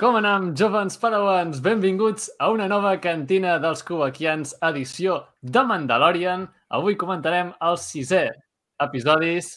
Com 0.00 0.16
anem, 0.16 0.54
jovens 0.56 0.94
padawans? 0.96 1.58
Benvinguts 1.60 2.30
a 2.40 2.46
una 2.48 2.64
nova 2.72 2.94
cantina 3.04 3.58
dels 3.60 3.82
Kubakians, 3.84 4.54
edició 4.64 5.18
de 5.42 5.60
Mandalorian. 5.68 6.46
Avui 6.72 6.96
comentarem 6.96 7.50
els 7.68 7.84
sisè 7.92 8.22
episodis 8.80 9.50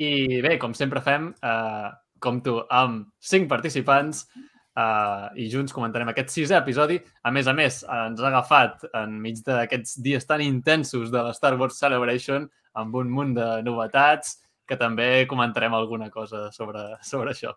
i 0.00 0.40
bé, 0.40 0.54
com 0.62 0.72
sempre 0.72 1.02
fem, 1.04 1.28
eh, 1.44 1.90
compto 2.24 2.62
amb 2.72 3.10
cinc 3.20 3.50
participants 3.50 4.22
eh, 4.32 5.26
i 5.44 5.50
junts 5.52 5.76
comentarem 5.76 6.08
aquest 6.12 6.32
sisè 6.32 6.56
episodi. 6.56 6.96
A 7.20 7.32
més 7.34 7.50
a 7.50 7.52
més, 7.52 7.82
ens 7.84 8.22
ha 8.22 8.30
agafat 8.30 8.86
enmig 9.02 9.42
d'aquests 9.44 9.98
dies 10.00 10.24
tan 10.24 10.40
intensos 10.40 11.12
de 11.12 11.26
la 11.26 11.36
Star 11.36 11.52
Wars 11.60 11.76
Celebration 11.84 12.48
amb 12.80 12.96
un 12.96 13.12
munt 13.12 13.36
de 13.36 13.50
novetats 13.66 14.38
que 14.64 14.78
també 14.80 15.26
comentarem 15.28 15.74
alguna 15.74 16.08
cosa 16.08 16.46
sobre, 16.54 16.86
sobre 17.02 17.34
això. 17.34 17.56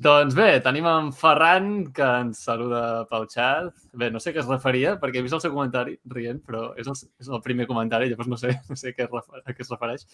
Doncs 0.00 0.32
bé, 0.32 0.48
tenim 0.64 0.86
en 0.88 1.10
Ferran, 1.12 1.66
que 1.92 2.06
ens 2.22 2.38
saluda 2.46 3.04
pel 3.10 3.26
xat. 3.28 3.74
Bé, 4.00 4.08
no 4.08 4.20
sé 4.22 4.32
què 4.32 4.40
es 4.40 4.48
referia, 4.48 4.94
perquè 5.00 5.20
he 5.20 5.24
vist 5.26 5.36
el 5.36 5.42
seu 5.44 5.52
comentari 5.52 5.98
rient, 6.08 6.38
però 6.46 6.70
és 6.80 6.88
el, 6.88 6.96
és 7.20 7.28
el 7.28 7.42
primer 7.44 7.66
comentari, 7.68 8.08
llavors 8.08 8.30
no 8.32 8.38
sé, 8.40 8.54
no 8.70 8.78
sé 8.80 8.94
què 8.96 9.04
es 9.04 9.12
a 9.12 9.52
què 9.52 9.60
es 9.60 9.72
refereix. 9.74 10.06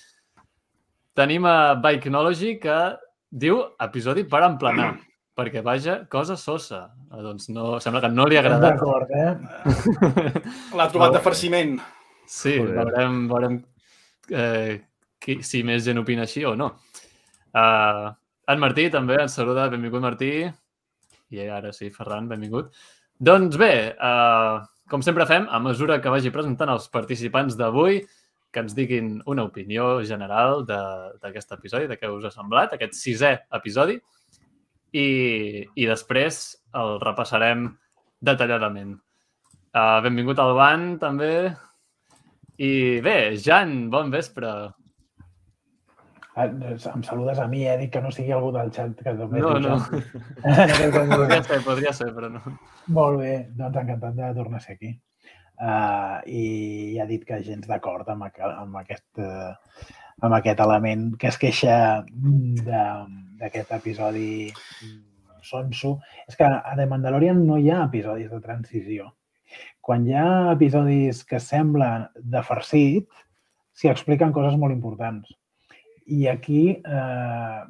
Tenim 1.16 1.46
a 1.46 1.76
Bikenology, 1.84 2.56
que 2.58 2.80
diu 3.30 3.62
episodi 3.86 4.26
per 4.26 4.42
emplenar, 4.48 4.90
perquè, 5.38 5.62
vaja, 5.62 6.00
cosa 6.10 6.34
sosa. 6.40 6.82
Ah, 7.12 7.22
doncs 7.22 7.46
no, 7.54 7.76
sembla 7.78 8.02
que 8.02 8.10
no 8.10 8.26
li 8.26 8.40
ha 8.40 8.42
agradat. 8.42 8.82
D'acord, 8.82 9.14
eh? 9.14 9.38
L'ha 10.80 10.90
trobat 10.90 11.14
de 11.14 11.22
farciment. 11.30 11.78
Sí, 12.26 12.58
veurem, 12.58 13.26
veurem 13.30 13.62
eh, 14.34 14.80
qui, 15.22 15.44
si 15.46 15.62
més 15.62 15.86
gent 15.86 16.02
opina 16.02 16.26
així 16.26 16.42
o 16.42 16.56
no. 16.58 16.72
Uh, 17.54 18.10
en 18.52 18.62
Martí 18.62 18.86
també 18.92 19.18
ens 19.20 19.34
saluda. 19.38 19.68
Benvingut, 19.72 20.02
Martí. 20.04 20.30
I 21.34 21.48
ara 21.50 21.72
sí, 21.74 21.90
Ferran, 21.90 22.28
benvingut. 22.30 22.70
Doncs 23.18 23.56
bé, 23.58 23.72
uh, 23.96 24.60
com 24.90 25.02
sempre 25.02 25.26
fem, 25.26 25.48
a 25.50 25.58
mesura 25.62 25.98
que 26.02 26.12
vagi 26.12 26.30
presentant 26.34 26.70
els 26.70 26.86
participants 26.92 27.56
d'avui, 27.58 28.02
que 28.52 28.62
ens 28.62 28.76
diguin 28.76 29.16
una 29.28 29.46
opinió 29.48 30.02
general 30.06 30.62
d'aquest 30.68 31.56
episodi, 31.56 31.88
de 31.90 31.98
què 31.98 32.10
us 32.12 32.28
ha 32.28 32.32
semblat, 32.32 32.76
aquest 32.76 32.94
sisè 32.96 33.32
episodi, 33.58 33.98
i, 34.96 35.08
i 35.74 35.88
després 35.88 36.38
el 36.78 37.00
repassarem 37.02 37.66
detalladament. 38.24 38.94
Uh, 39.76 39.98
benvingut 40.04 40.38
al 40.40 40.54
Van, 40.56 40.86
també. 41.02 41.50
I 42.56 43.00
bé, 43.04 43.36
Jan, 43.42 43.90
bon 43.92 44.12
vespre. 44.14 44.52
Ah, 46.36 46.50
em 46.52 47.02
saludes 47.02 47.38
a 47.40 47.46
mi, 47.48 47.62
eh? 47.64 47.78
Dic 47.80 47.94
que 47.94 48.00
no 48.04 48.10
sigui 48.12 48.32
algú 48.36 48.50
del 48.52 48.68
xat 48.68 48.98
que 49.00 49.12
també 49.16 49.40
No, 49.40 49.54
no. 49.56 49.76
podria 51.16 51.38
ser, 51.46 51.60
podria 51.64 51.92
ser, 51.96 52.08
però 52.12 52.28
no. 52.28 52.42
Molt 52.92 53.22
bé, 53.22 53.30
doncs 53.56 53.78
encantat 53.80 54.18
de 54.18 54.28
tornar 54.36 54.60
a 54.60 54.64
ser 54.64 54.74
aquí. 54.76 54.90
Uh, 55.56 56.20
I 56.28 56.42
ja 56.98 57.06
ha 57.06 57.08
dit 57.08 57.24
que 57.24 57.38
gens 57.46 57.64
d'acord 57.70 58.10
amb, 58.12 58.26
amb, 58.28 58.76
aquest, 58.82 59.06
uh, 59.16 59.54
amb 60.28 60.36
aquest 60.36 60.60
element 60.66 61.06
que 61.16 61.30
es 61.30 61.40
queixa 61.40 61.78
d'aquest 62.68 63.72
episodi 63.78 64.52
sonso. 65.40 65.94
És 66.28 66.36
que 66.36 66.52
a 66.52 66.76
The 66.76 66.88
Mandalorian 66.92 67.40
no 67.48 67.56
hi 67.56 67.72
ha 67.72 67.80
episodis 67.86 68.28
de 68.28 68.42
transició. 68.44 69.08
Quan 69.80 70.04
hi 70.04 70.20
ha 70.20 70.52
episodis 70.52 71.24
que 71.24 71.40
semblen 71.40 72.10
de 72.20 72.44
farcit, 72.44 73.08
s'hi 73.72 73.88
expliquen 73.88 74.36
coses 74.36 74.60
molt 74.60 74.76
importants 74.76 75.32
i 76.06 76.26
aquí 76.30 76.62
eh, 76.76 77.62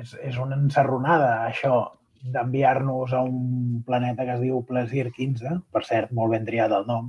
és, 0.00 0.14
és 0.22 0.36
una 0.38 0.58
encerronada, 0.58 1.30
això, 1.48 1.80
d'enviar-nos 2.20 3.14
a 3.16 3.22
un 3.24 3.80
planeta 3.86 4.26
que 4.26 4.34
es 4.36 4.42
diu 4.42 4.60
Plesir 4.68 5.08
15, 5.16 5.56
per 5.72 5.82
cert, 5.88 6.12
molt 6.16 6.34
ben 6.34 6.44
triat 6.46 6.72
el 6.76 6.84
nom, 6.88 7.08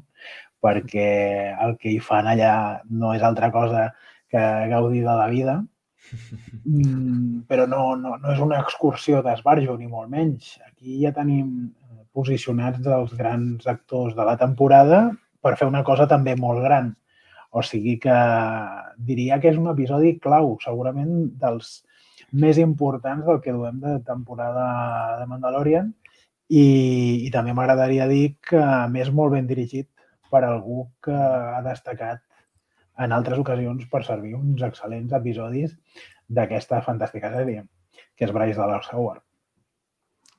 perquè 0.63 1.09
el 1.65 1.75
que 1.81 1.91
hi 1.91 1.99
fan 2.03 2.29
allà 2.31 2.53
no 2.89 3.11
és 3.17 3.25
altra 3.25 3.51
cosa 3.51 3.89
que 4.31 4.41
gaudir 4.71 5.03
de 5.03 5.17
la 5.19 5.27
vida, 5.27 5.57
mm, 6.63 7.43
però 7.49 7.67
no, 7.67 7.95
no, 7.99 8.15
no 8.21 8.31
és 8.31 8.39
una 8.39 8.61
excursió 8.63 9.21
d'esbarjo, 9.25 9.75
ni 9.77 9.89
molt 9.91 10.09
menys. 10.09 10.55
Aquí 10.69 11.01
ja 11.03 11.11
tenim 11.15 11.71
posicionats 12.15 12.87
els 12.87 13.13
grans 13.17 13.67
actors 13.67 14.15
de 14.15 14.25
la 14.27 14.37
temporada 14.39 15.03
per 15.41 15.57
fer 15.59 15.67
una 15.67 15.83
cosa 15.83 16.07
també 16.07 16.35
molt 16.39 16.63
gran. 16.63 16.93
O 17.51 17.61
sigui 17.67 17.97
que 17.99 18.17
diria 18.97 19.39
que 19.43 19.51
és 19.51 19.57
un 19.59 19.67
episodi 19.71 20.15
clau, 20.23 20.55
segurament 20.63 21.11
dels 21.41 21.81
més 22.31 22.59
importants 22.63 23.25
del 23.27 23.41
que 23.43 23.51
duem 23.55 23.81
de 23.83 23.97
temporada 24.07 24.67
de 25.19 25.27
Mandalorian 25.27 25.89
i, 26.47 26.63
i 27.27 27.29
també 27.33 27.55
m'agradaria 27.55 28.07
dir 28.07 28.37
que 28.47 28.61
més 28.93 29.11
molt 29.11 29.35
ben 29.35 29.49
dirigit 29.49 29.89
per 30.31 30.45
algú 30.47 30.85
que 31.03 31.15
ha 31.15 31.59
destacat 31.65 32.23
en 33.03 33.11
altres 33.15 33.39
ocasions 33.41 33.87
per 33.91 34.03
servir 34.07 34.35
uns 34.37 34.63
excel·lents 34.67 35.15
episodis 35.19 35.75
d'aquesta 36.31 36.79
fantàstica 36.85 37.31
sèrie, 37.33 37.65
que 38.15 38.27
és 38.27 38.31
Bryce 38.35 38.59
Dallas 38.59 38.87
Howard. 38.93 39.23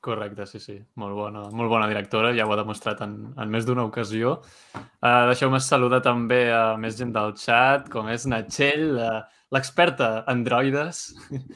Correcte, 0.03 0.43
sí, 0.45 0.59
sí. 0.59 0.73
Molt 0.99 1.15
bona, 1.15 1.45
molt 1.55 1.71
bona 1.71 1.85
directora, 1.87 2.33
ja 2.35 2.43
ho 2.43 2.51
ha 2.51 2.57
demostrat 2.59 2.99
en, 3.05 3.13
en 3.39 3.51
més 3.51 3.63
d'una 3.63 3.85
ocasió. 3.87 4.33
Uh, 4.75 5.29
Deixeu-me 5.29 5.61
saludar 5.63 6.01
també 6.03 6.41
a 6.51 6.73
més 6.75 6.97
gent 6.99 7.13
del 7.15 7.31
chat, 7.39 7.87
com 7.93 8.09
és 8.11 8.25
Natxell, 8.27 8.97
uh, 8.99 9.21
l'experta 9.55 10.09
androides, 10.27 11.05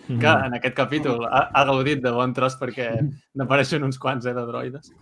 que 0.08 0.32
en 0.32 0.56
aquest 0.56 0.78
capítol 0.78 1.26
ha, 1.28 1.42
ha 1.52 1.66
gaudit 1.68 2.00
de 2.06 2.14
bon 2.16 2.32
tros 2.38 2.56
perquè 2.62 2.88
n'apareixen 3.36 3.84
uns 3.84 4.00
quants, 4.00 4.30
eh, 4.30 4.36
de 4.38 4.46
droides. 4.48 4.94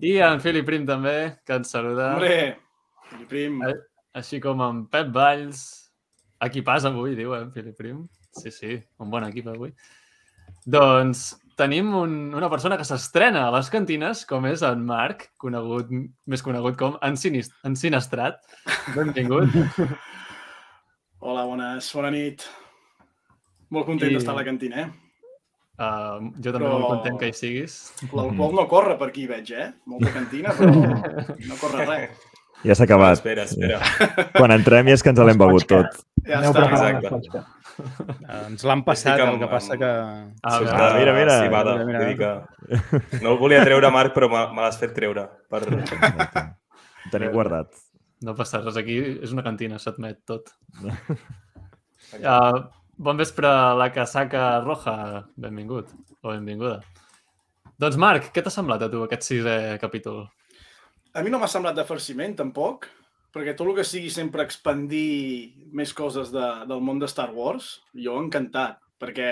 I 0.00 0.14
en 0.24 0.40
Fili 0.40 0.64
Prim 0.64 0.88
també, 0.88 1.16
que 1.44 1.60
ens 1.60 1.74
saluda. 1.76 2.14
Hombre, 2.14 2.56
Fili 3.10 3.28
Prim. 3.34 3.60
A, 3.66 3.74
així 4.22 4.40
com 4.40 4.64
en 4.64 4.86
Pep 4.88 5.12
Valls. 5.12 5.66
Equipàs 6.48 6.88
avui, 6.88 7.12
diu, 7.18 7.36
eh, 7.36 7.44
en 7.44 7.52
Fili 7.52 7.76
Prim. 7.76 8.06
Sí, 8.40 8.56
sí, 8.56 8.80
un 9.04 9.12
bon 9.12 9.28
equip 9.28 9.52
avui. 9.52 9.74
Doncs 10.64 11.34
tenim 11.60 11.92
un, 11.96 12.14
una 12.36 12.48
persona 12.52 12.78
que 12.80 12.86
s'estrena 12.88 13.44
a 13.46 13.52
les 13.54 13.68
cantines, 13.72 14.24
com 14.28 14.46
és 14.48 14.64
en 14.66 14.80
Marc, 14.88 15.28
conegut, 15.40 15.92
més 16.30 16.44
conegut 16.46 16.78
com 16.80 16.96
Ensinist, 17.06 17.52
Ensinestrat. 17.68 18.40
Benvingut. 18.96 19.52
Hola, 21.26 21.44
bones, 21.44 21.90
bona 21.92 22.12
nit. 22.14 22.46
Molt 23.70 23.86
content 23.90 24.10
I... 24.10 24.16
d'estar 24.16 24.32
a 24.32 24.40
la 24.40 24.46
cantina, 24.48 24.86
eh? 24.86 24.88
Uh, 25.80 26.32
jo 26.44 26.52
també 26.52 26.66
però... 26.66 26.72
molt 26.76 26.88
content 26.94 27.20
que 27.20 27.30
hi 27.30 27.36
siguis. 27.36 27.76
L'alcohol 28.08 28.56
no 28.56 28.66
corre 28.68 28.96
per 29.00 29.10
aquí, 29.12 29.26
veig, 29.28 29.52
eh? 29.56 29.70
Molta 29.88 30.12
cantina, 30.16 30.56
però 30.56 30.72
no 30.74 31.60
corre 31.60 31.86
res. 31.88 32.26
Ja 32.64 32.76
s'ha 32.76 32.84
acabat. 32.84 33.20
Espera, 33.20 33.46
espera. 33.48 33.78
Quan 34.34 34.52
entrem 34.52 34.90
ja 34.90 34.96
és 34.98 35.04
que 35.04 35.12
ens 35.12 35.20
l'hem 35.24 35.40
begut 35.40 35.64
tot. 35.68 36.02
Ja 36.26 36.42
està, 36.44 36.66
exacte. 36.68 37.44
Ens 38.36 38.64
l'han 38.66 38.82
passat, 38.86 39.20
el 39.24 39.38
que 39.40 39.48
passa 39.50 39.76
que... 39.80 39.90
Ah, 39.90 40.56
sí, 40.56 40.64
mira, 40.66 40.88
mira, 40.96 41.14
mira. 41.16 41.36
Cibada. 41.44 41.76
mira, 41.84 42.02
mira. 42.06 42.32
Que 43.10 43.20
no 43.22 43.34
el 43.34 43.38
volia 43.40 43.62
treure, 43.66 43.90
Marc, 43.94 44.14
però 44.16 44.30
me 44.30 44.60
l'has 44.60 44.78
fet 44.80 44.94
treure. 44.96 45.26
Per... 45.50 45.62
Ho 45.70 47.12
teniu 47.12 47.32
guardat. 47.34 47.72
No 48.26 48.36
passa 48.36 48.60
res, 48.60 48.76
aquí 48.76 48.98
és 49.24 49.32
una 49.32 49.44
cantina, 49.46 49.80
s'admet 49.80 50.20
tot. 50.28 50.52
uh, 52.20 52.58
bon 53.00 53.20
vespre 53.20 53.48
a 53.48 53.72
la 53.78 53.88
casaca 53.94 54.60
roja, 54.64 54.96
benvingut 55.40 55.88
o 56.20 56.34
benvinguda. 56.34 56.80
Doncs 57.80 57.96
Marc, 57.96 58.28
què 58.34 58.44
t'ha 58.44 58.52
semblat 58.52 58.84
a 58.84 58.90
tu 58.92 59.06
aquest 59.06 59.24
sisè 59.24 59.56
capítol? 59.80 60.26
A 61.16 61.24
mi 61.24 61.32
no 61.32 61.40
m'ha 61.40 61.48
semblat 61.50 61.78
de 61.78 61.86
farciment, 61.88 62.36
tampoc 62.38 62.90
perquè 63.34 63.54
tot 63.56 63.70
el 63.70 63.78
que 63.78 63.86
sigui 63.86 64.10
sempre 64.12 64.44
expandir 64.46 65.70
més 65.76 65.94
coses 65.96 66.32
de, 66.34 66.46
del 66.70 66.82
món 66.84 67.00
de 67.00 67.08
Star 67.10 67.30
Wars, 67.34 67.78
jo 67.94 68.18
encantat, 68.20 68.80
perquè 69.00 69.30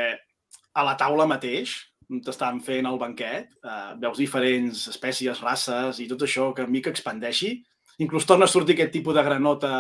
a 0.79 0.85
la 0.87 0.97
taula 0.99 1.27
mateix, 1.29 1.75
on 2.09 2.23
t'estan 2.25 2.61
fent 2.65 2.87
el 2.89 2.99
banquet, 3.01 3.51
eh, 3.61 3.95
veus 4.01 4.21
diferents 4.21 4.87
espècies, 4.93 5.43
races 5.45 5.99
i 6.01 6.09
tot 6.09 6.25
això 6.25 6.53
que 6.57 6.65
a 6.65 6.71
mi 6.71 6.81
que 6.85 6.93
expandeixi. 6.95 7.59
Inclús 8.05 8.27
torna 8.29 8.47
a 8.47 8.53
sortir 8.53 8.77
aquest 8.77 8.95
tipus 8.95 9.17
de 9.17 9.25
granota 9.27 9.73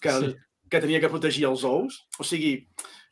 que, 0.00 0.14
sí. 0.14 0.32
que 0.70 0.80
tenia 0.80 1.00
que 1.02 1.10
protegir 1.12 1.44
els 1.50 1.64
ous. 1.66 1.98
O 2.18 2.24
sigui, 2.24 2.54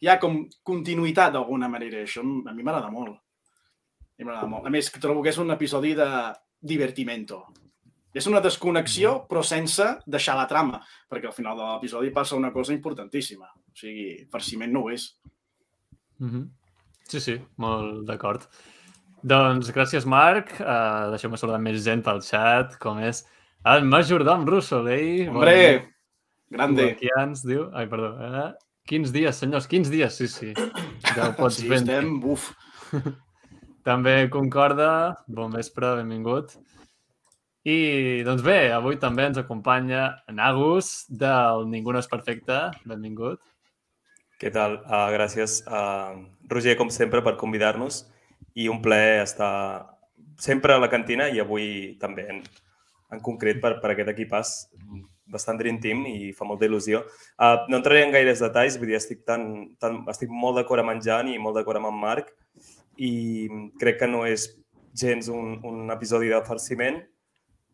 hi 0.00 0.08
ha 0.08 0.16
com 0.22 0.44
continuïtat 0.64 1.34
d'alguna 1.34 1.69
manera. 1.69 2.04
Això 2.06 2.22
a 2.22 2.54
mi 2.54 2.62
m'agrada 2.62 2.92
molt. 2.94 3.19
A 3.19 4.22
mi 4.22 4.28
m'agrada 4.28 4.49
molt. 4.49 4.69
A 4.70 4.72
més, 4.72 4.88
trobo 5.02 5.25
que 5.25 5.34
és 5.34 5.42
un 5.42 5.52
episodi 5.52 5.92
de 5.99 6.08
divertimento. 6.62 7.42
És 8.16 8.26
una 8.30 8.40
desconnexió, 8.40 9.12
mm. 9.18 9.28
però 9.28 9.42
sense 9.44 9.86
deixar 10.08 10.38
la 10.38 10.46
trama, 10.48 10.80
perquè 11.10 11.28
al 11.28 11.36
final 11.36 11.58
de 11.58 11.66
l'episodi 11.68 12.12
passa 12.14 12.38
una 12.38 12.52
cosa 12.54 12.72
importantíssima. 12.72 13.50
O 13.52 13.76
sigui, 13.76 14.24
farciment 14.32 14.72
no 14.72 14.86
ho 14.86 14.90
és. 14.90 15.10
Mm 16.18 16.30
-hmm. 16.30 16.48
Sí, 17.08 17.20
sí, 17.20 17.40
molt 17.56 18.06
d'acord. 18.06 18.48
Doncs 19.22 19.70
gràcies, 19.74 20.06
Marc. 20.06 20.52
Uh, 20.60 21.10
Deixeu-me 21.10 21.36
saludar 21.36 21.60
més 21.60 21.82
gent 21.84 22.02
pel 22.02 22.22
xat, 22.22 22.78
com 22.78 22.98
és 22.98 23.24
el 23.64 23.84
majordom 23.84 24.46
Russolei. 24.46 25.28
Hombre, 25.28 25.78
bon 26.50 26.58
grande. 26.58 26.96
ens 27.18 27.42
diu... 27.42 27.70
Ai, 27.74 27.86
perdó. 27.86 28.16
Eh? 28.22 28.52
Quins 28.86 29.10
dies, 29.12 29.36
senyors, 29.36 29.66
quins 29.66 29.90
dies, 29.90 30.14
sí, 30.14 30.28
sí. 30.28 30.52
Ja 31.14 31.30
ho 31.30 31.32
pots 31.34 31.56
sí, 31.56 31.72
estem, 31.74 32.20
buf. 32.20 32.52
també 33.88 34.28
concorda. 34.30 35.16
Bon 35.26 35.50
vespre, 35.50 35.96
benvingut. 35.96 36.54
I, 37.66 38.22
doncs 38.22 38.44
bé, 38.46 38.70
avui 38.70 38.94
també 39.02 39.24
ens 39.26 39.38
acompanya 39.40 40.20
en 40.30 40.38
Agus, 40.38 41.08
del 41.10 41.64
Ningú 41.66 41.90
no 41.90 41.98
és 41.98 42.06
perfecte. 42.06 42.60
Benvingut. 42.86 43.40
Què 44.38 44.52
tal? 44.54 44.76
Uh, 44.84 45.08
gràcies, 45.10 45.58
uh, 45.66 46.14
Roger, 46.52 46.76
com 46.78 46.92
sempre, 46.94 47.24
per 47.26 47.34
convidar-nos 47.40 48.04
i 48.54 48.68
un 48.70 48.78
plaer 48.84 49.24
estar 49.24 49.56
sempre 50.38 50.76
a 50.76 50.78
la 50.78 50.90
cantina 50.92 51.26
i 51.32 51.40
avui 51.42 51.96
també 51.98 52.28
en, 52.30 52.38
en 53.10 53.24
concret 53.24 53.58
per, 53.64 53.80
per 53.82 53.90
aquest 53.96 54.12
equipàs 54.12 54.52
bastant 55.26 55.58
Dream 55.58 55.80
Team 55.82 56.04
i 56.06 56.30
fa 56.38 56.46
molta 56.46 56.68
il·lusió. 56.68 57.02
Uh, 57.34 57.66
no 57.66 57.80
entraré 57.80 58.04
en 58.06 58.14
gaires 58.14 58.44
detalls, 58.44 58.78
vull 58.78 58.92
dir, 58.92 59.00
estic, 59.00 59.24
tan, 59.26 59.72
tan, 59.82 60.04
estic 60.12 60.30
molt 60.30 60.60
d'acord 60.60 60.84
amb 60.84 60.94
en 60.94 61.02
Jan 61.02 61.32
i 61.32 61.40
molt 61.42 61.58
d'acord 61.58 61.82
amb 61.82 61.90
en 61.90 61.98
Marc 61.98 62.30
i 63.02 63.12
crec 63.80 63.98
que 64.04 64.12
no 64.12 64.22
és 64.28 64.46
gens 64.96 65.26
un, 65.34 65.56
un 65.66 65.90
episodi 65.92 66.30
de 66.30 66.44
farciment. 66.46 67.02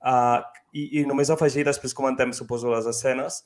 Uh, 0.02 0.42
i, 0.74 1.00
I 1.00 1.04
només 1.06 1.30
afegir, 1.30 1.64
després 1.68 1.94
comentem, 1.94 2.32
suposo, 2.34 2.70
les 2.72 2.88
escenes, 2.90 3.42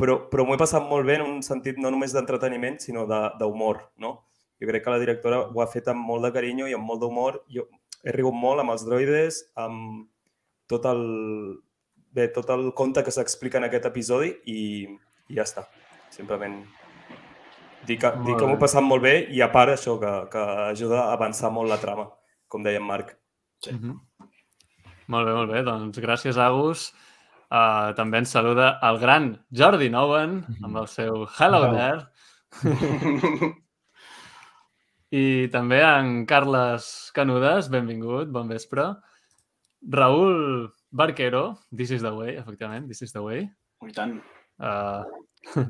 però, 0.00 0.16
però 0.30 0.46
m'ho 0.46 0.56
he 0.56 0.60
passat 0.60 0.86
molt 0.88 1.06
bé 1.06 1.18
en 1.18 1.26
un 1.26 1.40
sentit 1.46 1.78
no 1.78 1.92
només 1.92 2.14
d'entreteniment, 2.16 2.80
sinó 2.82 3.06
d'humor, 3.06 3.84
no? 4.00 4.16
Jo 4.60 4.68
crec 4.68 4.84
que 4.84 4.92
la 4.92 5.00
directora 5.00 5.40
ho 5.48 5.62
ha 5.62 5.68
fet 5.72 5.88
amb 5.88 6.04
molt 6.04 6.26
de 6.26 6.32
carinyo 6.34 6.66
i 6.68 6.74
amb 6.76 6.84
molt 6.88 7.00
d'humor. 7.00 7.40
Jo 7.52 7.66
he 8.04 8.12
rigut 8.16 8.36
molt 8.36 8.60
amb 8.60 8.74
els 8.74 8.84
droides, 8.84 9.40
amb 9.60 10.08
tot 10.68 10.84
el, 10.88 11.00
bé, 12.16 12.28
tot 12.34 12.50
el 12.52 12.70
conte 12.76 13.04
que 13.04 13.14
s'explica 13.14 13.60
en 13.60 13.68
aquest 13.68 13.88
episodi 13.88 14.34
i, 14.52 14.60
i 15.28 15.38
ja 15.38 15.46
està. 15.48 15.64
Simplement 16.12 16.60
dir 17.86 17.96
que, 18.00 18.12
dir 18.26 18.36
que 18.36 18.46
m'ho 18.46 18.58
he 18.58 18.60
passat 18.60 18.84
molt 18.84 19.04
bé 19.04 19.14
i 19.32 19.40
a 19.40 19.48
part 19.52 19.72
això 19.74 19.96
que, 20.00 20.12
que 20.32 20.44
ajuda 20.68 21.06
a 21.06 21.16
avançar 21.16 21.52
molt 21.54 21.72
la 21.72 21.80
trama, 21.80 22.10
com 22.48 22.64
deia 22.64 22.80
en 22.82 22.86
Marc. 22.86 23.16
Sí. 23.64 23.72
Mm 23.72 23.78
-hmm. 23.80 23.98
Molt 25.10 25.26
bé, 25.26 25.32
molt 25.34 25.50
bé. 25.50 25.62
Doncs 25.66 25.98
gràcies, 26.02 26.38
Agus. 26.38 26.90
Uh, 27.50 27.90
també 27.98 28.20
ens 28.20 28.30
saluda 28.30 28.76
el 28.86 29.00
gran 29.02 29.32
Jordi 29.50 29.88
Nowen 29.90 30.36
amb 30.62 30.76
el 30.78 30.86
seu 30.86 31.24
Hello 31.34 31.64
Hello. 31.64 31.72
there. 31.74 32.04
I 35.20 35.48
també 35.50 35.80
en 35.82 36.12
Carles 36.30 37.10
Canudes, 37.16 37.66
benvingut, 37.72 38.30
bon 38.30 38.46
vespre. 38.46 38.86
Raül 39.82 40.70
Barquero, 40.94 41.58
This 41.74 41.90
is 41.90 42.06
the 42.06 42.14
way, 42.14 42.36
efectivament, 42.36 42.86
This 42.86 43.02
is 43.02 43.12
the 43.12 43.24
way. 43.26 43.50
I 43.82 43.90
tant. 43.96 44.22
Uh, 44.62 45.02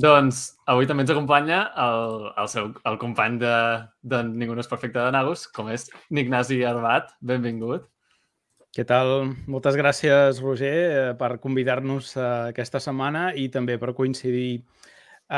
doncs 0.00 0.54
avui 0.70 0.88
també 0.88 1.04
ens 1.04 1.12
acompanya 1.12 1.66
el, 1.84 2.30
el, 2.32 2.48
seu, 2.48 2.72
el 2.88 2.96
company 3.02 3.36
de, 3.44 3.54
de 4.08 4.24
Ningú 4.30 4.56
no 4.56 4.64
és 4.64 4.72
perfecte 4.72 5.02
de 5.02 5.12
Nagus, 5.12 5.44
com 5.52 5.68
és 5.68 5.90
Ignasi 6.08 6.62
Arbat. 6.64 7.12
Benvingut. 7.20 7.90
Què 8.70 8.84
tal? 8.86 9.32
Moltes 9.50 9.74
gràcies, 9.74 10.38
Roger, 10.44 10.74
eh, 10.74 11.14
per 11.18 11.40
convidar-nos 11.42 12.12
eh, 12.14 12.26
aquesta 12.52 12.78
setmana 12.78 13.32
i 13.34 13.48
també 13.50 13.74
per 13.82 13.96
coincidir 13.98 14.60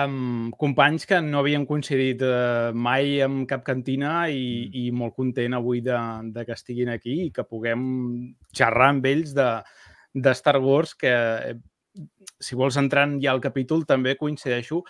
amb 0.03 0.53
companys 0.61 1.09
que 1.09 1.21
no 1.25 1.41
havien 1.41 1.65
coincidit 1.69 2.21
eh, 2.29 2.73
mai 2.77 3.23
en 3.25 3.47
cap 3.49 3.65
cantina 3.65 4.27
i, 4.29 4.69
i 4.83 4.85
molt 4.93 5.17
content 5.17 5.57
avui 5.57 5.81
de, 5.81 5.97
de 6.35 6.45
que 6.45 6.53
estiguin 6.53 6.93
aquí 6.93 7.17
i 7.27 7.31
que 7.33 7.47
puguem 7.49 7.83
xerrar 8.53 8.91
amb 8.93 9.09
ells 9.09 9.33
de, 9.37 9.49
de 10.13 10.37
Star 10.37 10.59
Wars, 10.61 10.93
que 10.93 11.15
si 12.37 12.57
vols 12.57 12.77
entrar 12.77 13.09
ja 13.17 13.33
al 13.33 13.41
capítol 13.41 13.87
també 13.89 14.19
coincideixo 14.21 14.83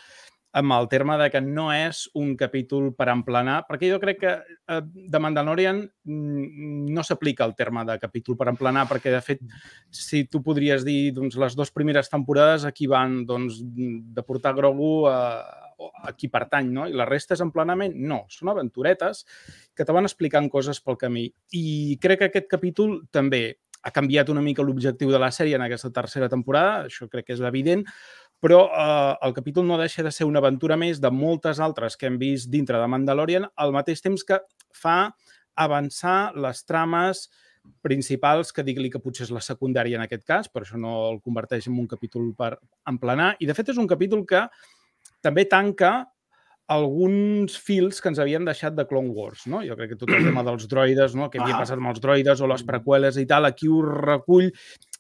amb 0.53 0.75
el 0.77 0.89
terme 0.93 1.17
de 1.17 1.31
que 1.33 1.41
no 1.41 1.71
és 1.73 2.05
un 2.19 2.35
capítol 2.37 2.91
per 2.97 3.09
emplenar, 3.13 3.63
perquè 3.69 3.89
jo 3.89 3.99
crec 4.03 4.21
que 4.21 4.33
eh, 4.37 4.81
de 4.85 5.21
Mandalorian 5.23 5.81
mm, 5.81 6.93
no 6.93 7.05
s'aplica 7.07 7.47
el 7.49 7.57
terme 7.57 7.87
de 7.89 7.97
capítol 8.03 8.37
per 8.37 8.51
emplenar, 8.53 8.85
perquè 8.91 9.15
de 9.15 9.23
fet, 9.25 9.41
si 9.89 10.27
tu 10.29 10.43
podries 10.45 10.85
dir 10.85 11.15
doncs, 11.17 11.39
les 11.41 11.57
dues 11.57 11.73
primeres 11.73 12.13
temporades 12.13 12.69
aquí 12.69 12.87
van 12.91 13.23
doncs, 13.29 13.63
de 13.63 14.27
portar 14.27 14.53
Grogu 14.59 15.09
a, 15.09 15.19
a 16.05 16.13
qui 16.17 16.29
pertany, 16.29 16.69
no? 16.75 16.87
I 16.87 16.97
la 16.97 17.09
resta 17.09 17.37
és 17.37 17.43
emplenament? 17.45 17.97
No, 17.97 18.25
són 18.29 18.53
aventuretes 18.53 19.25
que 19.75 19.89
te 19.89 19.97
van 19.97 20.09
explicant 20.09 20.51
coses 20.53 20.83
pel 20.85 21.01
camí. 21.01 21.27
I 21.57 21.99
crec 22.03 22.23
que 22.23 22.33
aquest 22.33 22.51
capítol 22.53 23.01
també 23.11 23.47
ha 23.83 23.91
canviat 23.91 24.29
una 24.31 24.43
mica 24.43 24.63
l'objectiu 24.63 25.11
de 25.11 25.19
la 25.19 25.33
sèrie 25.35 25.57
en 25.59 25.65
aquesta 25.65 25.91
tercera 25.95 26.29
temporada, 26.31 26.87
això 26.87 27.09
crec 27.11 27.27
que 27.27 27.35
és 27.35 27.43
evident, 27.43 27.83
però 28.43 28.65
eh, 28.67 29.15
el 29.23 29.35
capítol 29.37 29.67
no 29.69 29.79
deixa 29.79 30.03
de 30.03 30.11
ser 30.11 30.27
una 30.27 30.41
aventura 30.43 30.77
més 30.77 30.99
de 31.01 31.11
moltes 31.15 31.61
altres 31.63 31.97
que 31.97 32.09
hem 32.11 32.19
vist 32.19 32.51
dintre 32.51 32.81
de 32.83 32.89
Mandalorian, 32.91 33.47
al 33.55 33.73
mateix 33.75 34.03
temps 34.03 34.25
que 34.27 34.41
fa 34.75 35.13
avançar 35.55 36.33
les 36.35 36.65
trames 36.67 37.29
principals, 37.85 38.51
que 38.51 38.65
digui 38.67 38.91
que 38.91 38.99
potser 38.99 39.29
és 39.29 39.31
la 39.31 39.43
secundària 39.45 39.95
en 39.99 40.03
aquest 40.03 40.25
cas, 40.27 40.49
per 40.51 40.65
això 40.65 40.81
no 40.81 40.97
el 41.13 41.21
converteix 41.23 41.69
en 41.71 41.77
un 41.79 41.87
capítol 41.87 42.33
per 42.35 42.57
emplenar. 42.91 43.37
I, 43.39 43.47
de 43.47 43.55
fet, 43.55 43.71
és 43.71 43.79
un 43.79 43.87
capítol 43.87 44.25
que 44.27 44.43
també 45.23 45.45
tanca 45.47 45.93
alguns 46.73 47.55
fils 47.59 48.01
que 48.01 48.09
ens 48.11 48.19
havien 48.23 48.47
deixat 48.47 48.75
de 48.75 48.87
Clone 48.89 49.13
Wars, 49.15 49.47
no? 49.51 49.61
Jo 49.67 49.77
crec 49.77 49.93
que 49.93 49.99
tot 50.01 50.11
el 50.15 50.25
tema 50.25 50.43
dels 50.47 50.67
droides, 50.71 51.15
no? 51.19 51.29
que 51.31 51.39
havia 51.39 51.57
Ah. 51.59 51.63
passat 51.63 51.79
amb 51.79 51.91
els 51.91 52.01
droides 52.01 52.41
o 52.41 52.47
les 52.49 52.63
preqüeles 52.65 53.19
i 53.19 53.27
tal, 53.27 53.45
aquí 53.45 53.69
ho 53.69 53.83
recull 53.83 54.51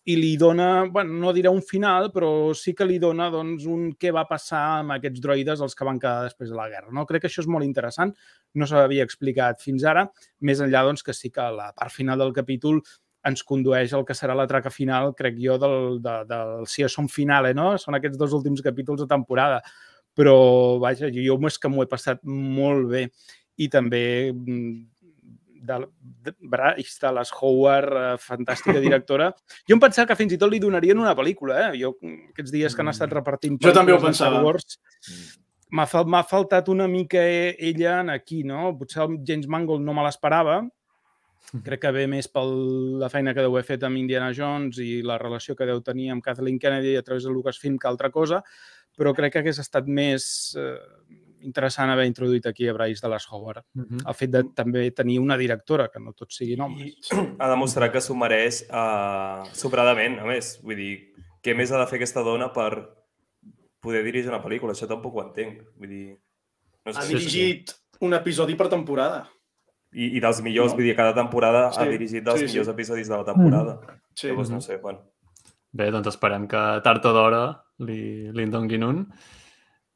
i 0.04 0.16
li 0.18 0.32
dona, 0.36 0.84
bueno, 0.90 1.14
no 1.14 1.32
diré 1.32 1.48
un 1.48 1.62
final, 1.62 2.08
però 2.10 2.50
sí 2.58 2.72
que 2.74 2.86
li 2.88 2.98
dona 2.98 3.28
doncs, 3.30 3.68
un 3.70 3.92
què 3.94 4.10
va 4.14 4.24
passar 4.26 4.62
amb 4.80 4.96
aquests 4.96 5.22
droides, 5.22 5.62
els 5.62 5.78
que 5.78 5.86
van 5.86 6.00
quedar 6.02 6.26
després 6.26 6.50
de 6.50 6.58
la 6.58 6.66
guerra. 6.72 6.90
No? 6.90 7.06
Crec 7.06 7.22
que 7.22 7.30
això 7.30 7.44
és 7.44 7.50
molt 7.50 7.66
interessant, 7.66 8.10
no 8.58 8.66
s'havia 8.66 9.06
explicat 9.06 9.62
fins 9.62 9.86
ara, 9.86 10.08
més 10.40 10.62
enllà 10.64 10.82
doncs, 10.88 11.06
que 11.06 11.14
sí 11.14 11.30
que 11.30 11.46
la 11.54 11.70
part 11.76 11.94
final 11.94 12.18
del 12.18 12.34
capítol 12.34 12.82
ens 13.30 13.44
condueix 13.46 13.92
al 13.94 14.02
que 14.02 14.16
serà 14.18 14.34
la 14.34 14.48
traca 14.50 14.72
final, 14.74 15.12
crec 15.14 15.38
jo, 15.38 15.54
del, 15.62 16.00
de, 16.02 16.16
del 16.26 16.66
si 16.66 16.82
som 16.90 17.06
finale, 17.06 17.52
no? 17.54 17.76
Són 17.78 17.94
aquests 17.94 18.18
dos 18.18 18.34
últims 18.34 18.62
capítols 18.66 19.04
de 19.04 19.06
temporada. 19.10 19.60
Però, 20.18 20.34
vaja, 20.82 21.08
jo 21.14 21.38
és 21.46 21.58
que 21.58 21.70
m'ho 21.70 21.86
he 21.86 21.88
passat 21.88 22.18
molt 22.26 22.90
bé. 22.90 23.06
I 23.62 23.68
també 23.70 24.32
mm, 24.32 24.91
de, 25.62 25.78
de 26.26 26.34
Bryce 26.40 26.98
Dallas 27.00 27.32
Howard, 27.38 27.92
eh, 28.00 28.16
fantàstica 28.20 28.82
directora. 28.82 29.30
Jo 29.68 29.78
em 29.78 29.82
pensava 29.82 30.10
que 30.10 30.18
fins 30.18 30.34
i 30.34 30.40
tot 30.40 30.50
li 30.52 30.60
donarien 30.62 30.98
una 30.98 31.14
pel·lícula, 31.18 31.60
eh? 31.68 31.78
Jo, 31.80 31.94
mm, 32.00 32.34
aquests 32.34 32.54
dies 32.54 32.74
que 32.74 32.84
han 32.84 32.92
estat 32.92 33.14
repartint 33.14 33.60
Jo 33.62 33.72
també 33.76 33.94
ho 33.94 34.00
pensava. 34.02 34.42
Wars, 34.42 34.78
m'ha 35.72 35.86
fal 35.88 36.06
faltat 36.28 36.68
una 36.68 36.88
mica 36.88 37.22
e- 37.22 37.56
ella 37.58 38.00
en 38.00 38.10
aquí, 38.10 38.42
no? 38.44 38.70
Potser 38.78 39.06
el 39.06 39.18
James 39.26 39.48
Mangold 39.48 39.84
no 39.86 39.94
me 39.94 40.04
l'esperava, 40.04 40.60
crec 41.64 41.82
que 41.82 41.92
ve 41.92 42.06
més 42.08 42.28
per 42.32 42.44
la 42.44 43.10
feina 43.12 43.34
que 43.34 43.42
deu 43.44 43.52
haver 43.52 43.66
fet 43.66 43.82
amb 43.84 43.98
Indiana 44.00 44.30
Jones 44.36 44.78
i 44.80 45.02
la 45.04 45.18
relació 45.20 45.56
que 45.56 45.66
deu 45.68 45.82
tenir 45.84 46.10
amb 46.12 46.24
Kathleen 46.24 46.58
Kennedy 46.58 46.94
a 46.96 47.02
través 47.02 47.24
de 47.24 47.32
Lucasfilm 47.32 47.78
que 47.78 47.88
altra 47.88 48.10
cosa, 48.10 48.42
però 48.96 49.12
crec 49.16 49.34
que 49.34 49.42
hagués 49.42 49.60
estat 49.60 49.88
més 49.88 50.24
eh, 50.60 50.76
interessant 51.44 51.90
haver 51.90 52.06
introduït 52.06 52.46
aquí 52.46 52.68
a 52.68 52.72
Bryce 52.72 53.02
Dallas 53.02 53.26
Howard. 53.30 53.64
Mm 53.74 53.84
-hmm. 53.84 54.08
El 54.08 54.14
fet 54.14 54.30
de 54.30 54.42
també 54.54 54.90
tenir 54.90 55.18
una 55.20 55.36
directora, 55.36 55.88
que 55.88 56.00
no 56.00 56.12
tots 56.12 56.36
siguin 56.36 56.60
homes. 56.60 56.80
I 56.82 56.96
ha 57.40 57.48
demostrat 57.50 57.92
que 57.92 58.00
s'ho 58.00 58.14
mereix 58.14 58.62
uh, 58.70 59.44
sobradament, 59.52 60.18
a 60.20 60.24
més. 60.24 60.60
Vull 60.62 60.76
dir, 60.76 61.12
què 61.42 61.54
més 61.56 61.70
ha 61.72 61.78
de 61.78 61.86
fer 61.86 61.96
aquesta 61.96 62.22
dona 62.22 62.52
per 62.52 62.88
poder 63.80 64.02
dirigir 64.04 64.28
una 64.30 64.42
pel·lícula? 64.42 64.72
Això 64.72 64.86
tampoc 64.88 65.14
ho 65.16 65.22
entenc. 65.22 65.62
Vull 65.78 65.88
dir, 65.88 66.18
no 66.86 66.92
Ha 66.92 67.02
sé. 67.02 67.14
dirigit 67.14 67.72
un 68.00 68.14
episodi 68.14 68.54
per 68.54 68.68
temporada. 68.68 69.28
I, 69.94 70.16
I 70.16 70.20
dels 70.20 70.40
millors, 70.40 70.70
No. 70.72 70.76
vull 70.76 70.84
dir, 70.86 70.96
cada 70.96 71.14
temporada 71.14 71.70
Sí, 71.72 71.80
ha 71.80 71.84
dirigit 71.84 72.24
dels 72.24 72.40
sí, 72.40 72.46
sí. 72.48 72.52
millors 72.52 72.68
episodis 72.68 73.08
de 73.08 73.16
la 73.16 73.24
temporada. 73.24 73.80
Sí. 74.14 74.28
Llavors, 74.28 74.50
no 74.50 74.60
sé, 74.60 74.76
bueno. 74.78 75.00
Bé, 75.72 75.90
doncs 75.90 76.08
esperem 76.08 76.46
que 76.48 76.80
tard 76.82 77.04
o 77.04 77.12
d'hora 77.12 77.62
li, 77.78 78.30
li 78.32 78.42
en 78.42 78.50
donguin 78.50 78.84
un. 78.84 79.12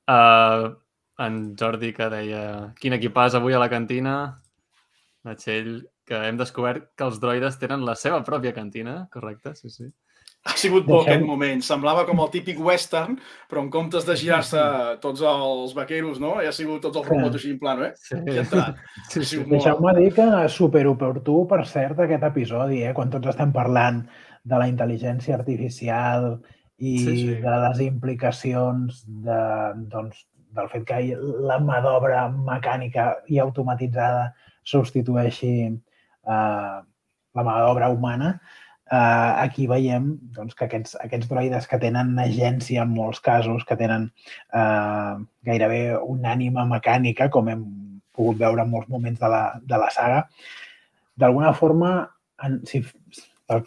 Uh, 0.09 0.75
en 1.19 1.57
Jordi 1.59 1.93
que 1.97 2.09
deia 2.13 2.43
quin 2.81 2.97
equipàs 2.97 3.37
avui 3.39 3.57
a 3.57 3.61
la 3.63 3.71
cantina. 3.73 4.17
La 5.27 5.35
Txell, 5.35 5.79
que 6.07 6.19
hem 6.29 6.37
descobert 6.39 6.93
que 6.95 7.07
els 7.09 7.21
droides 7.23 7.57
tenen 7.59 7.85
la 7.87 7.97
seva 7.99 8.21
pròpia 8.27 8.53
cantina, 8.55 9.07
correcte? 9.13 9.55
Sí, 9.59 9.71
sí. 9.73 9.89
Ha 10.47 10.55
sigut 10.55 10.85
bo 10.87 11.01
aquest 11.03 11.25
moment. 11.27 11.63
Semblava 11.67 12.05
com 12.07 12.21
el 12.23 12.29
típic 12.31 12.61
western, 12.63 13.17
però 13.51 13.65
en 13.65 13.71
comptes 13.75 14.05
de 14.07 14.15
girar-se 14.15 14.61
tots 15.03 15.25
els 15.27 15.73
vaqueros, 15.75 16.21
no? 16.23 16.37
Ha 16.39 16.53
sigut 16.55 16.85
tots 16.85 17.01
els 17.01 17.09
robots 17.11 17.41
així 17.41 17.51
en 17.57 17.59
plano, 17.59 17.89
eh? 17.89 17.97
sí. 17.99 18.21
Entrat. 18.45 18.79
sí, 19.11 19.25
Ha 19.25 19.27
sí. 19.27 19.41
molt... 19.41 19.57
Deixeu-me 19.57 19.95
dir 19.99 20.13
que 20.15 20.29
és 20.45 20.61
superoportú, 20.61 21.41
per 21.51 21.65
cert, 21.67 21.99
aquest 22.05 22.29
episodi, 22.31 22.85
eh? 22.87 22.95
quan 22.95 23.11
tots 23.11 23.33
estem 23.33 23.51
parlant 23.57 24.05
de 24.47 24.63
la 24.63 24.69
intel·ligència 24.71 25.35
artificial 25.35 26.37
i 26.79 26.95
Sí, 27.03 27.17
sí. 27.25 27.35
de 27.43 27.59
les 27.67 27.83
implicacions 27.89 29.03
de, 29.27 29.43
doncs, 29.91 30.23
del 30.57 30.69
fet 30.73 30.85
que 30.89 31.01
la 31.49 31.59
mà 31.63 31.81
d'obra 31.85 32.27
mecànica 32.35 33.13
i 33.33 33.41
automatitzada 33.43 34.31
substitueixi 34.67 35.53
eh, 35.67 36.77
la 37.37 37.45
mà 37.45 37.57
d'obra 37.63 37.91
humana, 37.93 38.33
eh, 38.91 39.33
aquí 39.45 39.67
veiem 39.71 40.13
doncs, 40.37 40.55
que 40.57 40.67
aquests, 40.67 40.97
aquests 41.05 41.31
droides 41.31 41.69
que 41.71 41.81
tenen 41.83 42.15
agència 42.23 42.85
en 42.87 42.95
molts 42.95 43.21
casos, 43.21 43.65
que 43.69 43.79
tenen 43.79 44.09
eh, 44.53 45.15
gairebé 45.49 45.83
una 45.99 46.33
ànima 46.35 46.67
mecànica, 46.69 47.31
com 47.31 47.51
hem 47.53 47.67
pogut 48.17 48.41
veure 48.41 48.65
en 48.65 48.73
molts 48.73 48.89
moments 48.89 49.21
de 49.21 49.31
la, 49.33 49.45
de 49.63 49.81
la 49.81 49.91
saga. 49.93 50.25
D'alguna 51.17 51.53
forma, 51.57 51.93
en, 52.45 52.61
si, 52.69 52.83
pel, 53.49 53.65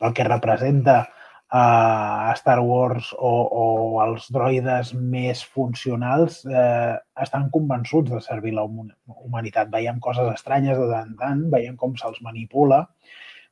pel 0.00 0.16
que 0.16 0.26
representa 0.28 1.02
a 1.50 2.34
Star 2.36 2.60
Wars 2.60 3.14
o, 3.16 3.30
o 3.48 3.64
els 4.04 4.26
droides 4.32 4.92
més 4.92 5.40
funcionals 5.48 6.42
eh, 6.44 6.96
estan 7.24 7.48
convençuts 7.54 8.12
de 8.12 8.20
servir 8.20 8.52
la 8.52 8.66
humanitat. 8.68 9.70
Veiem 9.72 10.00
coses 10.04 10.28
estranyes 10.34 10.76
de 10.76 10.90
tant 10.90 11.08
en 11.08 11.16
tant, 11.16 11.40
veiem 11.54 11.78
com 11.80 11.96
se'ls 11.96 12.20
manipula, 12.26 12.82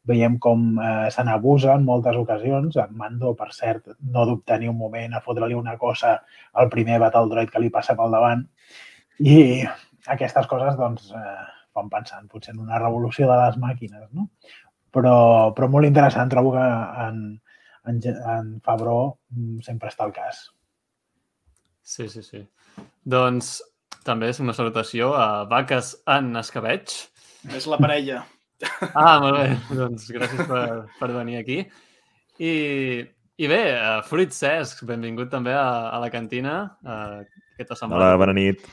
veiem 0.05 0.37
com 0.39 0.77
eh, 0.77 1.09
se 1.15 1.25
n'abusa 1.25 1.73
en 1.79 1.89
moltes 1.89 2.21
ocasions. 2.21 2.77
En 2.85 2.93
Mando, 3.01 3.33
per 3.39 3.49
cert, 3.57 3.89
no 4.13 4.27
dubta 4.29 4.61
ni 4.61 4.69
un 4.69 4.77
moment 4.77 5.17
a 5.17 5.25
fotre-li 5.25 5.57
una 5.57 5.79
cosa 5.81 6.19
al 6.53 6.69
primer 6.69 7.01
Battle 7.01 7.33
Droid 7.33 7.51
que 7.51 7.65
li 7.65 7.73
passa 7.73 7.97
pel 7.97 8.13
davant. 8.13 8.45
I 9.25 9.65
aquestes 10.13 10.47
coses, 10.53 10.77
doncs, 10.77 11.09
eh, 11.17 11.49
van 11.77 11.89
pensant 11.93 12.29
potser 12.29 12.53
en 12.53 12.61
una 12.69 12.79
revolució 12.79 13.25
de 13.29 13.41
les 13.41 13.57
màquines, 13.61 14.05
no? 14.13 14.29
Però, 14.93 15.17
però 15.57 15.67
molt 15.69 15.89
interessant, 15.89 16.29
trobo 16.33 16.55
que 16.55 16.69
en, 17.05 17.19
en, 17.87 18.01
en 18.05 18.53
Fabró 18.65 19.19
mm, 19.31 19.65
sempre 19.67 19.91
està 19.93 20.07
al 20.07 20.15
cas. 20.17 20.47
Sí, 21.87 22.09
sí, 22.11 22.23
sí. 22.27 22.43
Doncs 23.07 23.59
també 24.07 24.31
és 24.31 24.41
una 24.43 24.55
salutació 24.55 25.13
a 25.19 25.45
vaques 25.51 25.95
en 26.11 26.35
escabeig. 26.43 26.95
És 27.55 27.69
la 27.71 27.81
parella. 27.83 28.25
Ah, 28.97 29.19
molt 29.21 29.37
bé. 29.37 29.49
Doncs 29.77 30.07
gràcies 30.15 30.47
per, 30.49 30.63
per 30.97 31.11
venir 31.13 31.43
aquí. 31.43 31.59
I, 32.41 32.53
i 33.37 33.51
bé, 33.51 33.59
uh, 33.77 33.99
Fruit 34.09 34.33
Cesc, 34.33 34.81
benvingut 34.89 35.29
també 35.29 35.53
a, 35.53 35.91
a 35.93 35.99
la 36.01 36.09
cantina 36.13 36.55
uh, 36.81 37.21
aquesta 37.53 37.77
setmana. 37.77 37.99
Hola, 37.99 38.23
bona 38.23 38.37
nit. 38.37 38.65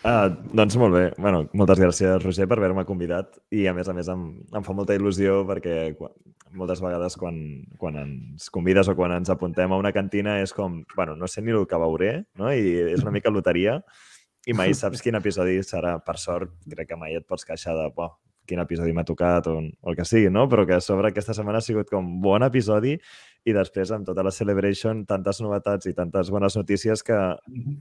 Uh, 0.00 0.32
doncs 0.56 0.74
molt 0.82 0.96
bé. 0.96 1.04
Bueno, 1.20 1.44
moltes 1.54 1.78
gràcies, 1.78 2.18
Roger, 2.24 2.48
per 2.50 2.58
haver-me 2.58 2.86
convidat 2.88 3.38
i, 3.54 3.68
a 3.70 3.74
més 3.76 3.86
a 3.86 3.94
més, 3.94 4.10
em, 4.10 4.26
em 4.50 4.66
fa 4.66 4.74
molta 4.74 4.98
il·lusió 4.98 5.44
perquè 5.46 5.76
quan, 5.98 6.14
moltes 6.56 6.80
vegades 6.82 7.16
quan, 7.20 7.36
quan 7.78 7.98
ens 8.00 8.48
convides 8.52 8.88
o 8.90 8.96
quan 8.98 9.14
ens 9.14 9.30
apuntem 9.32 9.72
a 9.72 9.78
una 9.78 9.92
cantina 9.92 10.38
és 10.42 10.54
com, 10.56 10.80
bueno, 10.96 11.16
no 11.16 11.28
sé 11.30 11.42
ni 11.42 11.54
el 11.54 11.66
que 11.70 11.78
veuré, 11.80 12.12
no? 12.38 12.50
I 12.52 12.94
és 12.94 13.04
una 13.04 13.14
mica 13.14 13.32
loteria 13.32 13.80
i 14.48 14.56
mai 14.56 14.74
saps 14.74 15.02
quin 15.04 15.18
episodi 15.18 15.60
serà. 15.66 15.98
Per 16.04 16.16
sort, 16.18 16.56
crec 16.70 16.90
que 16.90 16.98
mai 16.98 17.16
et 17.18 17.26
pots 17.28 17.46
queixar 17.46 17.76
de, 17.76 17.88
oh, 18.00 18.12
quin 18.48 18.62
episodi 18.62 18.94
m'ha 18.96 19.06
tocat 19.06 19.46
o, 19.50 19.58
o 19.60 19.92
el 19.92 19.98
que 19.98 20.06
sigui, 20.08 20.30
no? 20.32 20.46
Però 20.50 20.66
que 20.66 20.78
a 20.78 20.84
sobre 20.84 21.10
aquesta 21.10 21.36
setmana 21.36 21.60
ha 21.60 21.66
sigut 21.66 21.90
com 21.92 22.16
bon 22.24 22.42
episodi 22.46 22.96
i 23.48 23.54
després 23.56 23.92
amb 23.94 24.08
tota 24.08 24.24
la 24.26 24.32
Celebration 24.34 25.04
tantes 25.08 25.40
novetats 25.44 25.88
i 25.88 25.94
tantes 25.96 26.32
bones 26.32 26.56
notícies 26.58 27.04
que 27.06 27.18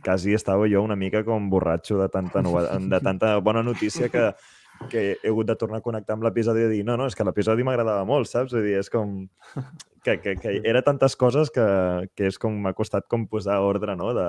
quasi 0.06 0.36
estava 0.38 0.70
jo 0.72 0.84
una 0.86 0.96
mica 1.00 1.26
com 1.28 1.50
borratxo 1.52 2.00
de 2.00 2.08
tanta, 2.14 2.44
de 2.44 3.02
tanta 3.04 3.36
bona 3.44 3.64
notícia 3.64 4.12
que, 4.14 4.30
que 4.88 5.02
he 5.22 5.30
hagut 5.30 5.50
de 5.50 5.56
tornar 5.60 5.82
a 5.82 5.86
connectar 5.86 6.16
amb 6.16 6.24
l'episodi 6.24 6.64
i 6.64 6.72
dir 6.72 6.84
no, 6.88 6.96
no, 6.98 7.08
és 7.10 7.18
que 7.18 7.26
l'episodi 7.28 7.66
m'agradava 7.68 8.06
molt, 8.08 8.30
saps? 8.30 8.54
Vull 8.56 8.64
dir, 8.64 8.78
és 8.80 8.90
com 8.94 9.18
que, 10.04 10.20
que, 10.22 10.36
que 10.40 10.62
era 10.64 10.82
tantes 10.82 11.16
coses 11.20 11.52
que, 11.52 11.66
que 12.16 12.30
és 12.30 12.40
com 12.42 12.56
m'ha 12.64 12.74
costat 12.78 13.08
com 13.12 13.26
posar 13.28 13.60
ordre 13.66 13.96
no? 14.00 14.14
de, 14.16 14.28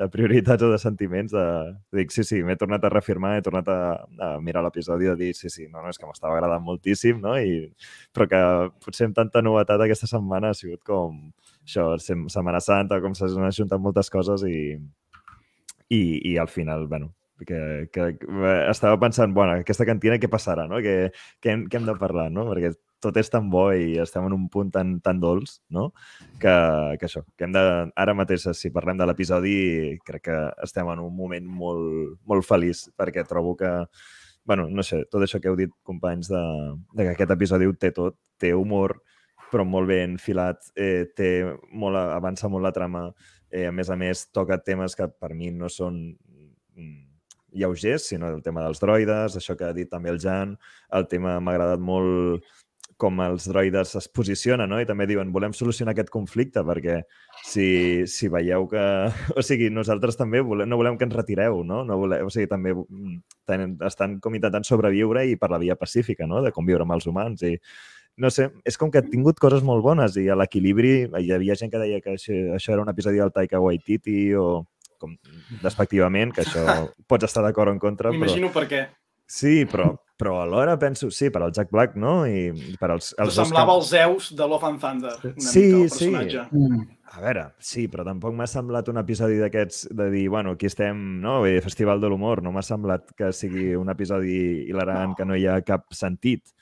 de 0.00 0.08
prioritats 0.12 0.66
o 0.66 0.72
de 0.72 0.80
sentiments. 0.82 1.32
De, 1.34 1.46
dic, 1.94 2.12
sí, 2.14 2.26
sí, 2.26 2.42
m'he 2.46 2.56
tornat 2.58 2.84
a 2.84 2.90
reafirmar, 2.92 3.36
he 3.38 3.46
tornat 3.46 3.70
a, 3.70 3.78
a 4.18 4.32
mirar 4.42 4.64
l'episodi 4.66 5.06
i 5.06 5.12
de 5.12 5.16
dir, 5.20 5.30
sí, 5.38 5.52
sí, 5.52 5.68
no, 5.70 5.84
no, 5.84 5.92
és 5.92 6.00
que 6.00 6.08
m'estava 6.08 6.36
agradant 6.36 6.66
moltíssim, 6.66 7.22
no? 7.22 7.36
I, 7.38 7.70
però 8.14 8.28
que 8.30 8.42
potser 8.84 9.08
amb 9.10 9.18
tanta 9.18 9.44
novetat 9.44 9.86
aquesta 9.86 10.10
setmana 10.10 10.52
ha 10.52 10.58
sigut 10.58 10.82
com 10.86 11.22
això, 11.62 11.92
Setmana 12.02 12.60
Santa, 12.60 13.00
com 13.02 13.14
s'han 13.14 13.46
ajuntat 13.46 13.80
moltes 13.80 14.10
coses 14.10 14.42
i, 14.48 14.76
i, 15.92 16.02
i 16.32 16.38
al 16.42 16.50
final, 16.50 16.88
bueno, 16.90 17.12
que, 17.46 17.88
que 17.92 18.06
estava 18.70 18.98
pensant, 19.00 19.34
bueno, 19.34 19.58
aquesta 19.58 19.86
cantina 19.88 20.18
què 20.20 20.30
passarà, 20.30 20.68
no? 20.70 20.80
Què, 20.84 20.96
què, 21.42 21.52
hem, 21.54 21.66
què 21.68 21.80
hem 21.80 21.88
de 21.88 21.96
parlar, 22.00 22.28
no? 22.32 22.46
Perquè 22.50 22.72
tot 23.02 23.18
és 23.18 23.30
tan 23.32 23.48
bo 23.50 23.64
i 23.74 23.96
estem 23.98 24.28
en 24.28 24.34
un 24.36 24.46
punt 24.52 24.70
tan, 24.74 24.94
tan 25.02 25.20
dolç, 25.22 25.56
no? 25.74 25.88
Que, 26.40 26.54
que 27.00 27.08
això, 27.08 27.24
que 27.36 27.48
hem 27.48 27.54
de... 27.56 27.62
Ara 27.98 28.14
mateix, 28.14 28.46
si 28.58 28.70
parlem 28.74 29.00
de 29.00 29.08
l'episodi, 29.08 29.54
crec 30.06 30.28
que 30.28 30.40
estem 30.62 30.90
en 30.92 31.02
un 31.02 31.14
moment 31.16 31.48
molt, 31.62 32.18
molt 32.28 32.46
feliç, 32.46 32.86
perquè 32.98 33.26
trobo 33.28 33.56
que, 33.58 33.72
bueno, 34.46 34.68
no 34.70 34.86
sé, 34.86 35.02
tot 35.10 35.26
això 35.26 35.42
que 35.42 35.50
heu 35.50 35.58
dit, 35.58 35.74
companys, 35.86 36.30
de, 36.30 36.42
de 36.94 37.08
que 37.08 37.16
aquest 37.16 37.34
episodi 37.34 37.66
ho 37.66 37.74
té 37.74 37.90
tot, 37.96 38.18
té 38.38 38.54
humor, 38.54 39.00
però 39.52 39.66
molt 39.68 39.90
ben 39.90 40.16
filat, 40.22 40.62
eh, 40.78 41.10
té 41.16 41.32
molt, 41.74 41.98
avança 41.98 42.48
molt 42.48 42.64
la 42.64 42.72
trama, 42.72 43.08
eh, 43.50 43.66
a 43.68 43.72
més 43.74 43.90
a 43.90 43.98
més 43.98 44.28
toca 44.32 44.62
temes 44.62 44.96
que 44.96 45.10
per 45.10 45.34
mi 45.36 45.50
no 45.52 45.68
són 45.68 45.98
mm, 46.78 47.11
lleugers, 47.52 48.08
sinó 48.12 48.30
el 48.32 48.42
tema 48.42 48.64
dels 48.64 48.80
droides, 48.82 49.36
això 49.38 49.56
que 49.58 49.68
ha 49.68 49.76
dit 49.76 49.90
també 49.90 50.12
el 50.12 50.20
Jan, 50.22 50.56
el 50.92 51.08
tema 51.10 51.38
m'ha 51.40 51.56
agradat 51.56 51.82
molt 51.82 52.44
com 53.02 53.18
els 53.24 53.48
droides 53.50 53.96
es 53.98 54.06
posicionen, 54.14 54.68
no? 54.70 54.78
I 54.80 54.86
també 54.86 55.08
diuen, 55.10 55.32
volem 55.34 55.54
solucionar 55.56 55.94
aquest 55.94 56.12
conflicte, 56.14 56.62
perquè 56.66 57.00
si, 57.48 58.04
si 58.10 58.30
veieu 58.30 58.68
que... 58.70 58.82
O 59.38 59.42
sigui, 59.46 59.70
nosaltres 59.74 60.18
també 60.20 60.42
volem, 60.44 60.70
no 60.70 60.78
volem 60.78 60.98
que 60.98 61.08
ens 61.08 61.16
retireu, 61.16 61.62
no? 61.66 61.82
no 61.88 61.98
volem, 61.98 62.28
o 62.28 62.30
sigui, 62.30 62.46
també 62.50 62.74
mm, 62.76 63.16
ten, 63.48 63.74
estan 63.88 64.20
com 64.22 64.36
intentant 64.38 64.66
sobreviure 64.68 65.24
i 65.26 65.34
per 65.40 65.50
la 65.50 65.60
via 65.62 65.78
pacífica, 65.78 66.28
no? 66.30 66.44
De 66.44 66.54
conviure 66.54 66.86
amb 66.86 66.94
els 66.98 67.08
humans 67.10 67.42
i 67.48 67.56
no 68.22 68.28
sé, 68.30 68.50
és 68.68 68.76
com 68.76 68.90
que 68.92 69.00
ha 69.00 69.06
tingut 69.06 69.38
coses 69.40 69.62
molt 69.64 69.80
bones 69.84 70.18
i 70.20 70.26
a 70.28 70.36
l'equilibri 70.36 71.06
hi 71.16 71.30
havia 71.32 71.56
gent 71.56 71.72
que 71.72 71.80
deia 71.80 72.00
que 72.04 72.18
això, 72.18 72.36
això 72.58 72.74
era 72.74 72.84
un 72.84 72.92
episodi 72.92 73.22
del 73.22 73.32
Taika 73.32 73.60
Waititi 73.62 74.34
o 74.36 74.66
com 75.02 75.18
despectivament, 75.62 76.34
que 76.34 76.46
això 76.46 76.64
pots 77.10 77.28
estar 77.28 77.44
d'acord 77.44 77.72
o 77.72 77.76
en 77.76 77.82
contra. 77.82 78.14
M'imagino 78.14 78.52
però... 78.52 78.60
per 78.60 78.68
què. 78.70 78.82
Sí, 79.32 79.64
però, 79.64 79.86
però 80.20 80.42
alhora 80.42 80.74
penso, 80.78 81.08
sí, 81.10 81.30
per 81.32 81.40
al 81.42 81.52
Jack 81.56 81.70
Black, 81.72 81.94
no? 81.96 82.26
I 82.28 82.74
per 82.78 82.90
als, 82.92 83.14
els 83.22 83.38
semblava 83.38 83.72
els 83.78 83.88
Zeus 83.88 84.26
de 84.36 84.44
Love 84.44 84.68
and 84.68 84.82
Thunder, 84.82 85.14
una 85.24 85.46
sí, 85.46 85.62
mica, 85.62 85.78
el 85.78 85.88
personatge. 85.88 86.42
Sí. 86.50 86.58
Mm. 86.58 86.82
A 87.12 87.20
veure, 87.20 87.46
sí, 87.60 87.86
però 87.92 88.04
tampoc 88.04 88.36
m'ha 88.36 88.48
semblat 88.48 88.90
un 88.92 89.00
episodi 89.00 89.40
d'aquests 89.40 89.86
de 89.96 90.10
dir, 90.12 90.26
bueno, 90.32 90.52
aquí 90.56 90.68
estem, 90.68 91.00
no? 91.24 91.38
Festival 91.64 92.00
de 92.00 92.12
l'Humor, 92.12 92.44
no 92.44 92.52
m'ha 92.52 92.64
semblat 92.64 93.08
que 93.16 93.32
sigui 93.36 93.72
un 93.76 93.92
episodi 93.92 94.36
hilarant 94.68 95.14
no. 95.14 95.16
que 95.16 95.28
no 95.28 95.36
hi 95.36 95.48
ha 95.48 95.58
cap 95.64 95.88
sentit. 95.96 96.52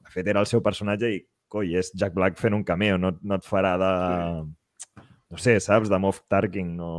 De 0.00 0.12
fet, 0.12 0.28
era 0.28 0.40
el 0.40 0.48
seu 0.48 0.64
personatge 0.64 1.12
i, 1.12 1.22
coi, 1.52 1.76
és 1.76 1.92
Jack 1.92 2.16
Black 2.16 2.40
fent 2.40 2.56
un 2.56 2.64
cameo, 2.64 2.96
no, 3.00 3.14
no 3.20 3.40
et 3.40 3.48
farà 3.48 3.76
de... 3.80 3.94
Sí. 4.00 5.04
No 5.34 5.40
sé, 5.40 5.58
saps? 5.60 5.88
De 5.90 5.98
Moff 5.98 6.20
Tarkin, 6.30 6.76
no 6.78 6.90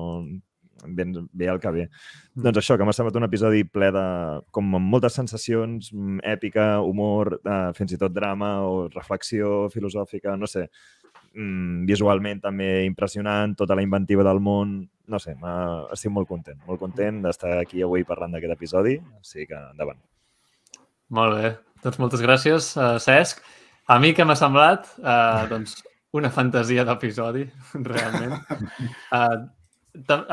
ben, 0.88 1.14
bé 1.34 1.50
el 1.52 1.60
que 1.64 1.72
ve. 1.72 1.86
Mm. 1.88 2.44
Doncs 2.48 2.62
això, 2.62 2.78
que 2.78 2.88
m'ha 2.88 2.96
semblat 2.96 3.18
un 3.20 3.28
episodi 3.28 3.64
ple 3.66 3.92
de... 3.96 4.06
com 4.56 4.76
amb 4.80 4.92
moltes 4.96 5.18
sensacions, 5.18 5.92
mm, 5.94 6.24
èpica, 6.36 6.68
humor, 6.86 7.38
eh, 7.42 7.72
fins 7.78 7.96
i 7.96 8.00
tot 8.02 8.14
drama 8.14 8.58
o 8.68 8.86
reflexió 8.94 9.70
filosòfica, 9.74 10.36
no 10.38 10.50
sé. 10.50 10.68
Mm, 11.36 11.84
visualment 11.90 12.40
també 12.44 12.86
impressionant, 12.88 13.58
tota 13.60 13.76
la 13.76 13.84
inventiva 13.84 14.24
del 14.24 14.40
món, 14.40 14.78
no 15.12 15.20
sé, 15.20 15.36
estic 15.92 16.14
molt 16.16 16.30
content, 16.30 16.62
molt 16.68 16.80
content 16.80 17.22
d'estar 17.26 17.58
aquí 17.60 17.84
avui 17.84 18.06
parlant 18.08 18.32
d'aquest 18.32 18.56
episodi, 18.56 18.96
així 19.20 19.44
que 19.50 19.58
endavant. 19.58 20.00
Molt 21.14 21.36
bé, 21.38 21.52
doncs 21.84 22.00
moltes 22.02 22.24
gràcies, 22.24 22.72
uh, 22.80 22.96
Cesc. 23.04 23.44
A 23.92 24.00
mi 24.02 24.14
que 24.18 24.26
m'ha 24.26 24.38
semblat, 24.40 24.88
uh, 25.04 25.44
doncs, 25.52 25.76
una 26.16 26.32
fantasia 26.32 26.86
d'episodi, 26.88 27.44
realment. 27.92 28.40
Uh, 29.12 29.46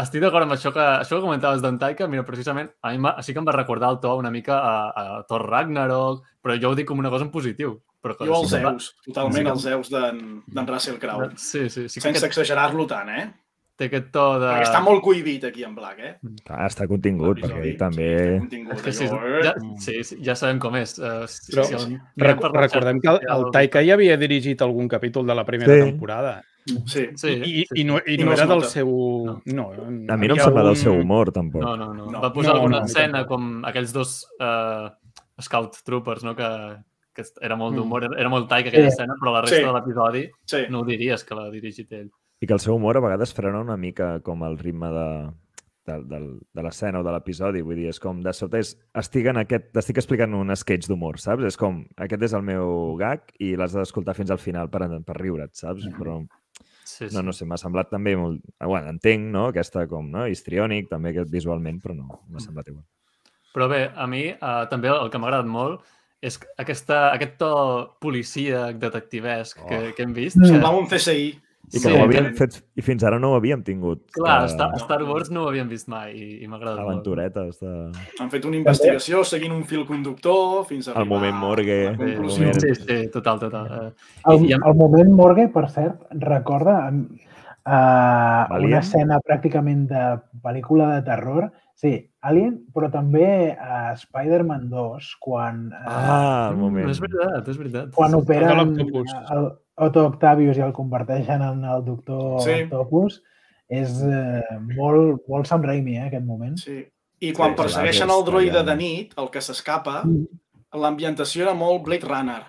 estic 0.03 0.23
d'acord 0.25 0.47
amb 0.47 0.57
això 0.57 0.73
que, 0.75 0.83
això 1.05 1.17
que 1.17 1.25
comentaves 1.25 1.63
d'en 1.63 1.79
Taika, 1.81 2.09
mira, 2.11 2.25
precisament, 2.27 2.71
a 2.83 2.93
mi 2.93 3.13
sí 3.23 3.35
que 3.35 3.43
em 3.43 3.49
va 3.49 3.57
recordar 3.57 3.93
el 3.95 4.01
to 4.03 4.17
una 4.19 4.31
mica 4.35 4.59
a, 4.59 4.75
a 4.91 5.23
Thor 5.29 5.47
Ragnarok, 5.49 6.23
però 6.43 6.59
jo 6.59 6.73
ho 6.73 6.79
dic 6.79 6.89
com 6.89 6.99
una 7.03 7.11
cosa 7.13 7.29
en 7.29 7.33
positiu. 7.35 7.79
Però 8.03 8.17
jo 8.19 8.41
els 8.41 8.51
sí 8.51 8.59
Zeus, 8.59 8.89
va... 8.91 9.05
totalment 9.07 9.47
sí 9.47 9.53
els 9.53 9.63
Zeus 9.69 9.93
d'en 9.93 10.67
Russell 10.67 10.99
Crowe. 10.99 11.31
Sí, 11.37 11.69
sí. 11.71 11.87
sí 11.89 12.03
Sense 12.03 12.21
que... 12.21 12.33
exagerar-lo 12.33 12.89
tant, 12.91 13.13
eh? 13.15 13.29
Té 13.79 13.87
aquest 13.89 14.11
to 14.13 14.25
de... 14.43 14.49
Perquè 14.51 14.67
està 14.67 14.81
molt 14.85 15.01
cohibit 15.05 15.47
aquí 15.49 15.63
en 15.65 15.73
Black, 15.75 16.03
eh? 16.05 16.13
Ah, 16.51 16.67
està 16.67 16.85
contingut, 16.91 17.39
perquè 17.41 17.63
ell 17.63 17.79
també... 17.81 18.09
Sí, 18.51 18.61
és 18.75 18.83
que 18.85 18.93
sí, 18.99 19.09
ja, 19.47 19.55
sí, 19.81 19.95
sí, 20.05 20.19
ja 20.27 20.37
sabem 20.37 20.61
com 20.63 20.77
és. 20.77 20.93
Uh, 21.01 21.25
Però 21.55 21.65
si 21.71 21.79
el, 21.79 21.97
rec 22.21 22.45
recordem 22.53 23.01
que 23.01 23.11
el, 23.15 23.23
el 23.33 23.47
Taika 23.55 23.83
ja 23.87 23.97
havia 23.97 24.19
dirigit 24.21 24.61
algun 24.67 24.91
capítol 24.93 25.25
de 25.31 25.39
la 25.39 25.47
primera 25.49 25.73
sí. 25.73 25.87
temporada. 25.89 26.35
Sí. 26.87 27.09
sí. 27.17 27.33
I, 27.33 27.65
i, 27.75 27.85
no, 27.85 27.99
i, 27.99 28.15
I 28.15 28.19
no, 28.23 28.31
no 28.31 28.37
era 28.37 28.47
del 28.47 28.65
seu... 28.71 28.91
No. 29.51 29.67
no 29.75 30.15
a 30.15 30.17
mi 30.17 30.31
no 30.31 30.37
em 30.37 30.43
sembla 30.43 30.63
un... 30.63 30.69
del 30.71 30.79
seu 30.79 30.95
humor, 30.95 31.33
tampoc. 31.35 31.65
No, 31.65 31.77
no, 31.77 31.91
no. 31.95 32.09
no. 32.11 32.23
Va 32.23 32.33
posar 32.35 32.55
no, 32.55 32.61
alguna 32.61 32.81
no, 32.81 32.91
escena 32.91 33.25
no. 33.25 33.29
com 33.31 33.51
aquells 33.69 33.95
dos 33.95 34.15
uh, 34.39 34.93
Scout 35.43 35.83
Troopers, 35.87 36.25
no?, 36.27 36.37
que, 36.39 36.49
que 37.17 37.27
era 37.43 37.59
molt 37.59 37.77
d'humor, 37.79 38.09
mm. 38.09 38.21
era 38.23 38.33
molt 38.33 38.49
taica 38.51 38.71
aquella 38.71 38.91
sí. 38.91 38.97
escena, 38.97 39.19
però 39.21 39.37
la 39.37 39.45
resta 39.45 39.59
sí. 39.59 39.69
de 39.69 39.77
l'episodi 39.77 40.25
sí. 40.55 40.65
no 40.71 40.83
ho 40.83 40.89
diries 40.89 41.27
que 41.27 41.39
l'ha 41.39 41.51
dirigit 41.53 41.99
ell. 41.99 42.11
I 42.43 42.49
que 42.49 42.57
el 42.57 42.63
seu 42.63 42.75
humor 42.75 42.99
a 42.99 43.05
vegades 43.05 43.35
frena 43.35 43.63
una 43.63 43.79
mica 43.79 44.17
com 44.27 44.43
el 44.47 44.57
ritme 44.59 44.89
de, 44.91 45.09
de, 45.87 45.99
de, 46.11 46.21
de 46.55 46.65
l'escena 46.65 47.01
o 47.01 47.07
de 47.07 47.13
l'episodi. 47.15 47.63
Vull 47.63 47.79
dir, 47.79 47.89
és 47.93 48.01
com, 48.03 48.19
de 48.25 48.35
sobte, 48.35 48.63
és, 48.63 48.73
estic, 48.99 49.29
en 49.31 49.39
aquest, 49.43 49.71
estic 49.79 50.01
explicant 50.03 50.35
un 50.39 50.55
sketch 50.59 50.91
d'humor, 50.91 51.21
saps? 51.23 51.47
És 51.47 51.59
com, 51.61 51.83
aquest 52.03 52.27
és 52.27 52.35
el 52.39 52.43
meu 52.47 52.97
gag 53.01 53.31
i 53.43 53.55
l'has 53.59 53.77
d'escoltar 53.79 54.17
fins 54.19 54.35
al 54.35 54.43
final 54.43 54.71
per, 54.73 54.89
per 55.07 55.19
riure't, 55.21 55.55
saps? 55.59 55.87
Però 55.99 56.21
Sí, 56.93 57.09
sí. 57.09 57.15
No, 57.17 57.23
no 57.25 57.33
sé, 57.33 57.47
m'ha 57.49 57.57
semblat 57.61 57.89
també 57.93 58.13
molt... 58.19 58.43
Bueno, 58.61 58.91
entenc, 58.93 59.31
no?, 59.33 59.47
aquesta 59.53 59.87
com, 59.91 60.11
no?, 60.13 60.27
histriònic, 60.29 60.91
també 60.91 61.15
aquest 61.15 61.31
visualment, 61.33 61.81
però 61.81 61.97
no, 61.97 62.09
m'ha 62.29 62.37
mm. 62.37 62.45
semblat 62.45 62.69
igual. 62.73 62.85
Però 63.53 63.69
bé, 63.69 63.83
a 63.95 64.07
mi 64.09 64.27
uh, 64.33 64.63
també 64.71 64.89
el 64.93 65.11
que 65.13 65.21
m'ha 65.21 65.29
agradat 65.31 65.49
molt 65.49 65.83
és 66.23 66.39
aquesta, 66.63 67.09
aquest 67.17 67.35
to 67.41 67.49
policíac, 68.01 68.77
detectivesc 68.81 69.59
que, 69.65 69.81
Oh. 69.89 69.93
que 69.97 70.05
hem 70.07 70.13
vist. 70.17 70.37
Mm. 70.39 70.45
que- 70.47 70.53
Semblava 70.55 70.79
un 70.79 70.87
CSI. 70.89 71.33
I 71.71 71.79
que 71.79 71.79
Sí, 71.79 71.89
no 71.89 71.95
ho 72.01 72.05
havíem 72.05 72.27
fet, 72.37 72.57
i 72.77 72.83
fins 72.83 73.05
ara 73.07 73.19
no 73.23 73.31
ho 73.33 73.37
havíem 73.39 73.63
tingut. 73.65 74.03
Clar, 74.13 74.43
eh, 74.45 74.49
Star, 74.51 74.67
Star 74.83 75.03
Wars 75.09 75.31
no 75.31 75.45
ho 75.45 75.49
havíem 75.49 75.69
vist 75.71 75.87
mai 75.89 76.11
i, 76.13 76.27
i 76.43 76.49
m'ha 76.51 76.59
agradat 76.59 76.81
molt. 76.83 76.91
aventuretes 76.91 77.61
de... 77.63 77.71
Han 78.21 78.31
fet 78.35 78.45
una 78.45 78.59
investigació 78.59 79.23
seguint 79.25 79.55
un 79.55 79.63
fil 79.65 79.87
conductor 79.89 80.67
fins 80.69 80.89
a 80.91 80.97
El 81.01 81.07
moment 81.09 81.39
morgue, 81.39 81.79
el 81.95 81.97
Sí, 81.97 82.43
moment- 82.43 82.61
sí, 82.61 82.75
sí, 82.75 82.99
total, 83.15 83.39
total. 83.41 83.67
Eh, 83.71 83.93
El, 84.35 84.43
I- 84.45 84.51
i 84.51 84.53
amb- 84.59 84.67
el 84.69 84.75
moment 84.83 85.15
morgue, 85.23 85.49
per 85.55 85.69
cert, 85.71 86.03
recorda 86.11 86.77
uh, 86.91 88.59
una 88.59 88.79
escena 88.83 89.19
pràcticament 89.25 89.87
de 89.91 90.05
pel·lícula 90.43 90.95
de 90.97 91.03
terror. 91.09 91.51
Sí, 91.83 91.97
Alien, 92.23 92.61
però 92.75 92.91
també 92.93 93.57
a 93.59 93.93
Spider-Man 93.99 94.69
2, 94.71 95.17
quan, 95.25 95.65
uh, 95.73 95.87
Ah, 95.89 96.49
el 96.51 96.57
mm, 96.57 96.61
moment. 96.61 96.91
És 96.91 97.01
veritat, 97.03 97.49
és 97.49 97.59
veritat. 97.59 97.91
quan 97.97 98.13
El 98.13 98.21
operen 98.21 98.77
eh, 98.79 98.85
el 99.35 99.49
Otto 99.83 100.07
Octavius 100.07 100.57
i 100.59 100.63
el 100.65 100.73
converteixen 100.73 101.43
en 101.43 101.65
el 101.65 101.85
doctor 101.85 102.41
Sí. 102.45 102.63
Octopus. 102.65 103.21
És 103.73 104.03
eh, 104.05 104.43
molt, 104.77 105.23
molt 105.29 105.47
Sam 105.49 105.63
Raimi, 105.65 105.97
eh, 105.97 106.07
aquest 106.11 106.25
moment. 106.27 106.57
Sí. 106.61 106.83
I 107.23 107.33
quan 107.33 107.53
Sí, 107.55 107.61
persegueixen 107.63 108.11
el 108.11 108.25
droide 108.27 108.63
de 108.67 108.75
nit, 108.77 109.13
el 109.17 109.31
que 109.31 109.41
s'escapa, 109.41 110.03
Mm. 110.05 110.27
l'ambientació 110.83 111.43
era 111.47 111.55
molt 111.55 111.83
Blade 111.85 112.07
Runner. 112.09 112.43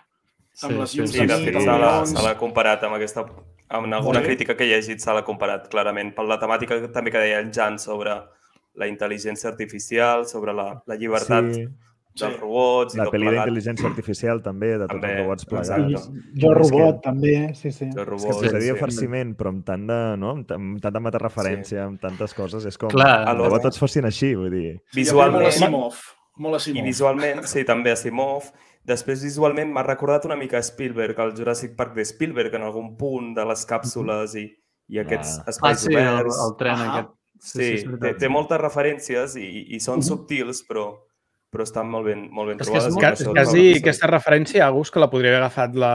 Amb 0.63 0.71
Sí, 0.71 0.77
les 0.79 0.89
sí, 0.91 0.97
llums 0.97 1.11
Sí, 1.11 1.19
de 1.19 1.27
de 1.27 1.37
nit, 1.37 1.45
fet, 1.45 1.55
els 1.55 2.09
se 2.13 2.23
l'ha 2.27 2.37
comparat 2.37 2.83
amb 2.83 2.95
aquesta... 2.95 3.25
Amb 3.69 3.91
alguna 3.93 4.19
Sí. 4.19 4.25
crítica 4.25 4.55
que 4.55 4.65
he 4.65 4.67
llegit 4.67 4.99
se 4.99 5.11
l'ha 5.13 5.23
comparat 5.25 5.67
clarament 5.69 6.13
per 6.13 6.25
la 6.25 6.37
temàtica 6.39 6.79
que 6.79 6.89
també 6.89 7.09
que 7.09 7.17
deia 7.17 7.39
el 7.39 7.51
Jan 7.51 7.79
sobre 7.79 8.11
la 8.75 8.85
intel·ligència 8.87 9.47
artificial, 9.49 10.27
sobre 10.27 10.53
la, 10.53 10.83
la 10.85 10.95
llibertat 10.95 11.53
Sí, 11.53 11.67
dels 12.15 12.33
Sí. 12.35 12.39
robots 12.39 12.95
la 12.95 13.05
pel·li 13.09 13.29
d'intel·ligència 13.31 13.85
artificial 13.89 14.41
també, 14.43 14.77
de 14.77 14.87
tots 14.87 15.03
els 15.03 15.19
robots 15.19 15.45
plegats. 15.45 16.09
Jo 16.35 16.49
que- 16.49 16.59
Robot, 16.59 17.01
també, 17.01 17.53
sí, 17.55 17.71
sí. 17.71 17.85
De 17.89 18.01
És 18.01 18.05
que 18.51 18.51
de 18.51 18.61
sí. 18.75 18.79
farciment, 18.79 19.35
però 19.35 19.49
amb, 19.49 19.65
tant 19.65 19.87
de, 19.87 20.17
no? 20.17 20.29
amb, 20.31 20.51
amb 20.51 20.81
tanta 20.81 20.99
metareferència, 20.99 21.85
amb 21.85 21.99
tantes 21.99 22.33
coses, 22.33 22.65
és 22.65 22.77
com... 22.77 22.89
Clar. 22.89 23.25
debò 23.37 23.59
tots 23.61 23.79
fossin 23.79 24.05
així, 24.05 24.35
vull 24.35 24.51
dir. 24.51 24.81
Sí, 24.91 25.01
hi 25.01 25.09
havia 25.09 25.13
Molt 25.31 25.43
Visualment, 25.43 25.47
Asimov. 25.47 25.93
I 26.39 26.55
Asimov. 26.55 26.83
visualment, 26.85 27.43
sí, 27.45 27.63
també 27.63 27.91
Asimov. 27.91 28.43
Després, 28.85 29.23
visualment, 29.23 29.71
m'ha 29.71 29.83
recordat 29.83 30.25
una 30.25 30.35
mica 30.35 30.61
Spielberg, 30.61 31.17
el 31.19 31.31
Jurassic 31.37 31.75
Park 31.75 31.93
de 31.95 32.03
Spielberg, 32.05 32.53
en 32.53 32.63
algun 32.63 32.97
punt 32.97 33.33
de 33.33 33.45
les 33.45 33.65
càpsules 33.65 34.35
i, 34.35 34.51
i 34.89 34.99
aquests 34.99 35.37
Ah. 35.39 35.43
Ah, 35.45 35.49
espais 35.49 35.79
sí, 35.79 35.93
el, 35.93 35.97
oberts. 36.07 36.37
el 36.45 36.57
tren 36.57 36.75
Ahà. 36.75 36.89
aquest. 36.99 37.09
Sí, 37.39 37.61
és 37.73 37.83
té, 37.83 37.89
veritat. 37.89 38.19
té 38.19 38.29
moltes 38.29 38.59
referències 38.59 39.35
i, 39.37 39.75
i 39.75 39.79
són 39.79 40.01
subtils, 40.03 40.63
però, 40.67 40.97
però 41.53 41.63
estan 41.67 41.87
molt 41.93 42.07
ben, 42.09 42.25
molt 42.33 42.49
ben 42.51 42.61
És 42.63 42.69
que 42.69 42.79
és 42.81 42.87
i 42.89 42.97
això 43.05 43.33
Quasi 43.35 43.63
aquesta 43.77 44.09
referència, 44.09 44.65
Agus, 44.67 44.89
que 44.91 45.01
la 45.03 45.09
podria 45.11 45.31
haver 45.31 45.43
agafat 45.43 45.75
la... 45.79 45.91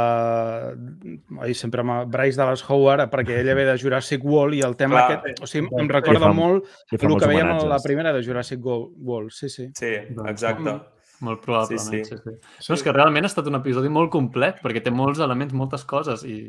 Oi, 1.42 1.54
sempre 1.58 1.82
amb 1.84 2.12
Bryce 2.12 2.38
Dallas 2.38 2.62
Howard, 2.68 3.08
perquè 3.12 3.40
ella 3.42 3.56
ve 3.58 3.64
de 3.68 3.74
Jurassic 3.80 4.24
World 4.24 4.54
i 4.58 4.62
el 4.66 4.76
tema 4.78 5.02
Clar. 5.02 5.18
aquest... 5.18 5.42
O 5.42 5.48
sigui, 5.50 5.68
em 5.80 5.90
recorda 5.90 6.28
fa- 6.28 6.36
molt 6.36 6.68
I 6.92 7.00
el 7.00 7.18
que 7.18 7.32
veiem 7.32 7.50
a 7.56 7.58
la 7.68 7.80
primera 7.84 8.12
de 8.14 8.22
Jurassic 8.24 8.62
World. 8.64 9.34
Sí, 9.34 9.50
sí. 9.52 9.68
Sí, 9.78 9.92
Doncs, 10.14 10.30
exacte. 10.30 10.78
Molt 11.26 11.40
probablement, 11.42 11.82
sí, 11.82 12.04
Sí, 12.04 12.14
sí. 12.14 12.16
sí. 12.22 12.32
sí. 12.38 12.68
No, 12.70 12.76
és 12.76 12.82
que 12.86 12.92
realment 12.94 13.26
ha 13.26 13.30
estat 13.32 13.48
un 13.50 13.58
episodi 13.58 13.90
molt 13.90 14.12
complet, 14.14 14.60
perquè 14.62 14.84
té 14.84 14.92
molts 14.94 15.18
elements, 15.24 15.52
moltes 15.52 15.82
coses, 15.84 16.22
i 16.22 16.44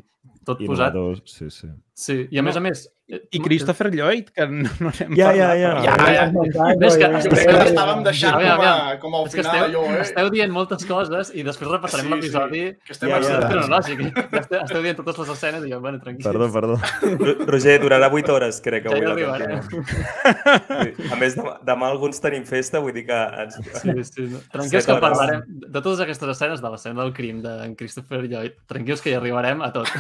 tot 0.45 0.61
posat... 0.61 0.93
Innovadors, 0.93 1.23
sí, 1.25 1.49
sí. 1.49 1.71
Sí, 1.97 2.19
i 2.29 2.37
a 2.37 2.45
més 2.45 2.59
a 2.59 2.61
més... 2.61 2.85
eh, 3.09 3.19
I 3.31 3.39
Christopher 3.41 3.89
Lloyd, 3.93 4.29
que 4.35 4.45
no, 4.47 4.69
no 4.79 4.91
n'hem 4.99 5.15
Ja, 5.17 5.27
parlat. 5.27 5.37
ja, 5.37 5.55
ja. 5.55 5.71
Ja, 5.83 5.95
Ja, 5.99 6.13
ja. 6.13 6.25
ja, 6.29 6.75
Ves 6.79 6.95
que- 6.95 7.01
ja, 7.01 7.09
ja, 7.09 7.19
Jo 7.23 7.29
crec 7.29 7.45
Ja, 7.49 7.63
que 7.65 7.73
ja, 7.75 7.95
deixant 8.05 8.35
Aviam, 8.35 8.57
com, 8.57 8.65
a, 8.65 8.99
com 8.99 9.15
al 9.15 9.23
que 9.25 9.29
final 9.37 9.55
esteu, 9.55 9.65
allò, 9.65 9.83
eh? 9.95 10.01
esteu 10.01 10.29
dient 10.29 10.51
moltes 10.53 10.85
coses 10.85 11.31
i 11.35 11.43
després 11.43 11.71
repassarem 11.71 12.05
Sí, 12.05 12.11
sí. 12.11 12.15
l'episodi 12.15 12.61
Que 12.85 12.93
estem 12.93 13.09
Ja, 13.09 13.19
ja. 13.19 13.39
ja, 13.39 13.49
cronològic. 13.49 14.03
Ja 14.31 14.39
esteu, 14.43 14.59
esteu 14.63 14.81
dient 14.83 14.97
totes 15.01 15.17
les 15.23 15.29
escenes 15.35 15.65
i 15.65 15.71
jo, 15.73 15.79
bueno, 15.81 15.99
tranquil. 15.99 16.23
Perdó, 16.23 16.51
perdó. 16.53 16.77
Ro- 17.19 17.45
Roger, 17.47 17.79
durarà 17.81 18.09
8 18.13 18.33
hores, 18.33 18.61
crec, 18.61 18.85
Ja 18.85 18.95
avui 18.95 19.05
arribarem. 19.05 19.59
cantina. 19.59 21.11
A 21.11 21.15
més, 21.19 21.35
demà, 21.35 21.55
demà 21.65 21.89
alguns 21.89 22.19
tenim 22.21 22.45
festa, 22.45 22.79
vull 22.83 22.93
dir 22.93 23.05
que... 23.07 23.19
Ens... 23.43 23.57
Sí, 23.81 23.93
sí. 24.03 24.27
No. 24.29 24.39
Tranquils 24.53 24.85
que 24.87 24.95
parlarem 25.01 25.43
de 25.47 25.81
totes 25.81 25.99
aquestes 26.05 26.29
escenes, 26.35 26.61
de 26.61 26.69
l'escena 26.73 27.01
del 27.03 27.13
crim 27.13 27.41
d'en 27.43 27.75
Christopher 27.79 28.21
Lloyd. 28.25 28.55
Tranquils 28.69 29.01
que 29.01 29.11
hi 29.13 29.17
arribarem 29.19 29.61
a 29.65 29.71
tot. 29.75 29.89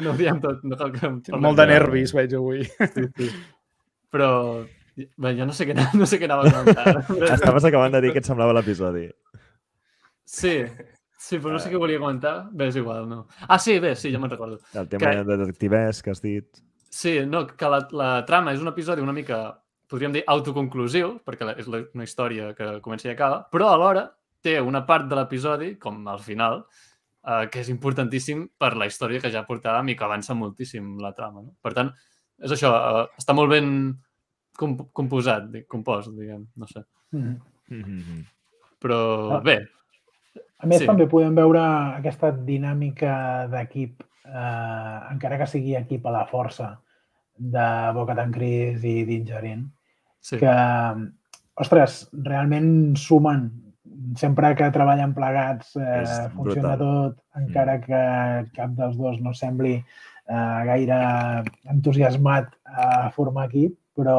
No 0.00 0.12
ho 0.12 0.16
diem 0.16 0.38
tot. 0.40 0.62
No 0.64 0.76
cal 0.78 0.90
que... 0.94 1.08
Molt 1.36 1.58
de 1.58 1.66
tot. 1.90 1.96
nervis, 1.98 2.14
veig 2.16 2.36
avui. 2.38 2.64
Sí, 2.94 3.04
sí. 3.18 3.30
Però 4.10 4.30
bé, 4.96 5.34
jo 5.38 5.46
no 5.46 5.52
sé 5.54 5.66
què, 5.68 5.74
anava- 5.76 5.98
no 6.00 6.06
sé 6.06 6.18
què 6.22 6.26
anava 6.30 6.48
a 6.48 6.54
comentar. 6.54 7.34
Estaves 7.34 7.66
acabant 7.68 7.92
de 7.98 8.00
dir 8.06 8.14
què 8.14 8.22
et 8.22 8.30
semblava 8.30 8.54
l'episodi. 8.56 9.04
Sí, 10.24 10.54
sí, 11.18 11.38
però 11.38 11.52
no 11.56 11.60
sé 11.62 11.70
què 11.72 11.78
volia 11.80 11.98
comentar. 12.02 12.34
Bé, 12.52 12.68
és 12.70 12.76
igual, 12.80 13.06
no. 13.10 13.24
Ah, 13.48 13.58
sí, 13.58 13.78
bé, 13.82 13.94
sí, 13.98 14.12
ja 14.14 14.18
me'n 14.22 14.30
recordo. 14.30 14.60
El 14.74 14.88
tema 14.88 15.10
Que- 15.10 15.24
de 15.24 15.36
detectivès 15.44 16.02
que 16.02 16.10
has 16.14 16.22
dit. 16.22 16.46
Sí, 16.90 17.20
no, 17.26 17.44
que 17.46 17.68
la, 17.70 17.84
la 17.94 18.10
trama 18.26 18.52
és 18.52 18.60
un 18.62 18.66
episodi 18.70 19.02
una 19.02 19.12
mica, 19.14 19.36
podríem 19.90 20.12
dir, 20.16 20.24
autoconclusiu, 20.26 21.20
perquè 21.26 21.46
la- 21.46 21.54
és 21.58 21.68
la, 21.70 21.84
una 21.94 22.06
història 22.06 22.48
que 22.58 22.72
comença 22.82 23.06
i 23.08 23.12
acaba, 23.12 23.44
però 23.50 23.68
alhora 23.70 24.08
té 24.42 24.56
una 24.60 24.80
part 24.86 25.06
de 25.06 25.14
l'episodi, 25.18 25.74
com 25.78 26.00
al 26.08 26.18
final, 26.24 26.64
eh, 27.26 27.48
que 27.50 27.60
és 27.60 27.68
importantíssim 27.72 28.48
per 28.58 28.76
la 28.76 28.86
història 28.86 29.20
que 29.20 29.30
ja 29.32 29.46
portàvem 29.46 29.90
i 29.90 29.96
que 29.96 30.04
avança 30.04 30.34
moltíssim 30.34 30.96
la 31.00 31.12
trama. 31.16 31.42
No? 31.42 31.54
Per 31.62 31.72
tant, 31.76 31.92
és 32.40 32.50
això, 32.50 32.70
eh, 32.76 33.06
està 33.20 33.34
molt 33.36 33.50
ben 33.50 33.94
comp 34.56 34.88
composat, 34.92 35.50
compost, 35.68 36.10
diguem, 36.16 36.46
no 36.56 36.66
sé. 36.66 36.84
Mhm. 37.12 37.36
Mm-hmm. 37.70 38.24
Però 38.80 39.36
Ah. 39.36 39.40
bé, 39.40 39.60
A 40.62 40.66
més, 40.66 40.78
Sí. 40.80 40.86
també 40.86 41.06
podem 41.08 41.34
veure 41.34 41.58
aquesta 41.96 42.30
dinàmica 42.30 43.48
d'equip, 43.48 44.02
eh, 44.26 44.98
encara 45.10 45.38
que 45.38 45.46
sigui 45.46 45.74
equip 45.74 46.04
a 46.06 46.10
la 46.10 46.26
força, 46.26 46.78
de 47.34 47.92
Bocatan 47.94 48.30
Cris 48.30 48.84
i 48.84 49.04
Dingerin, 49.04 49.72
sí. 50.20 50.36
que, 50.36 50.52
ostres, 51.54 52.10
realment 52.12 52.94
sumen. 52.96 53.69
Sempre 54.16 54.54
que 54.56 54.70
treballen 54.72 55.12
plegats 55.16 55.74
eh, 55.76 56.02
És 56.02 56.12
funciona 56.34 56.76
brutal. 56.76 56.80
tot, 56.80 57.18
encara 57.40 57.78
que 57.82 58.02
cap 58.56 58.72
dels 58.78 58.96
dos 58.96 59.20
no 59.20 59.34
sembli 59.36 59.74
eh, 59.76 60.60
gaire 60.70 61.00
entusiasmat 61.68 62.48
a 62.64 63.10
formar 63.16 63.48
equip, 63.50 63.76
però 63.96 64.16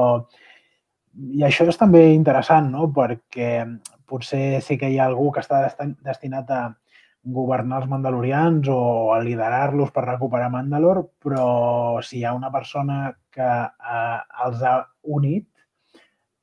i 1.35 1.43
això 1.43 1.65
és 1.67 1.79
també 1.79 2.11
interessant, 2.13 2.69
no? 2.71 2.91
perquè 2.93 3.65
potser 4.07 4.61
sí 4.63 4.77
que 4.77 4.89
hi 4.91 4.99
ha 4.99 5.07
algú 5.09 5.31
que 5.31 5.41
està 5.43 5.63
destin- 5.65 5.97
destinat 6.03 6.51
a 6.51 6.61
governar 7.21 7.81
els 7.81 7.89
mandalorians 7.89 8.67
o 8.71 9.13
a 9.13 9.19
liderar-los 9.21 9.91
per 9.93 10.07
recuperar 10.07 10.49
Mandalor, 10.49 11.03
però 11.21 12.01
si 12.01 12.19
hi 12.19 12.25
ha 12.25 12.33
una 12.33 12.49
persona 12.51 13.11
que 13.31 13.45
eh, 13.45 14.19
els 14.45 14.63
ha 14.63 14.79
unit, 15.03 15.47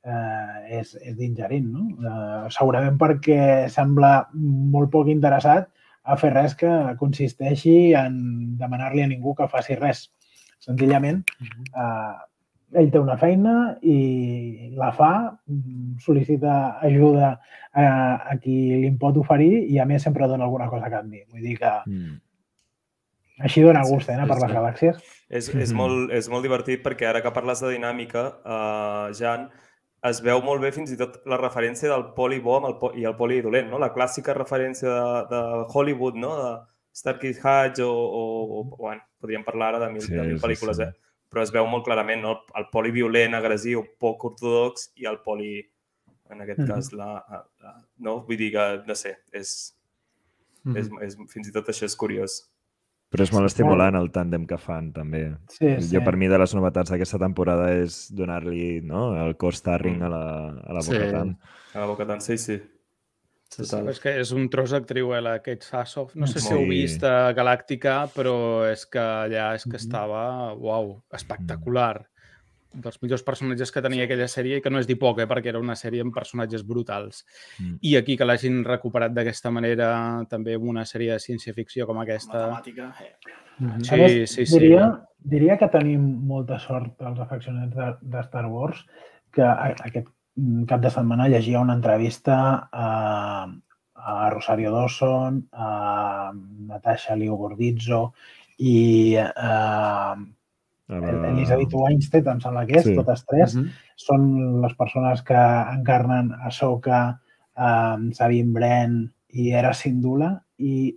eh, 0.08 0.78
és, 0.80 0.94
és 1.04 1.16
d'ingerin, 1.18 1.66
no? 1.72 1.84
Eh, 2.00 2.48
segurament 2.54 2.96
perquè 3.00 3.68
sembla 3.72 4.28
molt 4.34 4.90
poc 4.94 5.10
interessat 5.12 5.68
a 6.08 6.16
fer 6.16 6.32
res 6.32 6.54
que 6.56 6.70
consisteixi 7.00 7.92
en 7.98 8.56
demanar-li 8.58 9.02
a 9.04 9.10
ningú 9.10 9.34
que 9.36 9.48
faci 9.52 9.76
res. 9.76 10.06
Senzillament, 10.64 11.20
eh, 11.76 12.14
ell 12.80 12.90
té 12.92 13.00
una 13.00 13.16
feina 13.16 13.78
i 13.82 14.72
la 14.76 14.90
fa, 14.92 15.12
sol·licita 16.04 16.78
ajuda 16.84 17.30
a, 17.72 17.84
a 18.32 18.36
qui 18.42 18.56
li 18.82 18.90
pot 19.00 19.16
oferir 19.16 19.62
i 19.72 19.78
a 19.80 19.86
més 19.88 20.02
sempre 20.04 20.28
dona 20.28 20.44
alguna 20.44 20.68
cosa 20.68 20.88
a 20.88 20.92
canvi. 20.98 21.22
Vull 21.32 21.44
dir 21.46 21.58
que 21.60 21.70
Mm. 21.86 22.18
així 23.46 23.62
dona 23.62 23.84
gust, 23.86 24.08
eh, 24.08 24.14
anar 24.16 24.26
per 24.26 24.40
les 24.40 24.50
galàxies. 24.52 24.96
És, 25.30 25.48
és, 25.54 25.70
Mhm. 25.72 25.76
molt, 25.76 26.10
és 26.10 26.28
molt 26.28 26.42
divertit 26.42 26.82
perquè 26.82 27.06
ara 27.08 27.22
que 27.22 27.30
parles 27.30 27.60
de 27.60 27.68
dinàmica, 27.76 28.22
uh, 28.44 29.12
Jan, 29.14 29.48
es 30.06 30.20
veu 30.22 30.40
molt 30.42 30.60
bé 30.62 30.70
fins 30.72 30.92
i 30.92 30.96
tot 30.96 31.16
la 31.26 31.36
referència 31.40 31.88
del 31.90 32.12
poli 32.14 32.38
bo 32.40 32.56
amb 32.56 32.66
el 32.68 32.76
po 32.78 32.92
i 32.94 33.04
el 33.04 33.16
poli 33.18 33.40
dolent, 33.42 33.68
no? 33.70 33.78
La 33.82 33.92
clàssica 33.94 34.34
referència 34.36 34.88
de, 34.88 35.26
de 35.32 35.40
Hollywood, 35.74 36.14
no? 36.14 36.36
De 36.38 36.50
Starkey 36.94 37.34
Hatch 37.42 37.80
o, 37.80 37.88
o, 37.90 38.60
o, 38.60 38.64
bueno, 38.76 39.02
podríem 39.20 39.44
parlar 39.44 39.74
ara 39.74 39.86
de 39.86 39.92
mil, 39.92 40.02
Sí, 40.02 40.14
de 40.14 40.22
mil 40.22 40.38
sí, 40.38 40.44
pel·lícules, 40.46 40.76
sí. 40.76 40.82
eh? 40.82 40.92
Però 41.28 41.42
es 41.42 41.50
veu 41.52 41.66
molt 41.68 41.84
clarament, 41.84 42.22
no? 42.22 42.30
El, 42.36 42.38
el 42.62 42.68
poli 42.72 42.90
violent, 42.94 43.34
agressiu, 43.34 43.82
poc 44.00 44.24
ortodox 44.30 44.92
i 44.96 45.06
el 45.10 45.18
poli, 45.24 45.58
en 46.30 46.40
aquest 46.42 46.60
Mhm. 46.60 46.68
cas, 46.68 46.92
la, 46.92 47.24
la, 47.60 47.74
no? 47.98 48.20
Vull 48.26 48.36
dir 48.38 48.52
que, 48.52 48.82
no 48.86 48.94
sé, 48.94 49.18
és, 49.32 49.74
Mhm. 50.64 50.76
és, 50.76 50.88
és, 51.02 51.16
fins 51.28 51.48
i 51.48 51.52
tot 51.52 51.68
això 51.68 51.84
és 51.84 51.96
curiós. 51.96 52.47
Però 53.08 53.24
és 53.24 53.30
molt 53.32 53.48
estimulant 53.48 53.96
el 53.96 54.10
tàndem 54.12 54.42
que 54.48 54.58
fan, 54.60 54.90
també. 54.92 55.22
Sí, 55.48 55.68
sí. 55.80 55.94
Jo, 55.94 56.02
per 56.04 56.12
mi, 56.20 56.26
de 56.28 56.36
les 56.38 56.52
novetats 56.54 56.90
d'aquesta 56.92 57.16
temporada 57.22 57.70
és 57.80 58.10
donar-li 58.12 58.82
no, 58.84 59.14
el 59.16 59.32
co-starring 59.40 60.02
a 60.04 60.10
la, 60.12 60.24
a 60.60 60.76
la 60.76 60.82
Sí. 60.84 60.92
Bo-Katan. 60.92 61.30
A 61.72 61.78
la 61.80 61.86
boca 61.88 62.04
tant, 62.06 62.20
sí, 62.20 62.36
sí. 62.36 62.58
Sí, 63.48 63.64
sí. 63.64 63.70
Total. 63.70 63.88
És 63.88 64.00
que 64.04 64.12
és 64.20 64.30
un 64.36 64.50
tros 64.52 64.74
d'actriu, 64.76 65.14
eh, 65.16 65.22
la 65.24 65.38
Kate 65.40 65.64
Sasoff. 65.64 66.12
No 66.20 66.26
sé 66.28 66.38
si 66.38 66.48
Sí. 66.48 66.52
heu 66.54 66.66
vist 66.68 67.02
a 67.08 67.32
Galàctica, 67.32 68.10
però 68.12 68.66
és 68.70 68.84
que 68.84 68.98
allà 69.00 69.54
és 69.54 69.64
que 69.64 69.70
Mhm. 69.70 69.76
estava, 69.86 70.52
uau, 70.54 71.02
espectacular. 71.10 72.04
Dels 72.72 73.00
millors 73.02 73.24
personatges 73.24 73.72
que 73.72 73.82
tenia 73.84 74.04
aquella 74.04 74.28
sèrie, 74.28 74.60
que 74.62 74.70
no 74.70 74.80
és 74.82 74.86
dir 74.88 74.98
poc, 75.00 75.22
eh, 75.22 75.28
perquè 75.30 75.52
era 75.52 75.62
una 75.62 75.76
sèrie 75.78 76.04
amb 76.04 76.14
personatges 76.14 76.64
brutals. 76.66 77.24
Mm. 77.58 77.78
I 77.80 77.96
aquí 77.96 78.16
que 78.16 78.28
l'hagin 78.28 78.62
recuperat 78.66 79.14
d'aquesta 79.16 79.52
manera, 79.54 79.90
també 80.30 80.56
amb 80.58 80.68
una 80.74 80.84
sèrie 80.88 81.14
de 81.14 81.22
ciència-ficció 81.22 81.88
com 81.88 82.02
aquesta... 82.04 82.48
Matemàtica. 82.52 82.92
Eh. 83.00 83.14
Mhm. 83.58 83.84
Sí, 83.84 83.96
més, 83.96 84.30
sí, 84.30 84.46
sí. 84.46 84.58
Diria, 84.58 84.90
diria 85.18 85.56
que 85.58 85.68
tenim 85.72 86.04
molta 86.28 86.60
sort 86.62 87.00
els 87.02 87.18
afeccionats 87.24 87.74
de, 87.74 87.88
de 88.02 88.20
Star 88.28 88.46
Wars 88.46 88.84
que 89.34 89.42
a, 89.42 89.72
aquest 89.88 90.12
cap 90.70 90.80
de 90.80 90.90
setmana 90.94 91.26
llegia 91.28 91.60
una 91.60 91.74
entrevista 91.74 92.68
a, 92.70 93.48
a 93.94 94.30
Rosario 94.30 94.70
Dawson, 94.72 95.40
a 95.52 96.30
Natasha 96.70 97.16
Liu 97.16 97.34
Gordizzo 97.36 98.12
i 98.58 99.16
a 99.18 100.14
Ara... 100.88 101.30
Elizabeth 101.34 101.74
Weinstein, 101.74 102.28
em 102.32 102.40
sembla 102.40 102.64
que 102.66 102.78
és, 102.78 102.84
Sí. 102.84 102.94
totes 102.96 103.24
tres. 103.26 103.56
Mhm. 103.56 103.68
són 103.98 104.60
les 104.62 104.74
persones 104.78 105.22
que 105.22 105.34
encarnen 105.74 106.32
Ahsoka, 106.46 107.20
um, 107.58 108.12
Sabine 108.12 108.52
Bren 108.52 109.12
i 109.34 109.50
Era 109.50 109.72
Syndulla 109.74 110.40
i 110.58 110.96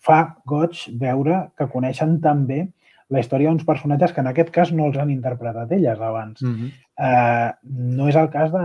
fa 0.00 0.36
goig 0.46 0.88
veure 0.98 1.50
que 1.58 1.66
coneixen 1.68 2.20
també 2.20 2.72
la 3.10 3.20
història 3.20 3.48
d'uns 3.50 3.64
personatges 3.64 4.12
que 4.12 4.20
en 4.20 4.26
aquest 4.28 4.50
cas 4.50 4.72
no 4.72 4.86
els 4.86 4.96
han 4.96 5.10
interpretat 5.10 5.70
elles 5.72 6.00
abans. 6.00 6.42
Mhm. 6.42 6.70
Eh, 6.98 7.52
no 7.62 8.08
és 8.08 8.16
el 8.16 8.28
cas 8.30 8.50
de, 8.52 8.64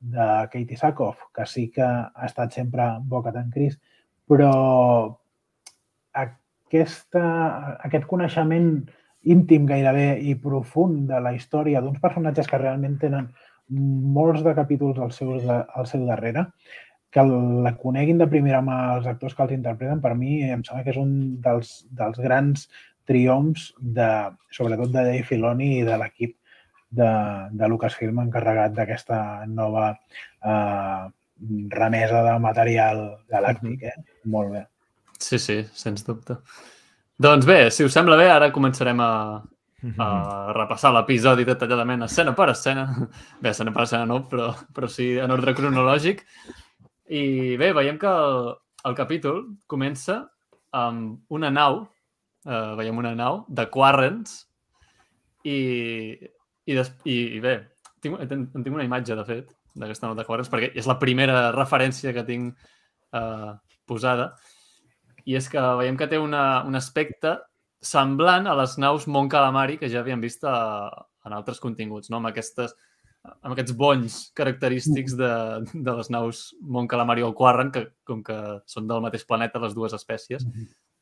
de 0.00 0.48
Katie 0.52 0.76
Sackhoff, 0.76 1.18
que 1.34 1.46
sí 1.46 1.70
que 1.70 1.82
ha 1.82 2.26
estat 2.26 2.52
sempre 2.52 2.96
boca 3.02 3.32
en 3.38 3.50
Cris, 3.50 3.78
però 4.28 5.16
aquesta, 6.12 7.24
aquest 7.84 8.06
coneixement 8.06 8.88
íntim 9.22 9.66
gairebé 9.68 10.18
i 10.24 10.34
profund 10.40 11.08
de 11.10 11.20
la 11.20 11.32
història 11.36 11.80
d'uns 11.80 12.00
personatges 12.00 12.48
que 12.48 12.60
realment 12.60 12.98
tenen 13.00 13.28
molts 13.70 14.42
de 14.42 14.54
capítols 14.56 14.98
al 14.98 15.12
seu, 15.12 15.36
al 15.38 15.86
seu 15.86 16.06
darrere, 16.06 16.46
que 17.10 17.22
la 17.26 17.74
coneguin 17.78 18.18
de 18.18 18.28
primera 18.30 18.60
mà 18.62 18.78
els 18.96 19.06
actors 19.10 19.34
que 19.34 19.42
els 19.44 19.54
interpreten, 19.56 20.00
per 20.02 20.14
mi 20.14 20.40
em 20.46 20.62
sembla 20.66 20.84
que 20.86 20.94
és 20.94 21.00
un 21.00 21.12
dels, 21.42 21.72
dels 21.90 22.18
grans 22.22 22.68
triomfs, 23.10 23.70
de, 23.80 24.08
sobretot 24.54 24.92
de 24.92 25.02
Dave 25.02 25.24
Filoni 25.26 25.72
i 25.80 25.86
de 25.86 25.96
l'equip 25.98 26.36
de, 26.90 27.10
de 27.54 27.70
Lucasfilm 27.70 28.20
encarregat 28.22 28.74
d'aquesta 28.74 29.20
nova 29.50 29.90
eh, 29.92 31.06
remesa 31.74 32.22
de 32.26 32.36
material 32.42 33.02
galàctic. 33.30 33.88
Eh? 33.90 33.96
Molt 34.30 34.54
bé. 34.54 34.66
Sí, 35.20 35.38
sí, 35.38 35.60
sens 35.76 36.06
dubte. 36.06 36.38
Doncs 37.20 37.44
bé, 37.48 37.58
si 37.70 37.84
us 37.84 37.92
sembla 37.92 38.16
bé, 38.16 38.30
ara 38.32 38.50
començarem 38.52 39.00
a, 39.04 39.42
Mhm. 39.82 39.94
a 40.00 40.52
repassar 40.52 40.92
l'episodi 40.92 41.44
detalladament, 41.44 42.02
escena 42.04 42.34
per 42.36 42.50
escena. 42.50 42.86
Bé, 43.40 43.50
escena 43.50 43.72
per 43.72 43.82
escena 43.86 44.06
no, 44.06 44.22
però, 44.28 44.50
però 44.74 44.88
sí 44.88 45.18
en 45.18 45.30
ordre 45.30 45.54
cronològic. 45.54 46.20
I 47.10 47.56
bé, 47.56 47.72
veiem 47.72 47.98
que 47.98 48.06
el, 48.06 48.54
el 48.84 48.94
capítol 48.94 49.40
comença 49.66 50.22
amb 50.72 51.24
una 51.28 51.50
nau, 51.50 51.80
eh, 52.46 52.74
veiem 52.78 52.98
una 53.02 53.14
nau 53.14 53.44
de 53.48 53.66
Quarrens 53.72 54.46
i, 55.44 55.56
i, 56.66 56.74
des, 56.76 56.92
i, 57.04 57.16
i 57.36 57.40
bé, 57.40 57.56
tinc, 58.00 58.20
en, 58.20 58.46
en 58.54 58.62
tinc 58.64 58.74
una 58.76 58.84
imatge, 58.84 59.16
de 59.16 59.24
fet, 59.24 59.50
d'aquesta 59.74 60.06
nau 60.06 60.14
de 60.16 60.24
Quarrens, 60.28 60.48
perquè 60.52 60.70
és 60.76 60.86
la 60.86 60.98
primera 61.00 61.50
referència 61.56 62.12
que 62.14 62.24
tinc 62.28 62.54
eh, 63.12 63.52
posada 63.88 64.34
i 65.26 65.36
és 65.38 65.48
que 65.48 65.60
veiem 65.80 65.96
que 65.98 66.06
té 66.10 66.18
una, 66.18 66.62
un 66.66 66.74
aspecte 66.78 67.36
semblant 67.80 68.46
a 68.46 68.54
les 68.58 68.76
naus 68.78 69.06
Mon 69.08 69.28
Calamari 69.32 69.78
que 69.80 69.88
ja 69.88 70.00
havíem 70.02 70.20
vist 70.20 70.44
a, 70.44 70.88
en 71.26 71.32
altres 71.36 71.60
continguts, 71.60 72.10
no? 72.12 72.18
amb, 72.20 72.28
aquestes, 72.28 72.74
amb 73.42 73.54
aquests 73.54 73.72
bonys 73.76 74.18
característics 74.36 75.16
de, 75.16 75.30
de 75.74 75.94
les 75.96 76.10
naus 76.12 76.50
Mon 76.60 76.88
Calamari 76.88 77.24
o 77.24 77.32
Quarren, 77.36 77.70
que 77.72 77.86
com 78.04 78.22
que 78.26 78.36
són 78.68 78.88
del 78.90 79.00
mateix 79.04 79.24
planeta 79.28 79.62
les 79.62 79.74
dues 79.76 79.96
espècies, 79.96 80.44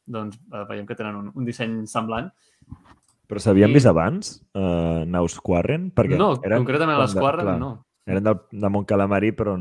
doncs 0.09 0.39
eh, 0.39 0.65
veiem 0.71 0.87
que 0.89 0.97
tenen 0.97 1.19
un, 1.19 1.33
un 1.35 1.45
disseny 1.45 1.83
semblant. 1.91 2.31
Però 3.29 3.43
s'havien 3.43 3.69
I- 3.69 3.75
vist 3.77 3.91
abans, 3.91 4.39
uh, 4.57 5.03
naus 5.05 5.35
Quarren? 5.45 5.91
Perquè 5.93 6.17
no, 6.17 6.31
eren 6.47 6.63
concretament 6.63 6.97
les 7.03 7.13
de- 7.13 7.21
Quarren 7.21 7.45
clar, 7.45 7.59
no. 7.61 7.75
Eren 8.09 8.25
del, 8.25 8.39
de 8.57 8.69
Mont 8.73 8.87
Calamari, 8.89 9.35
però 9.37 9.59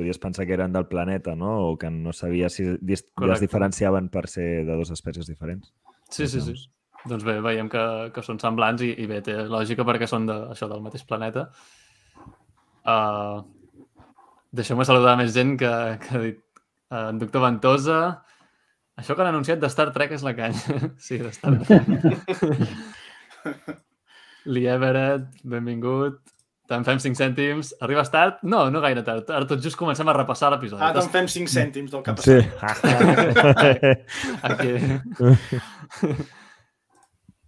podies 0.00 0.18
pensar 0.18 0.48
que 0.48 0.56
eren 0.56 0.72
del 0.72 0.88
planeta, 0.88 1.36
no? 1.36 1.52
O 1.68 1.78
que 1.78 1.92
no 1.92 2.14
sabia 2.16 2.48
si 2.48 2.64
dis, 2.80 3.04
ja 3.04 3.12
Correcte. 3.14 3.36
es 3.36 3.46
diferenciaven 3.46 4.08
per 4.08 4.26
ser 4.32 4.64
de 4.64 4.72
dues 4.72 4.90
espècies 4.96 5.28
diferents. 5.28 5.74
Sí, 6.08 6.26
sí, 6.26 6.40
sí. 6.40 6.56
Doncs 7.04 7.24
bé, 7.24 7.38
veiem 7.44 7.68
que, 7.72 7.82
que 8.12 8.24
són 8.24 8.40
semblants 8.40 8.82
i, 8.84 8.90
i 9.00 9.06
bé, 9.08 9.20
té 9.24 9.36
lògica 9.48 9.86
perquè 9.88 10.08
són 10.08 10.26
de, 10.28 10.36
això 10.52 10.68
del 10.68 10.82
mateix 10.84 11.04
planeta. 11.08 11.46
Uh, 12.84 13.44
Deixeu-me 14.50 14.82
saludar 14.82 15.14
més 15.20 15.30
gent 15.30 15.54
que, 15.60 15.70
que 16.02 16.16
ha 16.16 16.20
dit 16.24 16.40
uh, 16.90 17.10
en 17.12 17.20
Doctor 17.20 17.44
Ventosa. 17.44 18.00
Això 18.98 19.14
que 19.14 19.22
han 19.22 19.30
anunciat 19.30 19.60
de 19.62 19.70
Star 19.70 19.92
Trek 19.94 20.16
és 20.16 20.24
la 20.26 20.34
canya. 20.36 20.80
sí, 21.06 21.20
de 21.22 21.30
Star 21.36 21.54
Trek. 21.62 21.86
Lee 24.50 24.72
Everett, 24.72 25.28
benvingut. 25.44 26.18
Te'n 26.70 26.84
fem 26.86 27.00
5 27.02 27.18
cèntims. 27.18 27.72
Arribes 27.82 28.10
tard? 28.14 28.36
No, 28.46 28.68
no 28.70 28.80
gaire 28.80 29.02
tard. 29.02 29.26
Ara 29.34 29.46
tot 29.50 29.58
just 29.64 29.74
comencem 29.76 30.06
a 30.06 30.12
repassar 30.14 30.52
l'episodi. 30.54 30.82
Ah, 30.86 30.92
te'n 30.94 31.08
fem 31.10 31.26
5 31.26 31.50
cèntims 31.50 31.90
del 31.90 32.04
que 32.06 32.12
ha 32.12 32.16
Sí. 32.22 32.36
passat. 32.60 34.04
Aquí. 34.46 34.76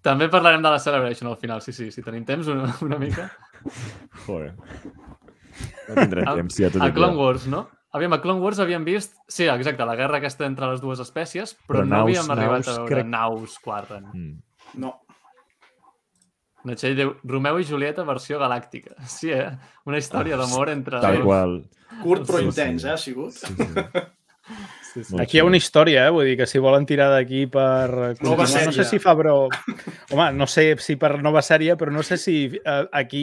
També 0.03 0.27
parlarem 0.29 0.63
de 0.65 0.71
la 0.75 0.81
Celebration 0.83 1.31
al 1.31 1.37
final, 1.39 1.61
sí, 1.63 1.73
sí, 1.73 1.91
si 1.95 2.03
tenim 2.03 2.25
temps 2.27 2.49
una, 2.51 2.67
una 2.83 2.99
mica. 2.99 3.29
Joder. 4.27 4.57
No 5.89 5.95
tindrem 5.95 6.27
A- 6.29 6.35
temps, 6.41 6.57
ja 6.59 6.71
t'ho 6.75 6.83
A. 6.83 6.91
Clone. 6.93 7.15
Wars, 7.17 7.47
no? 7.47 7.69
Aviam, 7.95 8.15
a 8.17 8.21
Clone 8.25 8.41
Wars 8.41 8.59
havíem 8.59 8.83
vist, 8.89 9.15
sí, 9.29 9.45
exacte, 9.53 9.85
la 9.87 9.95
guerra 9.95 10.17
aquesta 10.19 10.47
entre 10.49 10.67
les 10.73 10.81
dues 10.81 10.99
espècies, 11.05 11.53
però, 11.69 11.83
Però 11.83 11.85
no 11.85 11.95
naus- 12.01 12.09
havíem 12.09 12.31
arribat 12.35 12.65
naus, 12.65 12.69
a 12.73 12.77
veure 12.81 12.95
crec- 12.97 13.07
naus 13.13 13.59
Quarren. 13.63 14.07
Mm. 14.13 14.43
No. 14.81 14.95
Natxell 16.69 16.97
diu, 16.99 17.15
Romeu 17.27 17.59
i 17.61 17.67
Julieta 17.69 18.05
versió 18.09 18.39
galàctica. 18.43 18.97
Sí, 19.19 19.31
eh? 19.35 19.51
Una 19.89 19.99
història 20.03 20.39
d'amor 20.41 20.71
entre... 20.73 21.01
Tal 21.03 21.23
qual. 21.27 21.61
Curt 22.03 22.27
però 22.29 22.41
Sí, 22.41 22.45
sí. 22.45 22.51
intens, 22.51 22.85
eh, 22.85 22.91
ha 22.93 22.99
sigut. 23.01 23.33
Sí, 23.39 23.55
sí. 23.57 23.87
Sí, 24.93 25.01
sí. 25.09 25.17
Aquí 25.23 25.39
hi 25.39 25.41
ha 25.41 25.45
una 25.49 25.57
història, 25.57 26.03
eh? 26.05 26.13
Vull 26.13 26.27
dir 26.29 26.35
que 26.37 26.45
si 26.45 26.61
volen 26.61 26.85
tirar 26.85 27.07
d'aquí 27.15 27.47
per... 27.49 28.13
Nova 28.21 28.45
sèrie. 28.45 28.69
No 28.69 28.75
sé 28.77 28.85
si 28.85 28.99
Fabro... 29.01 29.47
Home, 30.13 30.27
no 30.37 30.45
sé 30.51 30.67
si 30.85 30.99
per 31.01 31.15
nova 31.25 31.41
sèrie, 31.41 31.79
però 31.81 31.95
no 31.95 32.03
sé 32.05 32.19
si 32.21 32.35
eh, 32.59 32.83
aquí 32.93 33.23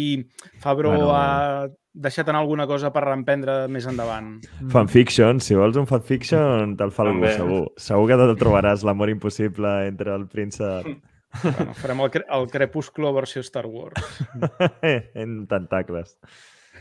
Fabro 0.64 0.96
Bueno. 0.96 1.12
ha 1.14 1.68
deixat 1.94 2.32
anar 2.32 2.42
alguna 2.42 2.66
cosa 2.66 2.90
per 2.96 3.04
reemprendre 3.06 3.68
més 3.70 3.86
endavant. 3.86 4.40
Mm. 4.40 4.72
Fanfiction, 4.74 5.44
si 5.46 5.60
vols 5.60 5.78
un 5.78 5.86
fanfiction, 5.90 6.74
te'l 6.80 6.96
fa 6.96 7.06
algú, 7.06 7.28
segur. 7.36 7.62
Segur 7.78 8.10
que 8.10 8.18
te'l 8.24 8.36
trobaràs 8.42 8.88
l'amor 8.88 9.14
impossible 9.14 9.76
entre 9.92 10.16
el 10.16 10.26
príncep 10.32 10.90
Bueno, 11.44 11.74
farem 11.78 12.00
el, 12.02 12.10
cre 12.12 12.24
el 12.36 12.48
Crepúsculo 12.50 13.12
versió 13.14 13.42
Star 13.46 13.66
Wars. 13.68 14.02
en 14.82 15.46
tentacles. 15.48 16.18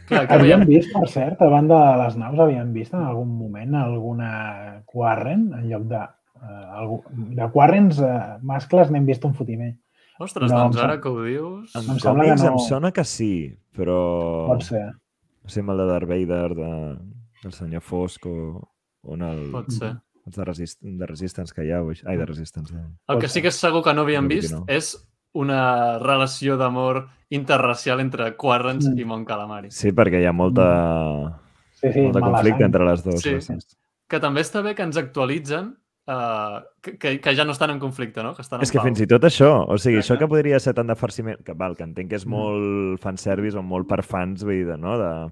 Clar, 0.08 0.22
que 0.28 0.34
Havíem 0.38 0.62
vist, 0.68 0.88
per 0.94 1.08
cert, 1.12 1.42
a 1.44 1.48
banda 1.52 1.78
de 1.92 1.96
les 2.02 2.14
naus, 2.16 2.38
havíem 2.40 2.70
vist 2.72 2.94
en 2.96 3.02
algun 3.04 3.28
moment 3.36 3.74
alguna 3.76 4.30
Quarren 4.88 5.50
en 5.58 5.68
lloc 5.68 5.84
de... 5.90 6.00
Uh, 6.38 6.78
algú, 6.78 6.96
de 7.34 7.48
Quarrens 7.50 7.98
uh, 7.98 8.38
mascles 8.46 8.92
n'hem 8.94 9.04
vist 9.08 9.24
un 9.26 9.32
fotimer. 9.34 9.72
Ostres, 10.22 10.52
No, 10.52 10.60
doncs 10.64 10.78
em 10.78 10.84
ara 10.86 11.00
que 11.02 11.10
ho 11.10 11.22
dius... 11.26 11.74
En 11.74 11.82
Em 11.82 11.98
sembla 11.98 12.24
que 12.24 12.30
còmics 12.30 12.44
no- 12.44 12.52
em 12.52 12.58
sona 12.62 12.92
que 12.94 13.04
sí, 13.04 13.32
però... 13.74 13.98
Pot 14.52 14.62
ser. 14.70 14.84
No 15.42 15.50
sé, 15.50 15.60
amb 15.64 15.74
el 15.74 15.82
de 15.82 15.86
Darth 15.90 16.08
Vader, 16.08 16.48
de, 16.54 16.70
del 17.42 17.52
senyor 17.58 17.82
Fosc 17.82 18.24
o, 18.30 18.36
o 19.02 19.18
en 19.18 19.26
el, 19.28 19.42
Pot 19.52 19.68
ser. 19.74 19.92
Els 20.28 20.36
de, 20.36 20.44
resist, 20.44 20.78
de 20.82 21.06
Resistance 21.08 21.54
que 21.56 21.64
hi 21.66 21.72
ha. 21.72 21.80
Ai, 22.06 22.16
de 22.20 22.26
Resistance. 22.28 22.74
Eh? 22.76 22.84
El 23.08 23.18
que 23.18 23.28
sí 23.32 23.40
que 23.42 23.48
és 23.50 23.58
segur 23.58 23.82
que 23.84 23.94
no 23.96 24.02
havíem 24.06 24.24
No, 24.28 24.28
vist 24.28 24.52
no. 24.54 24.64
és 24.68 24.92
una 25.34 25.98
relació 25.98 26.56
d'amor 26.56 27.06
interracial 27.30 28.00
entre 28.00 28.30
Quarrens 28.36 28.86
Mm. 28.88 28.98
i 28.98 29.04
Mon 29.04 29.24
Calamari. 29.24 29.70
Sí, 29.70 29.92
perquè 29.92 30.20
hi 30.22 30.26
ha 30.26 30.32
molta, 30.32 31.40
Sí, 31.74 31.92
sí, 31.92 32.00
molt 32.00 32.14
de 32.14 32.20
mala 32.20 32.32
conflicte 32.38 32.58
sang. 32.58 32.66
entre 32.66 32.84
les 32.84 33.04
dues 33.04 33.20
Sí. 33.22 33.34
races. 33.34 33.76
Que 34.08 34.18
també 34.20 34.40
està 34.40 34.62
bé 34.62 34.74
que 34.74 34.82
ens 34.82 34.96
actualitzen 34.96 35.76
uh, 36.08 36.62
que, 36.80 37.20
que, 37.20 37.34
ja 37.36 37.44
no 37.44 37.52
estan 37.52 37.68
en 37.68 37.78
conflicte, 37.78 38.22
no? 38.22 38.34
Que 38.34 38.40
estan 38.40 38.62
És 38.62 38.70
que 38.72 38.78
en 38.78 38.84
fins 38.84 39.00
i 39.02 39.06
tot 39.06 39.20
això, 39.28 39.66
o 39.68 39.76
sigui, 39.76 39.98
això 39.98 40.14
Exacte. 40.14 40.24
que 40.24 40.28
podria 40.28 40.58
ser 40.58 40.72
tant 40.72 40.86
de 40.88 40.94
farciment, 40.96 41.36
que 41.44 41.52
val, 41.52 41.76
que 41.76 41.84
entenc 41.84 42.08
que 42.08 42.16
és 42.16 42.24
Mm. 42.26 42.30
molt 42.30 42.98
fanservice 43.02 43.58
o 43.58 43.62
molt 43.62 43.86
per 43.86 44.02
fans, 44.02 44.42
vull 44.42 44.54
dir, 44.54 44.66
de, 44.68 44.78
no? 44.78 44.96
de, 44.96 45.30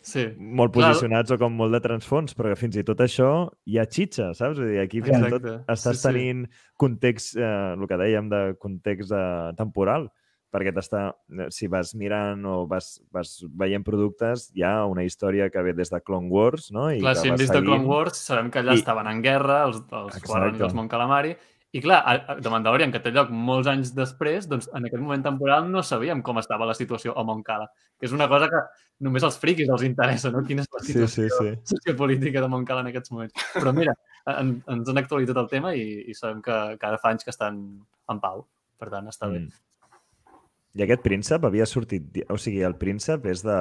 Sí, 0.00 0.22
molt 0.38 0.72
Clar. 0.72 0.92
posicionats 0.94 1.34
o 1.34 1.36
com 1.40 1.52
molt 1.58 1.74
de 1.76 1.80
transfons, 1.84 2.32
però 2.38 2.52
que 2.52 2.56
fins 2.56 2.78
i 2.80 2.84
tot 2.86 3.02
això 3.04 3.50
hi 3.68 3.76
ha 3.80 3.84
xitxa, 3.84 4.30
saps? 4.38 4.56
Vull 4.58 4.70
dir, 4.72 4.78
aquí 4.80 5.02
fins 5.04 5.26
i 5.26 5.30
tot 5.34 5.44
estàs 5.68 5.98
sí, 5.98 6.00
sí. 6.00 6.06
tenint 6.06 6.46
context, 6.80 7.36
eh, 7.36 7.74
el 7.76 7.84
que 7.90 7.98
dèiem 8.00 8.30
de 8.32 8.40
context 8.62 9.12
eh, 9.12 9.50
temporal, 9.58 10.08
perquè 10.50 10.72
t'està, 10.74 11.02
eh, 11.36 11.50
si 11.52 11.68
vas 11.70 11.92
mirant 11.94 12.40
o 12.48 12.64
vas, 12.70 12.88
vas 13.12 13.34
veient 13.60 13.84
productes, 13.86 14.48
hi 14.56 14.64
ha 14.66 14.86
una 14.88 15.04
història 15.04 15.50
que 15.52 15.62
ve 15.62 15.74
des 15.76 15.92
de 15.92 16.00
Clone 16.00 16.30
Wars, 16.32 16.70
no? 16.72 16.88
I 16.90 16.98
Clar, 17.02 17.16
si 17.20 17.28
hem 17.28 17.36
vist 17.38 17.52
de 17.52 17.60
Clone 17.60 17.82
seguint. 17.82 17.90
Wars, 17.92 18.24
sabem 18.30 18.50
que 18.50 18.62
allà 18.64 18.74
I- 18.74 18.80
estaven 18.80 19.06
en 19.12 19.20
guerra, 19.22 19.64
els, 19.68 19.82
els. 19.92 20.22
Quarren 20.24 20.56
i 20.56 20.64
els 20.64 20.74
Mon 20.74 20.88
Calamari, 20.88 21.36
I 21.72 21.80
clar, 21.84 22.00
The 22.42 22.50
Mandalorian, 22.50 22.90
que 22.90 22.98
té 22.98 23.12
lloc 23.14 23.28
molts 23.30 23.68
anys 23.70 23.92
després, 23.94 24.48
doncs 24.50 24.66
en 24.74 24.88
aquest 24.88 25.02
moment 25.02 25.22
temporal 25.22 25.68
no 25.70 25.84
sabíem 25.86 26.18
com 26.26 26.40
estava 26.40 26.66
la 26.66 26.74
situació 26.74 27.14
a 27.14 27.22
Montcala, 27.22 27.68
que 27.94 28.08
és 28.08 28.14
una 28.16 28.26
cosa 28.28 28.48
que 28.50 28.62
només 29.06 29.22
als 29.22 29.38
friquis 29.38 29.70
els 29.70 29.84
interessa, 29.86 30.32
no? 30.34 30.42
Quina 30.48 30.64
és 30.64 30.72
la 30.74 30.82
Sí, 30.82 30.96
situació 30.96 31.28
sí, 31.28 31.36
sí. 31.36 31.76
sociopolítica 31.76 32.42
de 32.42 32.48
Montcala 32.50 32.82
en 32.82 32.90
aquests 32.90 33.14
moments. 33.14 33.46
Però 33.54 33.72
mira, 33.76 33.94
en, 34.34 34.56
ens 34.66 34.90
han 34.90 34.98
actualitzat 34.98 35.38
el 35.44 35.50
tema 35.52 35.74
i, 35.78 35.86
i 36.10 36.16
sabem 36.18 36.42
que, 36.42 36.56
ara 36.74 36.98
fa 36.98 37.14
anys 37.14 37.28
que 37.28 37.30
estan 37.30 37.62
en 38.10 38.22
pau. 38.22 38.48
Per 38.80 38.90
tant, 38.90 39.06
està 39.12 39.30
bé. 39.30 39.44
Mm. 39.44 40.40
I 40.80 40.84
aquest 40.86 41.02
príncep 41.06 41.46
havia 41.46 41.66
sortit... 41.66 42.22
O 42.30 42.38
sigui, 42.38 42.64
el 42.66 42.74
príncep 42.82 43.30
és 43.30 43.44
de... 43.46 43.60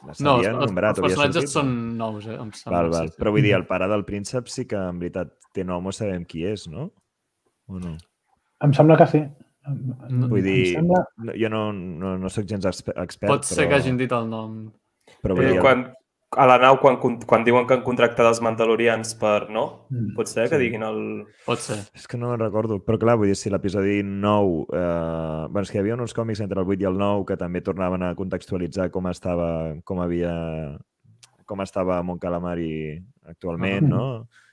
No, 0.00 0.38
els, 0.40 0.48
nombrat, 0.56 0.96
els 0.96 1.04
personatges 1.04 1.44
sortit, 1.44 1.52
són 1.52 1.70
no? 1.98 2.06
nous, 2.12 2.26
eh? 2.26 2.36
Em 2.40 2.50
sembla, 2.56 2.78
Val, 2.78 2.90
val. 2.94 3.08
Sí, 3.08 3.12
sí. 3.14 3.20
Però 3.20 3.32
vull 3.34 3.44
dir, 3.44 3.52
el 3.58 3.66
pare 3.68 3.88
del 3.90 4.04
príncep 4.08 4.48
sí 4.48 4.64
que 4.70 4.76
en 4.80 4.98
veritat 5.02 5.34
té 5.52 5.64
nom 5.66 5.86
o 5.86 5.92
sabem 5.92 6.24
qui 6.24 6.44
és, 6.48 6.66
no? 6.72 6.88
O 7.68 7.78
no? 7.82 7.96
Em 8.64 8.72
sembla 8.76 8.96
que 9.00 9.06
sí. 9.12 9.20
Vull 9.68 10.42
dir, 10.42 10.72
sembla... 10.72 11.02
no, 11.28 11.32
jo 11.36 11.50
no, 11.52 11.62
no, 11.72 12.14
no 12.18 12.30
sóc 12.32 12.46
gens 12.48 12.64
expe- 12.66 12.96
expert, 12.96 13.30
Pot 13.34 13.44
ser 13.44 13.66
però, 13.66 13.68
que 13.74 13.80
hagin 13.82 13.98
dit 14.00 14.12
el 14.16 14.28
nom. 14.30 14.54
però 15.20 15.36
vull 15.36 15.46
Eh, 15.50 15.52
dir, 15.52 15.60
quan, 15.60 15.84
a 16.36 16.44
la 16.46 16.58
nau, 16.62 16.76
quan, 16.78 16.96
quan 17.26 17.42
diuen 17.42 17.64
que 17.66 17.74
han 17.74 17.82
contractat 17.82 18.26
els 18.28 18.38
mandalorians 18.44 19.16
per... 19.18 19.48
No? 19.50 19.86
Mm. 19.90 20.12
Pot 20.14 20.28
ser 20.30 20.44
que 20.48 20.58
Sí. 20.58 20.62
diguin 20.62 20.84
el... 20.86 21.00
Pot 21.46 21.58
ser. 21.64 21.78
És 21.98 22.06
que 22.06 22.18
no 22.20 22.28
me'n 22.30 22.38
recordo, 22.38 22.78
però 22.86 23.00
clar, 23.02 23.16
vull 23.18 23.32
dir, 23.32 23.38
si 23.38 23.50
l'episodi 23.50 24.00
9... 24.06 24.66
Eh... 24.70 25.48
Bueno, 25.50 25.64
és 25.66 25.72
que 25.72 25.80
hi 25.80 25.82
havia 25.82 25.96
uns 25.98 26.14
còmics 26.14 26.42
entre 26.44 26.62
el 26.62 26.70
8 26.70 26.84
i 26.84 26.88
el 26.90 27.00
9 27.00 27.24
que 27.26 27.36
també 27.40 27.64
tornaven 27.66 28.04
a 28.06 28.12
contextualitzar 28.14 28.90
com 28.94 29.08
estava, 29.10 29.48
com 29.84 30.04
havia, 30.04 30.34
com 31.50 31.64
estava 31.66 31.98
Mon 32.06 32.22
Calamari 32.22 32.94
actualment, 33.26 33.90
no? 33.90 34.06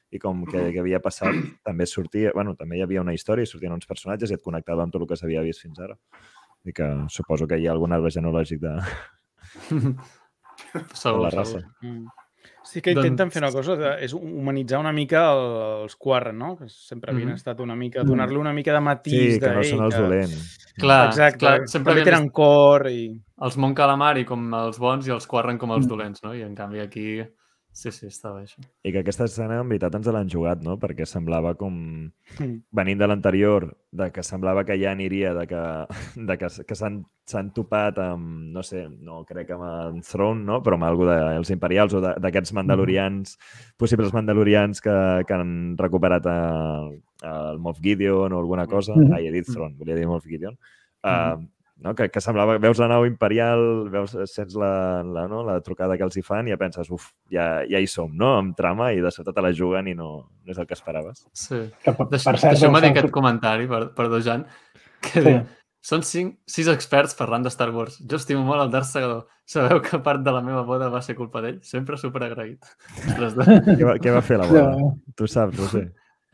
I 0.10 0.18
com 0.24 0.46
que, 0.48 0.72
que 0.72 0.80
havia 0.82 1.02
passat, 1.04 1.36
també 1.68 1.86
sortia... 1.86 2.32
Bueno, 2.34 2.56
també 2.58 2.80
hi 2.80 2.86
havia 2.88 3.04
una 3.06 3.13
història, 3.13 3.46
i 3.46 3.50
sortien 3.50 3.76
uns 3.76 3.86
personatges 3.86 4.32
i 4.32 4.38
et 4.40 4.42
connectava 4.42 4.82
amb 4.82 4.94
tot 4.96 5.04
el 5.04 5.10
que 5.12 5.18
s'havia 5.20 5.46
vist 5.46 5.62
fins 5.62 5.78
ara. 5.84 5.98
I 6.66 6.74
que 6.74 6.88
suposo 7.13 7.46
que 7.46 7.60
hi 7.62 7.68
ha 7.68 7.74
algun 7.76 7.94
arbre 7.94 8.10
genològic 8.10 8.63
de 8.63 8.74
segur, 10.93 11.22
la 11.24 11.32
segur. 11.32 11.34
raça. 11.34 11.60
Mm. 11.82 12.06
Sí 12.67 12.82
que 12.82 12.91
Doncs- 12.93 13.08
intenten 13.08 13.32
fer 13.32 13.41
una 13.41 13.52
cosa, 13.52 13.93
és 14.04 14.12
humanitzar 14.13 14.80
una 14.82 14.91
mica 14.91 15.22
el- 15.32 15.84
els 15.84 15.96
Quarren, 15.96 16.38
no? 16.38 16.58
Que 16.58 16.67
sempre 16.67 17.12
havien 17.13 17.30
Mhm. 17.30 17.36
estat 17.38 17.60
una 17.63 17.76
mica... 17.76 18.04
Donar-li 18.04 18.36
una 18.36 18.52
mica 18.52 18.74
de 18.74 18.82
matís 18.82 19.34
Sí, 19.36 19.39
que 19.39 19.50
no 19.54 19.62
"Ei, 19.62 19.70
són 19.70 19.86
els 19.86 19.96
que- 19.96 20.02
dolents. 20.02 20.58
Clar, 20.78 21.08
Exacte, 21.08 21.38
clar, 21.39 21.62
sempre 21.67 21.93
també 21.93 22.04
tenen 22.04 22.30
cor 22.30 22.89
i... 22.89 23.08
els 23.41 23.58
Mon 23.58 23.74
Calamari 23.74 24.26
com 24.26 24.54
els 24.54 24.78
bons 24.80 25.08
i 25.08 25.12
els 25.12 25.26
Quarren 25.26 25.58
com 25.58 25.72
els 25.72 25.86
Mm. 25.86 25.89
dolents, 25.89 26.24
no? 26.24 26.36
I 26.36 26.41
en 26.41 26.54
canvi 26.56 26.80
aquí... 26.82 27.24
Sí, 27.78 27.92
sí, 27.94 28.08
està 28.10 28.32
bé 28.34 28.42
això. 28.48 28.63
I 28.82 28.92
que 28.94 29.04
aquesta 29.04 29.28
escena, 29.30 29.60
en 29.62 29.70
veritat, 29.70 29.94
ens 29.94 30.08
l'han 30.10 30.30
jugat, 30.34 30.63
no? 30.66 30.80
Perquè 30.82 31.06
semblava 31.06 31.52
com... 31.60 31.76
Mm. 32.40 32.56
venint 32.74 32.98
de 32.98 33.08
l'anterior, 33.08 33.68
de 33.94 34.08
que 34.13 34.24
semblava 34.26 34.63
que 34.66 34.80
ja 34.82 34.96
aniria, 34.96 35.36
de 35.38 35.46
que, 35.52 35.62
de 36.32 36.38
que, 36.42 36.50
que 36.66 36.78
s'han 36.80 37.04
s'han 37.28 37.52
topat 37.52 37.98
amb, 38.00 38.48
no 38.56 38.63
sé, 38.63 38.86
no 39.04 39.20
crec 39.28 39.50
que 39.50 39.56
amb 39.60 40.00
Throne, 40.08 40.46
no? 40.48 40.62
però 40.63 40.78
amb 40.80 40.88
algú 40.88 41.06
dels 41.10 41.52
imperials 41.52 41.94
o 41.98 42.02
de- 42.02 42.16
d'aquests 42.24 42.54
mandalorians, 42.56 43.36
possibles 43.78 44.13
mandalorians 44.16 44.80
que, 44.82 44.96
que 45.28 45.36
han 45.36 45.76
recuperat 45.78 46.26
a, 46.32 46.38
el 47.28 47.60
Moff 47.60 47.84
Gideon 47.84 48.34
o 48.34 48.40
alguna 48.40 48.66
cosa. 48.66 48.96
Mhm. 48.96 49.13
Ai, 49.13 49.28
he 49.28 49.36
dit 49.36 49.46
Throne, 49.52 49.76
volia 49.78 50.00
dir 50.00 50.08
Moff 50.08 50.26
Gideon. 50.26 50.58
Uh, 51.04 51.44
no? 51.84 51.94
que, 51.96 52.08
que 52.10 52.22
semblava, 52.24 52.58
veus 52.62 52.80
la 52.82 52.88
nau 52.92 53.06
imperial, 53.06 53.88
veus, 53.94 54.16
sents 54.32 54.56
la, 54.58 55.04
la, 55.04 55.28
no? 55.30 55.44
la 55.46 55.60
trucada 55.62 55.98
que 55.98 56.04
els 56.08 56.18
hi 56.18 56.24
fan 56.26 56.48
i 56.48 56.54
ja 56.56 56.58
penses, 56.62 56.90
uf, 56.94 57.12
ja, 57.34 57.63
ja 57.70 57.80
hi 57.82 57.88
som, 57.92 58.10
no? 58.18 58.36
Amb 58.40 58.56
trama 58.58 58.92
i 58.96 59.02
de 59.04 59.12
sobte 59.13 59.34
te 59.36 59.44
la 59.46 59.54
juguen 59.54 59.88
i 59.92 59.94
no, 59.98 60.10
no 60.44 60.52
és 60.56 60.58
el 60.58 60.66
que 60.70 60.74
esperaves. 60.78 61.26
Sí. 61.34 61.62
Que, 61.84 61.94
per, 61.94 62.08
Deix, 62.10 62.24
per 62.26 62.36
cert, 62.40 62.56
Deixeu-me 62.56 62.82
dir 62.82 62.90
doncs, 62.90 63.00
aquest 63.04 63.13
comentari, 63.13 63.68
per, 63.70 63.84
perdó, 63.98 64.20
Jan, 64.26 64.46
que 65.06 65.22
Sí. 65.22 65.26
diu, 65.30 65.46
són 65.88 66.02
cinc, 66.04 66.34
sis 66.50 66.68
experts 66.68 67.13
parlant 67.16 67.46
de 67.46 67.52
Star 67.54 67.70
Wars. 67.72 68.00
Jo 68.04 68.18
estimo 68.20 68.42
molt 68.44 68.66
el 68.66 68.72
Darth 68.74 68.90
Segador. 68.90 69.28
Sabeu 69.48 69.80
que 69.86 70.00
part 70.04 70.20
de 70.26 70.32
la 70.36 70.42
meva 70.44 70.66
boda 70.68 70.90
va 70.92 71.00
ser 71.06 71.13
culpa 71.16 71.40
d'ell? 71.40 71.62
Sempre 71.63 71.96
superagraït. 72.02 72.66
Ostres, 73.08 73.38
de, 73.38 73.78
Què 73.78 73.86
va, 73.88 73.94
què 74.04 74.12
va 74.12 74.24
fer 74.26 74.42
la 74.42 74.48
boda? 74.50 74.90
Tu 75.16 75.30
saps, 75.32 75.56
Roser. 75.62 75.86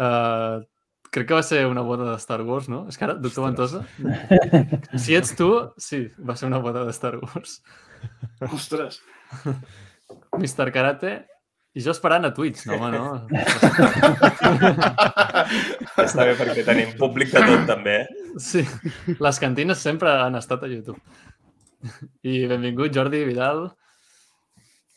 uh, 0.02 0.64
crec 1.14 1.28
que 1.30 1.38
va 1.38 1.44
ser 1.46 1.66
una 1.70 1.84
boda 1.86 2.08
de 2.12 2.18
Star 2.22 2.42
Wars, 2.46 2.68
no? 2.72 2.84
És 2.90 2.98
que 2.98 3.06
ara, 3.08 3.16
doctor 3.22 3.46
Ventosa, 3.46 3.84
si 4.98 5.16
ets 5.18 5.36
tu, 5.38 5.50
sí, 5.78 6.08
va 6.18 6.36
ser 6.40 6.50
una 6.50 6.62
boda 6.64 6.84
de 6.88 6.94
Star 6.96 7.18
Wars. 7.22 7.60
Ostres. 8.50 9.00
Mr. 10.38 10.72
Karate, 10.74 11.14
i 11.74 11.82
jo 11.82 11.94
esperant 11.94 12.26
a 12.28 12.34
Twitch, 12.38 12.66
no, 12.70 12.76
home, 12.78 12.90
no. 12.94 13.06
Està 16.04 16.26
bé 16.28 16.34
perquè 16.38 16.66
tenim 16.68 16.92
públic 17.00 17.32
de 17.34 17.42
tot, 17.46 17.64
també. 17.70 17.96
eh? 18.04 18.34
Sí, 18.42 18.62
les 19.20 19.40
cantines 19.42 19.82
sempre 19.82 20.12
han 20.24 20.38
estat 20.40 20.66
a 20.66 20.70
YouTube. 20.70 21.00
I 22.24 22.44
benvingut, 22.50 22.94
Jordi 22.96 23.24
Vidal. 23.28 23.66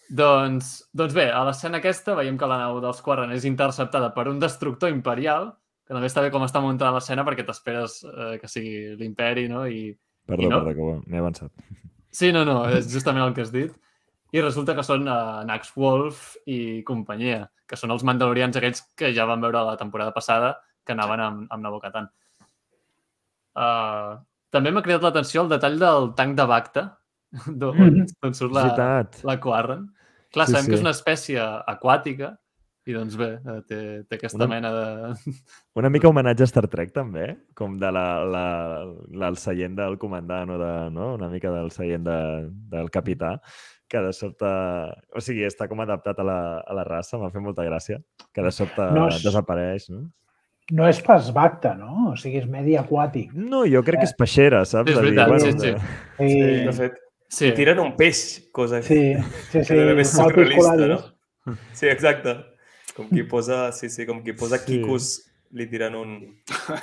Doncs, 0.06 0.74
doncs 0.94 1.14
bé, 1.16 1.30
a 1.34 1.40
l'escena 1.48 1.80
aquesta 1.80 2.14
veiem 2.14 2.36
que 2.38 2.46
la 2.46 2.60
nau 2.60 2.76
dels 2.84 3.00
Quarren 3.02 3.32
és 3.34 3.44
interceptada 3.48 4.12
per 4.14 4.28
un 4.30 4.38
destructor 4.42 4.92
imperial, 4.92 5.50
que 5.86 5.94
també 5.94 6.08
està 6.10 6.22
bé 6.24 6.30
com 6.34 6.42
està 6.42 6.60
muntada 6.62 6.92
l'escena 6.96 7.24
perquè 7.24 7.44
t'esperes 7.46 8.00
eh, 8.04 8.36
que 8.42 8.48
sigui 8.50 8.96
l'imperi, 8.98 9.46
no? 9.48 9.64
I, 9.70 9.92
Perdó, 10.26 10.42
I 10.42 10.48
no? 10.50 10.62
perdó, 10.64 10.74
que 11.02 11.10
m'he 11.12 11.18
avançat. 11.22 11.52
Sí, 12.10 12.32
no, 12.34 12.44
no, 12.48 12.64
és 12.72 12.88
justament 12.90 13.22
el 13.26 13.34
que 13.36 13.44
has 13.44 13.52
dit. 13.54 13.72
I 14.34 14.40
resulta 14.42 14.74
que 14.74 14.82
són 14.82 15.06
uh, 15.06 15.44
Nax 15.46 15.70
Wolf 15.78 16.32
i 16.50 16.82
companyia, 16.88 17.44
que 17.68 17.76
són 17.78 17.92
els 17.94 18.02
mandalorians 18.04 18.56
aquells 18.58 18.82
que 18.98 19.12
ja 19.14 19.24
van 19.28 19.40
veure 19.44 19.62
la 19.68 19.76
temporada 19.78 20.12
passada 20.12 20.56
que 20.84 20.92
anaven 20.96 21.20
amb, 21.22 21.46
amb 21.54 21.62
Nabokatan. 21.62 22.08
Uh, 23.56 24.18
també 24.52 24.72
m'ha 24.74 24.82
cridat 24.84 25.04
l'atenció 25.06 25.44
el 25.44 25.50
detall 25.52 25.78
del 25.80 26.10
tanc 26.18 26.36
de 26.38 26.46
Bacta, 26.50 26.84
d'on 27.46 27.78
Mhm. 27.78 28.06
d'on 28.22 28.34
surt 28.34 28.52
La... 28.52 28.66
la, 29.22 29.36
Quarren. 29.40 29.86
Clar, 30.32 30.46
Sí, 30.46 30.52
sabem 30.52 30.66
que 30.66 30.72
sí. 30.72 30.78
és 30.80 30.84
una 30.84 30.94
espècie 30.96 31.40
aquàtica 31.70 32.34
i 32.86 32.94
doncs 32.94 33.16
bé, 33.18 33.28
eh, 33.42 33.60
té, 33.66 33.78
té 34.06 34.16
aquesta 34.20 34.38
Una- 34.38 34.46
mena 34.46 34.70
de... 34.70 35.22
Una 35.80 35.90
mica 35.90 36.08
homenatge 36.08 36.44
a 36.46 36.50
Star 36.50 36.68
Trek, 36.70 36.92
també, 36.94 37.24
com 37.58 37.74
de 37.80 37.88
la, 37.92 38.04
la, 38.24 38.44
la, 39.10 39.30
el 39.32 39.38
seient 39.42 39.74
del 39.78 39.96
comandant 39.98 40.52
o 40.54 40.58
de, 40.60 40.70
no? 40.94 41.14
una 41.16 41.28
mica 41.32 41.50
del 41.50 41.72
seient 41.74 42.04
de, 42.06 42.18
del 42.70 42.90
capità, 42.94 43.36
que 43.90 44.00
de 44.02 44.12
sobte... 44.14 44.46
O 45.14 45.20
sigui, 45.22 45.44
està 45.46 45.66
com 45.70 45.82
adaptat 45.82 46.18
a 46.22 46.26
la, 46.26 46.38
a 46.62 46.76
la 46.78 46.84
raça, 46.86 47.18
m'ha 47.18 47.30
fet 47.34 47.42
molta 47.42 47.66
gràcia, 47.66 47.98
que 48.34 48.42
de 48.46 48.50
sobte 48.54 48.86
No 48.92 49.04
no 49.06 49.08
és- 49.10 49.22
desapareix, 49.26 49.90
no? 49.94 50.06
No 50.74 50.86
és 50.90 50.98
pas 50.98 51.28
bacta, 51.30 51.76
no? 51.78 52.08
O 52.10 52.16
sigui, 52.18 52.40
és 52.40 52.46
medi 52.50 52.72
aquàtic. 52.74 53.30
No, 53.38 53.60
jo 53.70 53.84
crec 53.86 54.00
que 54.02 54.08
és 54.08 54.14
peixera, 54.18 54.64
saps? 54.66 54.90
Sí, 54.90 54.96
és 54.96 54.98
De 54.98 55.04
dir, 55.04 55.12
veritat, 55.14 55.28
bueno, 55.30 55.44
sí, 55.44 55.52
sí. 55.52 55.70
de- 55.70 56.32
Sí, 56.32 56.64
De 56.66 56.72
fet, 56.80 56.96
Sí, 57.28 57.48
tiren 57.58 57.78
un 57.82 57.92
peix, 57.98 58.18
cosa 58.54 58.78
sí, 58.82 58.96
sí. 59.18 59.22
sí, 59.50 59.58
que 59.58 59.64
ser 59.66 59.78
Maltis 59.94 60.10
surrealista, 60.14 60.86
no? 60.86 61.56
Sí, 61.74 61.86
exacte. 61.90 62.34
Com 62.96 63.08
qui 63.12 63.22
posa, 63.28 63.68
sí, 63.76 63.90
sí, 63.92 64.06
com 64.08 64.22
qui 64.24 64.32
posa 64.32 64.56
Sí. 64.58 64.64
quicos, 64.80 65.10
li 65.52 65.66
tiren 65.70 65.94
un... 65.94 66.16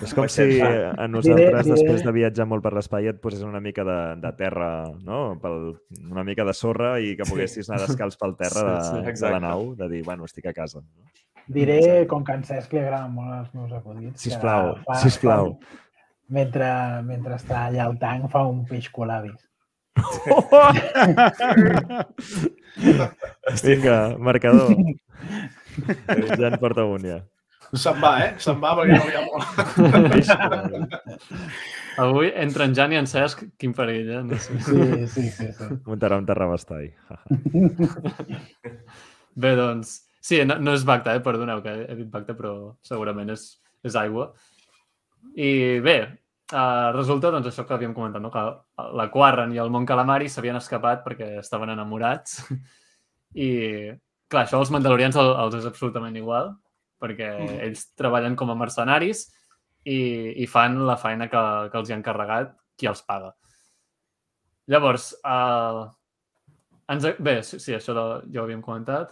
És 0.02 0.14
com 0.14 0.28
si 0.30 0.42
Vaixell. 0.46 0.94
a 0.98 1.08
nosaltres, 1.10 1.66
diré- 1.66 1.74
després 1.76 2.04
de 2.06 2.12
viatjar 2.16 2.46
molt 2.48 2.64
per 2.64 2.72
l'espai, 2.78 3.08
et 3.12 3.20
posés 3.22 3.42
una 3.44 3.60
mica 3.60 3.84
de, 3.84 3.98
de 4.22 4.32
terra, 4.40 4.70
no? 5.04 5.36
Pel, 5.42 5.74
una 6.10 6.24
mica 6.24 6.46
de 6.48 6.54
sorra 6.56 6.94
i 7.04 7.16
que 7.18 7.26
poguessis 7.28 7.68
anar 7.70 7.82
descalç 7.88 8.16
pel 8.22 8.36
terra 8.40 8.64
de, 8.70 8.78
Sí, 8.80 8.88
sí, 8.88 8.94
de 8.96 9.02
la 9.04 9.10
exacte. 9.12 9.40
nau, 9.42 9.76
de 9.76 9.90
dir, 9.90 10.04
bueno, 10.06 10.24
estic 10.30 10.46
a 10.48 10.54
casa. 10.54 10.80
No? 10.80 10.88
Diré, 11.48 12.06
com 12.08 12.24
que 12.24 12.32
a 12.32 12.36
en 12.40 12.44
Cesc 12.48 12.72
li 12.72 12.80
agraden 12.80 13.12
molt 13.18 13.34
els 13.42 13.54
meus 13.58 13.72
acudits, 13.76 14.22
Sisplau, 14.22 14.78
fa- 14.86 14.96
sisplau. 15.02 15.58
fa- 15.60 15.68
mentre, 16.30 16.70
mentre 17.04 17.36
està 17.36 17.66
allà 17.68 17.84
al 17.90 17.98
tanc 18.00 18.30
fa 18.32 18.46
un 18.48 18.64
peix 18.70 18.88
colabis. 18.90 19.36
Vinga, 23.64 24.18
marcador. 24.18 24.76
ja 26.40 26.50
en 26.50 26.60
porta 26.62 26.86
un, 26.90 27.08
ja. 27.08 27.22
Se'n 27.74 27.98
va, 28.02 28.12
eh? 28.22 28.34
Se'n 28.44 28.60
va 28.62 28.76
perquè 28.78 29.00
no 29.00 29.06
hi 29.10 29.16
ha 29.18 29.24
molt. 29.26 30.94
avui 32.04 32.32
entre 32.36 32.68
en 32.68 32.74
Jan 32.78 32.94
i 32.94 33.00
en 33.00 33.08
Cesc, 33.10 33.44
quin 33.60 33.74
perill, 33.74 34.10
eh? 34.14 34.24
No 34.28 34.38
sé. 34.42 34.58
Sí, 34.66 35.08
sí, 35.08 35.28
sí. 35.34 35.48
sí. 35.58 35.70
Muntarà 35.88 36.18
un 36.22 36.28
terrabastall. 36.30 36.92
Bé, 39.44 39.56
doncs... 39.58 40.02
Sí, 40.24 40.40
no, 40.48 40.56
no 40.64 40.72
és 40.72 40.86
Bacta, 40.88 41.18
eh? 41.18 41.22
Perdoneu 41.24 41.60
que 41.66 41.72
he 41.84 41.96
dit 42.00 42.08
Bacta, 42.12 42.32
però 42.38 42.54
segurament 42.88 43.34
és, 43.34 43.42
és 43.84 43.96
aigua. 44.00 44.30
I 45.36 45.82
bé, 45.84 45.98
uh, 46.54 46.94
resulta, 46.96 47.32
doncs, 47.34 47.50
això 47.50 47.66
que 47.68 47.76
havíem 47.76 47.96
comentat, 47.98 48.24
no? 48.24 48.32
que 48.32 48.44
la 48.96 49.10
Quarren 49.12 49.52
i 49.52 49.60
el 49.60 49.74
Mont 49.74 49.88
Calamari 49.90 50.30
s'havien 50.32 50.60
escapat 50.62 51.04
perquè 51.04 51.34
estaven 51.42 51.74
enamorats. 51.76 52.40
I, 53.48 53.50
clar, 54.34 54.44
això 54.48 54.60
als 54.60 54.72
mandalorians 54.74 55.16
el, 55.22 55.30
els 55.46 55.56
és 55.62 55.70
absolutament 55.70 56.18
igual, 56.20 56.52
perquè 57.04 57.30
Mm. 57.38 57.58
ells 57.70 57.88
treballen 58.00 58.36
com 58.40 58.50
a 58.52 58.56
mercenaris 58.60 59.26
i, 59.86 59.98
i 60.44 60.46
fan 60.48 60.78
la 60.88 60.98
feina 60.98 61.28
que, 61.32 61.42
que 61.72 61.78
els 61.82 61.90
hi 61.90 61.94
han 61.98 62.04
carregat 62.06 62.54
qui 62.80 62.88
els 62.90 63.02
paga. 63.06 63.34
Llavors, 64.72 65.10
uh, 65.28 65.90
ens, 66.94 67.04
bé, 67.20 67.42
sí, 67.44 67.74
això 67.76 67.94
de, 67.98 68.06
ja 68.34 68.42
ho 68.42 68.46
havíem 68.48 68.62
comentat. 68.64 69.12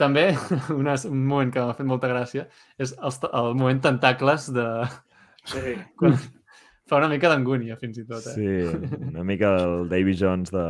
també 0.00 0.30
una, 0.80 0.94
un 1.04 1.24
moment 1.28 1.50
que 1.52 1.60
m'ha 1.60 1.74
fet 1.76 1.86
molta 1.86 2.08
gràcia 2.08 2.46
és 2.80 2.94
el, 2.96 3.12
el 3.36 3.54
moment 3.54 3.82
tentacles 3.84 4.46
de... 4.56 4.66
Sí. 5.44 5.74
Quan 6.00 6.16
fa 6.88 6.98
una 6.98 7.08
mica 7.12 7.28
d'angúnia, 7.28 7.76
fins 7.76 7.98
i 8.00 8.04
tot. 8.08 8.24
Eh? 8.26 8.32
Sí, 8.34 8.88
una 9.10 9.22
mica 9.24 9.52
el 9.60 9.88
Davy 9.92 10.16
Jones 10.18 10.50
de, 10.50 10.64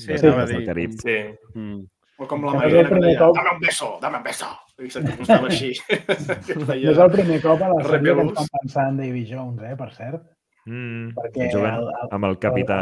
Sí, 0.00 0.10
de 0.14 0.18
anava 0.18 0.42
a 0.42 0.46
del 0.48 0.58
dir. 0.62 0.66
Carib. 0.66 0.96
Sí. 0.98 1.18
Mm. 1.54 1.84
O 2.18 2.26
com 2.26 2.42
la 2.44 2.64
el 2.66 2.72
que 2.88 2.96
deia, 2.98 3.18
cop. 3.20 3.36
dame 3.36 3.50
un 3.54 3.60
beso, 3.62 3.98
dame 4.02 4.16
un 4.18 4.24
beso. 4.24 4.46
I 4.82 4.88
se't 4.90 5.06
acostava 5.12 5.46
així. 5.48 5.72
feia... 5.86 6.90
és 6.90 6.98
el 6.98 7.10
primer 7.14 7.38
cop 7.42 7.62
a 7.62 7.68
la 7.70 7.84
sèrie 7.86 8.14
que 8.18 8.24
fan 8.34 8.48
pensar 8.60 8.86
en 8.90 8.96
Davy 8.98 9.22
Jones, 9.30 9.62
eh, 9.62 9.76
per 9.78 9.88
cert. 9.94 10.24
Mm, 10.68 11.14
Perquè 11.16 11.46
jugant 11.54 11.78
el- 11.78 11.88
el- 12.02 12.10
amb 12.18 12.26
el 12.28 12.36
capità 12.42 12.78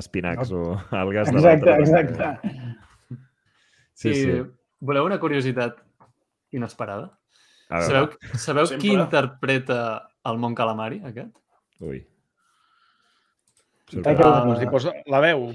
Espinacs 0.00 0.50
o 0.56 0.62
algues 0.90 1.28
de 1.30 1.36
Exacte, 1.36 1.70
l'altre. 1.70 1.84
exacte. 1.84 3.18
Sí, 3.94 4.14
sí. 4.14 4.30
I 4.40 4.42
voleu 4.80 5.04
una 5.06 5.20
curiositat 5.20 5.76
inesperada? 6.56 7.10
Sabeu, 7.70 8.08
sabeu 8.34 8.66
qui 8.66 8.88
Sempre. 8.90 9.04
interpreta 9.04 9.76
el 10.26 10.38
món 10.42 10.56
calamari, 10.58 11.02
aquest? 11.04 11.36
ui. 11.84 12.00
Sorpresa. 13.90 14.26
Ah. 14.26 14.70
Fos 14.72 14.88
la 15.06 15.20
veu. 15.20 15.50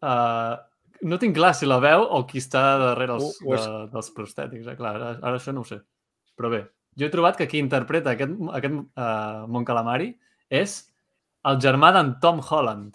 Uh, 0.00 0.56
no 1.02 1.18
tinc 1.18 1.34
clar 1.36 1.54
si 1.54 1.66
la 1.66 1.78
veu 1.80 2.02
o 2.02 2.24
qui 2.28 2.38
està 2.42 2.62
darrere 2.78 3.14
els, 3.16 3.24
O- 3.42 3.50
o 3.50 3.54
és- 3.56 3.64
de, 3.66 3.86
dels 3.92 4.10
prostètics. 4.16 4.66
Eh? 4.68 4.76
Clar, 4.76 4.94
ara, 4.96 5.10
ara 5.22 5.36
això 5.38 5.52
no 5.54 5.60
ho 5.64 5.68
sé. 5.68 5.80
Però 6.36 6.50
bé, 6.52 6.62
jo 6.96 7.06
he 7.06 7.10
trobat 7.12 7.36
que 7.38 7.46
qui 7.48 7.58
interpreta 7.62 8.10
aquest, 8.16 8.32
aquest 8.58 8.74
uh, 8.74 9.46
Mon 9.48 9.64
Calamari 9.64 10.10
és 10.50 10.78
el 11.48 11.58
germà 11.60 11.92
d'en 11.96 12.14
Tom 12.20 12.40
Holland, 12.44 12.94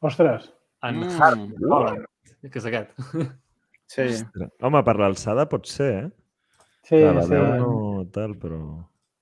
Ostres, 0.00 0.48
en 0.82 1.00
Mm. 1.00 1.20
Harvey 1.20 1.68
Holland, 1.70 2.04
que 2.50 2.58
és 2.58 2.66
aquest. 2.66 2.92
Sí. 3.88 4.02
Ostres. 4.02 4.50
Home, 4.62 4.82
per 4.84 4.96
l'alçada 5.00 5.46
pot 5.48 5.66
ser, 5.66 5.90
eh? 6.04 6.08
sí, 6.84 6.98
Clar, 7.00 7.14
la 7.16 7.22
sí. 7.24 7.30
veu 7.30 7.46
no 7.62 8.04
tal, 8.12 8.34
però... 8.38 8.60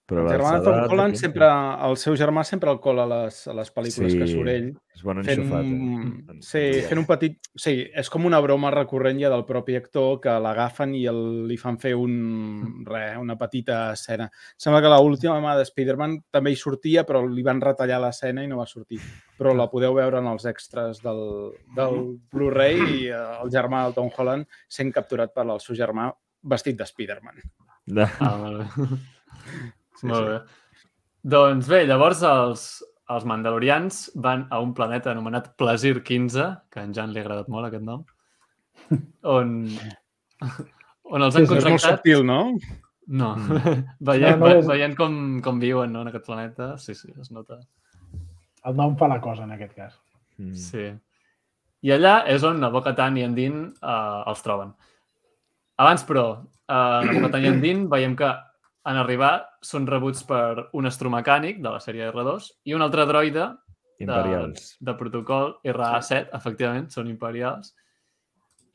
però 0.06 0.22
El 0.22 0.28
germà 0.30 0.50
de 0.54 0.60
Tom 0.62 0.76
Holland 0.92 1.16
sempre, 1.18 1.46
el 1.88 1.96
seu 1.98 2.14
germà 2.14 2.44
sempre 2.46 2.70
el 2.70 2.78
cola 2.78 3.02
a 3.02 3.08
les, 3.10 3.40
a 3.50 3.54
les 3.58 3.72
pel·lícules 3.74 4.12
Sí, 4.12 4.18
que 4.20 4.28
surt 4.30 4.50
ell. 4.52 4.68
És 4.94 5.02
bon 5.02 5.18
Fent, 5.26 5.40
enxufat. 5.42 5.64
un, 5.66 6.12
Eh? 6.30 6.36
sí, 6.46 6.62
fent 6.86 7.00
un 7.00 7.06
petit... 7.08 7.34
Sí, 7.58 7.72
és 7.90 8.10
com 8.12 8.24
una 8.28 8.38
broma 8.40 8.70
recurrent 8.70 9.18
ja 9.18 9.28
del 9.32 9.42
propi 9.48 9.74
actor 9.74 10.20
que 10.22 10.36
l'agafen 10.40 10.94
i 10.94 11.02
el, 11.10 11.18
li 11.50 11.56
fan 11.58 11.76
fer 11.82 11.96
un, 11.98 12.14
re, 12.92 13.16
una 13.18 13.34
petita 13.40 13.80
escena. 13.96 14.28
Sembla 14.56 14.80
que 14.84 14.92
l'última 14.94 15.40
mà 15.42 15.56
de 15.58 15.66
Spider-Man 15.66 16.14
també 16.30 16.54
hi 16.54 16.60
sortia, 16.60 17.02
però 17.08 17.24
li 17.26 17.42
van 17.42 17.60
retallar 17.60 17.98
l'escena 18.04 18.44
i 18.46 18.48
no 18.52 18.60
va 18.62 18.68
sortir. 18.70 19.00
Però 19.36 19.56
la 19.58 19.66
podeu 19.72 19.98
veure 19.98 20.22
en 20.22 20.30
els 20.30 20.46
extras 20.46 21.02
del, 21.02 21.50
del 21.74 21.98
Blu-ray 22.30 22.78
i 22.78 23.02
eh, 23.10 23.24
el 23.42 23.50
germà 23.50 23.82
del 23.88 23.98
Tom 23.98 24.14
Holland 24.14 24.46
sent 24.68 24.94
capturat 24.94 25.34
per 25.34 25.48
el 25.50 25.58
seu 25.60 25.74
germà 25.74 26.12
vestit 26.46 26.78
de 26.78 26.86
Spider-Man. 26.86 27.42
De... 27.86 28.06
Ah, 30.02 30.06
molt 30.12 30.28
bé. 30.28 30.36
Sí, 30.38 30.82
sí. 30.82 30.92
Doncs 31.36 31.68
bé, 31.68 31.80
llavors 31.88 32.20
els, 32.22 32.66
els 33.10 33.24
mandalorians 33.26 34.10
van 34.14 34.46
a 34.50 34.60
un 34.62 34.72
planeta 34.74 35.10
anomenat 35.10 35.52
Plasir 35.58 36.02
15, 36.04 36.46
que 36.70 36.80
a 36.80 36.84
en 36.86 36.92
Jan 36.94 37.12
li 37.12 37.18
ha 37.20 37.24
agradat 37.26 37.48
molt 37.48 37.66
aquest 37.68 37.82
nom, 37.86 38.04
on, 39.36 39.54
on 41.10 41.22
els 41.26 41.36
han 41.36 41.46
És 41.46 41.50
molt 41.50 41.62
contractat... 41.64 42.00
subtil, 42.00 42.24
no? 42.26 42.40
No, 43.06 43.34
Mm. 43.38 43.82
veient, 44.08 44.40
No, 44.40 44.48
no 44.48 44.54
és- 44.58 44.66
veient 44.66 44.96
com, 44.98 45.12
com 45.42 45.60
viuen 45.62 45.92
no, 45.94 46.00
en 46.02 46.08
aquest 46.10 46.24
planeta, 46.26 46.72
sí, 46.82 46.94
sí, 46.98 47.12
es 47.20 47.30
nota. 47.30 47.60
El 48.66 48.74
nom 48.74 48.96
fa 48.98 49.06
la 49.06 49.20
cosa, 49.22 49.44
en 49.46 49.52
aquest 49.54 49.76
cas. 49.78 49.94
Mm. 50.42 50.54
Sí. 50.58 50.86
I 51.86 51.92
allà 51.94 52.16
és 52.32 52.42
on 52.42 52.58
a 52.66 52.70
Bo-Katan 52.74 53.16
i 53.20 53.22
en 53.22 53.34
Din 53.36 53.60
eh, 53.78 54.22
els 54.26 54.42
troben. 54.42 54.72
Abans, 55.78 56.02
però, 56.08 56.24
eh, 56.66 56.74
a 56.74 57.04
Bo-Katan 57.06 57.44
i 57.46 57.50
en 57.52 57.60
Din 57.62 57.84
veiem 57.92 58.16
que 58.18 58.32
en 58.86 58.96
arribar 59.00 59.32
són 59.62 59.86
rebuts 59.88 60.22
per 60.28 60.68
un 60.78 60.86
astromecànic 60.86 61.58
de 61.62 61.70
la 61.74 61.80
sèrie 61.82 62.06
R2 62.12 62.50
i 62.70 62.74
un 62.76 62.82
altre 62.82 63.06
droide 63.08 63.48
Imperials. 63.98 64.76
de, 64.78 64.90
de 64.92 64.94
protocol 64.98 65.56
RA7, 65.64 66.28
efectivament, 66.36 66.88
són 66.92 67.08
imperials. 67.10 67.72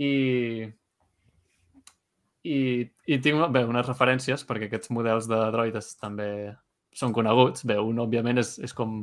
I, 0.01 0.65
i, 2.43 2.57
i 3.05 3.19
tinc 3.21 3.43
bé, 3.53 3.61
unes 3.69 3.85
referències, 3.87 4.43
perquè 4.49 4.67
aquests 4.67 4.89
models 4.95 5.27
de 5.29 5.37
droides 5.53 5.93
també 6.01 6.29
són 6.97 7.13
coneguts. 7.15 7.63
Bé, 7.69 7.77
un, 7.79 8.01
òbviament, 8.01 8.41
és, 8.41 8.55
és 8.65 8.73
com, 8.75 8.97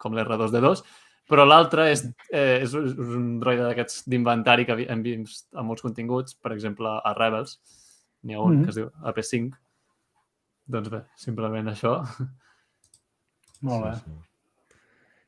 com 0.00 0.16
l'R2D2, 0.16 0.82
però 1.28 1.44
l'altre 1.44 1.90
és, 1.92 2.06
eh, 2.32 2.62
és, 2.64 2.72
un- 2.74 3.36
droide 3.42 3.66
d'aquests 3.68 4.06
d'inventari 4.08 4.64
que 4.66 4.78
hem 4.88 5.02
vist 5.04 5.46
a 5.54 5.62
molts 5.62 5.84
continguts, 5.84 6.34
per 6.40 6.54
exemple, 6.56 6.88
a 7.04 7.12
Rebels. 7.18 7.58
N'hi 8.24 8.34
ha 8.34 8.40
un 8.42 8.56
Mhm. 8.56 8.64
que 8.64 8.70
es 8.70 8.76
diu 8.80 8.88
AP5. 9.04 9.52
Doncs 10.68 10.90
bé, 10.92 11.02
simplement 11.16 11.70
això. 11.72 11.94
Molt 13.64 13.84
bé. 13.86 13.92
Sí, 13.96 14.04
sí. 14.04 14.24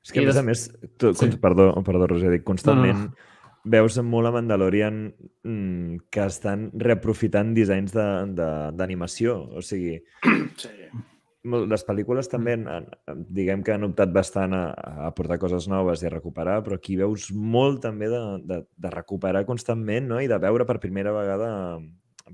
És 0.00 0.12
que, 0.14 0.22
I 0.22 0.24
a 0.24 0.28
més 0.30 0.38
a 0.40 0.42
més, 0.46 0.62
tu, 0.98 1.10
Sí. 1.14 1.28
perdó, 1.40 1.72
perdó, 1.84 2.06
Roger, 2.08 2.30
dic, 2.32 2.44
constantment 2.44 2.96
No, 2.96 3.04
no. 3.10 3.28
veus 3.64 3.98
molt 4.02 4.28
a 4.28 4.32
Mandalorian 4.32 5.00
mm, 5.44 5.96
que 6.10 6.24
estan 6.24 6.70
reaprofitant 6.72 7.52
dissenys 7.54 7.92
de- 7.92 8.26
de- 8.38 8.70
d'animació. 8.76 9.34
O 9.58 9.60
sigui, 9.62 9.98
Sí. 10.56 10.70
les 11.44 11.84
pel·lícules 11.86 12.28
també, 12.28 12.52
han, 12.54 12.66
han- 12.68 13.24
diguem 13.28 13.62
que 13.64 13.72
han 13.72 13.84
optat 13.84 14.12
bastant 14.12 14.54
a, 14.54 14.64
a 15.08 15.10
portar 15.16 15.38
coses 15.38 15.68
noves 15.68 16.02
i 16.02 16.06
a 16.06 16.10
recuperar, 16.14 16.62
però 16.64 16.76
aquí 16.76 16.96
veus 16.96 17.30
molt 17.32 17.82
també 17.82 18.08
de, 18.08 18.22
de, 18.44 18.62
de 18.76 18.90
recuperar 18.90 19.44
constantment 19.46 20.06
no? 20.08 20.20
i 20.20 20.28
de 20.28 20.38
veure 20.38 20.64
per 20.68 20.78
primera 20.80 21.12
vegada 21.12 21.78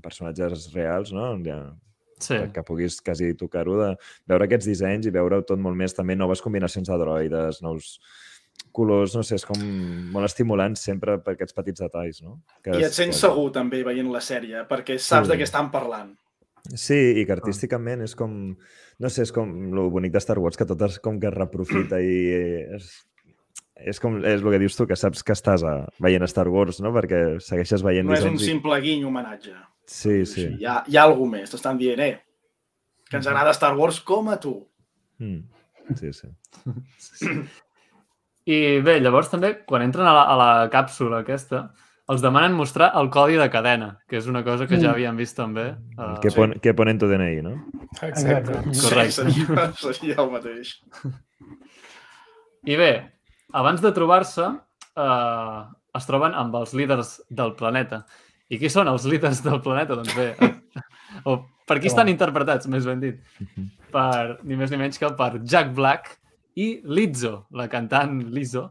personatges 0.01 0.71
reals, 0.73 1.11
no? 1.11 1.33
Ja, 1.43 1.73
Sí. 2.19 2.35
que, 2.53 2.63
puguis 2.63 2.99
quasi 3.01 3.33
tocar-ho, 3.37 3.75
de 3.77 3.91
veure 4.27 4.45
aquests 4.47 4.65
dissenys 4.65 5.05
i 5.05 5.11
veure 5.11 5.41
tot 5.45 5.59
molt 5.59 5.75
més, 5.77 5.93
també 5.93 6.15
noves 6.15 6.41
combinacions 6.41 6.87
de 6.89 6.97
droides, 6.97 7.61
nous 7.61 7.99
colors, 8.73 9.13
no 9.15 9.23
sé, 9.23 9.35
és 9.37 9.45
com 9.45 9.57
molt 10.13 10.25
estimulant 10.25 10.75
sempre 10.77 11.17
per 11.23 11.33
aquests 11.35 11.53
petits 11.53 11.79
detalls, 11.81 12.21
no? 12.23 12.39
Que 12.63 12.71
I 12.71 12.83
et 12.83 12.89
és- 12.91 12.95
sents 12.95 13.15
que- 13.15 13.27
segur 13.27 13.51
també 13.51 13.83
veient 13.83 14.09
la 14.11 14.19
sèrie, 14.19 14.67
perquè 14.67 14.97
saps 14.99 15.27
Sí. 15.27 15.31
de 15.33 15.37
què 15.39 15.43
estan 15.43 15.69
parlant. 15.71 16.15
Sí, 16.75 17.21
i 17.21 17.25
que 17.25 17.31
artísticament 17.33 18.01
és 18.01 18.15
com... 18.15 18.57
No 18.99 19.09
sé, 19.09 19.21
és 19.21 19.31
com 19.31 19.71
lo 19.71 19.89
bonic 19.91 20.11
de 20.11 20.19
Star 20.19 20.39
Wars, 20.39 20.57
que 20.57 20.65
tot 20.65 20.81
és 20.81 20.97
com 20.99 21.19
que 21.19 21.27
es 21.27 21.33
reprofita 21.33 22.01
i 22.01 22.73
és, 22.75 23.05
és 23.77 23.99
com 23.99 24.17
és 24.25 24.41
el 24.41 24.49
que 24.49 24.59
dius 24.59 24.75
tu, 24.75 24.87
que 24.87 24.95
saps 24.97 25.23
que 25.23 25.33
estàs 25.33 25.63
a, 25.63 25.87
veient 25.99 26.25
Star 26.27 26.47
Wars, 26.49 26.81
no? 26.81 26.91
Perquè 26.91 27.39
segueixes 27.39 27.83
veient 27.83 28.07
No 28.07 28.13
és 28.17 28.25
un 28.25 28.33
i- 28.35 28.39
simple 28.39 28.81
guiny 28.81 29.05
homenatge. 29.05 29.53
Sí, 29.87 30.25
sí. 30.27 30.47
Hi 30.59 30.65
ha, 30.67 30.81
hi 30.87 30.97
ha 30.99 31.03
alguna 31.07 31.37
més. 31.39 31.51
T'estan 31.53 31.77
dient, 31.79 31.99
eh, 32.03 32.17
que 33.09 33.17
ens 33.21 33.27
agrada 33.31 33.53
Star 33.55 33.73
Wars 33.77 34.01
com 34.03 34.27
a 34.33 34.37
tu. 34.43 34.57
Mm. 35.23 35.43
Sí, 35.95 36.11
sí. 36.13 36.27
I 38.47 38.57
bé, 38.83 38.97
llavors 39.03 39.29
també, 39.31 39.53
quan 39.67 39.83
entren 39.83 40.07
a 40.07 40.13
la, 40.15 40.23
a 40.31 40.35
la 40.39 40.49
càpsula 40.71 41.21
aquesta, 41.23 41.65
els 42.11 42.21
demanen 42.23 42.53
mostrar 42.55 42.93
el 42.99 43.09
codi 43.11 43.35
de 43.39 43.49
cadena, 43.51 43.89
que 44.07 44.15
és 44.21 44.27
una 44.31 44.43
cosa 44.43 44.67
que 44.67 44.77
ja 44.79 44.89
Mm. 44.89 44.93
havíem 44.93 45.17
vist 45.19 45.35
també. 45.35 45.65
El 45.97 46.13
Uh, 46.15 46.19
que, 46.23 46.31
pon, 46.31 46.53
que 46.63 46.73
ponen 46.73 46.99
tu 46.99 47.07
DNI, 47.09 47.41
no? 47.43 47.55
Exacte. 48.01 48.53
Correcte. 48.63 49.11
Sí, 49.11 49.43
seria, 49.43 49.71
seria 49.83 50.15
el 50.23 50.31
mateix. 50.31 50.77
I 52.67 52.75
bé, 52.79 52.91
abans 53.53 53.81
de 53.83 53.91
trobar-se, 53.95 54.47
uh, 54.47 55.65
es 55.95 56.05
troben 56.07 56.33
amb 56.35 56.55
els 56.55 56.73
líders 56.73 57.17
del 57.29 57.55
planeta. 57.59 58.05
I 58.49 58.59
qui 58.61 58.69
són 58.71 58.87
els 58.87 59.05
líders 59.09 59.41
del 59.43 59.59
planeta? 59.61 59.97
Doncs 59.99 60.13
bé, 60.15 60.31
o 61.29 61.39
per 61.67 61.79
qui 61.83 61.89
estan 61.91 62.07
interpretats, 62.07 62.69
més 62.71 62.85
ben 62.87 63.01
dit? 63.03 63.19
Per 63.91 64.37
ni 64.47 64.55
més 64.55 64.71
ni 64.71 64.79
menys 64.79 64.99
que 65.01 65.09
per 65.19 65.33
Jack 65.43 65.73
Black 65.75 66.13
i 66.57 66.79
Lizzo, 66.87 67.45
la 67.51 67.67
cantant 67.69 68.21
Lizzo, 68.33 68.69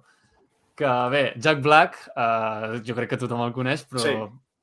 que 0.77 0.89
bé, 1.13 1.23
Jack 1.41 1.61
Black, 1.65 2.01
eh, 2.17 2.81
jo 2.85 2.97
crec 2.97 3.13
que 3.13 3.21
tothom 3.21 3.45
el 3.45 3.55
coneix, 3.57 3.85
però 3.89 4.03
Sí. 4.03 4.17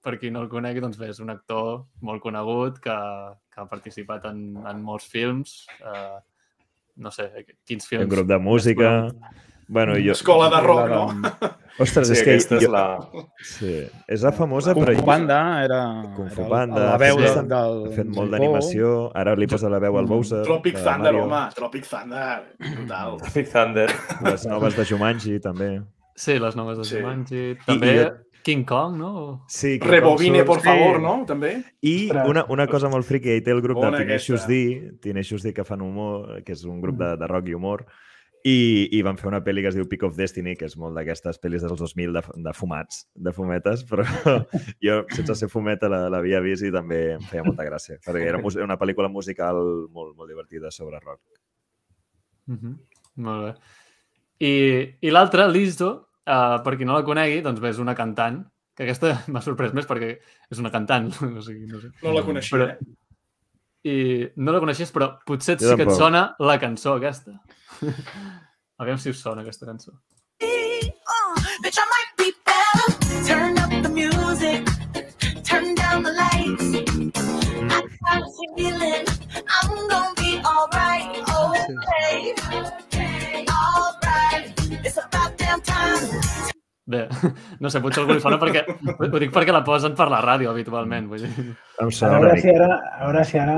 per 0.03 0.17
qui 0.19 0.29
no 0.33 0.41
el 0.43 0.49
conegui, 0.49 0.81
doncs 0.83 0.97
bé, 0.97 1.09
és 1.09 1.21
un 1.23 1.29
actor 1.29 1.85
molt 2.01 2.21
conegut 2.21 2.79
que, 2.83 2.97
que 3.53 3.61
ha 3.61 3.65
participat 3.69 4.25
en, 4.25 4.43
en 4.67 4.83
molts 4.83 5.07
films. 5.07 5.65
Eh, 5.79 6.19
no 6.97 7.09
sé, 7.11 7.29
quins 7.65 7.87
films... 7.87 8.05
Un 8.05 8.15
grup 8.17 8.27
de 8.27 8.37
música... 8.37 8.91
Bueno, 9.67 9.93
jo... 9.95 10.11
Escola 10.11 10.49
de 10.49 10.61
rock, 10.65 10.89
no? 10.89 11.05
Ostres, 11.83 12.07
Sí, 12.07 12.13
és 12.13 12.21
que... 12.23 12.33
aquesta 12.35 12.57
és 12.59 12.65
jo... 12.65 12.71
la... 12.71 12.83
Sí, 13.41 13.71
és 14.07 14.21
la 14.21 14.31
famosa, 14.35 14.75
Kung. 14.77 14.85
Fu 14.93 15.05
Panda 15.07 15.37
era, 15.63 15.79
Kung 16.15 16.29
Fu 16.29 16.45
Panda, 16.49 16.83
la 16.91 16.97
veu 17.01 17.17
sí, 17.17 17.23
de, 17.23 17.31
sí. 17.33 17.45
del... 17.49 17.79
Ha 17.87 17.93
fet 17.95 18.11
molt 18.13 18.35
d'animació. 18.35 18.91
Ara 19.17 19.33
li 19.39 19.47
posa 19.49 19.71
la 19.73 19.79
veu 19.81 19.97
al 19.97 20.05
Bowser. 20.09 20.43
Tropic 20.45 20.75
de 20.77 20.83
Thunder, 20.83 21.13
Mario. 21.15 21.23
home. 21.25 21.41
Tropic 21.57 21.87
Thunder. 21.89 22.43
Brutal. 22.59 23.17
Big 23.35 23.49
Thunder. 23.49 23.87
Les 24.27 24.45
noves 24.51 24.77
de 24.77 24.85
Jumanji, 24.91 25.39
també. 25.41 25.71
Sí, 26.15 26.37
les 26.37 26.55
noves 26.59 26.77
de 26.77 26.85
Sí. 26.85 26.99
Jumanji. 26.99 27.47
També 27.65 27.95
i 27.95 27.97
jo- 28.03 28.11
King 28.43 28.65
Kong, 28.67 28.97
no? 28.99 29.11
Sí, 29.47 29.79
King 29.79 29.89
Rebobine, 29.89 30.39
Kong 30.43 30.47
por 30.51 30.59
surt. 30.59 30.65
favor, 30.67 30.99
no? 31.01 31.15
També. 31.25 31.55
I 31.81 32.11
una, 32.27 32.43
una 32.51 32.67
cosa 32.67 32.89
molt 32.91 33.07
friqui, 33.07 33.37
hi 33.39 33.41
té 33.41 33.53
el 33.55 33.61
grup 33.63 33.79
Bona 33.79 33.97
de 33.97 34.03
aquesta. 34.03 34.45
D, 34.45 34.97
Tenacious 35.01 35.41
D 35.47 35.53
que 35.55 35.63
fan 35.63 35.81
humor, 35.81 36.41
que 36.43 36.51
és 36.53 36.65
un 36.67 36.81
grup 36.83 36.99
de, 36.99 37.13
de 37.17 37.29
rock 37.31 37.47
i 37.49 37.55
humor, 37.55 37.85
I, 38.43 38.89
I 38.91 38.99
van 39.07 39.15
fer 39.15 39.29
una 39.29 39.39
pel·li 39.39 39.61
que 39.63 39.69
es 39.71 39.75
diu 39.77 39.85
Peak 39.87 40.01
of 40.03 40.17
Destiny, 40.19 40.57
que 40.59 40.65
és 40.67 40.73
molt 40.75 40.97
d'aquestes 40.97 41.37
pel·lis 41.39 41.63
dels 41.63 41.79
2000 41.79 42.11
de, 42.11 42.21
de 42.43 42.53
fumats, 42.53 43.05
de 43.15 43.31
fumetes, 43.31 43.85
però 43.89 44.03
jo, 44.83 44.97
sense 45.15 45.35
ser 45.39 45.47
fumeta, 45.51 45.87
la- 45.87 46.09
l'havia 46.11 46.41
vist 46.43 46.65
i 46.67 46.71
també 46.75 47.13
em 47.13 47.23
feia 47.29 47.45
molta 47.47 47.63
gràcia, 47.63 48.01
perquè 48.03 48.25
era 48.27 48.41
una 48.65 48.75
pel·lícula 48.81 49.07
musical 49.09 49.61
molt, 49.95 50.17
molt 50.17 50.27
divertida 50.29 50.71
sobre 50.71 50.99
rock. 50.99 51.21
Mm 52.47 52.57
-hmm. 52.59 52.75
Molt 53.23 53.45
bé. 53.45 53.53
I, 54.39 55.07
i 55.07 55.09
l'altra, 55.11 55.47
Lizzo, 55.47 56.09
uh, 56.27 56.59
per 56.63 56.75
qui 56.75 56.83
no 56.85 56.93
la 56.97 57.03
conegui, 57.05 57.41
doncs 57.41 57.61
bé, 57.61 57.69
és 57.69 57.79
una 57.79 57.95
cantant, 57.95 58.43
que 58.75 58.83
aquesta 58.83 59.23
m'ha 59.31 59.41
sorprès 59.41 59.71
més 59.73 59.87
perquè 59.87 60.17
és 60.51 60.59
una 60.59 60.71
cantant, 60.71 61.07
o 61.37 61.41
sigui, 61.41 61.65
no 61.67 61.79
sé. 61.79 61.91
No 62.03 62.11
la 62.11 62.23
coneixia, 62.23 62.57
Però- 62.57 62.69
eh? 62.69 62.77
I 63.85 64.31
no 64.35 64.51
la 64.51 64.59
coneixies, 64.59 64.93
però 64.93 65.17
potser 65.25 65.57
Jo 65.59 65.69
sí 65.71 65.75
que 65.75 65.83
et 65.83 65.91
sona 65.91 66.35
la 66.39 66.57
cançó 66.59 66.93
aquesta. 66.95 67.31
Aviam 68.79 68.97
si 68.97 69.09
us 69.09 69.19
sona 69.21 69.41
aquesta 69.41 69.65
cançó. 69.65 69.91
Bitch, 71.63 71.77
I 71.79 71.85
might 71.93 72.11
be 72.17 72.31
better. 72.45 72.87
Turn 73.27 73.57
up 73.57 73.71
the 73.83 73.89
music, 73.89 74.65
turn 75.43 75.75
down 75.75 76.03
the 76.03 76.11
lights. 76.11 76.67
I 77.71 77.81
got 78.03 78.23
a 78.23 78.55
feeling 78.57 79.05
I'm 79.47 79.87
gonna 79.87 80.13
be 80.17 80.41
alright. 80.43 81.07
Okay, 81.29 82.35
Bé, 86.93 87.03
no 87.63 87.71
sé, 87.73 87.81
potser 87.83 88.03
algú 88.03 88.17
li 88.17 88.23
sona 88.23 88.39
perquè... 88.41 88.65
Ho 88.93 89.21
dic 89.21 89.33
perquè 89.35 89.55
la 89.55 89.63
posen 89.65 89.95
per 89.97 90.09
la 90.13 90.21
ràdio 90.25 90.51
habitualment. 90.53 91.09
Vull 91.11 91.25
dir. 91.25 91.31
Em 91.81 91.89
A 91.89 91.95
sona 91.95 92.19
una 92.19 92.27
veure, 92.27 92.41
si 92.41 92.53
ara, 92.53 92.69
a 92.97 93.07
veure 93.07 93.23
si 93.29 93.39
ara 93.41 93.57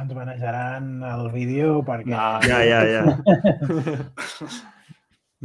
ens 0.00 0.14
manejaran 0.14 0.92
el 1.14 1.26
vídeo 1.34 1.80
perquè... 1.86 2.14
No, 2.14 2.30
Ja, 2.46 2.62
ja, 2.66 2.84
ja. 2.94 3.02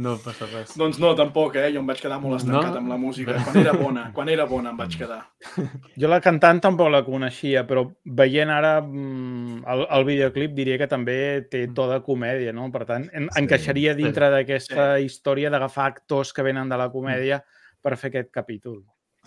no 0.00 0.14
passa 0.24 0.46
res. 0.48 0.72
Doncs 0.80 0.98
no, 1.02 1.10
tampoc, 1.18 1.56
eh? 1.60 1.68
Jo 1.74 1.82
em 1.82 1.88
vaig 1.90 2.00
quedar 2.00 2.16
molt 2.22 2.38
estancat 2.40 2.72
No? 2.72 2.80
amb 2.80 2.88
la 2.92 2.96
música. 3.00 3.34
Quan 3.44 3.58
era 3.60 3.74
bona, 3.76 4.04
quan 4.16 4.30
era 4.32 4.46
bona 4.48 4.70
em 4.72 4.78
vaig 4.80 4.96
quedar. 4.98 5.18
Jo 6.00 6.08
la 6.08 6.20
cantant 6.24 6.60
tampoc 6.64 6.88
la 6.92 7.02
coneixia, 7.04 7.66
però 7.68 7.84
veient 8.04 8.50
ara 8.54 8.78
mm, 8.82 9.62
el, 9.74 9.84
el 9.98 10.06
videoclip 10.08 10.54
diria 10.56 10.78
que 10.80 10.88
també 10.90 11.18
té 11.52 11.66
to 11.76 11.88
de 11.92 12.00
comèdia, 12.06 12.52
no? 12.56 12.70
Per 12.72 12.86
tant, 12.88 13.08
en, 13.12 13.28
Sí. 13.28 13.42
encaixaria 13.44 13.94
dintre 13.98 14.30
d'aquesta 14.32 14.94
història 15.04 15.50
d'agafar 15.52 15.90
actors 15.92 16.32
que 16.32 16.42
venen 16.46 16.68
de 16.72 16.80
la 16.80 16.88
comèdia 16.90 17.42
per 17.82 17.96
fer 18.00 18.08
aquest 18.10 18.30
capítol. 18.32 18.80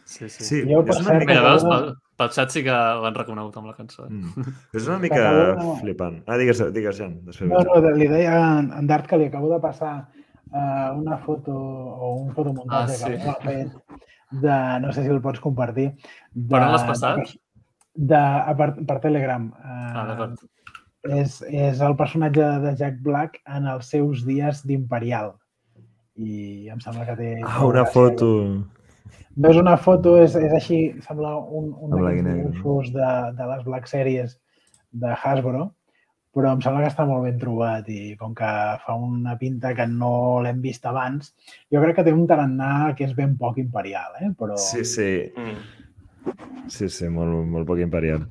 Sí, 0.05 0.27
sí. 0.27 0.43
Sí, 0.43 0.57
Jo, 0.67 0.81
per 0.83 0.97
és 0.97 1.05
una 1.05 1.13
mica... 1.21 1.37
Veus, 1.45 1.63
pel, 1.63 1.85
pel 2.19 2.29
xat 2.35 2.51
sí 2.51 2.61
que 2.65 2.73
l'han 2.73 3.15
reconegut 3.15 3.55
amb 3.61 3.69
la 3.69 3.75
cançó. 3.77 4.03
Eh? 4.09 4.11
Mm. 4.11 4.51
És 4.75 4.89
una 4.89 4.97
mica 4.99 5.21
Acabo 5.29 5.77
flipant. 5.79 6.17
Ah, 6.27 6.35
digues, 6.41 6.59
digues, 6.75 6.97
Jan. 6.99 7.13
Després 7.29 7.47
No, 7.53 7.61
no, 7.69 7.93
li 7.95 8.09
deia 8.11 8.35
en 8.59 8.89
Dart 8.89 9.07
que 9.07 9.17
li 9.21 9.29
acabo 9.31 9.47
de 9.53 9.61
passar 9.63 9.93
uh, 10.53 10.93
una 10.99 11.17
foto 11.25 11.51
o 11.53 12.13
un 12.21 12.31
fotomuntatge 12.33 12.93
Ah, 12.93 12.97
sí. 12.97 13.11
que 13.11 13.25
m'ha 13.25 13.35
fet 13.43 14.01
de, 14.43 14.57
no 14.81 14.91
sé 14.93 15.03
si 15.03 15.09
el 15.13 15.21
pots 15.21 15.39
compartir. 15.43 15.91
De, 16.33 16.47
Per 16.55 16.61
on 16.63 16.71
l'has 16.73 16.85
passat? 16.87 17.33
De, 17.95 18.17
a 18.17 18.53
per, 18.57 18.71
per 18.85 18.99
Telegram. 19.03 19.51
Ah, 19.61 19.81
Uh, 19.93 20.07
d'acord. 20.09 20.39
és, 21.19 21.41
és 21.51 21.81
el 21.83 21.95
personatge 21.99 22.45
de 22.63 22.71
Jack 22.79 23.01
Black 23.03 23.41
en 23.45 23.67
els 23.67 23.89
seus 23.91 24.23
dies 24.25 24.63
d'Imperial. 24.65 25.33
I 26.15 26.69
em 26.71 26.79
sembla 26.79 27.05
que 27.09 27.15
té... 27.19 27.29
Ah, 27.45 27.65
una 27.65 27.83
foto. 27.85 28.29
No 29.35 29.49
és 29.49 29.57
una 29.57 29.75
foto, 29.81 30.15
és, 30.21 30.35
és 30.37 30.51
així, 30.53 30.79
sembla 31.01 31.35
un, 31.41 31.71
un 31.73 31.93
d'aquests 31.93 32.27
dibuixos 32.29 32.91
de, 32.93 33.11
de 33.37 33.47
les 33.49 33.63
Black 33.65 33.87
Series 33.89 34.35
de 34.93 35.09
Hasbro, 35.23 35.71
però 36.33 36.55
em 36.55 36.61
sembla 36.65 36.81
que 36.83 36.91
està 36.91 37.05
molt 37.05 37.27
ben 37.27 37.37
trobat 37.41 37.89
i 37.93 38.15
com 38.19 38.33
que 38.37 38.51
fa 38.83 38.95
una 38.97 39.37
pinta 39.37 39.73
que 39.77 39.85
no 39.89 40.41
l'hem 40.43 40.61
vist 40.63 40.85
abans, 40.89 41.33
jo 41.71 41.81
crec 41.83 41.99
que 41.99 42.07
té 42.07 42.13
un 42.15 42.25
tarannà 42.29 42.93
que 42.97 43.05
és 43.05 43.13
ben 43.17 43.37
poc 43.37 43.59
imperial, 43.61 44.17
eh? 44.21 44.33
però 44.37 44.57
Sí, 44.57 44.85
sí. 44.87 45.11
Mm. 45.37 45.83
Sí, 46.71 46.87
sí, 46.87 47.09
molt, 47.11 47.43
molt 47.51 47.67
poc 47.67 47.81
imperial. 47.83 48.23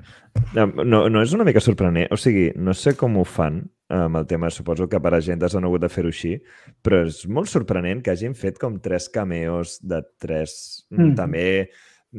No, 0.57 0.65
no, 0.81 1.03
no 1.13 1.21
és 1.21 1.33
una 1.37 1.45
mica 1.45 1.61
sorprenent. 1.61 2.09
O 2.11 2.17
sigui, 2.17 2.47
no 2.57 2.73
sé 2.73 2.95
com 2.97 3.19
ho 3.21 3.25
fan 3.27 3.61
amb 3.93 4.17
el 4.17 4.25
tema, 4.25 4.49
suposo 4.49 4.87
que 4.89 4.99
per 5.03 5.13
agendes 5.13 5.53
han 5.55 5.67
hagut 5.67 5.83
de 5.83 5.89
fer-ho 5.91 6.09
així, 6.09 6.33
però 6.81 7.03
és 7.05 7.23
molt 7.29 7.51
sorprenent 7.51 8.01
que 8.03 8.13
hagin 8.13 8.33
fet 8.37 8.57
com 8.61 8.79
tres 8.81 9.09
cameos 9.13 9.77
de 9.83 10.01
tres, 10.21 10.55
mm. 10.89 11.03
Mm. 11.03 11.15
també, 11.19 11.45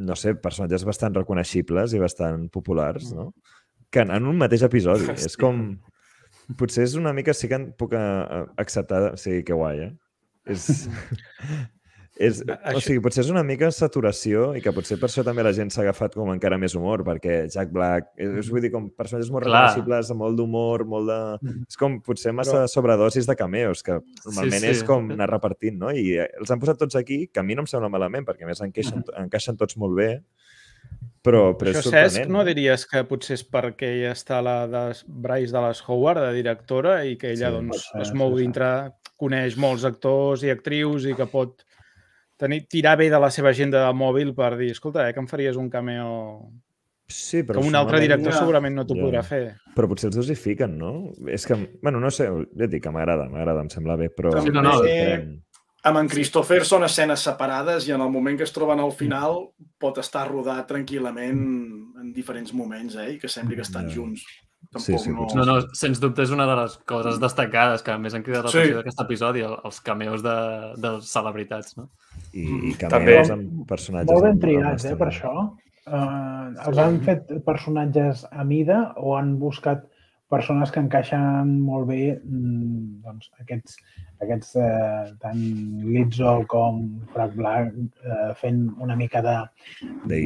no 0.06 0.16
sé, 0.18 0.36
personatges 0.38 0.86
bastant 0.86 1.16
reconeixibles 1.18 1.94
i 1.94 2.02
bastant 2.02 2.46
populars, 2.54 3.10
no? 3.16 3.32
Que 3.94 4.02
en 4.02 4.10
en 4.10 4.26
un 4.26 4.40
mateix 4.40 4.64
episodi. 4.66 5.06
Hòstia. 5.06 5.30
És 5.30 5.38
com... 5.38 5.66
Potser 6.58 6.82
és 6.84 6.96
una 7.00 7.14
mica, 7.16 7.32
sí 7.32 7.48
que 7.48 7.56
puc 7.78 7.94
eh, 7.96 8.42
acceptar, 8.60 9.14
sí, 9.20 9.38
que 9.46 9.56
guai, 9.56 9.86
eh? 9.86 9.92
És, 10.52 10.66
és, 12.26 12.42
o 12.44 12.52
Això- 12.52 12.82
sigui, 12.84 13.00
potser 13.06 13.22
és 13.24 13.30
una 13.32 13.42
mica 13.46 13.70
saturació 13.72 14.50
i 14.58 14.60
que 14.60 14.74
potser 14.76 14.98
per 15.00 15.08
això 15.08 15.24
també 15.24 15.46
la 15.46 15.54
gent 15.56 15.72
s'ha 15.72 15.80
agafat 15.86 16.18
com 16.18 16.28
encara 16.34 16.58
més 16.60 16.76
humor, 16.76 17.00
perquè 17.06 17.38
Jack 17.48 17.72
Black, 17.72 18.12
és, 18.20 18.50
vull 18.52 18.66
dir, 18.66 18.74
com 18.74 18.90
personatges 18.92 19.32
molt 19.32 19.46
reconeixibles, 19.48 20.12
amb 20.12 20.24
molt 20.26 20.36
d'humor, 20.36 20.84
molt 20.90 21.08
de... 21.08 21.18
Mhm. 21.40 21.64
És 21.70 21.80
com 21.80 21.96
potser 22.04 22.36
massa 22.36 22.66
sobredosis 22.68 23.30
de 23.30 23.38
cameos, 23.40 23.80
que 23.86 23.96
normalment 24.26 24.66
sí. 24.66 24.74
és 24.74 24.84
com 24.84 25.08
anar 25.16 25.30
repartint, 25.32 25.80
no? 25.80 25.94
I 25.96 26.18
eh, 26.18 26.28
els 26.42 26.52
han 26.52 26.60
posat 26.60 26.82
tots 26.84 27.00
aquí, 27.00 27.24
que 27.32 27.40
a 27.40 27.46
mi 27.46 27.56
no 27.56 27.64
em 27.64 27.72
sembla 27.72 27.88
malament, 27.94 28.28
perquè 28.28 28.44
a 28.44 28.52
més 28.52 28.60
encaixen, 28.68 29.06
encaixen 29.24 29.56
tots 29.56 29.80
molt 29.80 29.96
bé, 29.96 30.10
però, 31.24 31.54
però 31.56 31.70
és 31.70 31.76
Això, 31.78 31.90
sorprenent. 31.90 32.14
Cesc, 32.16 32.30
no 32.32 32.44
diries 32.44 32.86
que 32.90 33.04
potser 33.08 33.34
és 33.38 33.44
perquè 33.48 33.90
ella 33.98 34.12
està 34.16 34.42
la 34.44 34.66
de 34.70 34.82
Bryce 35.06 35.52
Dallas 35.52 35.82
Howard, 35.86 36.20
de 36.26 36.32
directora, 36.36 37.04
i 37.04 37.16
que 37.16 37.32
ella 37.32 37.50
Sí, 37.50 37.54
doncs, 37.58 37.86
ser, 37.90 38.02
es 38.02 38.12
mou 38.12 38.36
dintre, 38.38 38.92
coneix 39.16 39.56
molts 39.56 39.84
actors 39.84 40.42
i 40.42 40.50
actrius 40.50 41.06
i 41.06 41.14
que 41.14 41.26
pot 41.30 41.64
tenir, 42.36 42.64
tirar 42.68 42.96
bé 42.98 43.10
de 43.10 43.20
la 43.20 43.30
seva 43.30 43.50
agenda 43.54 43.84
de 43.86 43.92
mòbil 43.94 44.34
per 44.34 44.56
dir, 44.58 44.72
escolta, 44.74 45.08
eh, 45.08 45.12
que 45.14 45.20
em 45.22 45.28
faries 45.30 45.56
un 45.56 45.70
cameo 45.70 46.50
Sí, 47.06 47.42
però 47.44 47.60
que 47.60 47.68
un 47.68 47.74
altre 47.76 48.00
director 48.00 48.32
Ja. 48.32 48.38
segurament 48.38 48.74
no 48.74 48.86
t'ho 48.86 48.96
Ja. 48.96 49.02
podrà 49.04 49.22
fer. 49.22 49.54
Però 49.76 49.86
potser 49.86 50.08
els 50.08 50.16
dosifiquen, 50.16 50.78
no? 50.78 51.12
És 51.28 51.44
que, 51.46 51.54
bueno, 51.82 52.00
no 52.00 52.10
sé, 52.10 52.24
ja 52.26 52.64
et 52.64 52.70
dic 52.70 52.82
que 52.82 52.90
m'agrada, 52.90 53.28
m'agrada, 53.28 53.60
em 53.60 53.68
sembla 53.68 53.94
bé, 53.96 54.08
però... 54.08 54.32
Sí, 54.42 54.48
no, 54.50 54.62
no, 54.62 54.72
sorprèn. 54.72 55.43
Amb 55.84 55.98
en 56.00 56.08
Christopher 56.08 56.62
són 56.64 56.84
escenes 56.86 57.20
separades 57.26 57.84
i 57.88 57.92
en 57.92 58.00
el 58.00 58.08
moment 58.10 58.38
que 58.40 58.46
es 58.46 58.52
troben 58.56 58.80
al 58.80 58.92
final 58.96 59.50
pot 59.78 59.98
estar 60.00 60.22
rodat 60.30 60.66
tranquil·lament 60.70 61.42
en 62.00 62.12
diferents 62.16 62.54
moments, 62.56 62.96
eh? 62.96 63.10
I 63.14 63.18
que 63.20 63.28
sembli 63.28 63.56
que 63.58 63.66
estan 63.66 63.88
Ja. 63.90 63.94
junts. 63.98 64.22
Sí, 64.24 64.92
Tampoc 64.94 65.02
sí, 65.04 65.10
no... 65.12 65.16
potser 65.20 65.36
No, 65.36 65.44
no, 65.44 65.56
sens 65.76 66.00
dubte 66.00 66.22
és 66.24 66.30
una 66.32 66.46
de 66.48 66.54
les 66.56 66.78
coses 66.88 67.18
destacades 67.20 67.82
que 67.84 67.98
més 68.00 68.14
han 68.16 68.22
cridat 68.24 68.48
Sí. 68.48 68.56
l'atenció 68.56 68.76
d'aquest 68.78 69.00
episodi, 69.04 69.40
el- 69.44 69.58
els 69.62 69.80
cameos 69.84 70.22
de, 70.24 70.34
de 70.80 70.94
celebritats, 71.02 71.76
no? 71.76 71.90
I, 72.32 72.46
Mm. 72.48 72.64
i 72.70 72.74
També- 72.80 72.90
cameos 72.96 73.30
amb 73.30 73.68
personatges... 73.68 74.10
molt 74.10 74.24
ben 74.24 74.40
triats, 74.40 74.84
eh, 74.86 74.96
per 74.96 75.08
això. 75.12 75.34
Uh, 75.86 76.56
els 76.66 76.78
han 76.78 76.98
fet 77.04 77.28
personatges 77.44 78.24
a 78.32 78.42
mida 78.42 78.94
o 78.96 79.18
han 79.18 79.38
buscat 79.38 79.84
persones 80.30 80.72
que 80.72 80.80
encaixen 80.80 81.60
molt 81.60 81.86
bé 81.86 82.18
mm, 82.24 83.02
doncs, 83.04 83.28
aquests, 83.38 83.76
aquests 84.22 84.54
eh, 84.56 85.14
tant 85.22 85.40
Lizzo 85.84 86.36
com 86.50 86.82
Frank 87.14 87.34
Black 87.38 87.74
eh, 87.74 88.30
fent 88.40 88.60
una 88.80 88.96
mica 88.96 89.22
de, 89.24 89.36
de, 90.06 90.20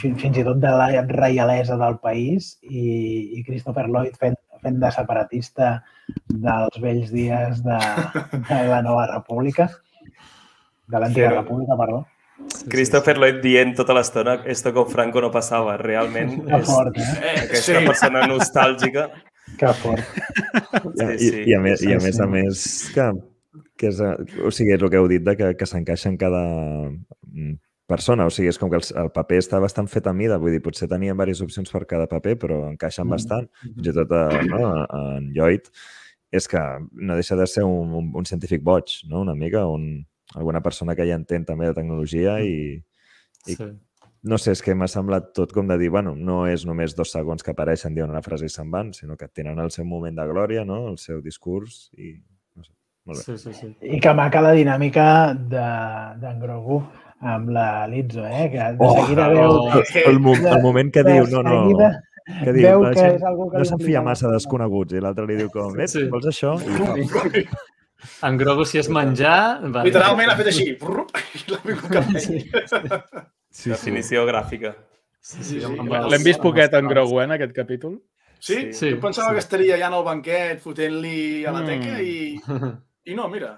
fins, 0.00 0.20
fins 0.22 0.38
i 0.38 0.44
tot 0.46 0.62
de 0.62 0.72
la 0.72 0.88
reialesa 1.10 1.76
del 1.80 1.98
país 2.02 2.56
i, 2.62 3.36
i 3.38 3.44
Christopher 3.46 3.88
Lloyd 3.88 4.16
fent, 4.20 4.38
fent 4.62 4.80
de 4.82 4.90
separatista 4.94 5.74
dels 6.28 6.80
vells 6.82 7.12
dies 7.12 7.62
de, 7.66 7.78
de 8.48 8.62
la 8.70 8.80
nova 8.82 9.06
república, 9.12 9.68
de 10.88 10.98
l'antiga 10.98 11.30
Però- 11.30 11.42
república, 11.42 11.78
perdó. 11.78 12.02
Christopher 12.68 13.18
Lloyd 13.20 13.36
dient 13.42 13.76
tota 13.78 13.94
l'estona 13.94 14.40
esto 14.50 14.72
con 14.74 14.88
Franco 14.90 15.20
no 15.22 15.30
passava. 15.30 15.76
Realment 15.78 16.40
Que 16.46 16.58
és 16.58 16.66
fort, 16.66 16.96
eh? 16.98 17.04
Eh, 17.20 17.34
aquesta 17.44 17.78
sí. 17.78 17.86
persona 17.86 18.24
nostàlgica. 18.26 19.04
Que 19.58 19.72
fort. 19.80 20.02
I, 20.02 21.16
Sí, 21.18 21.18
sí. 21.18 21.42
i, 21.42 21.50
i, 21.50 21.54
a 21.54 21.60
més, 21.60 21.80
Sí, 21.80 21.88
i 21.90 21.94
a 21.96 22.00
més, 22.02 22.20
a 22.20 22.26
més, 22.30 22.62
que, 22.94 23.06
que 23.78 23.90
és, 23.92 24.00
eh, 24.00 24.14
o 24.46 24.50
sigui, 24.54 24.72
és 24.76 24.82
el 24.82 24.90
que 24.90 25.00
heu 25.00 25.08
dit, 25.10 25.22
de 25.26 25.34
que, 25.38 25.52
que 25.58 25.66
s'encaixa 25.68 26.08
en 26.10 26.16
cada 26.20 26.42
mm, 26.90 27.54
persona. 27.88 28.26
O 28.26 28.32
sigui, 28.32 28.48
és 28.52 28.58
com 28.60 28.70
que 28.72 28.78
el, 28.80 28.86
el 29.02 29.10
paper 29.14 29.38
està 29.42 29.60
bastant 29.62 29.88
fet 29.92 30.06
a 30.08 30.14
mida. 30.16 30.38
Vull 30.42 30.54
dir, 30.56 30.62
potser 30.64 30.88
tenien 30.90 31.14
diverses 31.16 31.42
opcions 31.44 31.70
per 31.72 31.84
cada 31.90 32.06
paper, 32.10 32.36
però 32.40 32.62
encaixen 32.70 33.06
Mm. 33.06 33.14
bastant. 33.16 33.50
Fins 33.66 33.90
i 33.92 33.96
tot 33.98 34.14
a, 34.16 34.24
no, 34.48 34.62
a, 34.72 34.86
en 35.18 35.30
Lloyd 35.36 35.68
és 36.32 36.46
que 36.48 36.60
no 36.96 37.14
deixa 37.18 37.36
de 37.36 37.44
ser 37.46 37.62
un, 37.68 37.90
un, 37.92 38.06
un 38.16 38.24
científic 38.24 38.62
boig, 38.64 38.88
no? 39.10 39.20
una 39.20 39.34
mica, 39.36 39.66
un, 39.68 40.06
alguna 40.34 40.62
persona 40.64 40.94
que 40.96 41.04
ja 41.04 41.18
entén 41.18 41.44
també 41.44 41.66
de 41.68 41.74
tecnologia 41.76 42.38
i, 42.40 42.78
I- 43.50 43.56
Sí. 43.58 43.66
No 44.24 44.38
sé, 44.38 44.52
és 44.54 44.62
que 44.62 44.74
m'ha 44.74 44.86
semblat 44.88 45.32
tot 45.34 45.52
com 45.52 45.66
de 45.66 45.76
dir, 45.78 45.88
bueno, 45.90 46.14
no 46.16 46.44
és 46.46 46.64
només 46.66 46.94
dos 46.94 47.10
segons 47.10 47.42
que 47.42 47.50
apareixen, 47.50 47.94
diuen 47.94 48.10
una 48.10 48.22
frase 48.22 48.46
i 48.46 48.52
se'n 48.52 48.70
van, 48.70 48.92
sinó 48.94 49.16
que 49.16 49.26
tenen 49.28 49.58
el 49.58 49.70
seu 49.74 49.84
moment 49.84 50.14
de 50.16 50.26
glòria, 50.30 50.64
no? 50.64 50.88
el 50.92 50.98
seu 50.98 51.20
discurs 51.20 51.88
i 51.98 52.12
no 52.56 52.62
sé, 52.64 52.72
molt 53.06 53.18
bé. 53.18 53.24
Sí, 53.24 53.38
sí, 53.38 53.54
sí. 53.58 53.72
I 53.96 53.98
que 54.00 54.12
maca 54.14 54.40
la 54.44 54.52
dinàmica 54.54 55.34
de- 55.34 56.20
d'en 56.22 56.38
Grogu 56.40 56.82
amb 57.20 57.50
la 57.54 57.86
Lizzo, 57.86 58.24
eh? 58.26 58.48
Que 58.50 58.58
de 58.58 58.76
Oh, 58.78 58.94
seguida 59.00 59.28
oh. 59.28 59.34
veu... 59.70 59.82
El, 60.06 60.18
mo 60.20 60.32
el 60.34 60.62
moment 60.62 60.90
que 60.94 61.02
de 61.06 61.12
diu, 61.18 61.26
no, 61.30 61.42
no, 61.42 61.58
seguida- 61.66 61.92
que 62.44 62.52
diu, 62.52 62.62
Veu 62.68 62.82
que 62.88 62.94
gent 62.98 63.14
és 63.16 63.22
algú 63.26 63.50
que 63.50 63.58
no 63.58 63.64
se'n 63.66 63.80
fia 63.82 64.00
massa 64.02 64.30
desconeguts 64.30 64.94
i 64.94 65.00
l'altre 65.02 65.26
li 65.26 65.36
diu 65.36 65.50
com, 65.50 65.74
ets, 65.82 65.92
Sí. 65.98 66.06
vols 66.10 66.26
això? 66.30 66.54
I 66.62 67.06
fa, 67.10 67.28
En 68.26 68.36
Grogu, 68.38 68.64
si 68.66 68.78
és 68.78 68.88
menjar... 68.90 69.60
Va. 69.70 69.82
Literalment 69.86 70.30
ha 70.30 70.34
fet 70.38 70.48
així. 70.50 70.72
brrr, 70.80 71.04
I 71.38 71.42
l'ha 71.52 71.58
vingut 71.66 71.90
cap 71.90 72.08
sí, 72.18 72.40
sí. 73.52 73.70
Definició 73.70 74.24
gràfica. 74.26 74.72
Sí, 75.20 75.38
sí, 75.38 75.44
Sí, 75.44 75.60
sí. 75.60 75.66
els- 75.78 76.08
L'hem 76.10 76.24
vist 76.26 76.40
poquet 76.42 76.72
en. 76.74 76.88
Grogu, 76.90 77.20
eh, 77.20 77.24
en 77.28 77.36
aquest 77.36 77.52
capítol. 77.54 78.00
Sí? 78.40 78.56
Sí. 78.56 78.72
Sí, 78.72 78.90
Jo 78.96 79.00
pensava 79.00 79.28
sí. 79.28 79.34
que 79.36 79.44
estaria 79.44 79.76
allà 79.76 79.86
en 79.86 79.94
el 80.00 80.04
banquet 80.04 80.58
fotent-li 80.60 81.44
a 81.46 81.52
la 81.52 81.60
Mm. 81.62 81.66
teca 81.66 82.00
i, 82.02 82.40
i 83.12 83.14
no, 83.14 83.28
mira. 83.28 83.52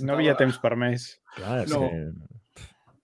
No 0.00 0.14
havia 0.14 0.34
temps 0.38 0.56
per 0.62 0.76
més. 0.76 1.20
Clar, 1.36 1.64
és 1.64 1.70
No. 1.74 1.80
que... 1.90 2.12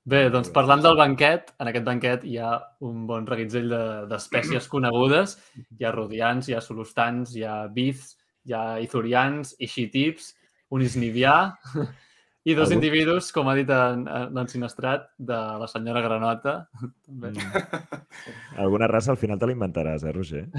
Bé, 0.07 0.29
doncs 0.31 0.51
parlant 0.53 0.83
del 0.85 0.97
banquet, 0.97 1.55
en 1.59 1.69
aquest 1.71 1.85
banquet 1.85 2.25
hi 2.29 2.37
ha 2.39 2.59
un 2.85 3.07
bon 3.09 3.27
reguitzell 3.27 3.69
de- 3.71 4.07
d'espècies 4.11 4.67
conegudes. 4.69 5.39
Hi 5.79 5.85
ha 5.85 5.93
rodians, 5.93 6.49
hi 6.49 6.55
ha 6.55 6.61
solustans, 6.61 7.35
hi 7.37 7.43
ha 7.45 7.67
biths, 7.69 8.17
hi 8.45 8.53
ha 8.53 8.79
ithurians, 8.85 9.55
ixitips, 9.59 10.35
un 10.71 10.83
isnivià 10.83 11.55
i 12.45 12.53
dos 12.55 12.68
Algú? 12.68 12.76
individus, 12.76 13.30
com 13.32 13.49
ha 13.49 13.55
dit 13.57 13.70
en, 13.72 14.03
en 14.09 14.34
l'ensinestrat, 14.36 15.07
de 15.18 15.36
la 15.62 15.66
senyora 15.70 16.03
Granota. 16.05 16.55
També. 17.07 17.30
Mm. 17.32 18.59
Alguna 18.61 18.86
raça 18.90 19.11
al 19.14 19.16
final 19.20 19.38
te 19.40 19.47
la 19.49 19.55
inventaràs, 19.57 20.05
eh, 20.05 20.12
Roger? 20.12 20.45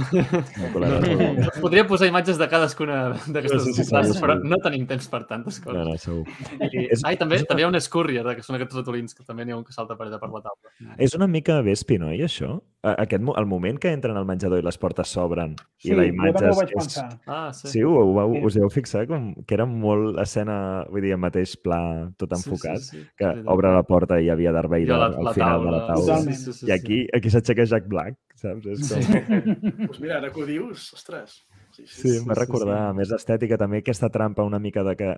No 0.76 1.50
podria 1.62 1.86
posar 1.88 2.08
imatges 2.10 2.38
de 2.42 2.48
cadascuna 2.50 2.98
d'aquestes 3.28 3.64
Sí, 3.66 3.74
sí, 3.74 3.84
sí, 3.86 3.94
races, 3.96 4.20
però 4.22 4.36
no 4.42 4.58
tenim 4.64 4.86
temps 4.90 5.08
per 5.12 5.24
tantes 5.30 5.60
coses. 5.64 5.78
No, 5.78 5.86
no, 5.92 5.98
segur. 6.02 6.24
I, 6.60 6.88
És- 6.96 7.04
ai, 7.06 7.16
també, 7.20 7.40
també 7.48 7.64
hi 7.64 7.66
ha 7.68 7.72
un 7.72 7.78
escurrier, 7.80 8.24
que 8.36 8.44
són 8.46 8.58
aquests 8.58 8.76
ratolins, 8.80 9.14
que 9.18 9.24
també 9.28 9.46
n'hi 9.46 9.54
ha 9.56 9.60
un 9.60 9.66
que 9.68 9.74
salta 9.76 9.98
per 10.00 10.08
allà 10.08 10.20
per 10.22 10.30
la 10.34 10.42
taula. 10.46 10.96
És 11.02 11.16
una 11.18 11.28
mica 11.32 11.60
vespi, 11.66 11.98
no, 12.02 12.12
i 12.14 12.22
això? 12.26 12.56
A- 12.86 12.96
Aquest, 13.06 13.24
el 13.38 13.48
moment 13.50 13.80
que 13.82 13.92
entren 13.94 14.18
al 14.18 14.26
menjador 14.30 14.62
i 14.62 14.66
les 14.66 14.78
portes 14.78 15.10
s'obren 15.10 15.56
Sí, 15.82 15.90
i 15.92 15.96
la 15.98 16.04
jo 16.06 16.14
imatge 16.14 16.34
també 16.38 16.50
ho 16.50 16.54
és, 16.54 16.58
vaig 16.60 16.70
és, 16.70 16.76
pensar. 16.84 17.08
Ah, 17.28 17.48
sí. 17.54 17.68
Sí, 17.74 17.82
ho, 17.84 17.94
ho, 17.98 18.26
us 18.46 18.58
heu 18.62 18.70
fixat? 18.74 19.08
Com 19.10 19.32
que 19.46 19.58
era 19.58 19.66
molt 19.70 20.20
escena, 20.22 20.58
vull 20.90 21.02
dir, 21.06 21.16
en 21.18 21.22
mateix 21.24 21.56
pla, 21.62 21.75
tot 22.20 22.32
enfocat, 22.38 22.80
Sí, 22.84 22.90
sí, 22.98 23.02
sí. 23.02 23.08
que 23.20 23.32
obre 23.52 23.72
la 23.76 23.84
porta 23.88 24.20
i 24.22 24.28
hi 24.28 24.32
havia 24.34 24.54
Darth 24.56 24.72
Vader 24.72 24.98
la, 25.00 25.10
al 25.12 25.28
la 25.30 25.34
final 25.36 25.52
taula. 25.58 25.66
de 25.66 25.76
la 25.76 25.88
taula. 25.90 26.18
Sí, 26.22 26.34
sí, 26.42 26.54
sí, 26.60 26.70
I 26.70 26.72
aquí, 26.76 27.02
aquí 27.18 27.32
s'aixeca 27.34 27.66
Jack 27.72 27.90
Black, 27.92 28.18
saps? 28.42 28.66
És 28.76 28.88
com... 28.90 29.04
Sí, 29.04 29.20
Pues 29.88 30.00
mira, 30.04 30.18
ara 30.22 30.32
que 30.34 30.42
ho 30.42 30.48
dius, 30.50 30.88
ostres. 30.98 31.44
Sí, 31.76 31.84
sí, 31.86 31.94
sí, 31.94 32.10
sí. 32.10 32.18
em 32.22 32.28
va 32.30 32.36
sí, 32.38 32.40
recordar, 32.40 32.78
sí. 32.80 32.90
a 32.90 32.96
més 32.96 33.10
estètica, 33.12 33.58
també 33.60 33.82
aquesta 33.84 34.08
trampa 34.10 34.46
una 34.48 34.60
mica 34.64 34.84
de 34.88 34.96
que 34.96 35.10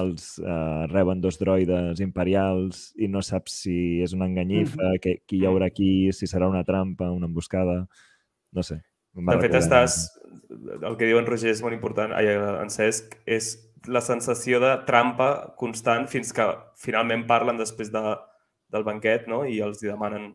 els 0.00 0.30
uh, 0.42 0.86
reben 0.90 1.20
dos 1.22 1.38
droides 1.38 2.00
imperials 2.02 2.88
i 2.98 3.06
no 3.08 3.22
saps 3.22 3.60
si 3.62 3.76
és 4.02 4.14
una 4.16 4.26
enganyifa, 4.26 4.96
que, 5.02 5.20
qui 5.26 5.38
hi 5.38 5.46
haurà 5.46 5.68
aquí, 5.70 6.10
si 6.16 6.26
serà 6.26 6.48
una 6.50 6.64
trampa, 6.66 7.12
una 7.14 7.30
emboscada... 7.30 7.84
No 8.50 8.64
sé. 8.66 8.80
De 9.14 9.36
fet, 9.38 9.54
estàs... 9.54 10.00
El 10.50 10.96
que 10.98 11.06
diu 11.06 11.18
en 11.20 11.26
Roger 11.28 11.52
és 11.54 11.60
molt 11.62 11.76
important, 11.76 12.10
ai, 12.14 12.26
en 12.34 12.70
Cesc, 12.74 13.14
és 13.30 13.52
la 13.88 14.00
sensació 14.04 14.60
de 14.60 14.74
trampa 14.86 15.54
constant 15.56 16.06
fins 16.08 16.32
que 16.36 16.44
finalment 16.76 17.26
parlen 17.26 17.56
després 17.56 17.90
de, 17.92 18.02
del 18.68 18.84
banquet 18.84 19.26
no? 19.28 19.44
i 19.48 19.60
els 19.64 19.82
hi 19.82 19.88
demanen 19.88 20.34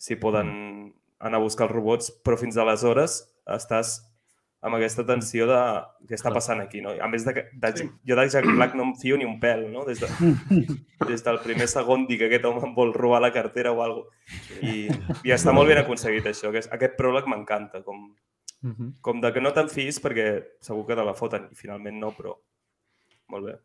si 0.00 0.16
poden 0.16 0.94
anar 1.20 1.36
a 1.36 1.42
buscar 1.44 1.66
els 1.68 1.74
robots, 1.74 2.12
però 2.24 2.38
fins 2.40 2.56
aleshores 2.56 3.18
estàs 3.46 3.98
amb 4.62 4.76
aquesta 4.76 5.04
tensió 5.08 5.46
de 5.48 5.58
què 6.08 6.16
està 6.16 6.32
passant 6.32 6.60
aquí. 6.60 6.80
No? 6.84 6.90
A 7.00 7.08
més, 7.08 7.24
de, 7.24 7.32
que- 7.36 7.46
de, 7.52 7.70
Sí. 7.76 7.86
jo 8.08 8.16
de 8.16 8.26
Jack 8.28 8.44
Black 8.56 8.74
no 8.74 8.82
em 8.84 8.94
fio 8.94 9.16
ni 9.16 9.24
un 9.24 9.38
pèl. 9.40 9.66
No? 9.72 9.84
Des, 9.84 10.00
de, 10.00 10.08
des 11.08 11.24
del 11.24 11.38
primer 11.40 11.68
segon 11.68 12.06
dic 12.08 12.18
que 12.20 12.26
aquest 12.28 12.44
home 12.44 12.60
em 12.66 12.74
vol 12.76 12.92
robar 12.92 13.20
la 13.24 13.32
cartera 13.32 13.72
o 13.72 13.82
alguna 13.82 14.04
cosa. 14.04 14.60
I, 14.60 14.88
I 15.28 15.32
està 15.36 15.52
molt 15.56 15.68
ben 15.68 15.80
aconseguit 15.80 16.26
això. 16.28 16.48
Aquest, 16.52 16.72
aquest 16.76 16.96
pròleg 16.98 17.28
m'encanta, 17.28 17.82
com, 17.84 18.14
Mhm. 18.62 18.90
com 19.00 19.20
de 19.22 19.30
que 19.32 19.40
no 19.40 19.54
te'n 19.56 19.70
fiïs 19.72 19.96
perquè 20.04 20.44
segur 20.60 20.82
que 20.86 20.94
te 20.94 21.04
la 21.04 21.14
foten 21.16 21.46
i 21.50 21.54
finalment 21.56 21.96
no, 21.98 22.10
però 22.12 22.34
molt 23.30 23.46
bé. 23.48 23.56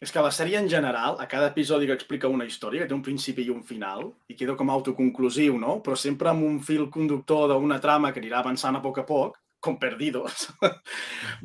És 0.00 0.12
que 0.12 0.20
la 0.20 0.30
sèrie 0.34 0.58
en 0.60 0.68
general, 0.68 1.16
a 1.22 1.26
cada 1.28 1.48
episodi 1.48 1.86
que 1.88 1.94
explica 1.96 2.28
una 2.28 2.44
història, 2.44 2.82
que 2.82 2.90
té 2.90 2.94
un 2.94 3.04
principi 3.04 3.46
i 3.46 3.52
un 3.52 3.62
final, 3.64 4.10
i 4.28 4.36
queda 4.36 4.56
com 4.58 4.68
autoconclusiu, 4.70 5.56
no? 5.58 5.78
Però 5.84 5.96
sempre 5.96 6.28
amb 6.28 6.44
un 6.44 6.58
fil 6.60 6.90
conductor 6.92 7.48
d'una 7.54 7.80
trama 7.80 8.12
que 8.12 8.20
anirà 8.20 8.42
avançant 8.42 8.76
a 8.76 8.82
poc 8.84 9.00
a 9.00 9.06
poc, 9.08 9.38
com 9.60 9.78
Perdidos. 9.80 10.50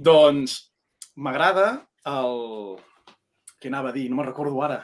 doncs 0.10 0.58
m'agrada 1.16 1.70
el... 2.12 2.76
Què 3.62 3.70
anava 3.70 3.92
a 3.92 3.96
dir? 3.96 4.10
No 4.10 4.18
me'n 4.20 4.28
recordo 4.28 4.60
ara. 4.66 4.82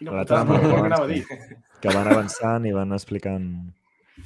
Quina 0.00 0.10
La 0.10 0.24
no 0.24 0.28
trama 0.28 0.58
què 0.58 0.68
que 0.72 0.82
anava 0.88 1.06
a 1.06 1.10
dir. 1.10 1.22
que 1.82 1.94
van 1.94 2.10
avançant 2.10 2.66
i 2.66 2.74
van 2.74 2.96
explicant... 2.96 3.48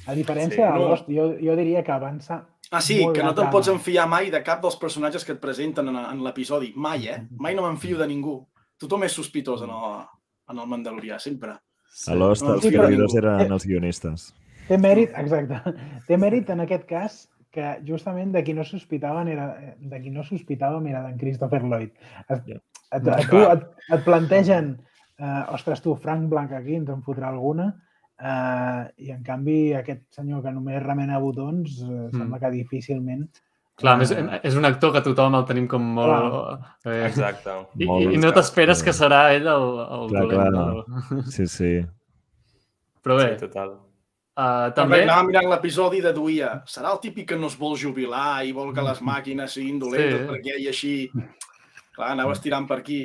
A 0.07 0.13
diferència 0.17 0.65
Sí, 0.67 0.73
no. 0.73 0.89
Lost, 0.89 1.07
jo, 1.11 1.29
jo 1.43 1.55
diria 1.59 1.83
que 1.85 1.93
avança... 1.93 2.41
Ah, 2.71 2.81
sí, 2.83 2.97
molt 3.03 3.15
que 3.15 3.23
no 3.23 3.31
te'n 3.35 3.47
pots 3.53 3.69
enfiar 3.71 4.07
mai 4.11 4.29
de 4.33 4.41
cap 4.43 4.59
dels 4.63 4.75
personatges 4.75 5.23
que 5.23 5.31
et 5.37 5.39
presenten 5.39 5.87
en, 5.87 5.95
en 6.03 6.23
l'episodi. 6.25 6.73
Mai, 6.75 7.07
eh? 7.07 7.21
Mai 7.39 7.55
no 7.55 7.63
m'enfio 7.63 7.97
de 7.97 8.07
ningú. 8.09 8.41
Tothom 8.77 9.05
és 9.07 9.15
sospitós 9.15 9.63
en 9.63 9.71
el, 9.71 10.01
en 10.51 10.59
el 10.59 10.67
Mandalorià, 10.67 11.19
sempre. 11.23 11.55
A 12.07 12.15
Lost, 12.17 12.43
No, 12.43 12.57
els 12.57 12.67
sí, 12.67 12.73
ningú. 12.75 13.07
eren 13.21 13.55
els 13.55 13.65
guionistes. 13.65 14.27
Té 14.67 14.77
mèrit, 14.77 15.13
exacte. 15.15 15.61
Té 16.09 16.17
mèrit 16.19 16.49
en 16.51 16.59
aquest 16.65 16.83
cas 16.89 17.15
que 17.55 17.77
justament 17.87 18.33
de 18.35 18.43
qui 18.43 18.53
no 18.53 18.65
sospitaven 18.67 19.31
era 19.31 19.47
de 19.79 20.01
qui 20.03 20.11
no 20.11 20.25
sospitàvem 20.27 20.89
era 20.91 21.05
d'en 21.07 21.15
Christopher 21.17 21.63
Lloyd. 21.63 21.93
Et, 22.29 22.51
et, 22.51 23.07
et, 23.07 23.29
tu, 23.31 23.39
et, 23.39 23.63
et 23.95 24.03
plantegen 24.05 24.73
eh, 25.17 25.43
ostres, 25.55 25.81
tu, 25.81 25.95
Frank 25.95 26.27
Blanc 26.29 26.51
aquí, 26.53 26.75
ens 26.75 26.91
en 26.91 27.01
fotrà 27.07 27.31
alguna, 27.31 27.71
eh, 28.19 28.83
i 29.05 29.11
en 29.13 29.23
canvi 29.23 29.73
aquest 29.77 30.03
senyor 30.15 30.41
que 30.45 30.51
només 30.55 30.81
remena 30.83 31.19
botons 31.23 31.81
eh, 31.83 32.07
sembla 32.15 32.39
que 32.39 32.51
difícilment... 32.55 33.27
Clar, 33.77 33.93
a 33.93 33.97
més, 34.01 34.09
eh, 34.09 34.39
és 34.49 34.55
un 34.57 34.65
actor 34.65 34.89
que 34.95 35.03
tothom 35.05 35.35
el 35.37 35.43
tenim 35.45 35.67
com 35.69 35.83
molt... 35.99 36.63
Eh, 36.89 37.03
Exacte. 37.05 37.53
i, 37.77 37.85
Molt 37.85 38.07
i, 38.07 38.15
I 38.17 38.21
no 38.23 38.31
t'esperes 38.33 38.81
que 38.81 38.89
serà 38.97 39.27
ell 39.35 39.45
el, 39.45 39.67
el 39.85 40.07
Clar, 40.09 40.23
dolent. 40.31 40.55
clar. 40.55 41.11
No? 41.13 41.25
Sí, 41.29 41.45
sí. 41.45 41.73
Però 43.05 43.19
bé, 43.19 43.27
Sí, 43.35 43.43
total. 43.45 43.75
uh, 44.33 44.71
També 44.75 45.03
anava 45.05 45.27
mirant 45.29 45.51
l'episodi 45.51 46.01
de 46.01 46.09
Duia. 46.15 46.55
Serà 46.65 46.89
el 46.95 46.99
típic 47.05 47.29
que 47.29 47.37
no 47.37 47.51
es 47.53 47.57
vol 47.59 47.77
jubilar 47.77 48.41
i 48.49 48.51
vol 48.51 48.73
que 48.73 48.81
les 48.83 48.99
màquines 49.05 49.53
siguin 49.53 49.77
dolentes 49.79 50.23
Sí. 50.23 50.29
perquè 50.33 50.55
ell 50.57 50.67
així... 50.73 50.95
Clar, 51.93 52.11
anava 52.15 52.33
estirant 52.33 52.65
per 52.69 52.79
aquí. 52.81 52.99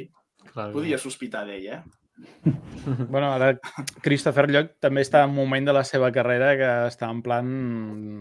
Clar, 0.55 0.71
Podia 0.73 0.97
sospitar 1.01 1.45
d'ell, 1.49 1.69
eh? 1.69 1.83
Bueno, 3.09 3.29
ara 3.33 3.53
Christopher 4.03 4.49
Lloyd 4.51 4.71
també 4.83 5.03
està 5.05 5.21
en 5.23 5.31
un 5.31 5.37
moment 5.37 5.67
de 5.69 5.73
la 5.77 5.85
seva 5.87 6.09
carrera 6.15 6.49
que 6.59 6.71
està 6.91 7.09
en 7.13 7.21
plan, 7.23 7.47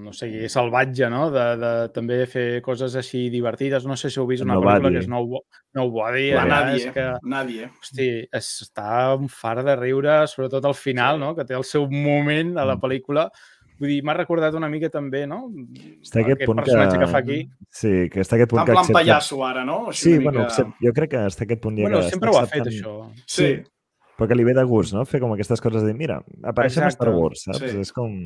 no 0.05 0.13
sé, 0.13 0.29
salvatge, 0.53 1.09
no? 1.09 1.29
De, 1.33 1.45
de 1.57 1.71
també 1.95 2.19
fer 2.29 2.45
coses 2.61 2.95
així 2.99 3.23
divertides. 3.33 3.87
No 3.89 3.97
sé 3.97 4.11
si 4.13 4.19
heu 4.21 4.27
vist 4.29 4.45
una 4.45 4.53
Nobody. 4.59 4.77
pel·lícula 4.83 4.91
que 4.93 5.01
és 5.05 5.09
No, 5.09 5.23
Bo- 5.25 5.45
no 5.73 5.87
Body. 5.89 6.27
La 6.35 6.45
Nadie, 6.45 6.75
és 6.85 6.93
que, 6.93 7.07
Nadie. 7.23 7.71
hosti, 7.81 8.09
es, 8.31 8.51
està 8.67 9.15
un 9.17 9.29
far 9.29 9.63
de 9.65 9.75
riure, 9.79 10.19
sobretot 10.27 10.65
al 10.69 10.75
final, 10.77 11.17
no? 11.19 11.33
Que 11.35 11.45
té 11.45 11.57
el 11.57 11.63
seu 11.65 11.89
moment 11.89 12.57
a 12.57 12.65
la 12.65 12.75
Mm. 12.75 12.81
pel·lícula. 12.85 13.29
Vull 13.81 13.89
dir, 13.89 14.03
m'ha 14.05 14.13
recordat 14.13 14.53
una 14.53 14.67
mica 14.69 14.91
també, 14.93 15.25
no? 15.25 15.47
Està 16.05 16.21
aquest, 16.21 16.43
punt 16.45 16.59
que... 16.59 16.65
personatge 16.67 16.99
que... 17.01 17.07
fa 17.09 17.17
aquí. 17.17 17.39
Sí, 17.73 17.93
que 18.13 18.21
està 18.21 18.35
aquest 18.37 18.51
punt 18.51 18.61
En 18.61 18.65
que 18.67 18.71
plan 18.75 18.83
accepta... 18.83 18.99
pallasso 18.99 19.39
ara, 19.43 19.63
no? 19.65 19.87
Així 19.89 20.03
Sí, 20.03 20.17
bueno, 20.19 20.43
mica- 20.45 20.67
jo 20.85 20.93
crec 20.93 21.09
que 21.15 21.17
està 21.25 21.47
aquest 21.47 21.61
punt 21.63 21.79
ja 21.79 21.87
Bueno, 21.89 21.97
que 22.03 22.11
sempre 22.13 22.29
ho 22.29 22.37
ha 22.37 22.45
fet, 22.45 22.67
això. 22.69 22.93
Sí, 23.25 23.55
Però 24.21 24.29
que 24.29 24.37
li 24.37 24.43
ve 24.45 24.53
de 24.53 24.63
gust, 24.69 24.93
no? 24.93 25.01
Fer 25.09 25.17
com 25.23 25.33
aquestes 25.33 25.59
coses 25.65 25.81
de, 25.81 25.95
mira, 25.97 26.19
apareixem 26.45 26.83
a 26.85 26.91
Exacte. 26.91 27.07
Star 27.09 27.15
Wars, 27.17 27.41
saps? 27.47 27.57
Sí. 27.65 27.79
És 27.81 27.91
com 27.95 28.19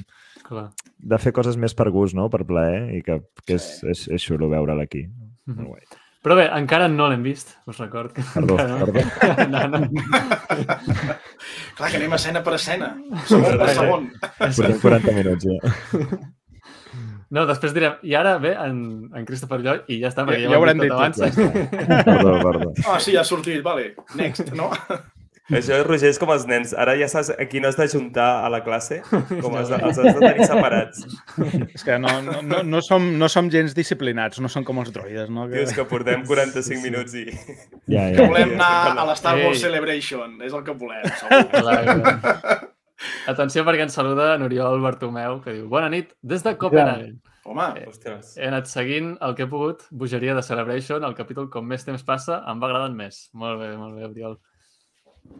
clar. 0.43 0.65
de 0.99 1.17
fer 1.23 1.31
coses 1.31 1.55
més 1.55 1.71
per 1.73 1.87
gust, 1.95 2.13
no? 2.19 2.27
Per 2.29 2.43
plaer, 2.45 2.89
i 2.97 3.01
que, 3.05 3.21
que 3.47 3.55
és, 3.55 3.69
Sí. 3.79 3.87
és, 3.93 4.07
és 4.19 4.25
xulo 4.27 4.49
veure'l 4.51 4.81
aquí. 4.83 5.05
Mhm. 5.47 5.55
Molt 5.61 5.69
guai. 5.69 5.87
Però 6.25 6.33
bé, 6.35 6.47
encara 6.57 6.87
no 6.89 7.05
l'hem 7.07 7.21
vist, 7.23 7.51
us 7.69 7.77
record. 7.77 8.11
Que 8.11 8.23
Perdó, 8.33 8.55
encara 8.57 8.79
no. 8.79 8.85
perdó. 8.85 8.99
no, 9.53 9.67
no. 9.69 9.79
clar 11.77 11.91
que 11.91 11.97
anem 11.99 12.15
escena 12.17 12.41
per 12.43 12.55
escena. 12.57 12.95
Segon 13.29 13.59
per 13.61 13.69
segon. 13.77 14.07
Portem 14.39 14.79
40 14.81 15.13
minuts 15.19 15.45
ja. 15.45 16.17
No, 17.35 17.43
després 17.49 17.73
direm, 17.73 17.95
i 18.05 18.13
ara 18.15 18.35
ve 18.39 18.51
en, 18.53 18.77
en 19.17 19.25
Christopher 19.25 19.57
Lloyd 19.59 19.87
i 19.91 19.97
ja 20.03 20.11
està, 20.11 20.23
perquè 20.27 20.43
Ja- 20.45 20.49
ja, 20.49 20.51
ja 20.53 20.57
ho 20.59 20.61
hem 20.61 20.61
haurem 20.61 20.81
dit 20.81 20.93
abans. 20.93 21.17
Perdó, 22.05 22.35
perdó. 22.45 22.71
Ah, 22.87 22.99
sí, 23.01 23.15
ha 23.17 23.23
sortit, 23.25 23.61
vale. 23.65 23.93
Next, 24.15 24.51
no? 24.57 24.69
Això, 25.53 25.77
Roger, 25.85 26.09
és 26.09 26.17
com 26.17 26.31
els 26.33 26.47
nens. 26.49 26.71
Ara 26.73 26.95
ja 26.97 27.05
saps 27.11 27.29
a 27.29 27.45
qui 27.45 27.59
no 27.61 27.69
has 27.69 27.75
de 27.77 27.85
juntar 27.91 28.27
a 28.41 28.49
la 28.49 28.63
classe, 28.65 29.01
com 29.43 29.57
els, 29.59 29.69
els 29.69 29.99
has 29.99 29.99
de 29.99 30.13
tenir 30.17 30.47
separats. 30.49 31.03
És 31.69 31.85
que 31.85 31.99
no, 32.01 32.15
no, 32.25 32.39
no, 32.41 32.63
no, 32.65 32.81
som, 32.85 33.05
no 33.19 33.29
som 33.29 33.51
gens 33.53 33.75
disciplinats, 33.77 34.41
no 34.41 34.49
som 34.49 34.65
com 34.65 34.81
els 34.81 34.89
droides, 34.95 35.29
no? 35.29 35.45
Que... 35.51 35.59
Dius 35.61 35.75
que 35.77 35.85
portem 35.89 36.25
45 36.25 36.81
minuts 36.81 37.13
i... 37.21 37.27
Ja, 37.85 38.07
Que 38.09 38.23
ja. 38.23 38.25
volem 38.25 38.55
anar 38.55 38.95
a 38.95 39.05
la 39.05 39.13
Star 39.19 39.35
Wars 39.37 39.59
Ei. 39.59 39.67
Celebration. 39.67 40.39
És 40.41 40.55
el 40.55 40.65
que 40.65 40.73
volem, 40.79 41.05
segur. 41.21 41.43
Clar, 41.53 41.77
clar. 41.91 42.57
Atenció 43.31 43.61
perquè 43.67 43.85
ens 43.85 43.95
saluda 43.97 44.31
n'Oriol 44.39 44.81
Bartomeu, 44.81 45.39
que 45.43 45.53
diu 45.59 45.69
Bona 45.69 45.91
nit 45.93 46.15
des 46.25 46.41
de 46.45 46.55
Copenhagen. 46.57 47.19
Home, 47.45 47.67
Ostres. 47.85 48.33
He 48.39 48.47
anat 48.49 48.65
seguint 48.71 49.11
el 49.21 49.35
que 49.37 49.45
he 49.45 49.49
pogut, 49.51 49.83
bogeria 49.93 50.33
de 50.33 50.41
Celebration, 50.41 51.03
el 51.05 51.13
capítol 51.13 51.51
com 51.53 51.67
més 51.69 51.85
temps 51.85 52.01
passa 52.07 52.39
em 52.49 52.57
va 52.63 52.71
agradant 52.71 52.95
més. 52.97 53.27
Molt 53.37 53.61
bé, 53.61 53.75
molt 53.77 53.99
bé, 53.99 54.07
Oriol. 54.09 54.39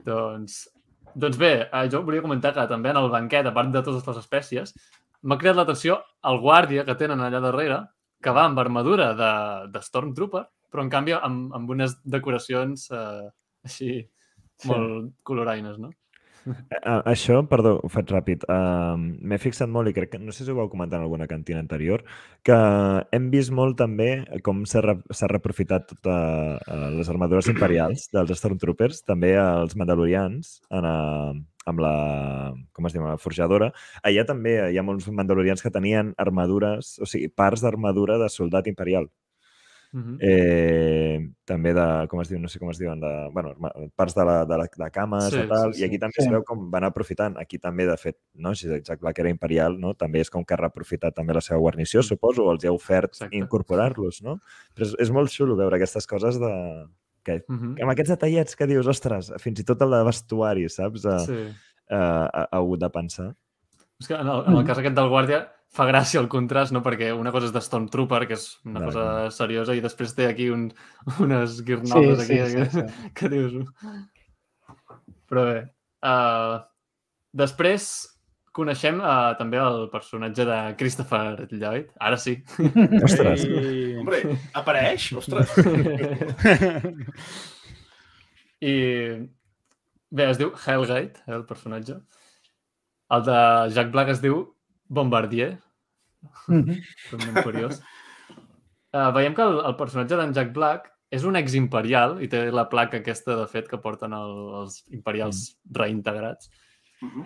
Doncs, 0.05 0.57
doncs 1.15 1.37
bé, 1.41 1.53
eh, 1.71 1.85
jo 1.91 2.03
volia 2.05 2.23
comentar 2.25 2.53
que 2.53 2.67
també 2.69 2.91
en 2.91 2.99
el 3.01 3.09
banquet, 3.13 3.47
a 3.47 3.53
part 3.55 3.71
de 3.73 3.81
totes 3.85 4.07
les 4.07 4.17
espècies, 4.23 4.73
m'ha 5.23 5.37
cridat 5.41 5.57
l'atenció 5.57 5.99
el 6.29 6.41
guàrdia 6.43 6.85
que 6.85 6.97
tenen 6.99 7.21
allà 7.21 7.41
darrere, 7.41 7.79
que 8.21 8.33
va 8.33 8.45
amb 8.49 8.59
armadura 8.59 9.13
de, 9.13 9.31
de 9.71 9.81
Stormtrooper, 9.81 10.43
però 10.71 10.83
en 10.83 10.89
canvi 10.89 11.13
amb, 11.17 11.53
amb 11.55 11.69
unes 11.69 11.97
decoracions 12.03 12.89
eh, 12.91 13.29
així 13.65 13.89
Sí. 14.55 14.69
molt 14.69 15.09
coloraines, 15.27 15.77
no? 15.83 15.89
A- 16.83 17.01
Això, 17.09 17.39
perdó, 17.49 17.79
ho 17.83 17.89
faig 17.89 18.11
ràpid. 18.13 18.43
Uh, 18.49 18.93
M'he 19.25 19.39
fixat 19.41 19.69
molt, 19.71 19.89
i 19.89 19.93
crec 19.97 20.11
que, 20.13 20.19
no 20.21 20.31
sé 20.35 20.45
si 20.45 20.51
ho 20.53 20.55
vau 20.59 20.69
comentar 20.69 20.99
en 20.99 21.05
alguna 21.07 21.27
cantina 21.27 21.59
anterior, 21.63 22.03
que 22.45 22.57
hem 23.11 23.31
vist 23.33 23.51
molt 23.55 23.77
també 23.81 24.25
com 24.45 24.61
s'ha 24.69 24.83
re, 24.85 24.95
s'ha 25.09 25.29
reaprofitat 25.31 25.87
tota, 25.95 26.17
uh, 26.61 26.89
les 26.93 27.09
armadures 27.09 27.49
imperials 27.49 28.07
dels 28.13 28.35
Stormtroopers, 28.37 29.01
també 29.09 29.33
els 29.41 29.75
Mandalorians, 29.75 30.59
en, 30.69 30.85
uh, 30.85 31.33
amb 31.65 31.79
la, 31.81 31.93
com 32.77 32.85
es 32.85 32.93
diu, 32.93 33.01
la 33.09 33.17
forjadora. 33.17 33.71
Allà 34.05 34.25
també 34.29 34.57
hi 34.69 34.77
ha 34.77 34.83
molts 34.85 35.09
Mandalorians 35.09 35.65
que 35.65 35.73
tenien 35.73 36.13
armadures, 36.21 36.99
o 37.01 37.09
sigui, 37.09 37.27
parts 37.33 37.65
d'armadura 37.65 38.19
de 38.21 38.29
soldat 38.29 38.67
imperial. 38.69 39.09
Uh 39.95 40.01
-huh. 40.01 40.17
Eh, 40.19 41.19
també 41.47 41.71
de, 41.73 42.07
com 42.11 42.19
es 42.19 42.27
diu, 42.27 42.37
no 42.37 42.49
sé 42.51 42.59
com 42.59 42.69
es 42.69 42.77
diuen, 42.77 42.99
de, 42.99 43.29
bueno, 43.31 43.53
parts 43.95 44.13
de, 44.13 44.25
la, 44.25 44.45
de, 44.45 44.57
la, 44.57 44.65
de 44.77 44.89
cames 44.91 45.29
Sí, 45.31 45.37
o 45.39 45.47
tal, 45.47 45.73
sí, 45.73 45.81
i 45.81 45.85
aquí 45.85 45.95
sí. 45.95 45.99
també 45.99 46.13
Sí. 46.19 46.25
es 46.25 46.31
veu 46.31 46.43
com 46.43 46.69
van 46.69 46.83
aprofitant. 46.83 47.37
Aquí 47.39 47.57
també, 47.59 47.85
de 47.87 47.95
fet, 47.97 48.17
no? 48.33 48.53
si 48.53 48.67
Jack 48.67 48.99
Black 48.99 49.19
era 49.19 49.29
imperial, 49.29 49.79
no? 49.79 49.93
també 49.93 50.19
és 50.19 50.29
com 50.29 50.43
que 50.43 50.53
ha 50.53 50.57
reaprofitat 50.57 51.15
també 51.15 51.33
la 51.33 51.39
seva 51.41 51.59
guarnició, 51.59 52.03
suposo, 52.03 52.43
o 52.43 52.51
els 52.51 52.63
hi 52.63 52.67
ha 52.67 52.73
ofert 52.73 53.15
incorporar-los, 53.31 54.21
no? 54.21 54.39
Però 54.75 54.83
és, 54.85 54.95
és 54.99 55.11
molt 55.11 55.29
xulo 55.31 55.55
veure 55.55 55.75
aquestes 55.77 56.05
coses 56.07 56.39
de... 56.39 56.87
Que, 57.23 57.43
Uh 57.47 57.55
-huh. 57.55 57.81
amb 57.81 57.91
aquests 57.91 58.09
detallets 58.09 58.55
que 58.55 58.67
dius, 58.67 58.85
ostres, 58.87 59.31
fins 59.39 59.59
i 59.59 59.63
tot 59.63 59.81
el 59.81 59.89
de 59.89 60.03
vestuari, 60.03 60.69
saps? 60.69 61.05
Uh, 61.05 61.19
Sí. 61.25 61.33
uh, 61.89 61.95
ha, 61.95 62.47
ha 62.51 62.57
hagut 62.57 62.79
de 62.79 62.89
pensar. 62.89 63.33
És 63.99 64.07
que 64.07 64.13
en 64.13 64.27
el, 64.27 64.43
en 64.47 64.53
el 64.57 64.65
cas 64.65 64.77
aquest 64.77 64.95
del 64.95 65.09
guàrdia 65.09 65.47
fa 65.75 65.85
gràcia 65.89 66.21
el 66.21 66.29
contrast, 66.31 66.73
no? 66.75 66.81
Perquè 66.85 67.11
una 67.15 67.33
cosa 67.35 67.49
és 67.49 67.53
de 67.55 67.61
Stormtrooper, 67.63 68.23
que 68.29 68.37
és 68.37 68.47
una 68.67 68.85
cosa 68.85 69.05
seriosa, 69.35 69.75
i 69.75 69.83
després 69.83 70.15
té 70.15 70.29
aquí 70.29 70.49
un, 70.53 70.69
unes 71.23 71.59
guirnaldes 71.67 72.25
Sí, 72.25 72.39
aquí, 72.39 72.51
sí, 72.51 72.61
aquí 72.61 72.69
sí, 72.71 72.83
sí. 72.83 73.13
que 73.17 73.31
dius... 73.33 73.57
Però 75.25 75.43
bé, 75.49 75.61
uh, 76.05 76.59
després 77.35 77.89
coneixem 78.55 79.01
uh, 79.03 79.33
també 79.35 79.59
el 79.59 79.89
personatge 79.91 80.45
de 80.47 80.59
Christopher 80.79 81.47
Lloyd. 81.51 81.89
Ara 81.99 82.19
sí. 82.21 82.37
Ostres! 83.03 83.43
I... 83.49 83.95
Hombre, 83.99 84.21
apareix? 84.55 85.09
Ostres. 85.19 85.51
I 88.63 88.75
bé, 90.15 90.29
es 90.29 90.39
diu 90.39 90.53
Hellgate, 90.55 91.25
eh, 91.25 91.35
el 91.35 91.43
personatge. 91.49 91.99
El 93.11 93.25
de 93.27 93.39
Jack 93.75 93.91
Black 93.91 94.13
es 94.15 94.23
diu 94.23 94.39
Bombardier, 94.87 95.57
Mhm. 96.47 96.81
un 97.17 97.23
nom 97.27 97.39
curiós. 97.43 97.81
Uh, 98.95 99.11
veiem 99.15 99.33
que 99.35 99.43
el, 99.43 99.59
el 99.67 99.75
personatge 99.75 100.17
d'en 100.19 100.33
Jack 100.33 100.53
Black 100.55 100.91
és 101.15 101.23
un 101.27 101.35
ex-imperial 101.35 102.17
i 102.23 102.29
té 102.31 102.45
la 102.51 102.67
placa 102.71 102.99
aquesta, 103.01 103.35
de 103.41 103.47
fet, 103.51 103.67
que 103.69 103.79
porten 103.81 104.13
el, 104.15 104.35
els 104.61 104.79
imperials 104.95 105.47
reintegrats. 105.77 106.49
Mhm. 107.01 107.25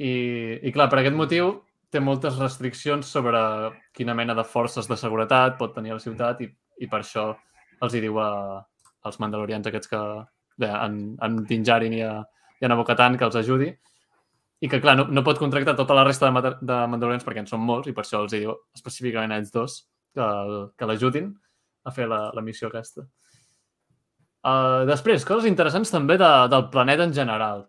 I, 0.00 0.12
I 0.64 0.72
clar, 0.72 0.88
per 0.88 1.02
aquest 1.02 1.16
motiu 1.16 1.52
té 1.92 2.00
moltes 2.00 2.38
restriccions 2.40 3.06
sobre 3.06 3.40
quina 3.96 4.14
mena 4.16 4.34
de 4.38 4.46
forces 4.46 4.88
de 4.88 4.96
seguretat 4.96 5.58
pot 5.58 5.74
tenir 5.74 5.92
la 5.92 6.02
ciutat 6.02 6.40
i, 6.40 6.48
i 6.80 6.88
per 6.88 7.02
això 7.02 7.26
els 7.84 7.94
hi 7.94 8.00
diu 8.04 8.16
a, 8.22 8.30
als 9.04 9.18
mandalorians 9.20 9.66
aquests 9.66 9.90
que 9.90 10.00
bé, 10.60 10.70
en, 10.70 11.00
en 11.20 11.40
Dinjarin 11.48 11.96
i 11.98 12.02
a, 12.06 12.14
i 12.60 12.64
a 12.64 12.70
Nabokatan 12.70 13.18
que 13.18 13.26
els 13.28 13.36
ajudi 13.40 13.72
i 14.60 14.68
que, 14.68 14.80
clar, 14.80 14.96
no, 14.98 15.06
no 15.08 15.24
pot 15.24 15.40
contractar 15.40 15.74
tota 15.76 15.96
la 15.96 16.04
resta 16.04 16.28
de, 16.28 16.52
de 16.60 16.78
mandalorians 16.92 17.24
perquè 17.24 17.40
en 17.42 17.48
són 17.48 17.62
molts 17.64 17.88
i 17.88 17.94
per 17.96 18.04
això 18.04 18.20
els 18.24 18.34
diu 18.34 18.52
específicament 18.76 19.32
a 19.32 19.40
ells 19.40 19.52
dos 19.54 19.78
que, 20.14 20.26
que 20.76 20.88
l'ajudin 20.88 21.32
a 21.84 21.92
fer 21.96 22.08
la, 22.10 22.26
la 22.36 22.44
missió 22.44 22.68
aquesta. 22.68 23.06
Uh, 24.40 24.86
després, 24.88 25.24
coses 25.28 25.48
interessants 25.48 25.92
també 25.92 26.16
de, 26.20 26.30
del 26.52 26.68
planeta 26.72 27.04
en 27.08 27.16
general. 27.16 27.66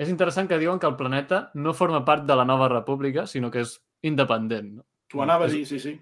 És 0.00 0.10
interessant 0.10 0.48
que 0.50 0.58
diuen 0.58 0.78
que 0.80 0.88
el 0.88 0.96
planeta 0.98 1.44
no 1.54 1.74
forma 1.76 2.04
part 2.06 2.26
de 2.26 2.36
la 2.38 2.46
nova 2.48 2.70
república, 2.72 3.26
sinó 3.26 3.50
que 3.50 3.62
és 3.66 3.76
independent. 4.06 4.70
No? 4.78 4.86
T'ho 5.10 5.22
anava 5.22 5.46
a 5.46 5.52
dir, 5.52 5.64
sí, 5.68 5.78
sí. 5.82 5.96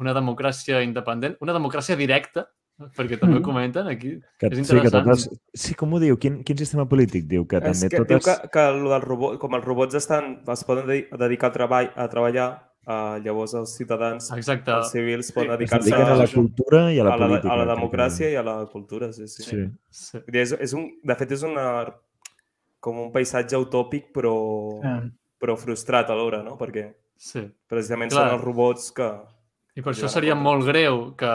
Una 0.00 0.14
democràcia 0.16 0.80
independent, 0.84 1.36
una 1.44 1.54
democràcia 1.56 1.96
directa, 1.98 2.46
perquè 2.98 3.18
també 3.20 3.38
ho 3.38 3.42
comenten 3.46 3.86
aquí. 3.90 4.16
Que, 4.40 4.50
És 4.50 4.66
sí, 4.68 4.78
que 4.80 4.90
totes... 4.90 5.28
Sí, 5.54 5.74
com 5.78 5.92
ho 5.94 6.00
diu? 6.02 6.16
Quin, 6.18 6.40
quin 6.46 6.58
sistema 6.58 6.86
polític 6.90 7.26
diu? 7.30 7.46
Que 7.46 7.60
És 7.62 7.64
també 7.80 7.90
que, 7.92 8.02
totes... 8.02 8.24
diu 8.24 8.28
que, 8.28 8.48
que 8.54 8.64
el 8.72 8.82
del 8.90 9.02
robot, 9.04 9.38
com 9.42 9.54
els 9.58 9.64
robots 9.64 9.94
estan, 10.00 10.40
es 10.50 10.64
poden 10.66 10.86
de 10.90 11.02
dedicar 11.20 11.50
al 11.52 11.56
treball, 11.58 11.90
a 11.94 12.08
treballar, 12.10 12.48
uh, 12.86 13.16
llavors 13.24 13.54
els 13.60 13.76
ciutadans, 13.78 14.30
Exacte. 14.36 14.72
els 14.74 14.90
civils 14.92 15.30
poden 15.32 15.52
Sí, 15.52 15.56
dedicar-se 15.58 15.90
dediquen 15.90 16.12
a 16.12 16.16
la 16.22 16.26
cultura 16.32 16.80
i 16.92 16.98
a 16.98 17.04
la, 17.06 17.14
a 17.14 17.16
la, 17.20 17.28
política. 17.28 17.52
a 17.52 17.60
la 17.62 17.68
democràcia 17.74 18.32
i 18.32 18.34
a 18.36 18.42
la 18.46 18.56
cultura, 18.72 19.12
sí, 19.12 19.28
sí. 19.28 19.42
Sí. 19.46 19.62
Sí. 19.90 20.18
És, 20.32 20.52
és 20.58 20.74
un, 20.74 20.88
de 21.02 21.14
fet, 21.22 21.32
és 21.38 21.44
una, 21.46 21.68
com 22.84 22.98
un 23.06 23.12
paisatge 23.14 23.56
utòpic, 23.62 24.10
però, 24.12 24.34
Ah. 24.84 24.98
però 25.40 25.54
frustrat 25.56 26.10
alhora, 26.10 26.42
no? 26.42 26.58
Perquè 26.60 26.90
sí. 27.16 27.46
precisament 27.70 28.10
Clar. 28.12 28.26
són 28.28 28.34
els 28.38 28.44
robots 28.44 28.90
que... 28.92 29.08
I 29.76 29.82
per 29.82 29.92
això 29.92 30.06
a 30.06 30.12
seria 30.12 30.34
molt 30.38 30.64
greu 30.68 31.14
que, 31.18 31.30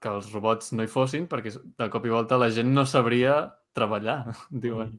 que 0.00 0.08
els 0.08 0.30
robots 0.32 0.72
no 0.72 0.82
hi 0.82 0.88
fossin, 0.88 1.26
perquè 1.28 1.52
de 1.78 1.88
cop 1.92 2.06
i 2.06 2.12
volta 2.12 2.38
la 2.40 2.48
gent 2.50 2.70
no 2.72 2.86
sabria 2.88 3.52
treballar, 3.76 4.32
diuen. 4.50 4.94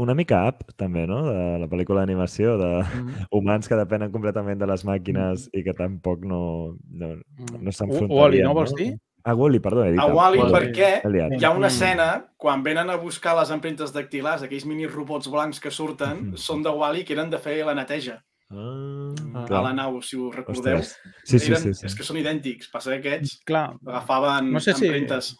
Una 0.00 0.14
mica 0.18 0.40
up, 0.48 0.64
també, 0.76 1.04
no? 1.06 1.20
De 1.28 1.58
la 1.62 1.68
pel·lícula 1.70 2.00
d'animació, 2.02 2.56
de 2.58 2.70
Mm. 2.82 3.26
humans 3.30 3.68
que 3.68 3.76
depenen 3.78 4.10
completament 4.10 4.58
de 4.58 4.66
les 4.66 4.82
màquines 4.84 5.48
i 5.52 5.62
que 5.62 5.72
tampoc 5.74 6.24
no, 6.26 6.74
no, 6.90 7.12
no 7.60 7.70
s'enfrontarien. 7.72 8.10
Wall-E, 8.10 8.42
no 8.42 8.54
vols 8.54 8.74
dir? 8.74 8.88
Ah, 9.24 9.32
Wall-E, 9.38 9.60
perdó, 9.60 9.84
he 9.86 9.92
dit. 9.92 10.00
A 10.02 10.06
Wall-E 10.10 10.40
Wall-E. 10.42 10.52
perquè 10.52 10.90
hi 11.38 11.44
ha 11.44 11.50
una 11.54 11.68
Mm. 11.68 11.70
escena 11.70 12.08
quan 12.36 12.62
venen 12.64 12.90
a 12.90 12.96
buscar 12.96 13.36
les 13.38 13.50
empremtes 13.54 13.92
dactilars, 13.94 14.42
aquells 14.42 14.66
mini 14.66 14.86
robots 14.86 15.30
blancs 15.30 15.60
que 15.60 15.70
surten, 15.70 16.30
Mhm. 16.32 16.36
són 16.36 16.62
de 16.64 16.70
Wall-E 16.70 17.04
que 17.04 17.12
eren 17.14 17.30
de 17.30 17.38
fer 17.38 17.64
la 17.64 17.74
neteja 17.74 18.22
Ah, 18.56 19.46
a 19.48 19.62
la 19.62 19.72
nau, 19.74 20.00
si 20.02 20.16
ho 20.16 20.30
recordeu. 20.32 20.78
Ostres. 20.78 20.96
Sí, 21.24 21.38
sí, 21.38 21.50
Eren, 21.52 21.62
sí. 21.62 21.74
sí. 21.74 21.86
És 21.86 21.94
que 21.98 22.02
són 22.06 22.16
idèntics. 22.20 22.70
Passa 22.72 22.94
que 22.94 23.00
aquests 23.02 23.40
Clar, 23.44 23.74
agafaven 23.86 24.52
No 24.52 24.60
sé 24.60 24.72
si- 24.74 24.86
empremtes. 24.86 25.34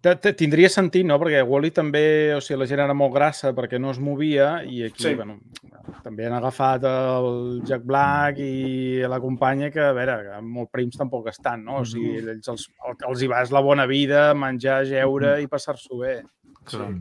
T- 0.00 0.14
t- 0.16 0.32
Tindria 0.32 0.70
sentit, 0.72 1.04
no? 1.04 1.18
Perquè 1.20 1.42
Wall-E 1.44 1.70
també, 1.76 2.32
o 2.32 2.40
sigui, 2.40 2.58
la 2.62 2.66
gent 2.66 2.80
era 2.80 2.94
molt 2.96 3.12
grassa 3.12 3.50
perquè 3.52 3.78
no 3.78 3.90
es 3.90 3.98
movia 4.00 4.62
i 4.64 4.82
aquí, 4.86 5.02
Sí. 5.02 5.14
bueno, 5.14 5.38
també 6.02 6.24
han 6.24 6.32
agafat 6.32 6.82
el 6.88 7.60
Jack 7.68 7.84
Black 7.84 8.38
i 8.38 9.02
la 9.06 9.20
companya 9.20 9.68
que, 9.70 9.80
a 9.80 9.92
veure, 9.92 10.14
que 10.24 10.40
molt 10.40 10.70
prims 10.72 10.96
tampoc 10.96 11.28
estan, 11.28 11.62
no? 11.66 11.82
O 11.82 11.84
sigui, 11.84 12.16
ells 12.16 12.48
els, 12.48 12.70
el 12.88 12.96
que 12.96 13.04
els 13.10 13.20
hi 13.22 13.26
va 13.28 13.42
és 13.42 13.50
la 13.52 13.60
bona 13.60 13.84
vida, 13.84 14.32
menjar, 14.32 14.86
jeure 14.86 15.42
i 15.42 15.46
passar-s'ho 15.46 15.98
bé. 15.98 16.22
Clar. 16.64 16.94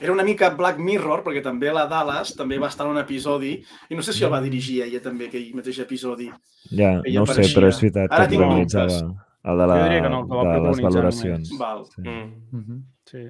Era 0.00 0.12
una 0.12 0.24
mica 0.24 0.48
Black 0.50 0.78
Mirror, 0.78 1.22
perquè 1.22 1.42
també 1.44 1.70
la 1.72 1.84
Dallas 1.86 2.32
també 2.34 2.58
va 2.58 2.68
estar 2.72 2.86
en 2.86 2.92
un 2.94 2.98
episodi, 2.98 3.52
i 3.90 3.94
no 3.94 4.02
sé 4.02 4.12
si 4.12 4.24
el 4.24 4.32
va 4.32 4.40
dirigir 4.40 4.80
ella 4.82 5.00
també, 5.04 5.26
aquell 5.28 5.50
mateix 5.54 5.78
episodi. 5.84 6.30
Ja, 6.70 6.94
Ella 7.04 7.20
no 7.20 7.26
ho 7.26 7.26
sé, 7.34 7.44
però 7.54 7.68
és 7.68 7.80
veritat 7.80 8.10
Ara 8.10 8.26
que 8.26 8.36
protagonitzava 8.36 8.86
dubtes. 8.88 9.02
el 9.44 9.58
de, 9.58 9.66
la, 9.66 9.76
Jo 9.76 9.84
diria 9.84 10.02
que 10.02 10.08
no, 10.08 10.22
de 10.26 10.60
les 10.68 10.80
valoracions. 10.80 11.52
Val. 11.58 11.84
Sí. 11.94 12.00
Mm. 12.02 12.32
Mhm. 12.58 12.82
Sí. 13.04 13.26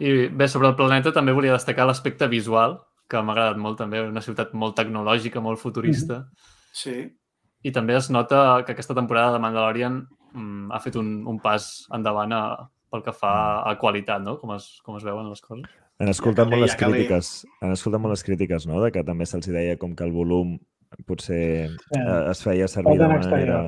I 0.00 0.28
bé, 0.28 0.48
sobre 0.48 0.68
el 0.68 0.76
planeta 0.76 1.12
també 1.12 1.32
volia 1.32 1.52
destacar 1.56 1.86
l'aspecte 1.86 2.28
visual, 2.28 2.78
que 3.08 3.22
m'ha 3.22 3.32
agradat 3.32 3.56
molt 3.58 3.78
també, 3.78 4.02
una 4.06 4.20
ciutat 4.22 4.52
molt 4.54 4.76
tecnològica, 4.76 5.40
molt 5.40 5.58
futurista, 5.58 6.28
Sí. 6.72 7.10
i 7.62 7.72
també 7.72 7.96
es 7.96 8.10
nota 8.10 8.62
que 8.64 8.72
aquesta 8.72 8.94
temporada 8.94 9.32
de 9.32 9.38
Mandalorian 9.40 10.06
mm, 10.34 10.70
ha 10.72 10.78
fet 10.78 10.94
un, 10.96 11.26
un 11.26 11.40
pas 11.40 11.86
endavant 11.92 12.32
a, 12.32 12.70
pel 12.90 13.02
que 13.06 13.12
fa 13.16 13.62
a 13.70 13.76
qualitat, 13.78 14.22
no? 14.22 14.36
Com 14.40 14.54
es, 14.56 14.80
com 14.84 14.96
es 14.98 15.04
veuen 15.06 15.28
les 15.30 15.40
coses. 15.40 15.64
Han 16.00 16.08
escoltat 16.08 16.48
molt 16.48 16.62
les 16.64 16.74
crítiques, 16.80 17.46
han 17.60 17.72
escoltat 17.76 18.00
molt 18.00 18.12
les 18.16 18.24
crítiques, 18.24 18.66
no? 18.66 18.80
De 18.82 18.90
que 18.90 19.04
també 19.04 19.26
se'ls 19.28 19.46
deia 19.52 19.76
com 19.78 19.94
que 19.94 20.04
el 20.04 20.12
volum 20.12 20.58
potser 21.06 21.70
eh, 21.70 22.30
es 22.32 22.40
feia 22.42 22.66
servir 22.68 22.96
de 22.98 23.06
manera... 23.08 23.60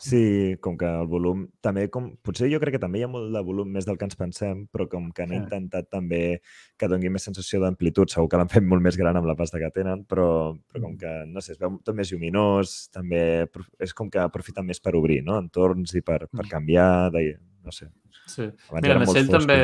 Sí, 0.00 0.56
com 0.64 0.78
que 0.80 0.88
el 0.88 1.04
volum 1.12 1.42
també, 1.60 1.82
com, 1.92 2.06
potser 2.24 2.48
jo 2.48 2.56
crec 2.62 2.78
que 2.78 2.80
també 2.80 3.02
hi 3.02 3.04
ha 3.04 3.08
molt 3.12 3.34
de 3.34 3.42
volum 3.44 3.68
més 3.68 3.84
del 3.84 3.98
que 4.00 4.06
ens 4.08 4.16
pensem, 4.16 4.62
però 4.72 4.86
com 4.88 5.10
que 5.12 5.26
han 5.26 5.34
Sí. 5.34 5.36
intentat 5.42 5.90
també 5.92 6.40
que 6.80 6.88
doni 6.88 7.10
més 7.12 7.26
sensació 7.28 7.60
d'amplitud, 7.60 8.08
segur 8.08 8.30
que 8.32 8.38
l'han 8.40 8.48
fet 8.48 8.64
molt 8.64 8.80
més 8.80 8.96
gran 8.96 9.14
amb 9.20 9.28
la 9.28 9.36
pasta 9.36 9.58
que 9.60 9.68
tenen, 9.76 10.06
però, 10.08 10.56
però 10.72 10.80
com 10.86 10.96
que, 10.96 11.12
no 11.28 11.42
sé, 11.44 11.52
es 11.52 11.58
veu 11.60 11.76
tot 11.84 11.94
més 11.94 12.08
lluminós, 12.14 12.88
també 12.94 13.44
és 13.78 13.92
com 13.92 14.08
que 14.08 14.18
aprofiten 14.24 14.64
més 14.64 14.80
per 14.80 14.96
obrir, 14.96 15.20
no? 15.22 15.36
Entorns 15.36 15.92
i 15.94 16.00
per, 16.00 16.28
per 16.32 16.46
Mm. 16.46 16.48
canviar, 16.48 17.10
de, 17.12 17.36
no 17.62 17.70
sé. 17.70 17.90
Sí. 18.30 18.46
Abans 18.70 18.82
Mira, 18.86 18.98
Naixell 19.02 19.30
també 19.32 19.60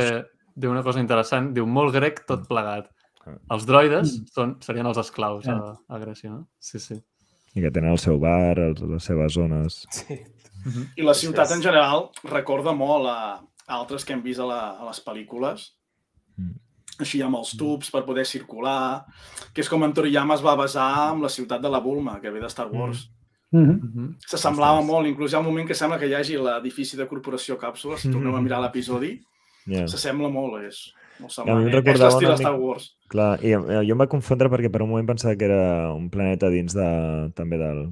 diu 0.56 0.70
una 0.72 0.82
cosa 0.86 1.00
interessant, 1.02 1.52
diu 1.56 1.66
molt 1.68 1.94
grec 1.94 2.22
tot 2.28 2.46
plegat. 2.48 2.88
Ah. 3.26 3.34
Els 3.56 3.66
droides 3.66 4.12
Mm. 4.18 4.26
són, 4.34 4.54
serien 4.62 4.86
els 4.86 4.98
esclaus 5.02 5.46
a, 5.50 5.58
a 5.88 5.98
Grècia, 5.98 6.30
no? 6.30 6.46
Sí, 6.58 6.78
sí. 6.78 6.96
I 7.56 7.62
que 7.64 7.70
tenen 7.72 7.90
el 7.94 7.98
seu 7.98 8.18
bar, 8.20 8.58
els, 8.60 8.80
les 8.80 9.04
seves 9.04 9.32
zones. 9.38 9.86
Sí. 9.90 10.18
I 10.98 11.02
la 11.06 11.14
ciutat 11.14 11.50
en 11.54 11.62
general 11.62 12.08
recorda 12.26 12.72
molt 12.74 13.06
a, 13.06 13.18
a 13.66 13.74
altres 13.76 14.04
que 14.04 14.12
hem 14.16 14.22
vist 14.24 14.40
a, 14.42 14.46
la, 14.48 14.60
a 14.80 14.86
les 14.88 15.02
pel·lícules. 15.04 15.72
Mm. 16.36 16.56
així 17.00 17.20
amb 17.20 17.36
els 17.36 17.50
tubs 17.60 17.90
per 17.92 18.04
poder 18.06 18.24
circular, 18.24 19.04
que 19.52 19.60
és 19.60 19.68
com 19.68 19.82
en 19.84 19.92
Toriyama 19.92 20.34
es 20.34 20.40
va 20.44 20.54
basar 20.56 20.86
amb 21.10 21.22
la 21.24 21.28
ciutat 21.28 21.60
de 21.60 21.68
la 21.68 21.80
Bulma, 21.84 22.14
que 22.22 22.30
ve 22.32 22.40
de 22.40 22.48
Star 22.48 22.70
Wars. 22.72 23.02
Mm 23.52 23.64
-hmm. 23.64 23.80
Mhm. 23.94 24.16
S'assemblava 24.26 24.80
molt, 24.82 25.06
inclús 25.06 25.32
hi 25.32 25.36
ha 25.36 25.38
un 25.38 25.46
moment 25.46 25.66
que 25.68 25.74
sembla 25.74 25.98
que 25.98 26.06
hi 26.08 26.14
hagi 26.14 26.36
l'edifici 26.36 26.96
de 26.96 27.06
Corporació 27.06 27.56
Càpsula, 27.58 27.96
si 27.96 28.10
torneu 28.10 28.34
a 28.36 28.40
mirar 28.40 28.60
l'episodi, 28.60 29.20
Yeah. 29.66 29.86
s'assembla 29.88 30.28
molt, 30.28 30.62
és 30.64 30.92
molt 31.20 31.38
A 31.38 31.42
mi 31.44 31.50
em 31.50 31.56
semblant. 31.58 31.66
És 31.68 31.74
recordava 31.74 32.10
l'estil 32.10 32.28
una 32.28 32.36
Star 32.36 32.54
Wars. 32.54 32.96
Clar, 33.08 33.38
i 33.44 33.50
eh, 33.52 33.58
jo 33.86 33.92
em 33.92 33.98
va 33.98 34.06
confondre 34.06 34.48
perquè 34.48 34.70
per 34.70 34.82
un 34.82 34.88
moment 34.90 35.06
pensava 35.06 35.34
que 35.36 35.44
era 35.44 35.92
un 35.92 36.08
planeta 36.10 36.48
dins 36.48 36.72
de, 36.74 37.32
també 37.34 37.56
del... 37.58 37.88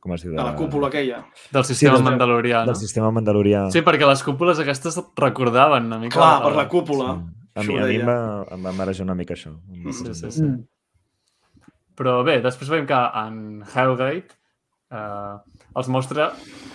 Com 0.00 0.12
es 0.14 0.22
diu? 0.22 0.32
De 0.32 0.42
la 0.42 0.56
cúpula 0.56 0.88
aquella. 0.88 1.24
Del 1.52 1.64
sistema 1.64 1.94
del- 1.94 2.02
mandalorià, 2.04 2.60
no? 2.60 2.66
Del 2.66 2.76
sistema 2.76 3.10
mandalorià. 3.12 3.70
Sí, 3.70 3.82
perquè 3.82 4.04
les 4.08 4.22
cúpules 4.24 4.58
aquestes 4.58 4.98
recordaven 5.16 5.84
una 5.86 5.98
mica... 5.98 6.16
Clar, 6.18 6.42
per 6.42 6.56
la 6.56 6.68
cúpula. 6.68 7.22
Sí. 7.54 7.60
A 7.60 7.62
mi, 7.62 7.78
a 7.78 7.86
mi 7.86 7.94
em 8.00 8.06
va, 8.08 8.44
em 8.50 8.64
va 8.66 8.72
marejar 8.72 9.04
una 9.04 9.14
mica 9.14 9.34
això. 9.34 9.52
Sí, 9.92 9.92
Sí, 9.92 10.14
sí, 10.14 10.30
sí. 10.30 10.42
Mm. 10.42 10.64
Però 11.94 12.24
bé, 12.24 12.40
després 12.42 12.68
veiem 12.68 12.86
que 12.86 12.94
en 12.94 13.62
Hellgate 13.74 14.34
eh, 14.92 15.34
els 15.76 15.88
mostra 15.88 16.30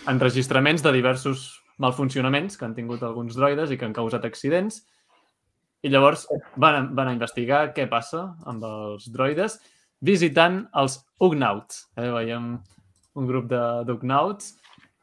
enregistraments 0.09 0.83
de 0.83 0.91
diversos 0.95 1.47
malfuncionaments 1.77 2.57
que 2.57 2.65
han 2.65 2.73
tingut 2.75 3.03
alguns 3.05 3.35
droides 3.37 3.71
i 3.71 3.77
que 3.77 3.85
han 3.85 3.93
causat 3.93 4.25
accidents. 4.25 4.81
I 5.85 5.91
llavors 5.93 6.25
van, 6.57 6.89
van 6.97 7.11
a 7.11 7.13
investigar 7.13 7.67
què 7.77 7.85
passa 7.89 8.31
amb 8.49 8.65
els 8.65 9.05
droides 9.13 9.59
visitant 10.01 10.63
els 10.77 10.99
Ugnauts. 11.21 11.87
Eh? 11.97 12.09
Veiem 12.13 12.55
un 13.17 13.29
grup 13.29 13.47
de 13.49 13.61
d'Ugnauts 13.85 14.51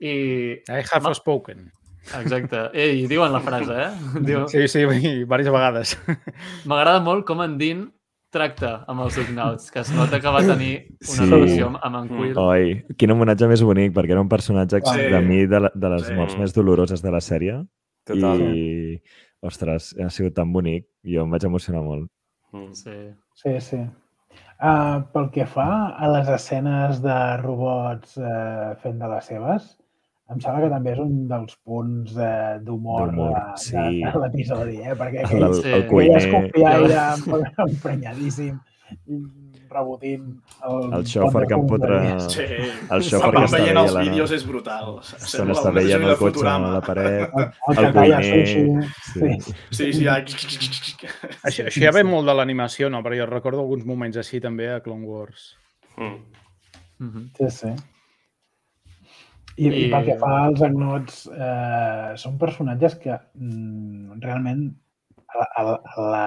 i... 0.02 0.14
I 0.66 0.82
have 0.90 1.02
Ma- 1.06 1.14
spoken. 1.14 1.70
Exacte. 2.18 2.66
Ei, 2.76 3.06
diuen 3.08 3.32
la 3.32 3.40
frase, 3.40 3.74
eh? 3.86 4.20
Diu, 4.28 4.44
Sí, 4.52 4.66
sí, 4.68 4.82
diverses 4.84 5.54
vegades. 5.54 5.94
M'agrada 6.68 7.00
molt 7.00 7.24
com 7.26 7.40
en 7.46 7.54
Dean 7.58 7.86
tracta 8.34 8.72
amb 8.90 9.04
els 9.06 9.16
Ugnauts, 9.22 9.70
que 9.72 9.80
es 9.84 9.92
nota 9.94 10.18
que 10.20 10.32
va 10.34 10.42
tenir 10.44 10.72
una 11.06 11.22
Sí. 11.22 11.30
relació 11.30 11.68
amb, 11.70 11.78
amb 11.86 12.00
en 12.02 12.08
Quill. 12.10 12.38
Oi, 12.42 12.84
quin 12.98 13.14
homenatge 13.14 13.48
més 13.48 13.62
bonic, 13.62 13.92
perquè 13.94 14.16
era 14.16 14.20
un 14.24 14.28
personatge 14.28 14.82
Sí. 14.84 15.06
de 15.14 15.20
mi 15.22 15.44
de, 15.46 15.60
la, 15.60 15.70
de 15.74 15.90
les 15.94 16.06
Sí. 16.08 16.14
morts 16.18 16.36
més 16.38 16.52
doloroses 16.54 17.00
de 17.02 17.10
la 17.14 17.20
sèrie. 17.22 17.60
Total. 18.04 18.40
I, 18.42 19.00
ostres, 19.40 19.94
ha 20.02 20.10
sigut 20.10 20.34
tan 20.34 20.52
bonic. 20.52 20.86
Jo 21.04 21.22
em 21.24 21.30
vaig 21.30 21.44
emocionar 21.44 21.82
molt. 21.82 22.10
Mm. 22.52 22.72
Sí. 22.72 22.96
Sí, 23.34 23.60
sí. 23.60 23.80
Uh, 24.62 25.02
pel 25.12 25.30
que 25.34 25.44
fa 25.46 25.94
a 25.98 26.08
les 26.08 26.28
escenes 26.28 27.00
de 27.02 27.36
robots 27.42 28.16
uh, 28.18 28.74
fent 28.82 28.98
de 28.98 29.08
les 29.08 29.24
seves, 29.26 29.76
em 30.32 30.40
sembla 30.40 30.62
que 30.64 30.70
també 30.72 30.92
és 30.94 31.00
un 31.02 31.14
dels 31.28 31.56
punts 31.64 32.14
d'humor 32.16 33.10
de, 33.10 33.16
D'humor, 33.16 33.34
de, 33.34 33.42
sí. 33.60 33.76
de, 33.76 34.10
de 34.10 34.20
l'episodi, 34.22 34.76
eh? 34.80 34.94
perquè 34.96 35.20
El, 35.20 35.26
aquell, 35.26 35.42
el, 35.48 35.54
Sí. 35.54 35.68
el 35.68 35.74
aquell 35.74 35.88
cuiner, 35.90 36.20
escopiaire 36.22 37.00
emprenyadíssim, 37.68 38.60
rebotint 39.74 40.26
el, 40.68 40.92
El 40.94 41.04
xòfer 41.10 41.42
que 41.50 41.56
empotra... 41.58 41.98
Sí. 42.30 42.44
El 42.94 43.02
xòfer 43.02 43.30
Quan 43.32 43.36
que 43.42 43.48
està 43.50 43.58
veient 43.60 43.80
els 43.80 43.94
la- 43.96 44.02
vídeos 44.06 44.32
és 44.36 44.44
brutal. 44.46 44.92
N'està 45.02 45.44
un 45.72 45.74
veient 45.74 46.04
el 46.08 46.16
cotxe 46.20 46.46
a 46.48 46.58
la 46.62 46.80
paret. 46.84 47.34
El, 47.34 47.48
el, 47.74 47.80
El 47.84 47.96
cuiner, 47.96 48.44
sí. 48.46 48.62
Sí, 49.74 49.90
sí, 49.92 50.04
ja... 50.04 50.18
Això, 50.22 51.66
això 51.66 51.82
ja 51.82 51.92
ve 51.96 52.04
molt 52.06 52.28
de 52.30 52.36
l'animació, 52.38 52.88
no? 52.92 53.02
Però 53.04 53.18
jo 53.18 53.26
recordo 53.30 53.64
alguns 53.64 53.84
moments 53.88 54.16
així 54.22 54.40
també 54.44 54.70
a 54.72 54.78
Clone 54.84 55.04
Wars. 55.10 55.50
Mm. 55.98 56.16
Mhm. 57.04 57.26
Sí, 57.40 57.50
sí. 57.50 57.74
I, 59.56 59.68
I... 59.68 59.84
I- 59.86 59.90
pel 59.92 60.06
que 60.08 60.16
fa 60.20 60.30
als 60.46 60.62
agnots, 60.66 61.20
eh, 61.30 62.14
són 62.20 62.38
personatges 62.40 62.96
que 63.02 63.14
mm, 63.14 64.20
realment 64.24 64.64
a 65.34 65.38
la, 65.38 65.46
a, 65.46 65.62
la, 65.66 65.76
a, 65.82 66.08
la, 66.14 66.24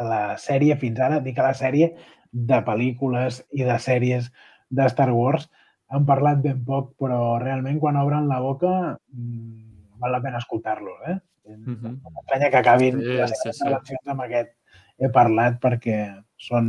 a 0.00 0.08
la 0.08 0.20
sèrie 0.40 0.76
fins 0.80 1.00
ara, 1.04 1.20
dic 1.24 1.38
a 1.38 1.48
la 1.50 1.54
sèrie 1.56 1.94
de 2.32 2.58
pel·lícules 2.64 3.42
i 3.56 3.64
de 3.64 3.78
sèries 3.80 4.28
de 4.68 4.88
Star 4.92 5.08
Wars, 5.16 5.48
han 5.88 6.04
parlat 6.08 6.42
ben 6.44 6.60
poc, 6.64 6.92
però 7.00 7.38
realment 7.40 7.78
quan 7.80 7.96
obren 7.96 8.28
la 8.28 8.40
boca 8.44 8.72
mm, 9.12 9.98
val 10.00 10.12
la 10.12 10.20
pena 10.24 10.40
escoltar-los. 10.42 11.00
Eh? 11.08 11.18
Mhm. 11.48 11.94
M'estranya 12.04 12.50
que 12.52 12.60
acabin 12.60 13.00
Sí, 13.00 13.16
les 13.16 13.32
sí, 13.42 13.52
sí. 13.56 13.96
amb 14.12 14.20
aquest 14.26 14.52
he 14.98 15.08
parlat 15.14 15.56
perquè 15.62 15.96
són 16.36 16.68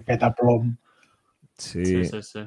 aquest 0.00 0.22
aplom. 0.24 0.72
Sí, 1.58 1.84
Sí, 1.84 2.04
sí, 2.08 2.22
sí. 2.22 2.44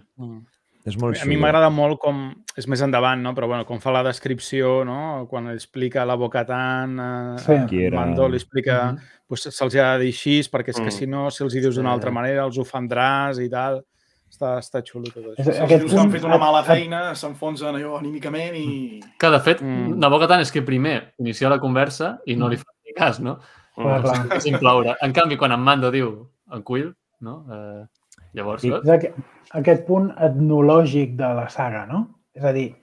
És 0.85 0.97
molt 1.01 1.17
A 1.21 1.25
mi 1.25 1.35
m'agrada 1.41 1.69
molt 1.73 1.97
com, 1.99 2.33
és 2.55 2.67
més 2.67 2.81
endavant, 2.85 3.21
no? 3.21 3.33
però 3.33 3.47
bueno, 3.47 3.65
com 3.65 3.79
fa 3.81 3.91
la 3.91 4.03
descripció, 4.03 4.83
no? 4.85 5.25
quan 5.29 5.49
explica 5.49 6.05
la 6.05 6.15
Bocatan, 6.15 6.99
eh, 6.99 7.39
Sí. 7.39 7.83
era- 7.85 7.99
Mando 7.99 8.27
li 8.29 8.37
explica, 8.37 8.91
Mhm. 8.91 8.99
pues, 9.27 9.41
se'ls 9.49 9.75
ha 9.75 9.97
de 9.97 10.03
dir 10.05 10.13
així, 10.13 10.41
perquè 10.49 10.69
és 10.69 10.75
que 10.79 10.85
Mm. 10.87 10.91
si 10.91 11.07
no, 11.07 11.31
si 11.31 11.43
els 11.43 11.55
hi 11.55 11.59
dius 11.59 11.75
d'una 11.75 11.91
altra 11.91 12.11
manera, 12.11 12.43
els 12.45 12.57
ofendràs 12.57 13.39
i 13.43 13.49
tal. 13.49 13.83
Està, 14.29 14.57
està 14.59 14.81
xulo 14.83 15.05
tot 15.13 15.23
És, 15.37 15.39
això. 15.39 15.43
Si 15.43 15.49
els 15.49 15.59
aquest 15.61 15.81
dius 15.81 15.93
que 15.93 15.99
han 15.99 16.11
fet 16.11 16.23
una 16.23 16.37
mala 16.37 16.63
feina, 16.63 17.15
s'enfonsen 17.15 17.73
allò 17.75 17.97
anímicament 17.99 18.55
i... 18.55 18.99
Que, 19.17 19.29
de 19.29 19.39
fet, 19.39 19.61
Mm. 19.61 19.97
mm. 19.97 20.27
Tant 20.27 20.41
és 20.41 20.51
que 20.51 20.61
primer 20.61 21.13
inicia 21.19 21.47
la 21.49 21.59
conversa 21.59 22.19
i 22.25 22.35
no 22.35 22.47
li 22.49 22.57
fa 22.57 22.65
ni 22.85 22.93
cas, 22.93 23.19
no? 23.19 23.39
Clar, 23.75 24.01
Mm. 24.01 24.03
clar. 24.03 24.37
És 24.37 24.45
incloure. 24.45 24.95
En 25.01 25.13
canvi, 25.13 25.37
quan 25.37 25.51
en 25.51 25.59
Mando 25.61 25.89
diu 25.91 26.27
en 26.51 26.63
Quill, 26.63 26.93
no? 27.21 27.45
Eh, 27.49 27.85
llavors, 28.35 28.61
Sí. 28.61 28.69
saps? 28.69 28.87
És 28.87 28.93
aquest, 28.95 29.15
aquest 29.61 29.85
punt 29.87 30.11
etnològic 30.29 31.15
de 31.19 31.29
la 31.39 31.47
saga, 31.49 31.85
no? 31.89 32.07
És 32.35 32.43
a 32.43 32.51
dir, 32.55 32.75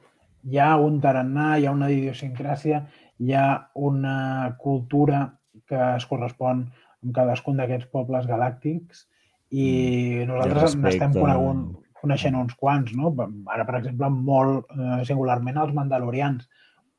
hi 0.49 0.59
ha 0.59 0.77
un 0.81 1.01
tarannà, 1.01 1.59
hi 1.59 1.67
ha 1.67 1.73
una 1.77 1.91
idiosincràsia, 1.93 2.87
hi 3.21 3.33
ha 3.35 3.69
una 3.75 4.57
cultura 4.59 5.27
que 5.69 5.79
es 5.97 6.07
correspon 6.07 6.65
amb 7.03 7.15
cadascun 7.15 7.57
d'aquests 7.57 7.91
pobles 7.93 8.27
galàctics 8.27 9.07
i 9.51 10.25
nosaltres 10.27 10.63
respecte. 10.63 10.89
n'estem 10.89 11.13
conegut, 11.21 11.79
coneixent 12.01 12.35
uns 12.35 12.55
quants, 12.59 12.95
no? 12.97 13.13
Ara, 13.47 13.65
per 13.65 13.77
exemple, 13.79 14.09
molt 14.11 14.67
eh, 14.75 15.05
singularment 15.05 15.57
els 15.63 15.75
mandalorians. 15.77 16.49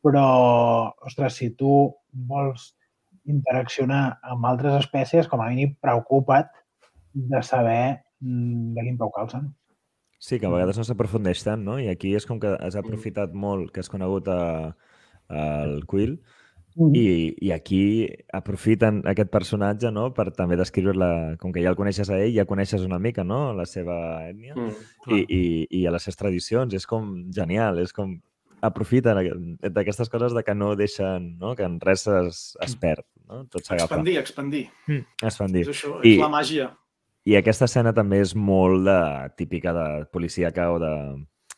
Però, 0.03 0.93
ostres, 1.07 1.35
si 1.39 1.49
tu 1.55 1.93
vols 2.13 2.75
interaccionar 3.25 4.19
amb 4.21 4.45
altres 4.45 4.75
espècies, 4.83 5.27
com 5.27 5.41
a 5.41 5.49
mínim 5.49 5.75
preocupa't 5.81 6.49
de 7.13 7.41
saber 7.43 7.83
mm, 7.93 7.99
de 8.23 8.81
quin 8.87 8.97
peu 8.97 9.11
calcen. 9.15 9.51
Sí, 10.23 10.39
que 10.39 10.45
a 10.47 10.49
vegades 10.53 10.77
no 10.79 10.85
s'aprofundeix 10.87 11.41
tant, 11.43 11.63
no? 11.65 11.79
I 11.79 11.89
aquí 11.91 12.13
és 12.15 12.25
com 12.25 12.39
que 12.39 12.53
has 12.55 12.77
aprofitat 12.79 13.33
molt 13.35 13.71
que 13.75 13.81
has 13.83 13.89
conegut 13.91 14.27
a, 14.31 14.75
el 15.29 15.83
Quill 15.89 16.21
Mm. 16.75 16.95
i, 16.97 17.35
i 17.45 17.51
aquí 17.53 18.07
aprofiten 18.33 19.03
aquest 19.05 19.29
personatge 19.29 19.91
no? 19.93 20.07
per 20.11 20.31
també 20.33 20.55
descriure-la, 20.57 21.35
com 21.37 21.51
que 21.53 21.61
ja 21.61 21.69
el 21.69 21.75
coneixes 21.77 22.09
a 22.09 22.17
ell, 22.17 22.31
ja 22.33 22.47
coneixes 22.49 22.81
una 22.81 22.97
mica 22.97 23.21
no? 23.23 23.53
la 23.53 23.67
seva 23.69 24.25
ètnia 24.25 24.55
Mm. 24.57 24.71
i, 25.13 25.19
i, 25.29 25.41
i 25.69 25.85
a 25.85 25.91
les 25.93 26.01
seves 26.01 26.17
tradicions. 26.17 26.73
És 26.73 26.87
com 26.89 27.29
genial, 27.29 27.77
és 27.77 27.93
com 27.93 28.15
aprofiten 28.65 29.19
aqu- 29.21 29.37
d'aquestes 29.69 30.09
coses 30.09 30.33
de 30.33 30.41
que 30.43 30.55
no 30.55 30.71
deixen, 30.75 31.37
no? 31.37 31.53
que 31.55 31.61
en 31.61 31.77
res 31.79 32.07
es, 32.07 32.57
es 32.59 32.75
perd, 32.75 33.05
no? 33.29 33.43
tot 33.45 33.61
s'agafa. 33.61 33.85
Expandir, 33.93 34.17
expandir. 34.17 34.65
Expandir. 35.21 35.67
És 35.67 35.75
això, 35.77 35.99
I- 36.01 36.15
és 36.15 36.19
la 36.25 36.29
màgia. 36.39 36.71
I 37.25 37.37
aquesta 37.39 37.69
escena 37.69 37.93
també 37.95 38.19
és 38.23 38.33
molt 38.35 38.83
de, 38.87 38.99
típica 39.39 39.71
de 39.75 39.85
policíaca 40.11 40.71
o 40.73 40.79
de, 40.81 40.93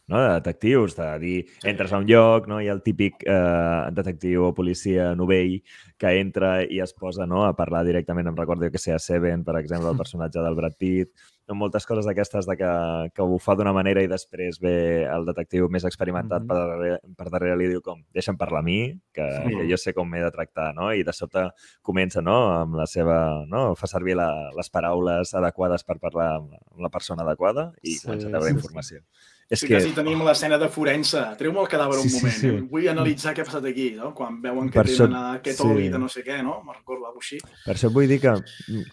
no? 0.07 0.19
de 0.21 0.33
detectius, 0.35 0.95
de 0.97 1.07
dir, 1.19 1.37
entres 1.63 1.93
a 1.93 2.01
un 2.01 2.05
lloc, 2.09 2.47
no? 2.47 2.59
hi 2.61 2.69
ha 2.69 2.75
el 2.75 2.83
típic 2.85 3.25
eh, 3.25 3.89
detectiu 3.97 4.45
o 4.49 4.53
policia 4.57 5.13
novell 5.17 5.57
que 5.97 6.13
entra 6.19 6.59
i 6.63 6.81
es 6.85 6.93
posa 6.93 7.25
no? 7.25 7.43
a 7.45 7.55
parlar 7.57 7.85
directament, 7.87 8.29
em 8.29 8.37
recordo 8.37 8.69
que 8.71 8.81
sé, 8.81 8.93
a 8.93 8.99
Seven, 8.99 9.43
per 9.47 9.57
exemple, 9.61 9.89
el 9.89 9.97
personatge 9.97 10.43
del 10.45 10.59
Brad 10.59 10.77
Pitt, 10.77 11.25
no? 11.47 11.55
moltes 11.55 11.85
coses 11.85 12.05
d'aquestes 12.05 12.45
de 12.49 12.55
que, 12.57 12.69
que 13.13 13.21
ho 13.21 13.37
fa 13.39 13.55
d'una 13.55 13.73
manera 13.73 14.01
i 14.03 14.07
després 14.07 14.59
ve 14.59 15.05
el 15.05 15.25
detectiu 15.25 15.67
més 15.69 15.85
experimentat 15.85 16.41
Mhm. 16.41 16.47
per, 16.47 16.57
darrere, 16.57 16.99
per 17.17 17.29
darrere 17.29 17.57
li 17.57 17.67
diu 17.67 17.81
com, 17.81 18.01
deixa'm 18.13 18.37
parlar 18.37 18.59
a 18.59 18.63
mi, 18.63 18.93
que, 19.13 19.25
Sí. 19.45 19.55
que 19.55 19.69
jo 19.69 19.77
sé 19.77 19.93
com 19.93 20.09
m'he 20.09 20.21
de 20.21 20.31
tractar, 20.31 20.73
no? 20.75 20.91
I 20.93 21.03
de 21.03 21.13
sobte 21.13 21.49
comença, 21.81 22.21
no?, 22.21 22.51
amb 22.61 22.75
la 22.75 22.85
seva... 22.87 23.45
No? 23.47 23.75
Fa 23.75 23.87
servir 23.87 24.15
la, 24.15 24.49
les 24.55 24.69
paraules 24.69 25.33
adequades 25.33 25.83
per 25.83 25.99
parlar 25.99 26.35
amb, 26.37 26.53
amb 26.53 26.79
la 26.81 26.89
persona 26.89 27.23
adequada 27.23 27.71
i 27.83 27.91
Sí, 27.97 28.05
comença 28.07 28.27
a 28.27 28.31
treure 28.31 28.47
sí, 28.47 28.51
sí. 28.51 28.57
informació. 28.57 28.99
És 29.47 29.59
Sí, 29.59 29.67
que... 29.67 29.75
quasi 29.75 29.91
tenim 29.93 30.23
l'escena 30.25 30.57
de 30.57 30.67
forense. 30.69 31.19
Treu-me 31.37 31.59
el 31.61 31.67
cadàver 31.69 31.99
Sí, 31.99 32.07
un 32.07 32.09
sí, 32.09 32.15
moment. 32.17 32.33
sí. 32.39 32.67
Vull 32.71 32.87
analitzar 32.89 33.35
què 33.35 33.41
ha 33.41 33.45
passat 33.45 33.63
aquí, 33.69 33.91
no? 33.93 34.11
Quan 34.15 34.41
veuen 34.41 34.71
que 34.71 34.79
Per 34.79 34.87
això- 34.87 35.05
tenen 35.05 35.35
aquest 35.37 35.59
sí. 35.61 35.67
oli 35.67 35.89
de 35.89 35.99
no 35.99 36.09
sé 36.09 36.23
què, 36.25 36.41
no? 36.41 36.63
Me'n 36.65 36.73
recordo, 36.79 37.05
alguna 37.05 37.21
així. 37.21 37.37
Per 37.63 37.75
això 37.75 37.91
vull 37.93 38.07
dir 38.07 38.19
que, 38.19 38.33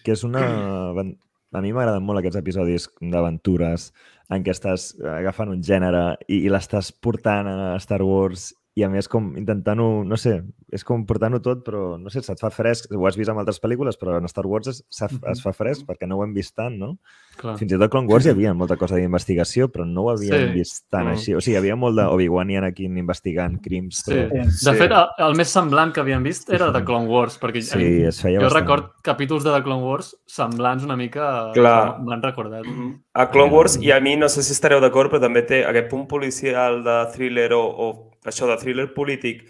que 0.03 0.11
és 0.11 0.23
una... 0.23 0.43
A 1.53 1.61
mi 1.61 1.71
m'agraden 1.73 2.05
molt 2.05 2.19
aquests 2.19 2.39
episodis 2.39 2.87
d'aventures 2.99 3.91
en 4.33 4.43
què 4.45 4.53
estàs 4.55 4.91
agafant 5.13 5.51
un 5.53 5.61
gènere 5.61 6.03
i, 6.27 6.39
i 6.47 6.49
l'estàs 6.49 6.89
portant 6.91 7.49
a 7.49 7.77
Star 7.83 8.01
Wars 8.01 8.49
i 8.75 8.81
a 8.81 8.89
més 8.89 9.07
com 9.07 9.35
intentant-ho, 9.37 10.03
no 10.03 10.17
sé, 10.17 10.41
és 10.73 10.83
com 10.83 11.03
portant-ho 11.05 11.39
tot, 11.45 11.59
però 11.63 11.99
no 12.01 12.09
sé, 12.09 12.23
se't 12.25 12.39
fa 12.41 12.49
fresc, 12.49 12.87
ho 12.91 13.05
has 13.05 13.15
vist 13.15 13.29
en 13.29 13.37
altres 13.37 13.59
pel·lícules, 13.61 13.99
però 14.01 14.17
en 14.17 14.25
Star 14.27 14.47
Wars 14.49 14.67
es, 14.71 14.79
es, 14.89 15.19
es 15.29 15.41
fa 15.43 15.53
fresc 15.53 15.85
perquè 15.85 16.07
no 16.09 16.17
ho 16.17 16.23
hem 16.23 16.33
vist 16.33 16.55
tant, 16.55 16.79
no? 16.79 16.97
Clar. 17.37 17.55
Fins 17.57 17.71
i 17.73 17.77
tot 17.77 17.91
Clone 17.93 18.07
Wars 18.09 18.25
hi 18.25 18.31
havia 18.31 18.53
molta 18.53 18.75
cosa 18.77 18.95
d'investigació, 18.97 19.67
però 19.69 19.85
no 19.85 20.03
ho 20.03 20.09
havíem 20.11 20.47
Sí. 20.47 20.53
vist 20.53 20.85
tant 20.89 21.05
Mm. 21.07 21.11
així. 21.13 21.35
O 21.35 21.41
sigui, 21.41 21.53
hi 21.55 21.57
havia 21.59 21.75
molt 21.75 21.95
d'Obi-Wan 21.97 22.49
i 22.49 22.57
Anakin 22.57 22.97
investigant 22.97 23.59
crims, 23.61 24.03
Sí. 24.05 24.11
però 24.11 24.29
De 24.45 24.51
Sí. 24.51 24.73
fet, 24.75 24.91
el, 24.91 25.07
el 25.27 25.35
més 25.35 25.49
semblant 25.49 25.93
que 25.93 26.01
havíem 26.01 26.23
vist 26.23 26.49
era 26.49 26.71
de 26.71 26.83
Clone 26.83 27.07
Wars, 27.07 27.39
perquè 27.39 27.61
sí, 27.61 28.03
es 28.03 28.21
feia 28.21 28.39
jo 28.39 28.45
bastant. 28.45 28.61
record 28.63 28.91
capítols 29.03 29.43
de 29.43 29.51
The 29.51 29.61
Clone 29.63 29.83
Wars 29.83 30.15
semblants 30.25 30.83
una 30.83 30.95
mica... 30.97 31.51
Clar. 31.53 31.99
M'han 32.01 32.21
recordat. 32.23 32.65
Mhm. 32.65 33.01
A 33.13 33.29
Clone 33.29 33.51
Wars, 33.53 33.77
i 33.81 33.91
a 33.91 33.99
mi 33.99 34.15
no 34.15 34.27
sé 34.29 34.41
si 34.41 34.53
estareu 34.53 34.79
d'acord, 34.81 35.11
però 35.11 35.19
també 35.21 35.43
té 35.45 35.63
aquest 35.65 35.89
punt 35.89 36.07
policial 36.07 36.83
de 36.83 37.05
thriller 37.13 37.53
o, 37.53 37.61
o 37.65 38.09
això 38.25 38.47
de 38.47 38.57
thriller 38.57 38.93
polític 38.93 39.43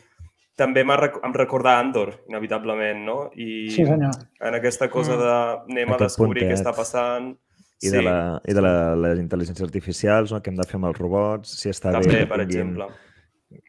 també 0.55 0.84
m'ha 0.86 0.95
rec 0.97 1.15
em 1.24 1.34
recorda 1.34 1.80
Andor, 1.80 2.11
inevitablement, 2.30 2.99
no? 3.05 3.32
I 3.36 3.69
Sí, 3.71 3.86
senyor. 3.86 4.11
en 4.39 4.53
aquesta 4.55 4.89
cosa 4.89 5.15
Mm. 5.15 5.19
de 5.19 5.74
anem 5.74 5.89
a 5.89 5.95
Aquest 5.95 6.11
descobrir 6.11 6.43
què 6.43 6.47
puntet. 6.49 6.65
està 6.65 6.76
passant. 6.76 7.36
I 7.82 7.89
de, 7.89 8.01
la, 8.01 8.41
i 8.47 8.53
de 8.53 8.61
la, 8.61 8.95
les 8.95 9.19
intel·ligències 9.19 9.61
artificials, 9.63 10.32
no? 10.32 10.39
què 10.41 10.47
hem 10.49 10.55
de 10.55 10.63
fer 10.63 10.76
amb 10.76 10.86
els 10.86 10.97
robots, 10.97 11.49
si 11.59 11.69
està 11.69 11.91
també, 11.91 12.07
bé 12.07 12.19
que 12.19 12.28
per 12.28 12.38
tinguin- 12.39 12.61
exemple. 12.69 12.88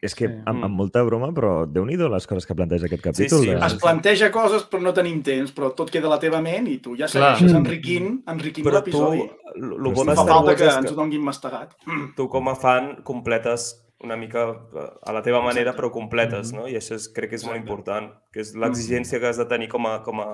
És 0.01 0.15
que 0.15 0.27
Sí. 0.27 0.33
amb, 0.45 0.63
amb 0.63 0.73
molta 0.75 1.03
broma, 1.03 1.27
però 1.33 1.65
déu 1.71 1.85
nhi 1.85 1.95
les 1.97 2.25
coses 2.25 2.45
que 2.47 2.55
planteja 2.55 2.85
aquest 2.85 3.03
capítol. 3.03 3.39
sí, 3.43 3.49
de- 3.49 3.65
Es 3.65 3.75
planteja 3.75 4.31
coses 4.31 4.63
però 4.69 4.81
no 4.81 4.93
tenim 4.93 5.21
temps, 5.21 5.53
però 5.53 5.75
tot 5.75 5.91
queda 5.91 6.07
a 6.07 6.09
la 6.11 6.19
teva 6.19 6.41
ment 6.41 6.67
i 6.67 6.77
tu 6.79 6.95
ja 6.95 7.05
Clar. 7.07 7.35
segueixes 7.37 7.53
Mm. 7.53 7.57
enriquint, 7.65 8.23
enriquint 8.27 8.65
Però 8.65 8.71
tu, 8.83 8.91
l'episodi. 8.91 9.19
el 9.55 9.61
Però 9.61 9.91
bo 9.91 9.95
sí. 9.95 9.99
de 10.01 10.05
No 10.05 10.05
fa 10.05 10.13
Star 10.13 10.27
falta 10.27 10.45
Wars 10.51 10.61
que 10.61 10.67
ens 10.79 10.91
ho 10.91 10.95
donin 10.95 11.21
mastegat. 11.21 11.75
tu 12.15 12.27
com 12.29 12.47
a 12.49 12.55
fan 12.55 13.01
completes 13.03 13.84
una 14.03 14.15
mica 14.17 14.49
eh, 14.75 14.89
a 15.03 15.13
la 15.13 15.21
teva 15.23 15.41
manera, 15.41 15.73
però 15.73 15.89
completes, 15.91 16.51
no? 16.53 16.67
I 16.67 16.75
això 16.75 16.95
és, 16.95 17.07
crec 17.15 17.29
que 17.31 17.35
és 17.39 17.45
molt 17.45 17.57
important, 17.57 18.11
que 18.33 18.41
és 18.41 18.53
l'exigència 18.55 19.19
que 19.19 19.27
has 19.27 19.37
de 19.37 19.45
tenir 19.45 19.67
com 19.71 19.85
a, 19.87 19.99
com 20.03 20.19
a 20.21 20.29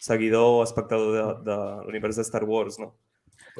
seguidor 0.00 0.60
o 0.60 0.62
espectador 0.64 1.12
de, 1.12 1.44
de 1.50 1.56
l'univers 1.86 2.16
de 2.16 2.24
Star 2.24 2.44
Wars, 2.44 2.78
no? 2.78 2.92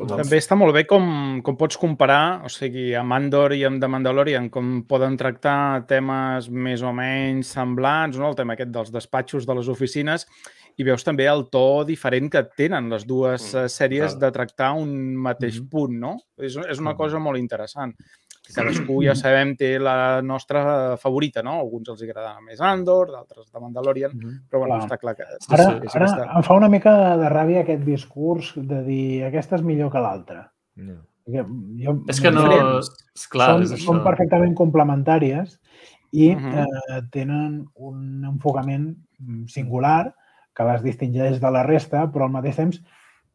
També 0.06 0.38
està 0.38 0.54
molt 0.56 0.72
bé 0.72 0.84
com, 0.86 1.40
com 1.44 1.56
pots 1.58 1.76
comparar, 1.76 2.44
o 2.46 2.48
sigui, 2.48 2.92
amb 2.96 3.12
Andor 3.12 3.52
i 3.56 3.64
amb 3.66 3.80
The 3.82 3.88
Mandalorian, 3.90 4.46
com 4.48 4.84
poden 4.88 5.16
tractar 5.18 5.82
temes 5.90 6.46
més 6.48 6.80
o 6.86 6.92
menys 6.94 7.50
semblants, 7.56 8.16
no? 8.16 8.30
el 8.30 8.36
tema 8.38 8.54
aquest 8.54 8.70
dels 8.72 8.92
despatxos 8.94 9.44
de 9.48 9.56
les 9.58 9.68
oficines, 9.68 10.24
i 10.78 10.86
veus 10.86 11.02
també 11.04 11.26
el 11.28 11.42
to 11.52 11.82
diferent 11.84 12.30
que 12.32 12.44
tenen 12.56 12.88
les 12.88 13.04
dues 13.04 13.50
Mm, 13.52 13.58
eh, 13.58 13.68
sèries 13.68 14.14
total. 14.14 14.20
de 14.22 14.30
tractar 14.38 14.70
un 14.78 14.94
mateix 15.16 15.58
Mhm. 15.60 15.68
punt, 15.68 15.98
no? 15.98 16.14
És, 16.38 16.56
és 16.56 16.78
una 16.78 16.92
Mhm. 16.92 16.96
cosa 16.96 17.18
molt 17.18 17.36
interessant. 17.38 17.92
Que 18.50 18.60
cadascú, 18.60 19.02
ja 19.06 19.14
sabem, 19.22 19.54
té 19.56 19.78
la 19.78 20.20
nostra 20.22 20.96
favorita, 20.98 21.42
no? 21.42 21.58
Alguns 21.60 21.88
els 21.94 22.02
agrada 22.02 22.34
més 22.44 22.60
Andor, 22.60 23.10
d'altres 23.12 23.50
The 23.50 23.60
Mandalorian, 23.60 24.12
Mhm. 24.16 24.34
però 24.50 24.58
bueno, 24.64 24.74
Clar. 24.76 24.86
està 24.88 24.98
clar 24.98 25.14
que... 25.16 25.24
Sí, 25.40 25.54
Ara, 25.54 25.64
sí, 25.64 25.86
és 25.86 25.96
ara 25.96 26.06
aquesta- 26.10 26.36
em 26.36 26.42
fa 26.42 26.54
una 26.54 26.68
mica 26.68 27.16
de 27.16 27.28
ràbia 27.30 27.60
aquest 27.62 27.84
discurs 27.84 28.52
de 28.56 28.82
dir 28.84 29.24
aquesta 29.24 29.56
és 29.56 29.62
millor 29.62 29.90
que 29.92 29.98
l'altra. 30.02 30.50
No. 30.76 30.98
Jo, 31.30 31.44
És 32.08 32.18
que 32.20 32.30
no... 32.32 32.42
Diferents. 32.42 32.88
És 33.14 33.26
clar, 33.28 33.50
són, 33.52 33.62
és 33.62 33.72
això. 33.76 33.84
són 33.92 34.02
perfectament 34.02 34.54
complementàries 34.56 35.60
i 36.12 36.34
Mhm. 36.34 36.54
eh, 36.58 37.02
tenen 37.12 37.66
un 37.76 38.24
enfocament 38.24 38.96
mm, 39.20 39.44
singular 39.46 40.14
que 40.56 40.64
les 40.64 40.82
distingeix 40.82 41.38
de 41.40 41.50
la 41.50 41.62
resta, 41.62 42.10
però 42.10 42.24
al 42.24 42.32
mateix 42.34 42.56
temps 42.56 42.80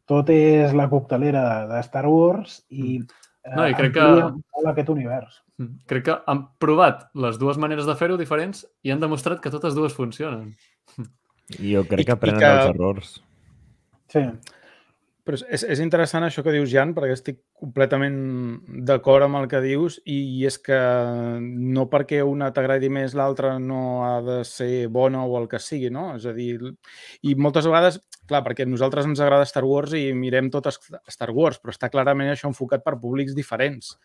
tot 0.05 0.28
és 0.30 0.74
la 0.74 0.89
coctelera 0.89 1.41
de, 1.68 1.74
de 1.74 1.84
Star 1.84 2.05
Wars 2.07 2.66
i, 2.70 2.97
eh, 2.97 3.05
No, 3.54 3.68
i 3.70 3.74
crec 3.78 3.93
que- 3.93 4.70
aquest 4.72 4.89
univers. 4.89 5.43
Mm. 5.58 5.76
Crec 5.86 6.04
que 6.06 6.16
han 6.26 6.48
provat 6.58 7.10
les 7.14 7.38
dues 7.38 7.58
maneres 7.62 7.86
de 7.86 7.96
fer-ho 7.96 8.18
diferents 8.18 8.66
i 8.82 8.89
han 8.91 9.00
demostrat 9.00 9.39
que 9.41 9.52
totes 9.54 9.76
dues 9.76 9.93
funcionen. 9.93 10.56
Jo 11.60 11.84
crec 11.86 12.00
I- 12.02 12.06
que 12.06 12.12
i 12.12 12.16
aprenen 12.16 12.39
que- 12.39 12.46
dels 12.46 12.72
errors. 12.74 13.24
Sí. 14.10 14.24
Però 15.26 15.40
és- 15.50 15.64
és, 15.66 15.80
interessant 15.82 16.24
això 16.24 16.44
que 16.46 16.52
dius, 16.54 16.70
Jan, 16.70 16.92
perquè 16.94 17.16
estic 17.18 17.40
completament 17.58 18.18
d'acord 18.86 19.26
amb 19.26 19.40
el 19.40 19.48
que 19.50 19.62
dius 19.64 19.98
i, 20.06 20.20
i 20.38 20.46
és 20.46 20.60
que 20.62 20.78
no 21.42 21.88
perquè 21.90 22.20
una 22.22 22.52
t'agradi 22.54 22.92
més 22.94 23.16
l'altra 23.18 23.56
no 23.60 23.80
ha 24.06 24.20
de 24.22 24.44
ser 24.46 24.88
bona 24.88 25.24
o 25.26 25.40
el 25.40 25.48
que 25.50 25.58
sigui, 25.60 25.90
no? 25.90 26.12
És 26.20 26.28
a 26.30 26.34
dir, 26.36 26.60
i 27.26 27.34
moltes 27.36 27.66
vegades, 27.66 27.98
clar, 28.30 28.44
perquè 28.46 28.68
a 28.68 28.70
nosaltres 28.70 29.10
ens 29.10 29.20
agrada 29.24 29.50
Star 29.50 29.66
Wars 29.66 29.96
i 29.98 30.12
mirem 30.14 30.52
tot 30.54 30.70
Star 31.10 31.32
Wars, 31.34 31.58
però 31.62 31.74
està 31.74 31.90
clarament 31.90 32.30
això 32.30 32.52
enfocat 32.52 32.86
per 32.86 33.00
públics 33.02 33.34
diferents. 33.34 33.96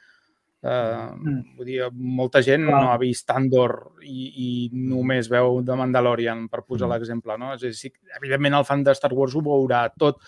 Uh, 0.63 1.15
Mm. 1.17 1.57
vull 1.57 1.65
dir, 1.65 1.79
molta 1.93 2.43
gent 2.45 2.67
Clar. 2.67 2.83
no 2.83 2.91
ha 2.93 2.99
vist 3.01 3.31
Andor 3.33 3.93
i, 4.05 4.27
i 4.37 4.49
només 4.77 5.31
veu 5.33 5.63
The 5.65 5.75
Mandalorian, 5.75 6.49
per 6.53 6.61
posar 6.69 6.87
Mm. 6.87 6.93
l'exemple, 6.93 7.39
no? 7.39 7.55
És 7.55 7.63
a 7.63 7.67
dir, 7.67 7.75
sí, 7.75 7.93
evidentment 8.19 8.55
el 8.59 8.67
fan 8.69 8.85
de 8.85 8.93
Star 8.95 9.13
Wars 9.15 9.35
ho 9.35 9.41
veurà 9.41 9.87
tot, 9.97 10.19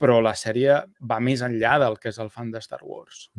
però 0.00 0.22
la 0.22 0.32
sèrie 0.32 0.78
va 1.00 1.20
més 1.20 1.42
enllà 1.42 1.78
del 1.78 1.98
que 1.98 2.08
és 2.08 2.18
el 2.18 2.30
fan 2.30 2.50
de 2.50 2.60
Star 2.64 2.80
Wars. 2.82 3.30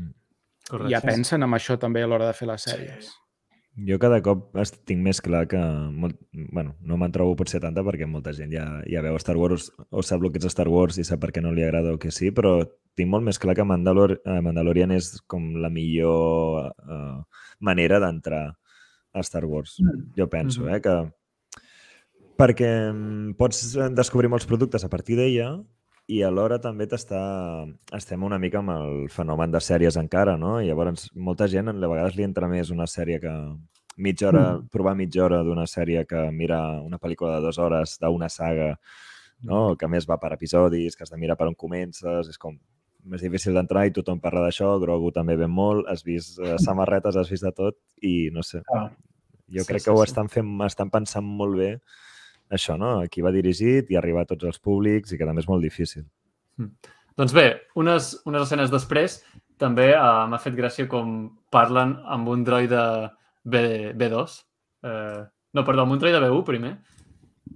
Correcte. 0.69 0.91
Ja 0.93 1.01
pensen 1.01 1.41
en 1.43 1.49
això 1.57 1.79
també 1.79 2.03
a 2.03 2.07
l'hora 2.07 2.27
de 2.27 2.33
fer 2.37 2.47
les 2.47 2.61
sèries. 2.63 3.09
Jo 3.87 3.97
cada 3.97 4.21
cop 4.21 4.51
tinc 4.85 5.01
més 5.01 5.19
clar 5.19 5.47
que... 5.47 5.57
Molt, 5.57 6.19
bueno, 6.31 6.75
no 6.81 6.95
me'n 6.95 7.11
trobo 7.11 7.35
potser 7.35 7.59
tanta 7.59 7.81
perquè 7.81 8.05
molta 8.05 8.31
gent 8.31 8.51
ja, 8.53 8.83
ja 8.85 9.01
veu 9.01 9.17
Star 9.17 9.35
Wars 9.35 9.71
o 9.89 10.03
sap 10.03 10.21
el 10.21 10.31
que 10.31 10.37
és 10.37 10.45
Star 10.53 10.67
Wars 10.69 10.99
i 10.99 11.03
sap 11.03 11.19
per 11.19 11.31
què 11.33 11.41
no 11.41 11.51
li 11.51 11.63
agrada 11.63 11.91
o 11.91 11.97
que 11.97 12.11
sí, 12.11 12.29
però 12.29 12.59
tinc 12.95 13.09
molt 13.09 13.23
més 13.25 13.39
clar 13.41 13.55
que 13.57 13.63
Mandalor 13.65 14.19
eh, 14.23 14.39
Mandalorian 14.41 14.91
és 14.91 15.15
com 15.27 15.55
la 15.61 15.69
millor 15.73 16.71
eh, 16.71 17.23
manera 17.59 17.99
d'entrar 17.99 18.45
a 19.13 19.23
Star 19.23 19.45
Wars. 19.45 19.77
Mm. 19.81 20.13
Jo 20.17 20.29
penso, 20.29 20.61
Mhm. 20.63 20.73
eh, 20.75 20.81
que... 20.81 20.95
Perquè 22.37 22.69
mm, 22.91 23.35
pots 23.37 23.75
descobrir 23.93 24.29
molts 24.31 24.47
productes 24.49 24.83
a 24.83 24.89
partir 24.89 25.15
d'ella 25.19 25.51
i 26.09 26.21
alhora 26.25 26.57
també 26.59 26.87
t'està... 26.89 27.19
Estem 27.95 28.23
una 28.25 28.39
mica 28.41 28.59
amb 28.59 28.73
el 28.73 29.05
fenomen 29.13 29.51
de 29.53 29.61
sèries 29.63 29.95
encara, 30.01 30.33
no? 30.37 30.57
I 30.61 30.67
llavors 30.67 31.11
molta 31.15 31.47
gent 31.47 31.69
a 31.69 31.73
vegades 31.77 32.17
li 32.17 32.25
entra 32.25 32.49
més 32.49 32.71
una 32.73 32.87
sèrie 32.89 33.19
que 33.21 33.31
mitja 33.97 34.27
hora, 34.31 34.57
Mm. 34.57 34.67
provar 34.73 34.95
mitja 34.97 35.23
hora 35.25 35.43
d'una 35.45 35.67
sèrie 35.69 36.05
que 36.09 36.31
mira 36.31 36.81
una 36.81 36.97
pel·lícula 36.97 37.35
de 37.35 37.41
dues 37.45 37.59
hores 37.59 37.99
d'una 38.01 38.27
saga, 38.29 38.79
no? 39.43 39.75
que 39.77 39.85
a 39.85 39.87
més 39.89 40.07
va 40.09 40.17
per 40.17 40.33
episodis, 40.33 40.95
que 40.95 41.03
has 41.03 41.11
de 41.11 41.17
mirar 41.17 41.37
per 41.37 41.47
on 41.47 41.53
comences, 41.55 42.27
és 42.27 42.37
com 42.39 42.57
més 43.05 43.21
difícil 43.21 43.53
d'entrar 43.53 43.85
i 43.87 43.91
tothom 43.95 44.19
parla 44.23 44.45
d'això, 44.45 44.77
Grogu 44.81 45.11
també 45.11 45.35
ven 45.39 45.51
molt, 45.51 45.87
has 45.91 46.03
vist 46.07 46.39
eh, 46.39 46.55
samarretes, 46.65 47.17
has 47.19 47.29
vist 47.31 47.43
de 47.43 47.51
tot 47.51 47.77
i 48.01 48.29
no 48.33 48.43
sé, 48.43 48.61
Ah. 48.73 48.89
jo 49.49 49.61
Sí, 49.63 49.67
crec 49.67 49.81
sí, 49.81 49.85
que 49.85 49.91
ho 49.91 50.01
sí. 50.03 50.09
estan 50.11 50.29
fent, 50.29 50.49
estan 50.65 50.89
pensant 50.89 51.25
molt 51.25 51.57
bé 51.59 51.69
això, 52.53 52.77
no? 52.77 52.99
A 53.01 53.07
qui 53.07 53.21
va 53.21 53.31
dirigit 53.31 53.89
i 53.91 53.97
arribar 53.97 54.23
a 54.23 54.29
tots 54.29 54.45
els 54.45 54.59
públics 54.59 55.11
i 55.11 55.17
que 55.17 55.25
també 55.25 55.41
és 55.41 55.49
molt 55.49 55.63
difícil. 55.63 56.05
Doncs 57.17 57.33
bé, 57.33 57.47
unes, 57.75 58.13
unes 58.25 58.43
escenes 58.45 58.71
després 58.71 59.19
també 59.61 59.91
uh, 59.95 60.25
m'ha 60.29 60.39
fet 60.41 60.55
gràcia 60.57 60.87
com 60.89 61.29
parlen 61.53 61.95
amb 62.09 62.27
un 62.29 62.43
droide 62.43 62.81
B, 63.43 63.93
B2. 63.93 64.39
Eh, 64.83 65.21
no, 65.53 65.63
perdó, 65.63 65.83
amb 65.83 65.93
un 65.95 65.99
droide 66.01 66.19
B1 66.23 66.43
primer, 66.47 66.71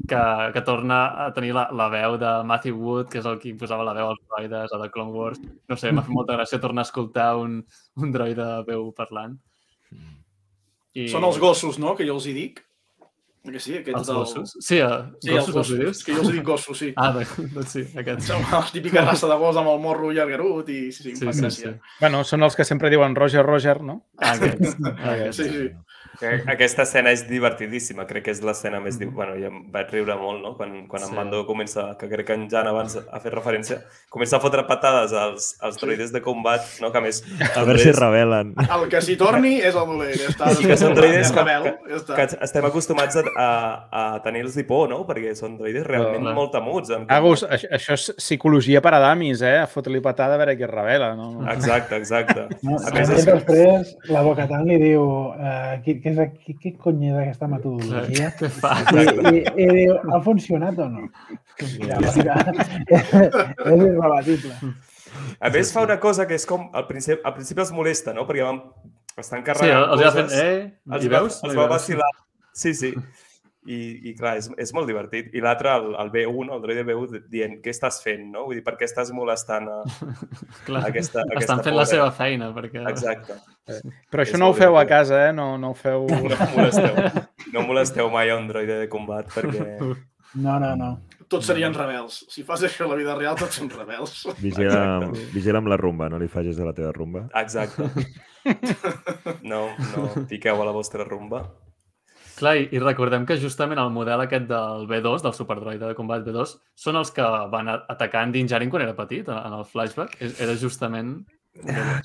que, 0.08 0.20
que 0.54 0.62
torna 0.66 1.00
a 1.26 1.32
tenir 1.36 1.54
la, 1.56 1.66
la 1.76 1.90
veu 1.92 2.18
de 2.22 2.32
Matthew 2.48 2.78
Wood, 2.80 3.10
que 3.12 3.20
és 3.20 3.26
el 3.28 3.40
qui 3.42 3.54
posava 3.60 3.84
la 3.88 3.94
veu 3.98 4.08
als 4.14 4.22
droides 4.28 4.72
a 4.74 4.80
The 4.82 4.90
Clone 4.94 5.12
Wars. 5.12 5.42
No 5.68 5.76
sé, 5.78 5.92
m'ha 5.92 6.06
fet 6.06 6.16
molta 6.16 6.38
gràcia 6.40 6.62
tornar 6.64 6.86
a 6.86 6.90
escoltar 6.90 7.34
un, 7.42 7.60
un 8.00 8.12
droide 8.16 8.48
B1 8.68 8.94
parlant. 8.98 9.36
I... 10.98 11.10
Són 11.12 11.28
els 11.28 11.38
gossos, 11.42 11.78
no?, 11.82 11.94
que 11.98 12.08
jo 12.08 12.16
els 12.18 12.26
hi 12.32 12.34
dic. 12.38 12.64
Que 13.48 13.62
sí, 13.64 13.78
aquests 13.78 14.02
Els 14.02 14.08
del- 14.10 14.18
gossos? 14.18 14.54
Sí, 14.60 14.80
uh, 14.84 15.06
Sí, 15.24 15.30
els 15.32 15.46
gossos, 15.46 15.54
gossos. 15.56 15.70
els 15.72 15.80
dius? 15.86 16.00
Que 16.04 16.16
jo 16.18 16.24
els 16.26 16.32
dic 16.36 16.44
gossos, 16.44 16.80
sí. 16.82 16.90
Ah, 17.00 17.14
doncs 17.16 17.70
sí, 17.78 17.84
aquests. 18.02 18.26
Som 18.28 18.44
la 18.52 18.60
típica 18.74 19.04
raça 19.06 19.30
de 19.30 19.38
gos 19.40 19.56
amb 19.62 19.72
el 19.72 19.78
morro 19.80 20.10
llargarut 20.12 20.68
i 20.74 20.80
sí, 20.92 21.14
sí, 21.14 21.14
Sí, 21.16 21.32
sí, 21.38 21.52
sí. 21.56 21.72
Bueno, 22.02 22.26
són 22.28 22.44
els 22.44 22.58
que 22.60 22.66
sempre 22.68 22.90
diuen 22.92 23.16
Roger, 23.16 23.46
Roger, 23.48 23.78
no? 23.88 24.02
Ah, 24.20 24.34
aquests. 24.36 24.76
Ah, 24.84 25.14
aquests. 25.14 25.38
Sí, 25.40 25.48
sí. 25.54 25.70
Que 26.20 26.32
Aquesta 26.50 26.84
escena 26.88 27.12
és 27.14 27.26
divertidíssima, 27.30 28.06
crec 28.10 28.24
que 28.28 28.34
és 28.34 28.42
l'escena 28.46 28.80
més... 28.84 28.98
Div... 28.98 29.12
Bueno, 29.14 29.36
jo 29.38 29.52
em 29.52 29.60
vaig 29.74 29.92
riure 29.94 30.16
molt, 30.18 30.42
no? 30.44 30.56
Quan, 30.58 30.88
quan 30.90 31.04
Sí. 31.04 31.10
en 31.12 31.16
Mando 31.16 31.44
comença, 31.46 31.96
que 32.00 32.10
crec 32.10 32.26
que 32.28 32.34
en 32.34 32.48
Jan 32.50 32.68
abans 32.68 32.98
ha 32.98 33.20
fet 33.22 33.34
referència, 33.36 33.78
comença 34.10 34.38
a 34.38 34.42
fotre 34.44 34.64
patades 34.68 35.14
als, 35.14 35.52
als 35.62 35.78
droides 35.78 36.12
de 36.12 36.22
combat, 36.26 36.66
no? 36.82 36.92
Que 36.92 36.98
a 36.98 37.04
més... 37.06 37.22
A 37.56 37.64
veure 37.68 37.80
si 37.80 37.92
revelen. 37.94 38.54
El 38.66 38.88
que 38.90 39.02
s'hi 39.06 39.16
torni 39.20 39.58
és 39.62 39.76
el 39.78 39.86
dolent. 39.92 40.16
Ja 40.18 40.32
està. 40.34 40.52
Que 40.68 40.78
són 40.80 40.96
droides 40.98 41.32
que, 41.32 41.44
que, 41.46 41.74
ja 41.92 42.00
està. 42.02 42.18
que 42.18 42.28
estem 42.48 42.66
acostumats 42.68 43.20
a, 43.22 43.24
a, 43.38 43.50
a 44.02 44.04
tenir-los 44.26 44.58
por, 44.68 44.90
no? 44.90 45.04
Perquè 45.08 45.36
són 45.38 45.56
droides 45.60 45.86
realment 45.88 46.26
Clar. 46.26 46.34
molt 46.36 46.52
temuts. 46.56 46.92
En 46.98 47.06
Agus, 47.14 47.46
això, 47.46 47.70
això 47.78 47.96
és 47.98 48.08
psicologia 48.18 48.82
per 48.84 48.96
a 48.98 49.02
damis, 49.04 49.42
eh? 49.46 49.60
A 49.62 49.68
fotre-li 49.70 50.02
patada 50.04 50.36
a 50.36 50.42
veure 50.42 50.58
qui 50.58 50.66
es 50.66 50.72
revela, 50.72 51.14
no? 51.16 51.30
Exacte, 51.54 51.96
exacte. 52.02 52.48
No? 52.66 52.78
A 52.82 52.92
més, 52.92 53.08
més, 53.08 53.14
és, 53.22 53.26
després, 53.30 53.94
la 54.12 54.24
Bocatan 54.26 54.66
li 54.68 54.80
diu 54.82 55.04
uh, 55.06 55.78
què, 55.86 55.98
què, 56.08 56.26
és, 56.26 56.34
què, 56.46 56.56
què 56.64 56.74
cony 56.82 57.06
és 57.12 57.20
aquesta 57.22 57.50
metodologia? 57.52 58.32
Què 58.40 58.50
fa? 58.58 58.74
I, 58.96 59.06
i, 59.36 59.44
i 59.66 59.70
diu, 59.76 59.96
ha 60.14 60.22
funcionat 60.26 60.80
o 60.80 60.90
no? 60.94 61.08
Ja, 61.84 62.00
mira, 62.08 62.38
és 62.94 63.82
irrebatible. 63.82 64.74
a 65.42 65.50
més 65.54 65.72
fa 65.74 65.84
una 65.88 66.00
cosa 66.00 66.28
que 66.30 66.38
és 66.38 66.46
com, 66.50 66.70
al 66.78 66.86
principi, 66.90 67.20
al 67.26 67.36
principi 67.36 67.64
els 67.66 67.74
molesta, 67.76 68.14
no? 68.16 68.28
Perquè 68.30 68.46
van, 68.46 68.62
Estan 69.18 69.42
Sí, 69.42 69.46
carregant 69.48 69.88
els 69.96 70.02
va 70.04 70.10
fent... 70.14 70.28
coses. 70.30 70.42
Eh, 70.44 70.94
els 70.94 71.06
i 71.06 71.10
veus? 71.10 71.38
els 71.44 71.56
va 71.58 71.64
vacilar. 71.72 72.10
Sí, 72.54 72.74
sí. 72.78 72.92
I, 73.68 73.78
i 74.08 74.14
clar, 74.16 74.38
és, 74.40 74.46
és 74.64 74.72
molt 74.72 74.88
divertit. 74.88 75.28
I 75.36 75.42
l'altre, 75.44 75.74
el, 75.76 75.90
el 76.00 76.12
B1, 76.14 76.52
el 76.56 76.62
droide 76.64 76.86
B1, 76.88 77.22
dient 77.28 77.58
què 77.64 77.74
estàs 77.74 77.98
fent, 78.04 78.24
no? 78.32 78.46
Vull 78.48 78.56
dir, 78.56 78.64
per 78.64 78.78
què 78.80 78.88
estàs 78.88 79.12
molestant 79.12 79.68
a, 79.68 79.78
Clar, 80.68 80.86
aquesta, 80.88 81.26
aquesta 81.26 81.42
estan 81.44 81.64
fent 81.66 81.76
la 81.76 81.84
pobra? 81.84 81.92
seva 81.92 82.12
feina, 82.16 82.52
perquè... 82.56 82.86
Exacte. 82.88 83.36
Però 84.08 84.24
això 84.24 84.38
És 84.38 84.40
no 84.40 84.48
ho 84.54 84.56
feu 84.56 84.78
a 84.78 84.86
divertit. 84.86 84.94
casa, 84.96 85.20
eh? 85.28 85.34
No, 85.36 85.50
no 85.60 85.74
ho 85.74 85.78
feu... 85.78 86.08
No 86.32 86.48
molesteu. 86.56 87.02
No 87.52 87.66
molesteu 87.68 88.10
mai 88.14 88.32
a 88.32 88.38
un 88.40 88.48
droide 88.48 88.80
de 88.86 88.88
combat 88.92 89.28
perquè... 89.36 89.68
No, 90.38 90.58
no, 90.60 90.74
no. 90.76 90.88
Tots 91.32 91.48
serien 91.50 91.74
rebels. 91.74 92.18
Si 92.30 92.44
fas 92.46 92.62
això 92.68 92.84
a 92.86 92.90
la 92.92 92.98
vida 93.00 93.14
real, 93.16 93.36
tots 93.40 93.56
són 93.58 93.70
rebels. 93.72 94.26
Vigila, 94.44 95.08
vigila 95.34 95.62
amb 95.64 95.72
la 95.72 95.78
rumba, 95.80 96.10
no 96.12 96.20
li 96.20 96.28
facis 96.30 96.60
de 96.60 96.66
la 96.68 96.74
teva 96.78 96.92
rumba. 96.94 97.24
Exacte. 97.40 97.88
No, 99.48 99.62
no 99.96 100.04
piqueu 100.30 100.62
a 100.62 100.68
la 100.68 100.76
vostra 100.76 101.08
rumba. 101.08 101.42
Clar, 102.38 102.54
i, 102.62 102.80
recordem 102.84 103.24
que 103.26 103.36
justament 103.42 103.80
el 103.82 103.90
model 103.96 104.22
aquest 104.22 104.46
del 104.52 104.84
B2, 104.90 105.24
del 105.26 105.34
superdroide 105.34 105.88
de 105.90 105.96
combat 105.98 106.22
B2, 106.28 106.52
són 106.78 107.00
els 107.00 107.10
que 107.16 107.26
van 107.54 107.72
atacar 107.74 108.22
en 108.28 108.32
Din 108.36 108.46
Djarin 108.52 108.70
quan 108.70 108.84
era 108.86 108.94
petit, 109.00 109.30
en 109.34 109.56
el 109.58 109.66
flashback. 109.66 110.20
És- 110.22 110.40
Era 110.46 110.54
justament... 110.62 111.16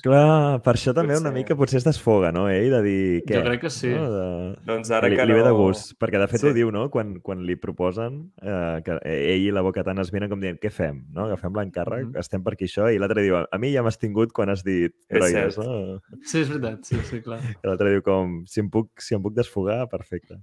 Clar, 0.03 0.61
per 0.63 0.73
això 0.75 0.93
també 0.95 1.13
una 1.15 1.29
Potser. 1.29 1.33
mica 1.35 1.55
potser 1.55 1.77
es 1.79 1.85
desfoga, 1.85 2.31
no, 2.35 2.45
ell, 2.51 2.69
de 2.73 2.79
dir 2.85 3.03
què? 3.27 3.37
Jo 3.37 3.43
crec 3.45 3.61
que 3.61 3.69
sí. 3.73 3.89
No? 3.93 4.07
De... 4.11 4.23
Doncs 4.65 4.91
ara 4.91 5.07
li, 5.11 5.15
que 5.19 5.25
li 5.27 5.33
no... 5.35 5.37
ve 5.39 5.43
de 5.47 5.51
gust, 5.57 5.93
perquè 6.01 6.19
de 6.21 6.27
fet 6.31 6.41
Sí. 6.43 6.47
ho 6.49 6.53
diu, 6.55 6.71
no? 6.73 6.89
Quan, 6.93 7.19
quan 7.23 7.43
li 7.47 7.55
proposen 7.59 8.31
eh, 8.41 8.81
que 8.85 8.97
ell 9.09 9.45
i 9.47 9.51
la 9.55 9.61
boca 9.65 9.83
tan 9.85 9.99
es 10.03 10.11
miren 10.15 10.31
com 10.31 10.41
dient 10.43 10.59
què 10.61 10.71
fem, 10.73 11.03
no? 11.13 11.25
Agafem 11.29 11.53
l'encàrrec, 11.53 12.07
Mhm. 12.09 12.17
estem 12.19 12.43
per 12.43 12.53
aquí 12.57 12.65
això, 12.65 12.89
i 12.93 12.97
l'altre 12.99 13.21
diu, 13.23 13.37
a 13.43 13.57
mi 13.61 13.71
ja 13.73 13.83
m'has 13.83 13.97
tingut 14.01 14.33
quan 14.33 14.49
has 14.49 14.63
dit 14.63 14.93
cert. 15.09 15.57
no? 15.57 15.99
Sí, 16.23 16.41
és 16.41 16.49
veritat, 16.49 16.83
sí, 16.85 16.97
sí, 17.09 17.21
clar. 17.21 17.39
I 17.63 17.67
l'altre 17.67 17.91
diu 17.91 18.01
com, 18.01 18.43
si 18.47 18.59
em 18.59 18.69
puc, 18.69 18.89
si 18.99 19.15
em 19.15 19.21
puc 19.21 19.33
desfogar, 19.35 19.87
perfecte. 19.89 20.39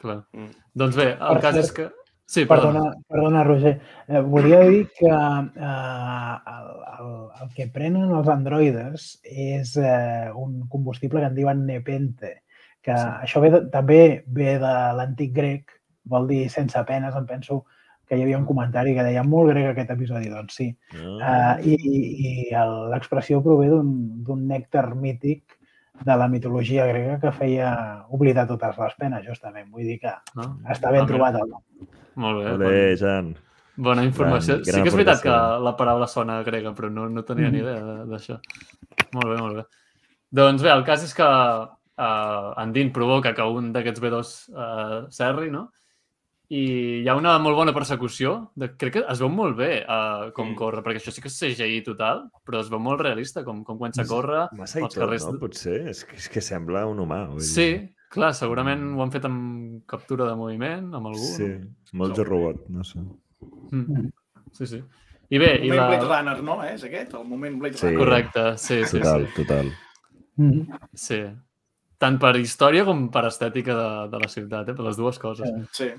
clar. 0.00 0.24
Mm. 0.32 0.50
Doncs 0.78 0.94
bé, 0.96 1.08
el 1.18 1.34
Per 1.38 1.40
cas 1.42 1.54
cert, 1.54 1.64
és 1.64 1.72
que... 1.72 1.88
Sí, 2.28 2.44
perdona. 2.44 2.82
Perdona, 2.82 3.04
perdona 3.08 3.44
Roger. 3.46 3.72
Eh, 4.06 4.20
volia 4.20 4.60
dir 4.68 4.82
que 4.98 5.08
eh, 5.08 6.34
el, 6.52 6.68
el, 6.98 7.14
el 7.40 7.54
que 7.56 7.66
prenen 7.72 8.12
els 8.12 8.28
androides 8.28 9.06
és 9.24 9.72
eh, 9.80 10.28
un 10.36 10.60
combustible 10.68 11.22
que 11.22 11.30
en 11.32 11.38
diuen 11.38 11.64
nepente, 11.66 12.34
que 12.84 12.92
Sí. 12.92 13.08
això 13.24 13.40
ve 13.40 13.50
de, 13.54 13.62
també 13.72 14.00
ve 14.26 14.58
de 14.60 14.74
l'antic 15.00 15.32
grec, 15.34 15.72
vol 16.04 16.28
dir 16.28 16.44
sense 16.52 16.84
penes, 16.88 17.16
em 17.16 17.24
penso 17.26 17.62
que 18.08 18.16
hi 18.16 18.22
havia 18.24 18.38
un 18.38 18.46
comentari 18.48 18.94
que 18.96 19.02
deia 19.04 19.24
molt 19.24 19.50
grec 19.50 19.70
aquest 19.72 19.90
episodi, 19.96 20.28
doncs 20.32 20.54
sí. 20.60 20.68
No? 21.00 21.16
Uh, 21.16 21.56
I 21.64 21.74
i 22.28 22.30
l'expressió 22.92 23.40
prové 23.44 23.68
d'un 23.72 23.90
d'un 24.24 24.46
nèctar 24.48 24.86
mític 24.96 25.57
de 26.04 26.16
la 26.16 26.28
mitologia 26.28 26.86
grega 26.86 27.18
que 27.20 27.32
feia 27.32 28.04
oblidar 28.10 28.46
totes 28.46 28.76
les 28.78 28.94
penes, 28.94 29.26
justament. 29.26 29.70
Vull 29.70 29.84
dir 29.84 29.98
que 30.00 30.12
No? 30.36 30.58
està 30.68 30.90
ben 30.92 31.02
Ah, 31.02 31.06
trobat 31.06 31.34
el 31.34 31.48
nom. 31.50 31.62
Molt 32.14 32.38
bé. 32.38 32.44
Molt 32.44 32.58
bon- 32.58 32.68
bé, 32.68 32.96
Jan. 32.96 33.34
Bona 33.76 34.02
informació. 34.04 34.54
Gran- 34.54 34.64
sí 34.64 34.70
gran 34.72 34.82
que 34.82 34.88
és 34.88 34.94
veritat 34.96 35.22
que 35.22 35.28
la 35.64 35.76
paraula 35.76 36.06
sona 36.06 36.42
grega, 36.42 36.72
però 36.74 36.90
no, 36.90 37.08
no 37.08 37.22
tenia 37.24 37.50
ni 37.50 37.58
Mhm. 37.58 37.66
idea 37.66 37.84
de- 37.84 38.06
d'això. 38.06 38.40
Molt 39.12 39.26
bé, 39.28 39.36
molt 39.40 39.56
bé. 39.56 39.64
Doncs 40.30 40.62
bé, 40.62 40.70
el 40.70 40.84
cas 40.84 41.02
és 41.04 41.14
que 41.14 41.22
uh, 41.24 42.52
Andin 42.56 42.92
provoca 42.92 43.34
que 43.34 43.42
un 43.42 43.72
d'aquests 43.72 44.00
B2 44.00 44.48
uh, 44.54 45.06
serri, 45.10 45.50
no? 45.50 45.72
I 46.50 47.02
hi 47.02 47.08
ha 47.08 47.14
una 47.18 47.34
molt 47.38 47.56
bona 47.58 47.74
persecució. 47.76 48.50
De, 48.56 48.70
crec 48.80 48.92
que 48.94 49.02
es 49.12 49.20
veu 49.20 49.28
molt 49.28 49.56
bé 49.58 49.82
uh, 49.84 50.30
com 50.32 50.48
Mm. 50.48 50.56
corre, 50.56 50.80
perquè 50.82 50.96
això 51.02 51.12
sí 51.12 51.20
que 51.20 51.28
és 51.28 51.36
CGI 51.38 51.82
total, 51.84 52.22
però 52.46 52.60
es 52.62 52.70
veu 52.72 52.80
molt 52.80 53.00
realista 53.02 53.44
com, 53.44 53.62
com 53.64 53.76
comença 53.76 54.00
a 54.02 54.06
córrer. 54.08 54.46
Massa 54.56 54.80
i 54.80 54.82
els 54.86 54.94
tot, 54.94 55.02
carrers 55.02 55.26
no? 55.26 55.32
de- 55.32 55.38
Potser. 55.42 55.76
És 55.92 56.04
que, 56.08 56.16
és 56.16 56.28
que 56.32 56.40
sembla 56.40 56.86
un 56.88 56.98
humà. 57.04 57.26
Vull 57.28 57.42
dir. 57.44 57.50
Sí, 57.50 57.68
clar, 58.10 58.32
segurament 58.34 58.86
ho 58.96 59.02
han 59.04 59.12
fet 59.12 59.26
amb 59.28 59.82
captura 59.86 60.24
de 60.24 60.34
moviment, 60.40 60.88
amb 60.94 61.06
algú. 61.12 61.20
Sí, 61.36 61.50
molt 61.92 62.16
jo 62.16 62.24
robot, 62.24 62.64
no 62.72 62.82
sé. 62.84 62.98
Mm. 63.70 64.08
Sí, 64.52 64.66
sí. 64.66 64.82
I 65.30 65.36
bé, 65.36 65.50
El 65.58 65.64
i 65.66 65.68
moment 65.68 65.82
la... 65.82 65.88
Blade 66.00 66.08
Runner, 66.08 66.42
no? 66.42 66.62
És 66.64 66.82
aquest? 66.88 67.12
El 67.12 67.24
moment 67.28 67.58
Blade 67.60 67.76
Sí. 67.76 67.86
Runner. 67.90 67.98
Correcte, 68.00 68.46
sí, 68.56 68.80
sí, 68.86 68.96
Total, 68.98 69.26
sí. 69.26 69.42
total. 69.42 69.72
Mhm. 70.36 70.78
Sí. 70.94 71.20
Tant 71.98 72.16
per 72.22 72.36
història 72.38 72.84
com 72.86 73.10
per 73.10 73.26
estètica 73.28 73.74
de, 73.76 73.88
de 74.14 74.18
la 74.22 74.28
ciutat, 74.32 74.68
eh? 74.70 74.74
per 74.74 74.84
les 74.86 74.96
dues 74.96 75.18
coses. 75.18 75.50
Sí. 75.72 75.84
Sí. 75.84 75.90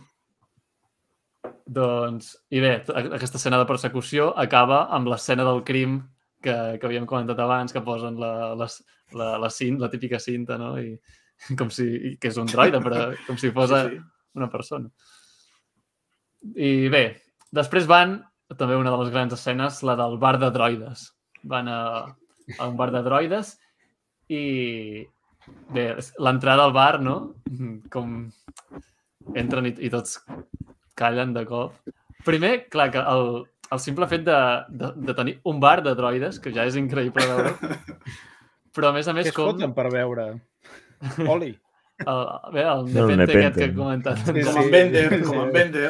Doncs, 1.70 2.32
i 2.50 2.62
bé, 2.64 2.72
aquesta 2.98 3.38
escena 3.38 3.60
de 3.62 3.68
persecució 3.70 4.32
acaba 4.42 4.88
amb 4.96 5.10
l'escena 5.12 5.44
del 5.46 5.60
crim 5.68 6.00
que, 6.42 6.56
que 6.80 6.88
havíem 6.88 7.06
comentat 7.10 7.40
abans, 7.44 7.74
que 7.76 7.84
posen 7.86 8.18
la, 8.18 8.32
la, 8.58 8.68
la, 9.14 9.28
la, 9.44 9.50
cint, 9.54 9.78
la 9.82 9.90
típica 9.92 10.18
cinta, 10.24 10.58
no? 10.58 10.72
I, 10.82 10.96
com 11.60 11.70
si, 11.74 12.16
que 12.18 12.32
és 12.32 12.40
un 12.42 12.50
droide, 12.50 12.82
però 12.82 13.12
com 13.28 13.38
si 13.38 13.52
fos 13.54 13.70
sí, 13.70 13.82
sí. 13.92 14.00
una 14.40 14.50
persona. 14.50 14.90
I 16.56 16.90
bé, 16.90 17.04
després 17.54 17.86
van, 17.92 18.18
també 18.58 18.80
una 18.80 18.96
de 18.96 19.04
les 19.04 19.14
grans 19.14 19.36
escenes, 19.38 19.84
la 19.86 19.98
del 20.00 20.18
bar 20.18 20.38
de 20.42 20.50
droides. 20.56 21.06
Van 21.54 21.70
a, 21.70 21.82
a 22.58 22.68
un 22.68 22.80
bar 22.80 22.90
de 22.96 23.04
droides 23.06 23.54
i 24.34 24.42
bé, 25.76 25.86
l'entrada 26.18 26.66
al 26.66 26.74
bar, 26.74 26.96
no? 27.04 27.20
Com 27.94 28.18
entren 29.38 29.70
i, 29.70 29.76
i 29.86 29.94
tots 29.94 30.18
callen 31.00 31.32
de 31.36 31.46
cop. 31.48 31.78
Primer, 32.28 32.68
clar, 32.72 32.90
que 32.92 33.00
el, 33.00 33.32
el 33.72 33.80
simple 33.80 34.10
fet 34.12 34.26
de, 34.28 34.42
de, 34.82 34.92
de 35.08 35.16
tenir 35.18 35.38
un 35.50 35.62
bar 35.64 35.80
de 35.86 35.96
droides, 35.96 36.42
que 36.44 36.54
ja 36.56 36.68
és 36.68 36.78
increïble 36.80 37.26
de 37.26 37.40
veure, 37.40 37.80
però 38.76 38.92
a 38.92 38.96
més 38.98 39.08
a 39.08 39.16
Què 39.16 39.22
més 39.22 39.32
es 39.32 39.38
com... 39.38 39.54
foten 39.54 39.74
per 39.78 39.88
veure? 39.96 40.30
Oli. 41.26 41.56
El, 42.00 42.20
bé, 42.56 42.62
el 42.64 42.86
Nepente 42.94 43.26
aquest 43.26 43.58
que 43.58 43.66
he 43.66 43.74
comentat. 43.76 44.22
Sí, 44.24 44.44
Com 44.46 44.54
sí. 44.56 44.62
en 44.62 44.70
Bender, 44.72 45.02
sí. 45.12 45.18
com 45.26 45.40
en 45.42 45.50
Bender. 45.52 45.90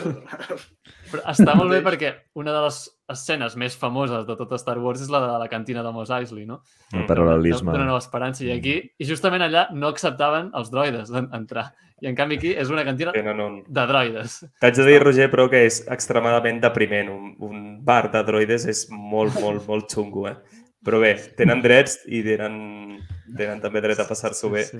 Però 1.11 1.19
està 1.29 1.53
molt 1.53 1.69
bé 1.69 1.83
perquè 1.85 2.09
una 2.41 2.55
de 2.55 2.63
les 2.63 2.79
escenes 3.09 3.55
més 3.59 3.75
famoses 3.77 4.25
de 4.27 4.35
tot 4.37 4.53
Star 4.59 4.77
Wars 4.79 5.01
és 5.01 5.09
la 5.09 5.19
de 5.25 5.33
la 5.41 5.47
cantina 5.51 5.83
de 5.83 5.91
Mos 5.91 6.09
Eisley, 6.13 6.45
no? 6.45 6.61
El 6.93 7.05
paral·lelisme. 7.09 7.71
D'una 7.73 7.85
nova 7.89 7.99
esperança. 8.03 8.43
I 8.45 8.51
aquí, 8.55 8.77
i 8.97 9.05
justament 9.09 9.41
allà, 9.45 9.67
no 9.73 9.87
acceptaven 9.91 10.51
els 10.55 10.69
droides 10.71 11.09
en- 11.11 11.29
entrar. 11.33 11.71
I 12.01 12.07
en 12.07 12.15
canvi 12.15 12.37
aquí 12.39 12.53
és 12.55 12.69
una 12.71 12.85
cantina 12.87 13.11
no, 13.25 13.33
no. 13.35 13.47
de 13.67 13.83
droides. 13.89 14.37
T'haig 14.61 14.77
de 14.77 14.85
dir, 14.87 15.01
Roger, 15.03 15.27
però 15.33 15.49
que 15.51 15.65
és 15.67 15.81
extremadament 15.91 16.61
depriment. 16.63 17.09
Un, 17.11 17.33
un 17.43 17.65
bar 17.83 18.05
de 18.13 18.21
droides 18.23 18.65
és 18.71 18.85
molt, 18.89 19.35
molt, 19.41 19.65
molt 19.67 19.91
xungo, 19.91 20.27
eh? 20.29 20.37
Però 20.85 21.01
bé, 21.03 21.15
tenen 21.35 21.59
drets 21.61 21.97
i 22.07 22.21
tenen, 22.23 23.01
tenen 23.35 23.59
també 23.59 23.81
dret 23.83 23.99
a 23.99 24.05
passar-s'ho 24.07 24.49
bé. 24.53 24.63
Sí, 24.69 24.79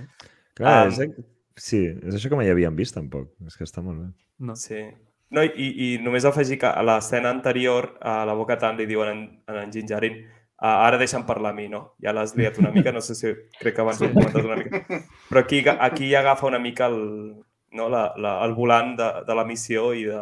Clar, 0.55 0.88
Um, 0.88 0.93
és, 0.95 1.11
sí, 1.59 1.82
és 1.88 2.15
això 2.15 2.30
que 2.32 2.36
mai 2.39 2.49
havíem 2.51 2.75
vist, 2.75 2.95
tampoc. 2.95 3.34
És 3.47 3.57
que 3.59 3.67
està 3.67 3.84
molt 3.84 3.99
bé. 3.99 4.07
no. 4.39 4.55
Sí. 4.55 4.80
No, 5.32 5.43
i, 5.45 5.67
i 5.86 5.88
només 6.01 6.25
afegir 6.25 6.57
que 6.61 6.69
a 6.69 6.82
l'escena 6.82 7.30
anterior 7.30 7.91
a 8.01 8.23
la 8.25 8.34
boca 8.34 8.57
tant 8.57 8.77
li 8.80 8.88
diuen 8.89 9.09
en, 9.11 9.19
en, 9.47 9.57
en 9.61 9.71
Ginjarin 9.73 10.15
"Ah, 10.57 10.88
ara 10.88 10.97
deixa'm 10.99 11.23
parlar 11.25 11.51
a 11.53 11.55
mi, 11.55 11.67
no? 11.71 11.93
Ja 12.03 12.11
l'has 12.11 12.34
liat 12.36 12.57
una 12.59 12.71
mica, 12.71 12.91
no 12.91 12.99
sé 12.99 13.13
si 13.15 13.30
crec 13.59 13.75
que 13.75 13.82
abans 13.82 14.01
ho 14.01 14.05
he 14.09 14.13
comentat 14.13 14.43
una 14.43 14.57
mica. 14.59 14.82
Però 15.30 15.39
aquí, 15.39 15.61
aquí 15.67 16.09
ja 16.11 16.19
agafa 16.19 16.47
una 16.49 16.59
mica 16.59 16.88
el, 16.88 16.97
no, 17.71 17.88
la, 17.89 18.13
la, 18.17 18.34
el 18.43 18.53
volant 18.57 18.95
de, 18.97 19.07
de 19.27 19.36
la 19.38 19.45
missió 19.45 19.93
i 19.93 20.03
de... 20.09 20.19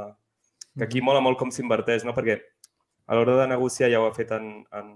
Que 0.78 0.84
aquí 0.86 1.02
mola 1.02 1.24
molt 1.26 1.40
com 1.40 1.50
s'inverteix, 1.50 2.04
no? 2.06 2.14
Perquè 2.14 2.36
a 3.08 3.16
l'hora 3.16 3.38
de 3.40 3.48
negociar 3.50 3.90
ja 3.90 4.00
ho 4.04 4.06
ha 4.06 4.14
fet 4.14 4.32
en, 4.38 4.52
en, 4.78 4.92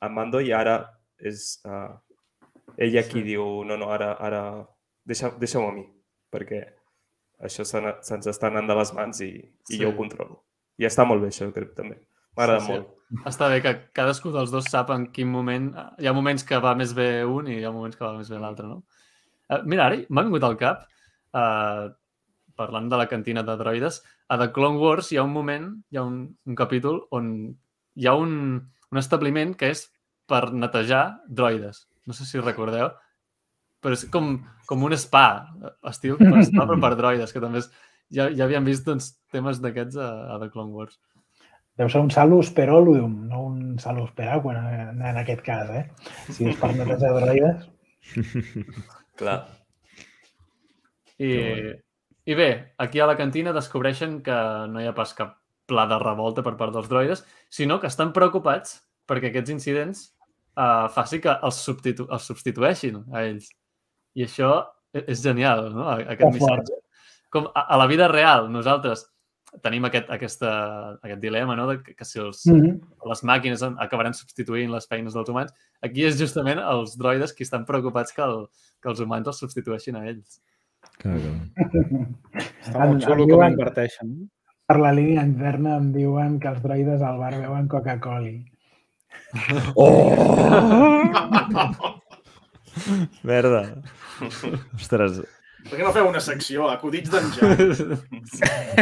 en 0.00 0.14
Mando 0.14 0.40
i 0.40 0.52
ara 0.52 0.78
és... 1.18 1.58
Uh, 1.66 1.92
ell 2.78 2.96
aquí 2.98 3.20
Sí. 3.20 3.26
diu, 3.34 3.64
no, 3.64 3.76
no, 3.76 3.90
ara, 3.92 4.14
ara 4.20 4.40
deixa, 5.04 5.30
deixa-ho 5.40 5.68
a 5.68 5.72
mi, 5.76 5.84
perquè 6.32 6.62
això 7.42 7.64
se 7.64 7.80
se'ns 8.02 8.26
està 8.26 8.48
anant 8.48 8.66
de 8.68 8.74
les 8.78 8.92
mans 8.94 9.20
i, 9.20 9.30
i 9.36 9.76
Sí. 9.76 9.80
jo 9.82 9.90
ho 9.90 9.96
controlo. 9.96 10.42
I 10.78 10.84
està 10.88 11.06
molt 11.06 11.22
bé 11.22 11.28
això, 11.28 11.50
crec, 11.52 11.74
també. 11.74 11.98
M'agrada 12.36 12.60
Sí, 12.60 12.66
sí. 12.66 12.72
molt. 12.72 12.92
Està 13.26 13.48
bé 13.48 13.62
que 13.62 13.72
cadascú 13.94 14.32
dels 14.32 14.50
dos 14.50 14.64
sap 14.70 14.90
en 14.90 15.06
quin 15.12 15.28
moment... 15.30 15.70
Hi 15.98 16.06
ha 16.06 16.12
moments 16.12 16.44
que 16.44 16.58
va 16.58 16.74
més 16.74 16.92
bé 16.94 17.24
un 17.24 17.46
i 17.48 17.60
hi 17.60 17.64
ha 17.64 17.70
moments 17.72 17.96
que 17.96 18.04
va 18.04 18.16
més 18.16 18.28
bé 18.28 18.38
l'altre, 18.38 18.66
no? 18.66 18.82
Uh, 19.48 19.62
mira, 19.64 19.86
ara 19.86 20.00
m'ha 20.08 20.24
vingut 20.26 20.42
al 20.44 20.56
cap, 20.58 20.82
uh, 21.38 21.88
parlant 22.56 22.88
de 22.90 22.96
la 22.98 23.06
cantina 23.06 23.42
de 23.46 23.54
droides, 23.56 24.02
a 24.28 24.36
The 24.40 24.50
Clone 24.52 24.78
Wars 24.80 25.12
hi 25.12 25.18
ha 25.18 25.22
un 25.22 25.32
moment, 25.32 25.68
hi 25.92 25.96
ha 26.00 26.02
un, 26.02 26.36
un 26.46 26.54
capítol 26.58 27.04
on 27.14 27.28
hi 27.94 28.06
ha 28.08 28.14
un, 28.18 28.32
un 28.90 28.98
establiment 28.98 29.54
que 29.56 29.70
és 29.70 29.86
per 30.26 30.50
netejar 30.52 31.20
droides. 31.28 31.86
No 32.06 32.12
sé 32.12 32.24
si 32.26 32.40
recordeu, 32.42 32.90
però 33.82 33.96
és 33.96 34.06
com, 34.12 34.34
com 34.68 34.86
un 34.86 34.96
spa, 35.00 35.26
estil 35.90 36.16
per 36.20 36.44
spa, 36.48 36.64
però 36.64 36.78
per 36.82 36.94
droides, 36.98 37.34
que 37.34 37.42
també 37.42 37.62
és, 37.62 37.68
ja, 38.14 38.28
ja 38.30 38.46
havíem 38.46 38.66
vist 38.68 38.86
doncs, 38.86 39.12
temes 39.34 39.60
d'aquests 39.62 39.98
a, 40.00 40.10
a 40.34 40.40
The 40.42 40.50
Clone 40.54 40.74
Wars. 40.74 40.98
Deu 41.76 41.90
ser 41.92 42.00
un 42.00 42.10
salus 42.12 42.48
per 42.56 42.70
oluum, 42.72 43.26
no 43.28 43.42
un 43.50 43.56
salus 43.82 44.12
per 44.16 44.30
aqua 44.32 44.54
en, 44.56 45.02
en 45.04 45.18
aquest 45.20 45.42
cas, 45.44 45.68
eh? 45.76 45.82
Si 46.32 46.46
és 46.48 46.56
per 46.56 46.72
netejar 46.72 47.12
droides. 47.18 47.66
Clar. 49.20 49.42
I, 51.20 51.32
I 52.28 52.36
bé, 52.36 52.48
aquí 52.80 53.00
a 53.00 53.08
la 53.08 53.16
cantina 53.16 53.52
descobreixen 53.56 54.22
que 54.24 54.38
no 54.72 54.80
hi 54.80 54.88
ha 54.88 54.96
pas 54.96 55.12
cap 55.16 55.36
pla 55.68 55.84
de 55.90 55.98
revolta 56.00 56.44
per 56.46 56.54
part 56.56 56.72
dels 56.72 56.88
droides, 56.88 57.24
sinó 57.52 57.80
que 57.82 57.90
estan 57.90 58.14
preocupats 58.16 58.78
perquè 59.06 59.30
aquests 59.30 59.52
incidents 59.52 60.02
uh, 60.56 60.88
faci 60.92 61.20
que 61.22 61.34
els, 61.44 61.60
substitu 61.68 62.08
els 62.12 62.28
substitueixin 62.30 63.02
a 63.12 63.24
ells. 63.26 63.50
I 64.16 64.24
això 64.24 64.62
e- 64.96 65.04
és 65.12 65.20
genial, 65.22 65.68
no? 65.74 65.84
A- 65.92 66.00
Aquest 66.16 66.32
missatge. 66.38 66.72
Com 67.30 67.50
a, 67.54 67.60
a 67.68 67.76
la 67.76 67.86
vida 67.90 68.08
real, 68.08 68.48
nosaltres 68.52 69.04
tenim 69.64 69.84
aquest, 69.88 70.10
aquesta, 70.12 70.50
aquest 71.02 71.20
dilema, 71.22 71.54
no? 71.56 71.66
De 71.70 71.78
que, 71.82 71.94
que 71.96 72.04
si 72.04 72.18
els, 72.20 72.42
Mm 72.46 72.60
-hmm. 72.60 72.80
les 73.08 73.22
màquines 73.24 73.62
acabaran 73.62 74.12
substituint 74.14 74.70
les 74.72 74.86
feines 74.88 75.14
dels 75.14 75.28
humans. 75.28 75.52
Aquí 75.82 76.04
és 76.04 76.18
justament 76.18 76.58
els 76.58 76.96
droides 76.98 77.32
qui 77.32 77.42
estan 77.44 77.64
preocupats 77.64 78.12
que, 78.12 78.22
el, 78.22 78.46
que 78.82 78.88
els 78.88 79.00
humans 79.00 79.26
els 79.26 79.38
substitueixin 79.38 79.96
a 79.96 80.06
ells. 80.08 80.40
Clar, 80.98 81.18
clar. 81.18 81.34
Està 82.62 82.86
molt 82.86 83.02
xulo 83.04 83.16
com 83.16 83.26
diuen- 83.28 83.50
inverteixen. 83.52 84.30
Per 84.66 84.78
la 84.78 84.92
línia 84.92 85.22
interna 85.22 85.76
em 85.76 85.92
diuen 85.92 86.38
que 86.40 86.48
els 86.48 86.62
droides 86.62 87.02
al 87.02 87.18
bar 87.18 87.34
beuen 87.38 87.68
Coca-Cola. 87.68 88.30
Merda. 93.30 93.64
Ostres, 94.76 95.22
Per 95.66 95.74
què 95.74 95.82
no 95.82 95.90
feu 95.90 96.06
una 96.06 96.20
secció, 96.22 96.68
acudits 96.70 97.10
d'en 97.10 97.24
Jan? 97.34 97.58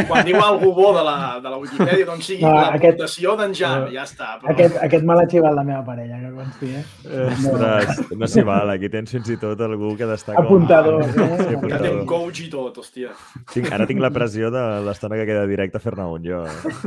Quan 0.05 0.21
diu 0.27 0.37
algú 0.37 0.67
bo 0.77 0.91
de 0.93 1.01
la, 1.01 1.13
de 1.41 1.49
la 1.49 1.57
Wikipedia, 1.57 2.05
doncs 2.05 2.27
sigui 2.29 2.43
No, 2.45 2.51
l'aportació 2.59 3.31
aquest- 3.33 3.41
d'en 3.41 3.55
Jan, 3.57 3.87
ja 3.89 4.03
està. 4.05 4.27
Però... 4.43 4.51
Aquest, 4.53 4.77
aquest 4.85 5.01
me 5.09 5.15
l'ha 5.17 5.23
xivat 5.31 5.55
la 5.57 5.63
meva 5.65 5.81
parella, 5.87 6.19
que 6.21 6.29
consti, 6.35 6.69
eh? 6.77 6.83
ostres, 7.31 8.03
no 8.21 8.29
s'hi 8.29 8.43
val. 8.45 8.69
Aquí 8.75 8.85
tens 8.93 9.09
fins 9.17 9.31
i 9.33 9.39
tot 9.41 9.57
algú 9.65 9.95
que 9.97 10.05
destaca... 10.11 10.37
Apuntador, 10.43 11.01
Sí, 11.09 11.09
eh? 11.09 11.17
Que 11.17 11.25
té 11.25 11.55
un 11.55 11.57
apuntador. 11.57 11.97
coach 12.13 12.43
i 12.45 12.47
tot, 12.53 12.77
hòstia. 12.83 13.09
Tinc, 13.55 13.65
ara 13.73 13.89
tinc 13.89 13.97
la 14.05 14.13
pressió 14.13 14.53
de 14.53 14.61
l'estona 14.85 15.17
que 15.17 15.25
queda 15.31 15.49
directe 15.49 15.81
a 15.81 15.83
fer-ne 15.87 16.05
un, 16.05 16.21
jo. 16.29 16.45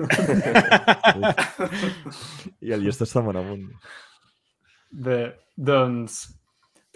I 2.62 2.70
el 2.78 2.86
llest 2.86 3.02
està 3.06 3.18
molt 3.24 3.38
amunt. 3.42 3.66
Bé, 4.94 5.20
doncs, 5.58 6.22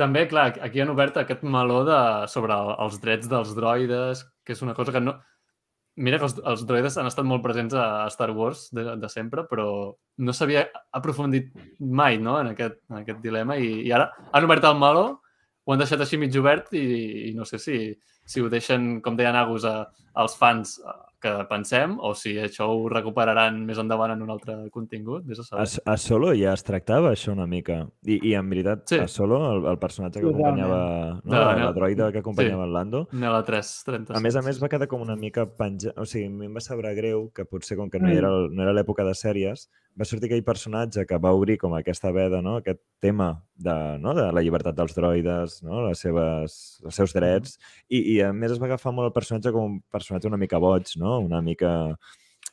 també, 0.00 0.24
clar, 0.28 0.52
aquí 0.64 0.80
han 0.82 0.92
obert 0.92 1.18
aquest 1.20 1.42
meló 1.44 1.82
de, 1.88 1.98
sobre 2.32 2.56
el, 2.56 2.72
els 2.84 2.96
drets 3.02 3.28
dels 3.30 3.52
droides, 3.56 4.24
que 4.44 4.56
és 4.56 4.64
una 4.64 4.74
cosa 4.78 4.94
que 4.94 5.02
no... 5.04 5.18
Mira 6.00 6.16
que 6.16 6.24
els, 6.24 6.38
els 6.48 6.62
droides 6.64 6.94
han 6.96 7.10
estat 7.10 7.26
molt 7.28 7.42
presents 7.44 7.74
a 7.76 8.06
Star 8.14 8.30
Wars 8.32 8.70
de, 8.72 8.94
de 8.96 9.08
sempre, 9.12 9.44
però 9.50 9.66
no 10.24 10.32
s'havia 10.32 10.62
aprofundit 10.96 11.50
mai 11.84 12.16
no? 12.16 12.38
en, 12.40 12.54
aquest, 12.54 12.78
en 12.88 13.02
aquest 13.02 13.20
dilema 13.20 13.58
i, 13.60 13.74
i 13.84 13.92
ara 13.92 14.08
han 14.32 14.46
obert 14.48 14.64
el 14.64 14.78
meló, 14.80 15.04
ho 15.62 15.74
han 15.74 15.82
deixat 15.82 16.00
així 16.00 16.16
mig 16.16 16.38
obert 16.40 16.72
i, 16.72 16.86
i 17.28 17.34
no 17.36 17.44
sé 17.44 17.60
si, 17.60 17.82
si 18.24 18.40
ho 18.40 18.48
deixen, 18.48 19.02
com 19.04 19.20
deien 19.20 19.36
Agus, 19.36 19.68
a, 19.68 19.84
als 20.24 20.38
fans 20.40 20.78
eh, 20.80 20.96
que 21.22 21.32
pensem 21.48 21.94
o 22.02 22.10
si 22.18 22.34
això 22.42 22.66
ho 22.74 22.88
recuperaran 22.90 23.60
més 23.64 23.78
endavant 23.78 24.10
en 24.16 24.22
un 24.24 24.30
altre 24.34 24.56
contingut. 24.74 25.24
Vés 25.24 25.38
a 25.38 25.42
A, 25.42 25.64
saber. 25.66 25.82
a 25.86 25.96
Solo 25.96 26.32
ja 26.34 26.52
es 26.52 26.64
tractava 26.66 27.12
això 27.12 27.32
una 27.32 27.46
mica. 27.46 27.86
I, 28.04 28.18
i 28.30 28.34
en 28.34 28.50
veritat, 28.50 28.82
Sí. 28.90 28.98
a 28.98 29.06
Solo, 29.08 29.38
el, 29.52 29.64
el 29.70 29.78
personatge 29.78 30.20
que 30.20 30.26
Totalment. 30.26 30.60
acompanyava... 30.64 31.20
No, 31.24 31.38
la, 31.38 31.54
no. 31.56 31.64
la 31.66 31.72
droida 31.72 32.10
que 32.12 32.18
acompanyava 32.18 32.64
en 32.64 32.72
Lando, 32.72 33.04
Nela 33.12 33.42
336. 33.44 34.18
A 34.18 34.20
més 34.20 34.36
a 34.36 34.42
més, 34.42 34.60
va 34.62 34.68
quedar 34.68 34.88
com 34.88 35.00
una 35.06 35.16
mica 35.16 35.46
penjat... 35.46 35.96
O 35.98 36.04
sigui, 36.04 36.26
a 36.26 36.30
mi 36.30 36.46
em 36.50 36.54
va 36.54 36.60
saber 36.60 36.94
greu 36.98 37.30
que 37.34 37.44
potser, 37.46 37.76
com 37.78 37.88
que 37.88 38.00
no 38.00 38.08
Mm. 38.08 38.18
era, 38.18 38.28
el- 38.28 38.50
no 38.52 38.62
era 38.66 38.72
l'època 38.74 39.04
de 39.06 39.14
sèries, 39.14 39.68
va 39.98 40.06
sortir 40.08 40.30
aquell 40.30 40.44
personatge 40.46 41.04
que 41.08 41.18
va 41.20 41.34
obrir 41.36 41.58
com 41.60 41.74
aquesta 41.76 42.12
veda, 42.16 42.40
no? 42.44 42.56
aquest 42.60 42.80
tema 43.02 43.34
de, 43.54 43.76
no? 44.00 44.14
de 44.16 44.30
la 44.32 44.42
llibertat 44.44 44.76
dels 44.78 44.96
droides, 44.96 45.60
no? 45.66 45.84
les 45.88 46.00
seves, 46.06 46.58
els 46.84 46.98
seus 47.00 47.14
drets, 47.16 47.58
i, 47.88 48.00
i 48.14 48.18
a 48.24 48.32
més 48.32 48.54
es 48.54 48.62
va 48.62 48.70
agafar 48.70 48.94
molt 48.96 49.10
el 49.10 49.16
personatge 49.16 49.52
com 49.52 49.76
un 49.76 49.78
personatge 49.92 50.30
una 50.30 50.40
mica 50.40 50.60
boig, 50.62 50.96
no? 51.02 51.18
una 51.20 51.42
mica 51.44 51.72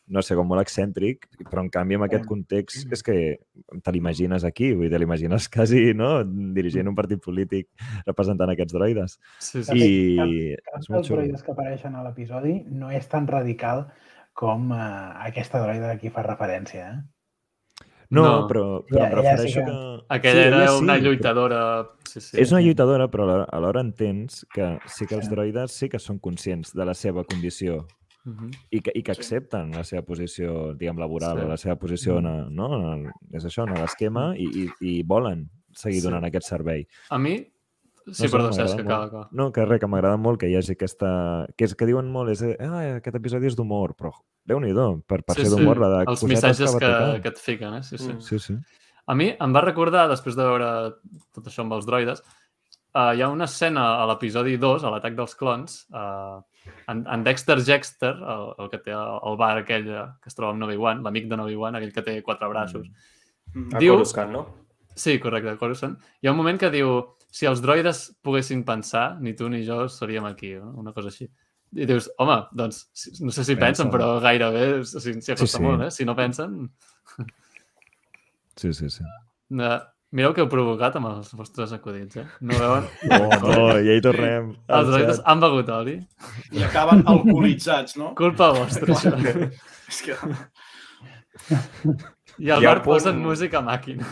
no 0.10 0.24
sé, 0.26 0.34
com 0.34 0.48
molt 0.50 0.64
excèntric, 0.64 1.28
però 1.52 1.62
en 1.62 1.70
canvi 1.70 1.98
amb 1.98 2.08
aquest 2.08 2.26
context 2.30 2.90
és 2.96 3.04
que 3.06 3.16
te 3.86 3.94
l'imagines 3.94 4.44
aquí, 4.48 4.72
vull 4.74 4.88
dir, 4.88 4.94
te 4.96 5.02
l'imagines 5.02 5.46
quasi 5.54 5.94
no? 5.98 6.24
dirigint 6.58 6.90
un 6.90 6.98
partit 6.98 7.22
polític 7.22 7.70
representant 8.08 8.50
aquests 8.56 8.74
droides. 8.74 9.20
Sí, 9.38 9.62
sí. 9.62 9.70
De 9.70 9.78
I 9.78 10.56
Cap 10.66 10.82
és 10.82 10.90
molt 10.90 10.98
dels 10.98 11.12
xulo. 11.12 11.22
droides 11.22 11.46
que 11.46 11.54
apareixen 11.54 11.96
a 11.96 12.04
l'episodi 12.08 12.58
no 12.74 12.90
és 12.90 13.06
tan 13.12 13.30
radical 13.30 13.86
com 14.40 14.74
eh, 14.74 14.82
aquesta 15.30 15.62
droida 15.62 15.94
a 15.94 16.02
qui 16.02 16.10
fa 16.14 16.26
referència. 16.26 16.90
Eh? 16.90 17.19
No, 18.12 18.24
No. 18.24 18.48
però, 18.48 18.84
però 18.86 19.04
em 19.06 19.12
Ja- 19.12 19.22
ja 19.22 19.38
sí 19.38 19.46
refereixo 19.54 19.60
que- 19.60 19.66
que... 19.66 20.06
Aquella 20.10 20.42
Sí, 20.42 20.48
era 20.48 20.76
una 20.78 20.96
sí, 20.98 21.02
lluitadora... 21.02 21.90
Sí, 22.06 22.20
sí. 22.22 22.38
És 22.42 22.52
una 22.52 22.62
lluitadora, 22.62 23.08
però 23.08 23.24
alhora, 23.24 23.44
alhora 23.52 23.82
entens 23.82 24.46
que 24.54 24.80
sí 24.88 25.06
que 25.06 25.16
els 25.16 25.30
droides 25.30 25.72
sí 25.72 25.90
que 25.90 26.00
són 26.00 26.18
conscients 26.20 26.74
de 26.74 26.86
la 26.86 26.94
seva 26.96 27.24
condició 27.24 27.86
Mhm. 28.26 28.50
i 28.72 28.82
que, 28.82 28.92
i 28.96 29.04
que 29.04 29.14
Sí. 29.14 29.20
accepten 29.22 29.72
la 29.72 29.84
seva 29.84 30.02
posició, 30.02 30.74
diguem, 30.74 30.98
laboral, 30.98 31.40
Sí. 31.40 31.48
la 31.48 31.58
seva 31.58 31.76
posició 31.78 32.18
en, 32.18 32.26
a- 32.26 32.48
no? 32.50 32.76
en 32.76 33.06
el, 33.06 33.12
és 33.34 33.46
això, 33.46 33.68
en 33.68 33.74
l'esquema, 33.76 34.36
i, 34.36 34.44
i, 34.66 34.70
i 34.82 35.04
volen 35.04 35.50
seguir 35.72 36.02
Sí. 36.02 36.08
donant 36.08 36.26
aquest 36.26 36.48
servei. 36.48 36.88
A 37.12 37.18
mi... 37.20 37.46
Sí, 38.14 38.24
No 38.24 38.28
sé, 38.28 38.32
perdó, 38.34 38.52
Cesc, 38.54 38.76
que 38.76 38.82
acaba, 38.84 39.06
acaba. 39.06 39.28
No, 39.32 39.52
que 39.52 39.66
res, 39.66 39.80
que 39.80 39.88
m'agrada 39.88 40.18
molt 40.18 40.40
que 40.42 40.50
hi 40.50 40.56
hagi 40.60 40.74
aquesta... 40.78 41.12
Que, 41.58 41.66
és, 41.70 41.76
que 41.76 41.86
diuen 41.90 42.10
molt, 42.12 42.32
és, 42.34 42.42
ah, 42.60 42.82
aquest 42.98 43.16
episodi 43.20 43.48
és 43.52 43.56
d'humor, 43.58 43.94
però 44.00 44.12
déu-n'hi-do, 44.50 44.88
per, 45.08 45.22
per 45.24 45.36
Sí, 45.38 45.44
ser 45.46 45.52
sí. 45.52 45.56
d'humor, 45.58 45.78
la 45.84 45.90
de 45.94 46.00
Els 46.08 46.20
cosetes 46.20 46.30
missatges 46.34 46.76
que, 46.76 46.80
tocar. 46.90 47.22
que 47.22 47.34
et 47.36 47.38
fiquen, 47.44 47.74
eh? 47.80 47.84
Sí, 47.84 47.98
sí. 47.98 48.12
Mm. 48.14 48.22
Sí, 48.26 48.40
sí. 48.40 48.58
A 49.10 49.16
mi 49.18 49.30
em 49.40 49.56
va 49.56 49.62
recordar, 49.66 50.08
després 50.10 50.36
de 50.38 50.44
veure 50.46 50.70
tot 51.34 51.48
això 51.50 51.64
amb 51.66 51.74
els 51.78 51.86
droides, 51.90 52.22
uh, 52.94 53.12
hi 53.18 53.22
ha 53.22 53.30
una 53.34 53.46
escena 53.50 53.86
a 54.02 54.08
l'episodi 54.10 54.58
2, 54.62 54.84
a 54.86 54.92
l'atac 54.94 55.16
dels 55.18 55.36
clons, 55.38 55.80
uh, 55.94 56.42
en, 56.90 57.06
en 57.10 57.24
Dexter 57.26 57.58
Jexter, 57.66 58.12
el, 58.14 58.48
el 58.60 58.70
que 58.70 58.78
té 58.86 58.92
el, 58.94 59.16
el 59.26 59.38
bar 59.40 59.56
aquell 59.64 59.88
eh, 59.90 60.04
que 60.22 60.30
es 60.30 60.36
troba 60.38 60.52
amb 60.54 60.66
Obi-Wan, 60.68 61.02
l'amic 61.06 61.26
de 61.32 61.40
Obi-Wan, 61.42 61.78
aquell 61.80 61.94
que 61.96 62.04
té 62.06 62.18
quatre 62.22 62.50
braços. 62.52 62.86
Mm. 63.56 63.70
A 63.74 63.80
Diu- 63.82 63.96
Coruscant, 63.98 64.32
no? 64.34 64.44
Sí, 65.00 65.18
correcte, 65.22 65.56
Coruscant. 65.58 65.96
Hi 66.22 66.28
ha 66.28 66.32
un 66.34 66.38
moment 66.38 66.60
que 66.60 66.70
diu 66.74 67.00
si 67.32 67.46
els 67.50 67.62
droides 67.62 68.06
poguessin 68.26 68.64
pensar, 68.66 69.20
ni 69.22 69.36
tu 69.38 69.50
ni 69.50 69.64
jo 69.68 69.84
seríem 69.92 70.26
aquí, 70.26 70.56
no? 70.58 70.72
una 70.82 70.94
cosa 70.94 71.12
així. 71.12 71.30
I 71.78 71.86
dius, 71.86 72.08
home, 72.18 72.40
doncs, 72.58 72.88
si- 72.98 73.12
no 73.24 73.30
sé 73.32 73.44
si 73.46 73.54
pensen, 73.56 73.90
Pensen. 73.90 73.94
però 73.94 74.16
gairebé 74.24 74.84
s'hi 74.90 75.14
sí, 75.22 75.32
acosta 75.36 75.60
sí. 75.60 75.64
molt, 75.64 75.84
eh? 75.86 75.92
Si 75.94 76.06
no 76.10 76.16
pensen... 76.18 76.56
Sí, 78.58 78.74
sí, 78.74 78.90
sí. 78.90 79.04
Uh, 79.54 79.78
mireu 80.12 80.34
que 80.34 80.42
heu 80.42 80.50
provocat 80.50 80.98
amb 80.98 81.12
els 81.12 81.30
vostres 81.38 81.72
acudits, 81.78 82.18
eh? 82.20 82.26
No 82.42 82.58
veuen? 82.60 82.90
Oh, 83.14 83.30
no, 83.46 83.68
ja 83.86 83.94
hi 83.96 84.02
tornem. 84.04 84.50
Els 84.66 84.90
droides 84.90 85.22
han 85.30 85.40
begut 85.46 85.70
oli. 85.78 85.96
I 86.58 86.66
acaben 86.66 87.06
alcoholitzats, 87.06 87.96
no? 88.02 88.16
Culpa 88.20 88.50
vostra, 88.58 88.90
això. 88.98 89.14
És 89.88 90.02
que... 90.08 90.18
I 92.40 92.52
un 92.52 92.66
punt- 92.66 92.84
posen 92.90 93.22
música 93.22 93.62
màquina. 93.62 94.10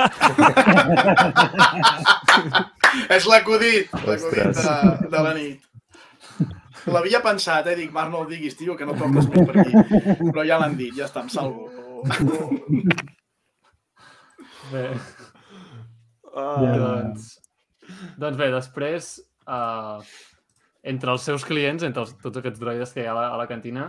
És 3.16 3.24
l'acudit, 3.30 3.90
l'acudit 4.06 4.56
de, 4.56 4.74
de 5.12 5.20
la 5.26 5.32
nit. 5.36 5.58
L'havia 6.90 7.20
pensat, 7.22 7.66
eh? 7.70 7.76
Dic, 7.78 7.90
Marc, 7.92 8.10
no 8.12 8.18
ho 8.22 8.26
diguis, 8.28 8.56
tio, 8.58 8.72
que 8.78 8.86
no 8.88 8.94
toques 8.98 9.26
més 9.30 9.44
per 9.46 9.54
aquí. 9.60 9.72
Però 10.30 10.42
ja 10.48 10.56
l'han 10.62 10.76
dit, 10.78 10.92
ja 10.96 11.04
està, 11.10 11.20
em 11.26 11.30
salvo. 11.32 11.60
Bé, 14.70 14.84
Ja. 16.30 16.74
doncs, 16.78 17.22
doncs 18.22 18.36
bé, 18.38 18.46
després, 18.54 19.02
uh, 19.50 19.98
entre 20.86 21.10
els 21.12 21.24
seus 21.26 21.42
clients, 21.44 21.82
entre 21.86 22.02
els, 22.06 22.12
tots 22.22 22.38
aquests 22.40 22.60
droides 22.62 22.92
que 22.94 23.02
hi 23.02 23.06
ha 23.08 23.12
a 23.12 23.16
la, 23.18 23.24
a 23.34 23.36
la 23.40 23.48
cantina, 23.50 23.84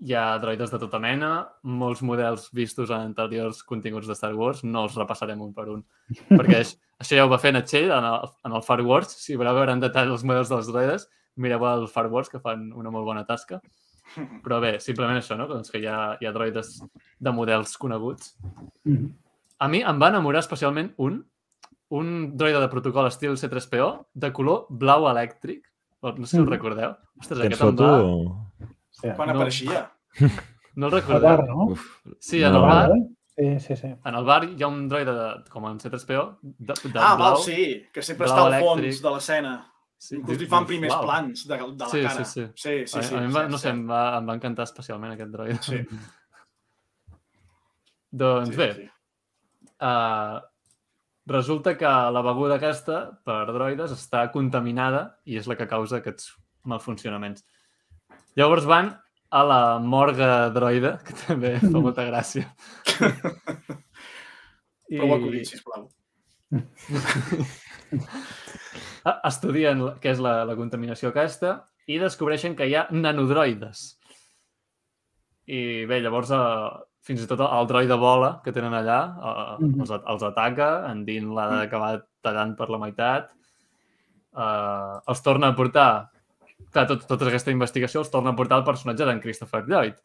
hi 0.00 0.14
ha 0.14 0.38
droides 0.38 0.70
de 0.70 0.78
tota 0.78 0.98
mena, 1.02 1.48
molts 1.62 2.02
models 2.02 2.48
vistos 2.54 2.90
en 2.90 3.00
anteriors 3.08 3.62
continguts 3.66 4.06
de 4.06 4.14
Star 4.14 4.34
Wars, 4.34 4.62
no 4.64 4.84
els 4.86 4.94
repassarem 4.94 5.40
un 5.42 5.52
per 5.54 5.68
un, 5.72 5.84
perquè 6.38 6.60
això, 6.62 6.76
això 7.00 7.16
ja 7.18 7.24
ho 7.26 7.30
va 7.32 7.38
fer 7.42 7.52
Natxell 7.52 7.90
en 7.90 8.04
el, 8.04 8.28
en 8.46 8.52
el 8.58 8.62
Far 8.62 8.80
Wars, 8.86 9.08
si 9.24 9.36
voleu 9.36 9.54
veure 9.58 9.72
en 9.72 9.80
detall 9.80 10.10
els 10.14 10.24
models 10.24 10.48
dels 10.52 10.70
droides, 10.70 11.08
mireu 11.36 11.66
el 11.66 11.88
Far 11.88 12.06
Wars, 12.10 12.28
que 12.28 12.40
fan 12.40 12.72
una 12.74 12.90
molt 12.90 13.04
bona 13.06 13.24
tasca. 13.26 13.60
Però 14.42 14.56
bé, 14.62 14.78
simplement 14.80 15.18
això, 15.20 15.36
no? 15.36 15.44
Doncs 15.50 15.68
que 15.70 15.78
hi 15.82 15.86
ha, 15.86 16.16
hi 16.20 16.26
ha 16.26 16.32
droides 16.32 16.78
de 17.20 17.30
models 17.36 17.76
coneguts. 17.76 18.36
Mhm. 18.88 19.10
A 19.60 19.68
mi 19.68 19.82
em 19.82 19.98
va 20.00 20.08
enamorar 20.08 20.40
especialment 20.40 20.92
un, 20.96 21.18
un 21.90 22.36
droide 22.38 22.60
de 22.62 22.68
protocol 22.72 23.06
estil 23.10 23.36
C3PO 23.36 24.06
de 24.14 24.32
color 24.32 24.66
blau 24.70 25.04
elèctric. 25.10 25.62
O, 26.00 26.12
No 26.12 26.24
sé 26.26 26.30
si 26.30 26.36
el 26.38 26.44
Mhm. 26.44 26.50
recordeu. 26.52 26.96
Ostres, 27.20 27.38
Tens 27.42 27.60
aquest 27.60 27.62
em 27.62 27.76
va... 27.76 28.77
Sí. 29.00 29.08
Quan 29.16 29.28
No. 29.28 29.34
apareixia? 29.36 29.92
No 30.74 30.88
el 30.88 30.94
Al 30.94 31.00
recordeu. 31.00 31.22
bar, 31.28 31.48
no? 31.48 31.64
Uf, 31.72 31.86
Sí, 32.18 32.42
en 32.42 32.52
No. 32.52 32.58
el 32.58 32.62
bar, 32.62 32.90
Sí, 33.38 33.60
sí, 33.60 33.76
sí. 33.76 33.86
en 33.86 34.14
el 34.14 34.24
bar 34.24 34.44
hi 34.44 34.62
ha 34.62 34.66
un 34.66 34.88
droide 34.88 35.12
de, 35.14 35.44
com 35.50 35.66
en 35.68 35.78
C3PO 35.78 36.38
de, 36.42 36.74
de 36.74 36.98
Ah, 36.98 37.14
blau. 37.14 37.34
val, 37.34 37.42
sí, 37.42 37.86
que 37.92 38.02
sempre 38.02 38.26
blau 38.26 38.48
està 38.48 38.56
al 38.56 38.62
fons 38.64 38.80
elèctric. 38.82 39.02
de 39.02 39.10
l'escena. 39.14 39.72
Sí, 39.98 40.16
Inclús 40.16 40.38
li 40.38 40.46
fan 40.46 40.66
primers 40.66 40.94
uau. 40.94 41.04
plans 41.04 41.46
de, 41.48 41.56
de 41.56 41.84
la 41.84 41.88
Sí, 41.88 42.02
cara. 42.02 42.24
sí, 42.24 42.24
sí. 42.24 42.46
sí, 42.54 42.86
sí, 42.86 42.98
a, 42.98 43.02
sí, 43.02 43.14
a 43.14 43.18
mi 43.18 43.24
em 43.26 43.34
va, 43.34 43.40
cert, 43.40 43.50
no 43.50 43.58
sé, 43.58 43.68
em 43.70 43.88
va, 43.90 44.18
em 44.18 44.28
va 44.28 44.34
encantar 44.34 44.62
especialment 44.64 45.12
aquest 45.12 45.30
droide. 45.30 45.62
Sí. 45.62 45.78
Doncs 48.10 48.48
Sí, 48.50 48.56
bé, 48.56 48.74
sí, 48.74 48.82
sí. 48.82 48.90
Uh, 49.80 50.40
resulta 51.26 51.76
que 51.78 51.84
la 51.84 52.22
beguda 52.22 52.56
aquesta 52.56 53.20
per 53.24 53.44
droides 53.52 53.92
està 53.94 54.24
contaminada 54.32 55.18
i 55.24 55.36
és 55.38 55.46
la 55.46 55.54
que 55.56 55.68
causa 55.68 55.98
aquests 56.00 56.32
malfuncionaments. 56.64 57.44
Llavors 58.38 58.66
van 58.70 58.92
a 59.30 59.42
la 59.44 59.60
morga 59.82 60.48
droide, 60.54 60.94
que 61.04 61.12
també 61.26 61.56
fa 61.60 61.72
molta 61.84 62.04
gràcia. 62.08 62.46
I... 64.88 64.96
Prou 64.96 65.14
acudit, 65.18 65.50
sisplau. 65.50 65.88
estudien 69.28 69.80
la- 69.84 69.94
què 70.02 70.12
és 70.14 70.20
la, 70.22 70.42
la 70.48 70.56
contaminació 70.56 71.10
aquesta 71.12 71.54
i 71.88 71.98
descobreixen 72.00 72.54
que 72.56 72.66
hi 72.68 72.74
ha 72.76 72.86
nanodroides. 72.92 73.86
I 75.48 75.60
bé, 75.88 76.00
llavors 76.04 76.30
eh, 76.36 76.68
fins 77.08 77.22
i 77.24 77.28
tot 77.30 77.40
el 77.46 77.68
droide 77.70 77.96
bola 78.00 78.34
que 78.44 78.52
tenen 78.52 78.74
allà 78.76 78.98
eh, 79.08 79.56
Mhm. 79.64 79.80
els, 79.84 79.90
els 79.96 80.22
ataca, 80.28 80.70
en 80.90 81.04
Dean 81.06 81.30
l'ha 81.34 81.46
d'acabar 81.54 81.92
tallant 82.22 82.54
per 82.56 82.68
la 82.70 82.78
meitat. 82.82 83.30
Eh, 84.36 84.94
els 85.08 85.22
torna 85.24 85.48
a 85.48 85.56
portar 85.56 85.90
clar, 86.72 86.86
tot, 86.90 87.06
tota 87.08 87.28
aquesta 87.30 87.54
investigació 87.54 88.02
els 88.04 88.12
torna 88.12 88.34
a 88.34 88.38
portar 88.38 88.60
el 88.60 88.66
personatge 88.66 89.06
d'en 89.08 89.22
Christopher 89.22 89.64
Lloyd, 89.66 89.96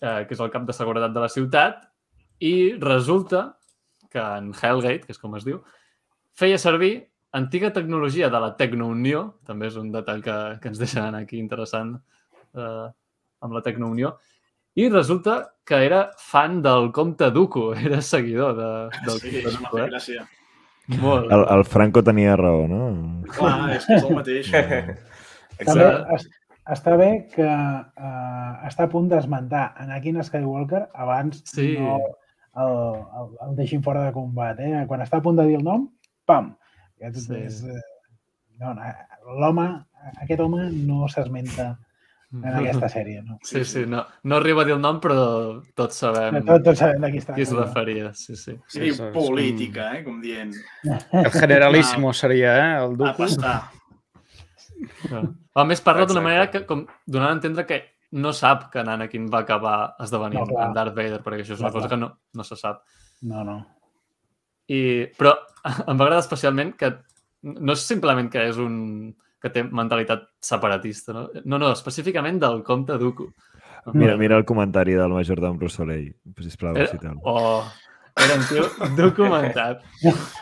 eh, 0.00 0.24
que 0.26 0.34
és 0.36 0.40
el 0.40 0.52
cap 0.54 0.66
de 0.68 0.76
seguretat 0.76 1.14
de 1.14 1.24
la 1.24 1.30
ciutat, 1.32 1.84
i 2.40 2.74
resulta 2.80 3.58
que 4.12 4.22
en 4.22 4.52
Hellgate, 4.54 5.04
que 5.06 5.12
és 5.12 5.20
com 5.20 5.34
es 5.36 5.44
diu, 5.44 5.60
feia 6.38 6.58
servir 6.58 6.92
antiga 7.36 7.72
tecnologia 7.74 8.30
de 8.32 8.40
la 8.40 8.54
Tecnounió, 8.56 9.24
també 9.44 9.68
és 9.68 9.76
un 9.76 9.90
detall 9.92 10.22
que, 10.24 10.36
que 10.62 10.70
ens 10.70 10.80
deixen 10.80 11.18
aquí 11.18 11.38
interessant 11.38 11.96
eh, 12.56 12.88
amb 13.44 13.54
la 13.54 13.62
Tecnounió, 13.64 14.14
i 14.78 14.88
resulta 14.88 15.40
que 15.66 15.80
era 15.84 16.12
fan 16.22 16.62
del 16.62 16.92
Comte 16.94 17.30
Duco, 17.34 17.74
era 17.90 18.00
seguidor 18.00 18.56
de, 18.56 18.72
del 19.06 19.20
Sí, 19.20 19.42
Comte 19.42 19.56
Duco. 19.58 19.78
Eh? 19.82 19.88
gràcia. 19.90 20.26
Molt. 21.02 21.28
El, 21.30 21.44
el 21.52 21.64
Franco 21.68 22.00
tenia 22.00 22.36
raó, 22.38 22.62
no? 22.70 22.86
Clar, 23.34 23.74
és 23.74 23.84
que 23.84 23.98
és 23.98 24.06
el 24.06 24.14
mateix. 24.16 24.52
També 25.64 25.84
Exacte. 25.84 26.14
es, 26.14 26.28
està 26.78 26.96
bé 27.00 27.10
que 27.34 27.46
uh, 27.48 28.66
està 28.68 28.84
a 28.84 28.92
punt 28.92 29.08
d'esmentar 29.10 29.74
Anakin 29.80 30.22
Skywalker 30.22 30.86
abans 30.94 31.42
Sí. 31.48 31.76
no 31.78 31.96
el, 32.58 32.72
el, 33.20 33.28
el 33.48 33.56
deixin 33.56 33.82
fora 33.82 34.04
de 34.06 34.12
combat. 34.12 34.58
Eh? 34.60 34.84
Quan 34.88 35.00
està 35.04 35.18
a 35.18 35.22
punt 35.22 35.36
de 35.38 35.44
dir 35.46 35.56
el 35.60 35.64
nom, 35.64 35.88
pam! 36.26 36.54
Aquest 37.00 37.28
Sí. 37.28 37.34
és, 37.36 37.60
eh, 37.64 37.82
no, 38.58 38.72
no, 38.74 38.82
l'home, 39.38 39.68
aquest 40.22 40.40
home 40.42 40.70
no 40.72 41.06
s'esmenta 41.08 41.76
en 42.34 42.44
aquesta 42.58 42.88
sèrie. 42.90 43.22
No? 43.24 43.38
Sí, 43.46 43.62
sí, 43.64 43.84
no, 43.86 44.02
no 44.24 44.36
arriba 44.36 44.62
a 44.62 44.64
dir 44.66 44.74
el 44.74 44.80
nom, 44.82 44.98
però 45.00 45.62
tots 45.78 45.96
sabem 46.02 46.42
Tots, 46.44 46.64
tots 46.66 46.78
sabem 46.82 47.00
de 47.06 47.10
qui 47.12 47.18
està. 47.22 47.34
qui 47.38 47.46
es 47.46 47.52
referia. 47.54 48.10
Sí, 48.14 48.34
sí. 48.36 48.58
Sí, 48.66 48.80
diu 48.80 48.92
és 48.92 49.00
com- 49.00 49.12
política, 49.14 49.92
eh? 49.96 50.02
Com 50.04 50.18
dient. 50.20 50.52
El 51.12 51.30
generalíssimo 51.30 52.12
seria, 52.12 52.56
eh? 52.58 52.84
El 52.84 52.92
A 52.92 52.96
Duku. 52.96 53.16
pastar. 53.22 53.56
No. 55.10 55.22
A 55.54 55.64
més, 55.68 55.80
parla 55.84 56.06
d'una 56.06 56.22
manera 56.24 56.50
que, 56.50 56.64
com 56.66 56.84
donant 57.06 57.30
a 57.30 57.36
entendre 57.38 57.64
que 57.66 57.80
no 58.12 58.32
sap 58.32 58.70
que 58.72 58.80
en 58.80 58.88
Anakin 58.88 59.26
va 59.32 59.42
acabar 59.44 59.94
esdevenint 60.00 60.40
No, 60.40 60.46
clar. 60.48 60.68
en 60.68 60.76
Darth 60.76 60.94
Vader, 60.96 61.18
perquè 61.24 61.42
això 61.44 61.56
és 61.56 61.60
una 61.60 61.68
Clar, 61.70 61.74
cosa 61.82 61.88
clar. 61.88 61.96
que 61.98 62.00
no, 62.04 62.10
no 62.34 62.44
se 62.46 62.56
sap. 62.56 62.82
No, 63.28 63.42
no. 63.44 63.58
I, 64.68 64.80
però 65.18 65.34
em 65.88 65.96
va 65.98 66.04
agradar 66.06 66.22
especialment 66.24 66.74
que 66.78 66.92
no 67.48 67.74
és 67.76 67.84
simplement 67.86 68.30
que 68.32 68.46
és 68.48 68.56
un 68.60 69.14
que 69.38 69.50
té 69.54 69.62
mentalitat 69.62 70.24
separatista, 70.42 71.12
no? 71.14 71.26
No, 71.44 71.58
no, 71.62 71.68
específicament 71.70 72.40
del 72.42 72.62
comte 72.66 72.96
Dooku. 72.98 73.28
Mira, 73.94 74.16
mira 74.18 74.36
el 74.36 74.44
comentari 74.44 74.96
del 74.98 75.12
major 75.14 75.38
d'en 75.40 75.56
Bruce 75.56 75.76
Soleil, 75.78 76.08
sisplau, 76.42 76.74
Era, 76.76 76.90
cita'l. 76.90 77.20
oh, 77.22 77.62
era 78.24 78.34
un 78.38 78.44
tio 78.48 78.66
documentat. 78.96 79.82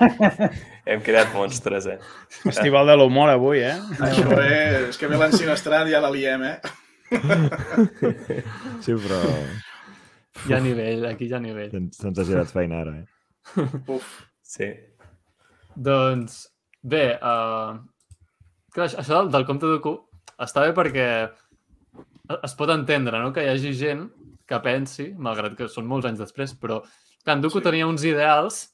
Hem 0.86 1.00
creat 1.02 1.32
monstres, 1.34 1.86
eh? 1.90 1.96
Festival 2.44 2.86
de 2.86 2.96
l'humor 2.98 3.32
avui, 3.32 3.58
eh? 3.66 3.76
Això 3.98 4.26
és... 4.38 4.90
És 4.92 5.00
que 5.00 5.08
ve 5.10 5.18
l'ensinestrat 5.18 5.88
i 5.90 5.94
ja 5.96 6.02
la 6.04 6.12
liem, 6.14 6.44
eh? 6.46 6.58
Sí, 8.84 8.94
però 8.94 9.20
Hi 10.46 10.52
ha 10.54 10.60
nivell, 10.60 11.06
aquí 11.08 11.26
hi 11.26 11.34
ha 11.34 11.40
nivell. 11.42 11.72
se'ns 11.96 12.18
ha 12.20 12.24
girat 12.28 12.50
feina 12.52 12.82
ara, 12.84 12.96
eh? 13.00 13.06
Uf. 13.96 14.10
Sí. 14.46 14.68
Doncs, 15.74 16.36
bé, 16.82 17.16
uh, 17.16 17.78
clar, 18.74 18.90
això- 18.90 19.22
del, 19.22 19.32
del 19.34 19.46
compte 19.48 19.66
Dooku 19.70 19.94
està 20.44 20.66
bé 20.66 20.74
perquè 20.76 21.08
es 22.42 22.54
pot 22.58 22.70
entendre 22.74 23.18
no? 23.22 23.32
que 23.32 23.44
hi 23.44 23.50
hagi 23.52 23.72
gent 23.78 24.06
que 24.46 24.58
pensi, 24.62 25.08
malgrat 25.18 25.56
que 25.58 25.68
són 25.72 25.86
molts 25.90 26.06
anys 26.06 26.20
després, 26.22 26.54
però 26.58 26.80
que 27.26 27.32
en 27.34 27.42
Dooku 27.42 27.58
Sí. 27.58 27.64
tenia 27.64 27.86
uns 27.90 28.04
ideals 28.06 28.70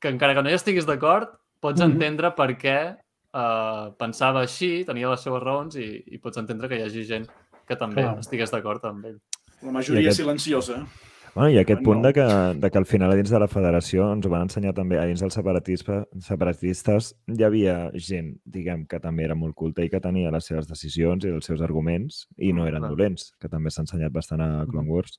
que 0.00 0.08
encara 0.08 0.34
que 0.34 0.42
no 0.42 0.48
hi 0.50 0.54
estiguis 0.56 0.86
d'acord, 0.88 1.28
pots 1.60 1.80
Mhm. 1.80 1.92
entendre 1.92 2.30
per 2.34 2.56
què 2.56 2.96
uh, 3.34 3.90
pensava 3.98 4.40
així, 4.42 4.84
tenia 4.86 5.08
les 5.10 5.20
seves 5.20 5.42
raons 5.42 5.74
i, 5.76 6.04
i 6.06 6.18
pots 6.18 6.38
entendre 6.38 6.68
que 6.68 6.76
hi 6.78 6.82
hagi 6.84 7.04
gent 7.04 7.26
que 7.66 7.74
també 7.76 8.02
Clar. 8.02 8.18
estigués 8.20 8.50
d'acord 8.52 8.84
amb 8.86 9.04
ell. 9.06 9.18
La 9.62 9.72
majoria 9.72 10.00
I 10.00 10.04
aquest- 10.06 10.20
silenciosa. 10.22 10.86
Bueno, 11.34 11.50
I 11.50 11.58
aquest 11.58 11.82
Bueno. 11.82 12.00
punt 12.00 12.06
de 12.06 12.12
que, 12.12 12.60
de 12.60 12.70
que 12.70 12.78
al 12.78 12.86
final 12.86 13.10
a 13.10 13.16
dins 13.16 13.30
de 13.30 13.38
la 13.40 13.48
federació 13.48 14.12
ens 14.12 14.24
ho 14.24 14.30
van 14.30 14.42
ensenyar 14.42 14.72
també, 14.72 15.00
a 15.00 15.04
dins 15.04 15.18
dels 15.18 15.34
separatistes, 15.34 16.06
separatistes 16.20 17.16
hi 17.26 17.42
havia 17.42 17.90
gent, 17.94 18.36
diguem, 18.44 18.86
que 18.86 19.00
també 19.00 19.24
era 19.24 19.34
molt 19.34 19.56
culta 19.56 19.82
i 19.82 19.90
que 19.90 19.98
tenia 20.00 20.30
les 20.30 20.44
seves 20.46 20.68
decisions 20.68 21.24
i 21.24 21.28
els 21.30 21.44
seus 21.44 21.60
arguments 21.60 22.28
i 22.38 22.52
no 22.52 22.66
eren 22.68 22.82
Clar. 22.82 22.90
dolents, 22.90 23.32
que 23.40 23.48
també 23.48 23.70
s'ha 23.70 23.82
ensenyat 23.82 24.12
bastant 24.12 24.42
a 24.42 24.64
Clone 24.70 24.88
Wars. 24.88 25.18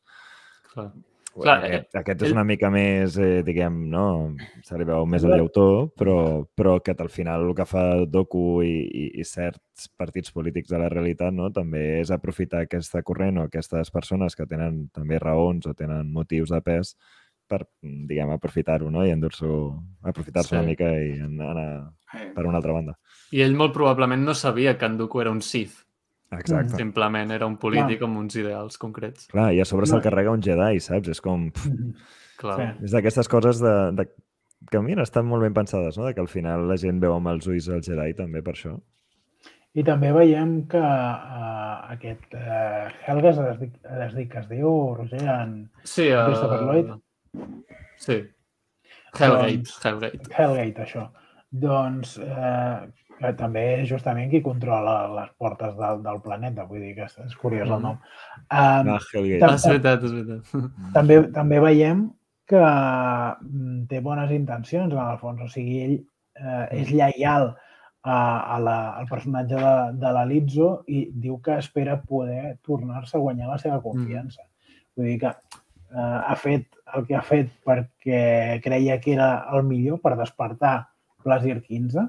Clar. 0.74 0.94
Clar, 1.36 1.58
aquest, 1.66 1.96
aquest 2.00 2.22
és 2.24 2.32
una 2.32 2.44
mica 2.48 2.70
més, 2.72 3.18
eh, 3.20 3.42
diguem, 3.44 3.90
no? 3.92 4.36
Se 4.64 4.78
li 4.80 4.86
veu 4.88 5.06
més 5.06 5.22
Clar. 5.26 5.36
llautó, 5.38 5.66
però, 6.00 6.46
però 6.56 6.78
que 6.82 6.96
al 6.98 7.10
final 7.10 7.44
el 7.50 7.54
que 7.58 7.66
fa 7.68 8.06
Doku 8.08 8.62
i, 8.64 8.72
i, 8.88 9.06
i 9.20 9.24
certs 9.28 9.90
partits 9.98 10.32
polítics 10.32 10.70
de 10.72 10.80
la 10.80 10.88
realitat 10.90 11.34
no? 11.36 11.50
també 11.52 12.00
és 12.00 12.12
aprofitar 12.12 12.62
aquesta 12.64 13.02
corrent 13.04 13.38
o 13.38 13.44
aquestes 13.50 13.92
persones 13.92 14.36
que 14.36 14.46
tenen 14.48 14.88
també 14.96 15.20
raons 15.20 15.68
o 15.68 15.74
tenen 15.74 16.12
motius 16.14 16.50
de 16.56 16.62
pes 16.62 16.96
per, 17.48 17.60
diguem, 17.84 18.32
aprofitar-ho 18.32 18.90
no? 18.90 19.04
i 19.06 19.12
endur-s'ho, 19.12 19.76
aprofitar-se 20.08 20.50
Sí. 20.50 20.56
una 20.56 20.64
mica 20.66 20.88
i 20.90 21.20
anar 21.20 21.92
Eh. 22.16 22.32
per 22.34 22.46
una 22.46 22.58
altra 22.58 22.72
banda. 22.72 22.94
I 23.36 23.42
ell 23.44 23.56
molt 23.60 23.74
probablement 23.74 24.24
no 24.24 24.34
sabia 24.34 24.78
que 24.78 24.86
en 24.86 24.96
Dooku 24.98 25.20
era 25.22 25.32
un 25.32 25.42
Sith. 25.42 25.84
Exacte. 26.32 26.76
Simplement 26.76 27.32
era 27.32 27.46
un 27.46 27.58
polític 27.62 28.02
amb 28.04 28.18
uns 28.18 28.36
ideals 28.36 28.78
concrets. 28.82 29.28
Clar, 29.32 29.52
i 29.54 29.62
a 29.62 29.66
sobre 29.66 29.86
se'l 29.86 30.02
carrega 30.02 30.32
un 30.32 30.42
Jedi, 30.44 30.80
saps? 30.84 31.10
És 31.14 31.22
com... 31.22 31.50
Pff, 31.52 31.68
Mhm. 31.72 31.94
Clar. 32.38 32.56
Sí. 32.60 32.86
És 32.86 32.92
d'aquestes 32.92 33.30
coses 33.32 33.62
de, 33.64 33.74
de, 33.96 34.06
que, 34.72 34.80
mira, 34.84 35.04
estan 35.04 35.26
molt 35.26 35.42
ben 35.46 35.54
pensades, 35.54 35.96
no? 35.98 36.04
De 36.06 36.14
que 36.14 36.20
al 36.20 36.28
final 36.28 36.68
la 36.68 36.76
gent 36.78 37.00
veu 37.00 37.14
amb 37.16 37.28
els 37.32 37.48
ulls 37.48 37.70
el 37.72 37.82
Jedi 37.86 38.14
també 38.18 38.42
per 38.44 38.54
això. 38.58 38.74
I 39.76 39.84
també 39.84 40.12
veiem 40.16 40.68
que 40.72 40.80
uh, 40.80 41.92
aquest 41.94 42.34
uh, 42.36 42.90
Helga 43.08 43.30
es 43.32 43.60
dic, 43.60 43.74
es 44.08 44.14
dic 44.16 44.30
que 44.32 44.40
es 44.40 44.50
diu, 44.50 44.70
Roger, 44.96 45.22
en 45.24 45.56
Sí, 45.84 46.10
uh... 46.12 46.26
Christopher 46.28 46.62
Lloyd? 46.64 46.92
Sí. 48.00 48.20
Hellgate, 49.16 49.58
Doncs- 49.64 49.80
Hellgate. 49.86 50.30
Hellgate, 50.36 50.82
això. 50.90 51.06
Doncs 51.56 52.18
eh, 52.20 52.80
que 53.20 53.32
també 53.40 53.62
és 53.82 53.88
justament 53.90 54.30
qui 54.30 54.42
controla 54.44 54.96
les 55.16 55.30
portes 55.40 55.76
del, 55.78 56.02
del 56.04 56.20
planeta, 56.22 56.66
vull 56.68 56.82
dir 56.84 56.94
que 56.98 57.06
és, 57.08 57.36
curiós 57.40 57.70
el 57.70 57.78
Mhm. 57.78 57.82
nom. 57.82 57.96
Um, 57.96 58.00
Ah, 58.50 58.84
Ah, 58.86 59.56
és 59.56 59.66
veritat, 59.68 60.04
és 60.04 60.12
veritat. 60.12 60.44
també, 60.98 61.22
també 61.32 61.60
veiem 61.60 62.12
que 62.46 62.60
mm, 62.62 63.86
té 63.90 64.00
bones 64.02 64.32
intencions, 64.32 64.92
en 64.94 65.00
el 65.00 65.18
fons. 65.18 65.42
O 65.42 65.48
sigui, 65.48 65.80
ell 65.84 65.96
eh, 66.36 66.68
és 66.82 66.92
lleial 66.92 67.56
a, 68.04 68.18
a 68.56 68.60
la, 68.60 68.76
al 69.00 69.08
personatge 69.10 69.56
de, 69.56 69.76
de 70.02 70.12
la 70.14 70.26
Lizzo 70.30 70.84
i 70.88 71.08
diu 71.14 71.40
que 71.42 71.56
espera 71.58 72.02
poder 72.02 72.58
tornar-se 72.62 73.18
a 73.18 73.22
guanyar 73.24 73.48
la 73.50 73.58
seva 73.58 73.82
confiança. 73.82 74.44
Vull 74.96 75.08
dir 75.08 75.20
que 75.24 75.32
eh, 75.32 76.20
ha 76.28 76.36
fet 76.36 76.68
el 76.96 77.06
que 77.08 77.16
ha 77.16 77.24
fet 77.26 77.50
perquè 77.66 78.60
creia 78.62 79.00
que 79.02 79.14
era 79.16 79.46
el 79.56 79.64
millor 79.64 80.00
per 80.04 80.14
despertar 80.20 80.88
Plasir 81.24 81.62
15, 81.64 82.04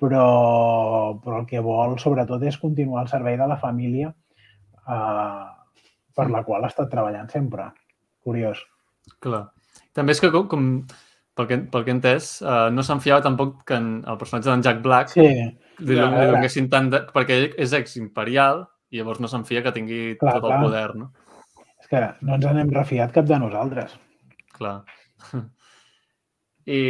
però, 0.00 1.16
però 1.22 1.40
el 1.40 1.48
que 1.48 1.62
vol, 1.64 1.96
sobretot, 2.02 2.42
és 2.48 2.58
continuar 2.60 3.02
al 3.02 3.10
servei 3.12 3.38
de 3.40 3.48
la 3.48 3.58
família 3.60 4.10
eh, 4.10 5.44
per 6.16 6.30
la 6.32 6.42
qual 6.46 6.64
ha 6.64 6.72
estat 6.72 6.90
treballant 6.92 7.28
sempre. 7.32 7.70
Curiós. 8.26 8.62
Clar. 9.22 9.44
També 9.96 10.16
és 10.16 10.22
que, 10.22 10.32
com, 10.34 10.48
com 10.50 10.70
pel, 11.36 11.48
que, 11.48 11.60
pel 11.72 11.84
que 11.84 11.92
he 11.92 11.96
entès, 11.96 12.30
uh, 12.44 12.68
no 12.72 12.82
se'n 12.84 13.02
fiava 13.04 13.22
tampoc 13.24 13.60
que 13.68 13.76
en, 13.78 13.90
el 14.08 14.18
personatge 14.20 14.50
d'en 14.50 14.64
Jack 14.64 14.80
Black 14.84 15.12
Sí, 15.12 15.26
li, 15.26 15.98
Ja, 15.98 16.08
li 16.08 16.30
donessin 16.32 16.70
tant 16.72 16.88
de... 16.92 17.02
perquè 17.12 17.36
ell 17.36 17.46
és 17.60 17.76
ex-imperial 17.76 18.64
i 18.90 19.00
llavors 19.00 19.20
no 19.20 19.28
se'n 19.30 19.44
fia 19.48 19.62
que 19.64 19.74
tingui 19.76 20.00
Clar, 20.20 20.38
tot 20.38 20.46
clar. 20.48 20.56
el 20.56 20.64
poder, 20.64 20.88
no? 20.96 21.12
és 21.86 21.90
que 21.90 22.02
no 22.26 22.34
ens 22.34 22.46
n'hem 22.56 22.72
refiat 22.74 23.12
cap 23.14 23.26
de 23.28 23.38
nosaltres. 23.38 23.92
Clar. 24.56 24.80
I... 26.78 26.80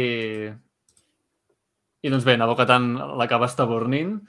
I 2.03 2.09
doncs 2.13 2.25
bé, 2.27 2.37
Nabokatan 2.37 2.93
l'acaba 3.17 3.47
estabornint 3.49 4.19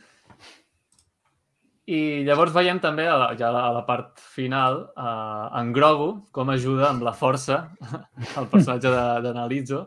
i 1.89 2.23
llavors 2.27 2.53
veiem 2.53 2.81
també 2.81 3.07
a 3.09 3.17
la, 3.17 3.29
ja 3.39 3.49
a 3.49 3.71
la 3.73 3.83
part 3.89 4.19
final 4.21 4.91
eh, 4.93 5.61
en 5.61 5.73
Grogu 5.73 6.09
com 6.33 6.51
ajuda 6.53 6.91
amb 6.91 7.03
la 7.07 7.15
força 7.17 7.63
el 8.41 8.49
personatge 8.53 8.93
de, 8.93 9.81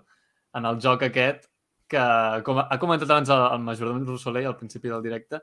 en 0.57 0.65
el 0.65 0.79
joc 0.81 1.03
aquest 1.07 1.47
que, 1.91 2.03
com 2.47 2.61
ha 2.63 2.77
comentat 2.79 3.09
abans 3.11 3.29
el, 3.33 3.41
el 3.55 3.63
majordom 3.65 4.05
Roussolet 4.07 4.47
al 4.47 4.55
principi 4.55 4.87
del 4.91 5.03
directe, 5.03 5.41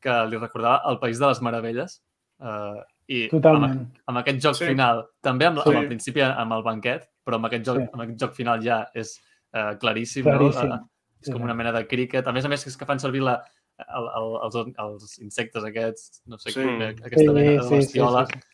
que 0.00 0.14
li 0.30 0.38
recordava 0.40 0.80
el 0.88 0.96
País 1.02 1.18
de 1.20 1.28
les 1.28 1.42
Meravelles. 1.44 1.98
Eh, 2.40 2.78
I 3.10 3.18
amb, 3.26 3.32
Totalment. 3.34 3.74
amb 4.08 4.20
aquest 4.22 4.38
joc 4.40 4.54
Sí. 4.56 4.66
final, 4.70 5.02
també 5.20 5.46
amb, 5.50 5.58
Sí. 5.60 5.68
amb 5.68 5.82
el 5.82 5.88
principi 5.90 6.22
amb 6.22 6.52
el 6.56 6.62
banquet, 6.62 7.04
però 7.26 7.36
amb 7.36 7.50
aquest 7.50 7.66
joc, 7.66 7.76
Sí. 7.76 7.84
sí. 7.84 7.90
amb 7.92 8.02
aquest 8.06 8.20
joc 8.24 8.32
final 8.38 8.62
ja 8.64 8.78
és 8.94 9.12
eh, 9.52 9.74
claríssim, 9.82 10.24
Claríssim. 10.24 10.68
no? 10.70 10.74
Eh, 10.76 10.99
és 11.20 11.26
Sí, 11.26 11.32
com 11.32 11.40
sí. 11.42 11.44
una 11.44 11.54
mena 11.54 11.72
de 11.72 11.86
cricket. 11.86 12.26
A 12.26 12.32
més 12.32 12.44
a 12.44 12.48
més, 12.48 12.66
és 12.66 12.76
que 12.76 12.86
fan 12.88 12.98
servir 13.00 13.20
la, 13.22 13.34
el, 13.78 14.06
el, 14.20 14.30
els, 14.46 14.56
els 14.84 15.18
insectes 15.20 15.64
aquests, 15.64 16.22
no 16.26 16.38
sé, 16.38 16.50
Sí. 16.52 16.62
sí. 16.64 16.88
aquesta 17.04 17.32
mena 17.32 17.62
de 17.62 17.68
bestiola. 17.76 18.26
sí, 18.26 18.38
sí. 18.40 18.46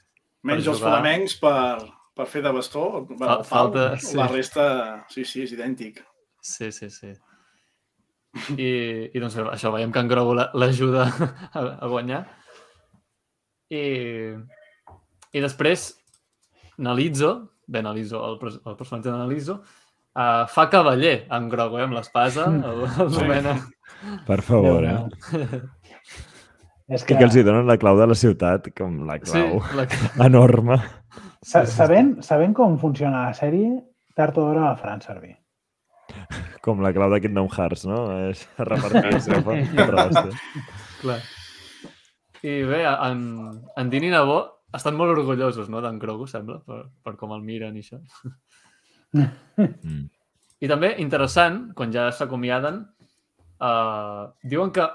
Menys 0.46 0.66
els 0.70 0.78
flamencs 0.80 1.34
per, 1.42 1.78
per 2.14 2.26
fer 2.30 2.42
de 2.42 2.52
bastó. 2.54 2.84
Bueno, 3.08 3.38
Fa- 3.42 3.44
falta, 3.44 3.86
sí. 3.98 4.16
La 4.16 4.28
resta, 4.28 4.66
sí, 5.10 5.24
sí, 5.24 5.42
és 5.42 5.52
idèntic. 5.56 6.04
Sí, 6.40 6.70
sí, 6.72 6.90
sí. 6.90 7.12
I, 8.60 9.10
i 9.16 9.18
doncs 9.18 9.34
això, 9.40 9.72
veiem 9.72 9.90
que 9.90 9.98
en 10.04 10.08
Grogu 10.08 10.34
la- 10.36 10.50
l'ajuda 10.54 11.06
a, 11.52 11.62
a 11.80 11.86
guanyar. 11.88 12.20
I, 13.72 13.82
i 15.32 15.40
després, 15.42 15.88
Nalizo, 16.78 17.32
bé, 17.66 17.82
Nalizo, 17.82 18.20
el, 18.28 18.36
el 18.60 18.76
personatge 18.76 19.10
de 19.10 19.16
Nalizo, 19.18 19.62
uh, 20.16 20.46
fa 20.48 20.66
cavaller 20.72 21.26
en 21.30 21.48
Grogu, 21.52 21.78
eh, 21.78 21.84
amb 21.86 21.94
l'espasa, 21.98 22.48
el, 22.72 22.84
el 22.88 23.10
Sí. 23.12 23.20
nomena. 23.20 23.56
Per 24.26 24.40
favor, 24.42 24.84
eh? 24.84 25.60
És 26.88 27.02
Que, 27.04 27.16
que 27.18 27.24
els 27.26 27.34
hi 27.34 27.42
donen 27.42 27.66
la 27.66 27.76
clau 27.82 27.96
de 27.98 28.06
la 28.06 28.14
ciutat, 28.18 28.68
com 28.78 29.00
la 29.08 29.16
Sí, 29.22 29.32
clau 29.32 29.60
la, 29.78 29.86
enorme. 30.28 30.76
Sa- 31.42 31.64
sabent, 31.66 32.16
sabent 32.22 32.54
com 32.54 32.76
funciona 32.78 33.24
la 33.26 33.34
sèrie, 33.34 33.72
tard 34.14 34.36
o 34.38 34.44
d'hora 34.46 34.68
la 34.68 34.76
faran 34.78 35.02
servir. 35.02 35.34
Com 36.62 36.80
la 36.82 36.92
clau 36.94 37.10
de 37.10 37.18
Kingdom 37.24 37.48
Hearts, 37.50 37.84
no? 37.90 38.04
És 38.28 38.44
repartir-se. 38.58 39.40
Clar. 41.00 41.18
I 42.46 42.54
bé, 42.68 42.84
en, 42.86 43.20
en 43.76 43.90
Din 43.90 44.06
i 44.06 44.10
Nabó 44.12 44.38
estan 44.76 44.94
molt 44.98 45.14
orgullosos 45.16 45.70
no, 45.72 45.80
d'en 45.82 45.98
Grogu, 45.98 46.26
sembla, 46.30 46.60
per, 46.66 46.84
per 47.02 47.16
com 47.18 47.32
el 47.34 47.42
miren 47.42 47.74
i 47.78 47.82
això. 47.82 47.98
Mm. 49.14 50.04
I 50.60 50.68
també, 50.68 50.94
interessant, 51.02 51.72
quan 51.76 51.92
ja 51.92 52.08
s'acomiaden, 52.12 52.82
uh, 53.60 54.32
diuen 54.44 54.70
que 54.72 54.86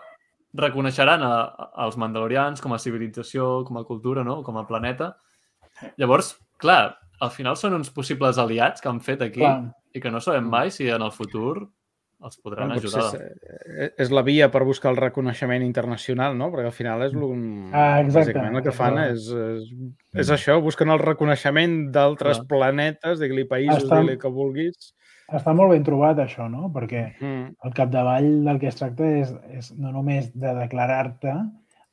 reconeixeran 0.58 1.24
a, 1.24 1.34
a- 1.46 1.70
als 1.86 1.98
mandalorians 2.02 2.62
com 2.62 2.74
a 2.74 2.80
civilització, 2.82 3.64
com 3.68 3.78
a 3.78 3.86
cultura, 3.88 4.24
no? 4.28 4.42
com 4.44 4.58
a 4.58 4.66
planeta. 4.68 5.14
Llavors, 5.98 6.34
clar, 6.62 6.98
al 7.22 7.32
final 7.32 7.56
són 7.58 7.74
uns 7.78 7.90
possibles 7.94 8.38
aliats 8.42 8.82
que 8.82 8.90
han 8.90 9.00
fet 9.02 9.22
aquí 9.22 9.40
Clar. 9.40 9.72
i 9.94 10.02
que 10.02 10.12
no 10.12 10.20
sabem 10.22 10.50
mai 10.50 10.72
si 10.74 10.90
en 10.90 11.02
el 11.06 11.12
futur 11.14 11.70
els 12.24 12.38
podran 12.38 12.68
Bueno, 12.70 12.82
ajudar. 12.82 13.16
és, 13.16 13.40
eh, 13.78 13.94
és 13.98 14.12
la 14.12 14.22
via 14.22 14.50
per 14.52 14.64
buscar 14.64 14.92
el 14.92 14.98
reconeixement 14.98 15.64
internacional, 15.66 16.38
no? 16.38 16.52
Perquè 16.54 16.66
al 16.70 16.76
final 16.78 17.02
és 17.08 17.14
un... 17.18 17.70
Ah, 17.74 18.00
exacte. 18.02 18.32
Bàsicament 18.34 18.56
el 18.60 18.64
que 18.64 18.72
fan 18.78 18.98
és, 19.08 19.28
és, 19.32 19.72
és 20.14 20.30
això, 20.30 20.60
busquen 20.62 20.90
el 20.94 21.00
reconeixement 21.00 21.92
d'altres 21.92 22.38
Clar. 22.44 22.48
planetes, 22.48 23.20
digue-li 23.20 23.48
països, 23.50 23.84
Estan- 23.84 24.02
digue-li 24.06 24.20
que 24.22 24.28
vulguis. 24.30 24.94
Està 25.32 25.54
molt 25.56 25.72
ben 25.72 25.84
trobat, 25.88 26.18
això, 26.20 26.50
no? 26.52 26.70
Perquè 26.74 27.16
Mm. 27.22 27.56
al 27.64 27.74
capdavall 27.74 28.44
del 28.44 28.60
que 28.60 28.68
es 28.68 28.76
tracta 28.76 29.06
és, 29.08 29.34
és 29.50 29.72
no 29.78 29.92
només 29.92 30.32
de 30.38 30.54
declarar-te 30.56 31.34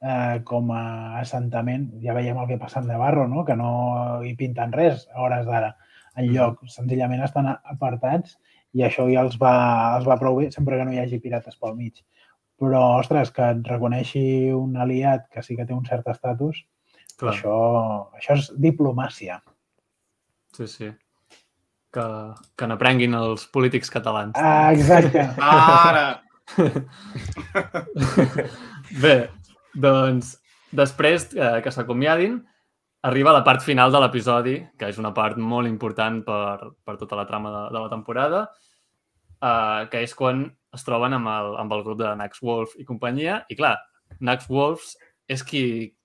eh, 0.01 0.41
com 0.45 0.71
a 0.71 1.19
assentament, 1.21 1.89
ja 2.03 2.13
veiem 2.15 2.37
el 2.39 2.47
que 2.49 2.59
passa 2.59 2.79
amb 2.81 2.89
Navarro, 2.89 3.27
no? 3.29 3.45
que 3.45 3.57
no 3.57 4.21
hi 4.23 4.35
pinten 4.39 4.71
res 4.73 5.09
a 5.15 5.21
hores 5.23 5.47
d'ara 5.47 5.77
en 6.17 6.33
lloc, 6.35 6.61
senzillament 6.67 7.23
estan 7.23 7.47
apartats 7.65 8.39
i 8.77 8.83
això 8.85 9.07
ja 9.09 9.23
els 9.25 9.39
va, 9.41 9.53
els 9.97 10.07
va 10.09 10.19
prou 10.21 10.37
bé, 10.41 10.51
sempre 10.53 10.77
que 10.79 10.85
no 10.85 10.93
hi 10.93 11.01
hagi 11.03 11.21
pirates 11.23 11.57
pel 11.57 11.77
mig. 11.77 12.03
Però, 12.59 12.99
ostres, 12.99 13.31
que 13.31 13.45
et 13.55 13.69
reconeixi 13.71 14.51
un 14.53 14.77
aliat 14.77 15.29
que 15.31 15.43
sí 15.47 15.57
que 15.57 15.65
té 15.67 15.73
un 15.77 15.87
cert 15.87 16.09
estatus, 16.11 16.65
Clar, 17.19 17.35
això, 17.35 17.59
això 18.19 18.35
és 18.39 18.51
diplomàcia. 18.59 19.41
sí, 20.55 20.67
sí. 20.67 20.91
Que, 21.95 22.05
que 22.59 22.67
n'aprenguin 22.69 23.15
els 23.17 23.47
polítics 23.49 23.89
catalans. 23.91 24.35
Ah, 24.37 24.73
exacte. 24.75 25.23
Ara! 25.41 26.21
Bé, 29.03 29.17
doncs, 29.75 30.35
després 30.77 31.31
eh, 31.33 31.61
que 31.65 31.73
s'acomiadin, 31.73 32.43
arriba 33.03 33.33
la 33.33 33.45
part 33.47 33.63
final 33.63 33.93
de 33.93 34.01
l'episodi, 34.03 34.57
que 34.79 34.89
és 34.91 34.99
una 34.99 35.13
part 35.15 35.39
molt 35.39 35.71
important 35.71 36.23
per, 36.27 36.73
per 36.85 36.97
tota 37.01 37.19
la 37.19 37.27
trama 37.29 37.53
de, 37.55 37.63
de 37.75 37.83
la 37.85 37.91
temporada, 37.93 38.47
eh, 39.43 39.87
que 39.93 40.03
és 40.03 40.15
quan 40.19 40.47
es 40.75 40.85
troben 40.85 41.15
amb 41.17 41.31
el, 41.33 41.53
amb 41.63 41.77
el 41.77 41.85
grup 41.87 42.01
de 42.03 42.11
Nax 42.19 42.43
Wolf 42.45 42.75
i 42.79 42.87
companyia. 42.89 43.43
I 43.49 43.57
clar, 43.59 43.77
Nax 44.21 44.49
Wolves 44.51 44.97
és 45.31 45.45
qui, 45.47 45.63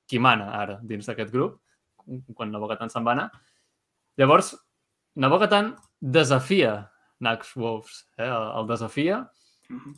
qui 0.07 0.19
mana 0.19 0.51
ara 0.59 0.77
dins 0.83 1.07
d'aquest 1.07 1.33
grup, 1.33 1.59
quan 2.35 2.51
Nabokatan 2.51 2.91
se'n 2.91 3.05
va 3.07 3.15
anar. 3.17 3.29
Llavors, 4.19 4.53
Nabokatan 5.17 5.73
desafia 5.99 6.77
Nax 7.23 7.55
Wolves, 7.55 8.03
eh? 8.17 8.27
el, 8.27 8.47
el 8.59 8.69
desafia 8.69 9.23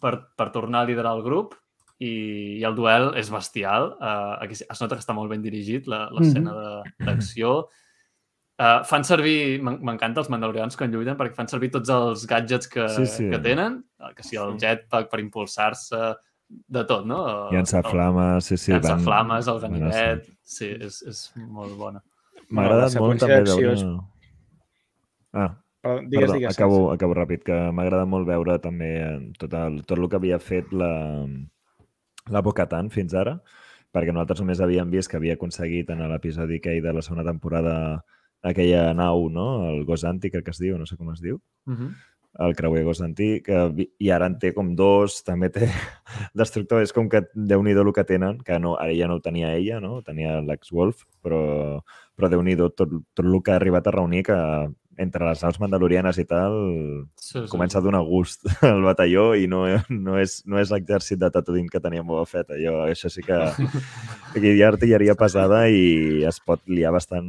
per, 0.02 0.18
per 0.38 0.52
tornar 0.54 0.84
a 0.84 0.90
liderar 0.90 1.16
el 1.18 1.24
grup 1.26 1.56
i, 2.00 2.60
i 2.60 2.64
el 2.68 2.76
duel 2.76 3.14
és 3.16 3.30
bestial. 3.32 3.94
Uh, 4.02 4.36
aquí 4.44 4.54
es 4.54 4.82
nota 4.82 4.96
que 4.96 5.02
està 5.04 5.14
molt 5.16 5.30
ben 5.32 5.42
dirigit 5.42 5.88
la- 5.88 6.10
l'escena 6.12 6.54
de- 6.54 7.06
d'acció. 7.06 7.68
Uh, 8.58 8.84
fan 8.88 9.04
servir, 9.04 9.60
m'en- 9.62 9.82
m'encanta 9.84 10.22
els 10.22 10.30
mandalorians 10.32 10.78
quan 10.80 10.92
lluiten 10.92 11.18
perquè 11.20 11.36
fan 11.36 11.48
servir 11.52 11.72
tots 11.72 11.90
els 11.90 12.26
gadgets 12.26 12.68
que, 12.72 12.88
Sí, 12.90 13.06
sí. 13.06 13.30
que 13.30 13.40
tenen, 13.40 13.84
eh, 14.00 14.14
que 14.16 14.24
si 14.24 14.38
el 14.38 14.56
jetpack 14.58 15.10
per 15.12 15.20
impulsar-se, 15.20 16.16
de 16.48 16.84
tot, 16.86 17.06
no? 17.06 17.50
Llançar 17.52 17.82
El- 17.84 17.92
flames, 17.92 18.46
sí, 18.46 18.56
sí. 18.56 18.72
Llançar 18.72 18.96
van- 18.96 19.04
flames, 19.04 19.48
el 19.48 19.60
ganivet... 19.60 20.28
Sí, 20.44 20.68
és, 20.80 21.02
és 21.04 21.34
molt 21.36 21.76
bona. 21.76 22.04
M'ha 22.50 22.62
agradat 22.68 22.96
molt 23.02 23.20
també 23.20 23.42
veure... 23.44 23.74
és- 23.74 23.84
Ah, 25.34 25.50
Però, 25.82 26.00
digues, 26.02 26.22
Perdó, 26.22 26.34
digues. 26.34 26.56
acabo, 26.58 26.92
acabo 26.94 27.14
ràpid, 27.14 27.44
que 27.44 27.58
m'ha 27.72 27.84
agradat 27.84 28.08
molt 28.08 28.26
veure 28.26 28.56
també 28.60 28.90
tot 29.38 29.54
el, 29.54 29.82
tot 29.86 29.98
el 30.00 30.08
que 30.10 30.16
havia 30.16 30.40
fet 30.40 30.72
la, 30.74 31.26
la 32.32 32.42
Bocatan 32.42 32.90
fins 32.90 33.14
ara, 33.14 33.38
perquè 33.94 34.12
nosaltres 34.14 34.42
només 34.42 34.60
havíem 34.62 34.90
vist 34.92 35.10
que 35.12 35.18
havia 35.18 35.36
aconseguit 35.38 35.90
en 35.94 36.02
l'episodi 36.10 36.58
aquell 36.60 36.82
de 36.84 36.94
la 36.94 37.02
segona 37.06 37.24
temporada 37.28 38.04
aquella 38.46 38.94
nau, 38.94 39.30
no? 39.30 39.70
El 39.70 39.86
Gozanti, 39.86 40.30
crec 40.32 40.46
que 40.46 40.52
es 40.52 40.60
diu, 40.62 40.78
no 40.78 40.86
sé 40.86 40.98
com 40.98 41.12
es 41.14 41.22
diu, 41.22 41.40
Uh 41.68 41.74
-huh. 41.74 41.90
el 42.46 42.56
creuer 42.56 42.84
Gozanti, 42.84 43.42
que 43.42 43.70
vi- 43.74 43.90
i 44.00 44.10
ara 44.12 44.26
en 44.26 44.38
té 44.40 44.54
com 44.54 44.76
dos, 44.76 45.24
també 45.24 45.50
té 45.50 45.62
destructor, 46.34 46.82
és 46.82 46.92
com 46.94 47.08
que 47.10 47.24
déu 47.34 47.64
nhi 47.64 47.72
el 47.72 47.94
que 47.94 48.04
tenen, 48.04 48.40
que 48.44 48.60
no, 48.60 48.76
ara 48.78 48.94
ja 48.94 49.08
no 49.08 49.16
ho 49.16 49.22
tenia 49.22 49.56
ella, 49.56 49.80
no? 49.80 50.02
Tenia 50.02 50.42
l'ex-Wolf, 50.42 51.06
però, 51.24 51.82
però 52.16 52.30
déu 52.30 52.42
nhi 52.44 52.56
tot, 52.58 52.76
tot 52.76 53.26
el 53.26 53.42
que 53.44 53.52
ha 53.52 53.56
arribat 53.56 53.88
a 53.88 53.92
reunir, 53.92 54.24
que 54.24 54.34
entre 54.98 55.26
les 55.28 55.42
naus 55.44 55.58
mandalorianes 55.60 56.18
i 56.22 56.26
tal, 56.30 56.54
Sí, 57.20 57.40
sí. 57.42 57.46
comença 57.52 57.80
a 57.80 57.84
donar 57.84 58.02
gust 58.08 58.46
al 58.64 58.82
batalló 58.86 59.34
i 59.36 59.48
no, 59.52 59.66
no 59.90 60.18
és, 60.22 60.38
no 60.48 60.60
és 60.62 60.72
l'exèrcit 60.72 61.20
de 61.20 61.30
Tatooine 61.34 61.68
que 61.72 61.82
tenia 61.84 62.04
Boba 62.06 62.26
Fett. 62.30 62.52
Allò, 62.56 62.86
això 62.88 63.10
sí 63.12 63.24
que... 63.26 63.36
Aquí 64.36 64.52
hi 64.54 64.62
ha 64.64 64.70
artilleria 64.72 65.16
pesada 65.20 65.66
i 65.72 66.24
es 66.28 66.40
pot 66.44 66.62
liar 66.68 66.92
bastant 66.96 67.28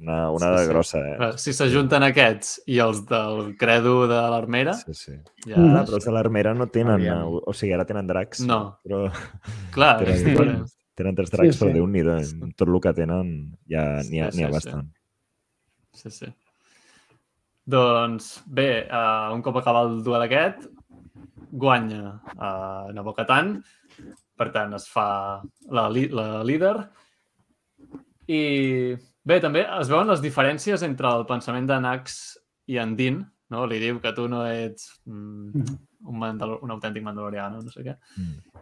una, 0.00 0.30
una 0.30 0.46
Sí, 0.46 0.52
de 0.56 0.64
sí. 0.64 0.68
grossa, 0.70 0.98
eh? 1.04 1.16
Clar, 1.18 1.30
Si 1.42 1.52
s'ajunten 1.52 2.04
aquests 2.06 2.60
i 2.70 2.78
els 2.80 3.02
del 3.08 3.56
credo 3.60 4.06
de 4.08 4.20
l'armera, 4.32 4.74
Sí, 4.78 4.94
sí. 4.94 5.16
ja... 5.46 5.56
Mm. 5.58 5.72
Clar, 5.74 5.84
però 5.88 5.98
els 6.00 6.06
de 6.08 6.14
l'armera 6.16 6.54
no 6.56 6.68
tenen... 6.72 7.04
O, 7.26 7.42
o 7.44 7.52
sigui, 7.56 7.74
ara 7.76 7.84
tenen 7.88 8.06
dracs. 8.08 8.40
No. 8.46 8.60
Però 8.86 9.08
Clar, 9.74 9.98
tenen, 10.04 10.64
tenen 10.96 11.18
tres 11.18 11.32
dracs, 11.34 11.56
Sí, 11.58 11.60
però 11.64 11.72
sí. 11.72 11.76
déu 11.76 11.90
nhi 11.90 12.54
tot 12.56 12.68
el 12.68 12.80
que 12.86 12.94
tenen 13.02 13.34
ja 13.68 13.84
n'hi 14.06 14.22
ha, 14.22 14.30
Sí, 14.30 14.38
n'hi 14.40 14.48
ha 14.48 14.52
sí, 14.54 14.70
sí. 14.70 14.76
Sí, 16.00 16.10
sí. 16.14 16.30
Doncs 17.70 18.32
bé, 18.48 18.70
uh, 18.88 19.30
un 19.34 19.42
cop 19.44 19.60
acaba 19.60 19.84
el 19.86 20.00
duel 20.04 20.24
aquest, 20.24 20.64
guanya 21.50 22.16
uh, 22.38 22.88
Nabokatan, 22.94 23.58
per 24.38 24.48
tant 24.54 24.72
es 24.78 24.86
fa 24.88 25.06
la, 25.68 25.88
la 25.90 26.28
líder 26.46 26.74
i 28.30 28.40
bé, 29.26 29.40
també 29.42 29.66
es 29.66 29.90
veuen 29.90 30.08
les 30.08 30.22
diferències 30.24 30.84
entre 30.86 31.10
el 31.10 31.26
pensament 31.28 31.68
de 31.68 31.78
Nax 31.82 32.18
i 32.70 32.78
en 32.80 32.94
Din, 32.96 33.20
no? 33.52 33.66
Li 33.68 33.80
diu 33.82 33.98
que 34.00 34.14
tu 34.16 34.28
no 34.30 34.44
ets 34.48 34.88
mm, 35.04 35.64
un, 36.06 36.18
mandal 36.18 36.56
un 36.62 36.72
autèntic 36.76 37.04
mandaloriano, 37.04 37.60
no 37.60 37.74
sé 37.74 37.84
què. 37.84 37.96
Mm. 38.16 38.60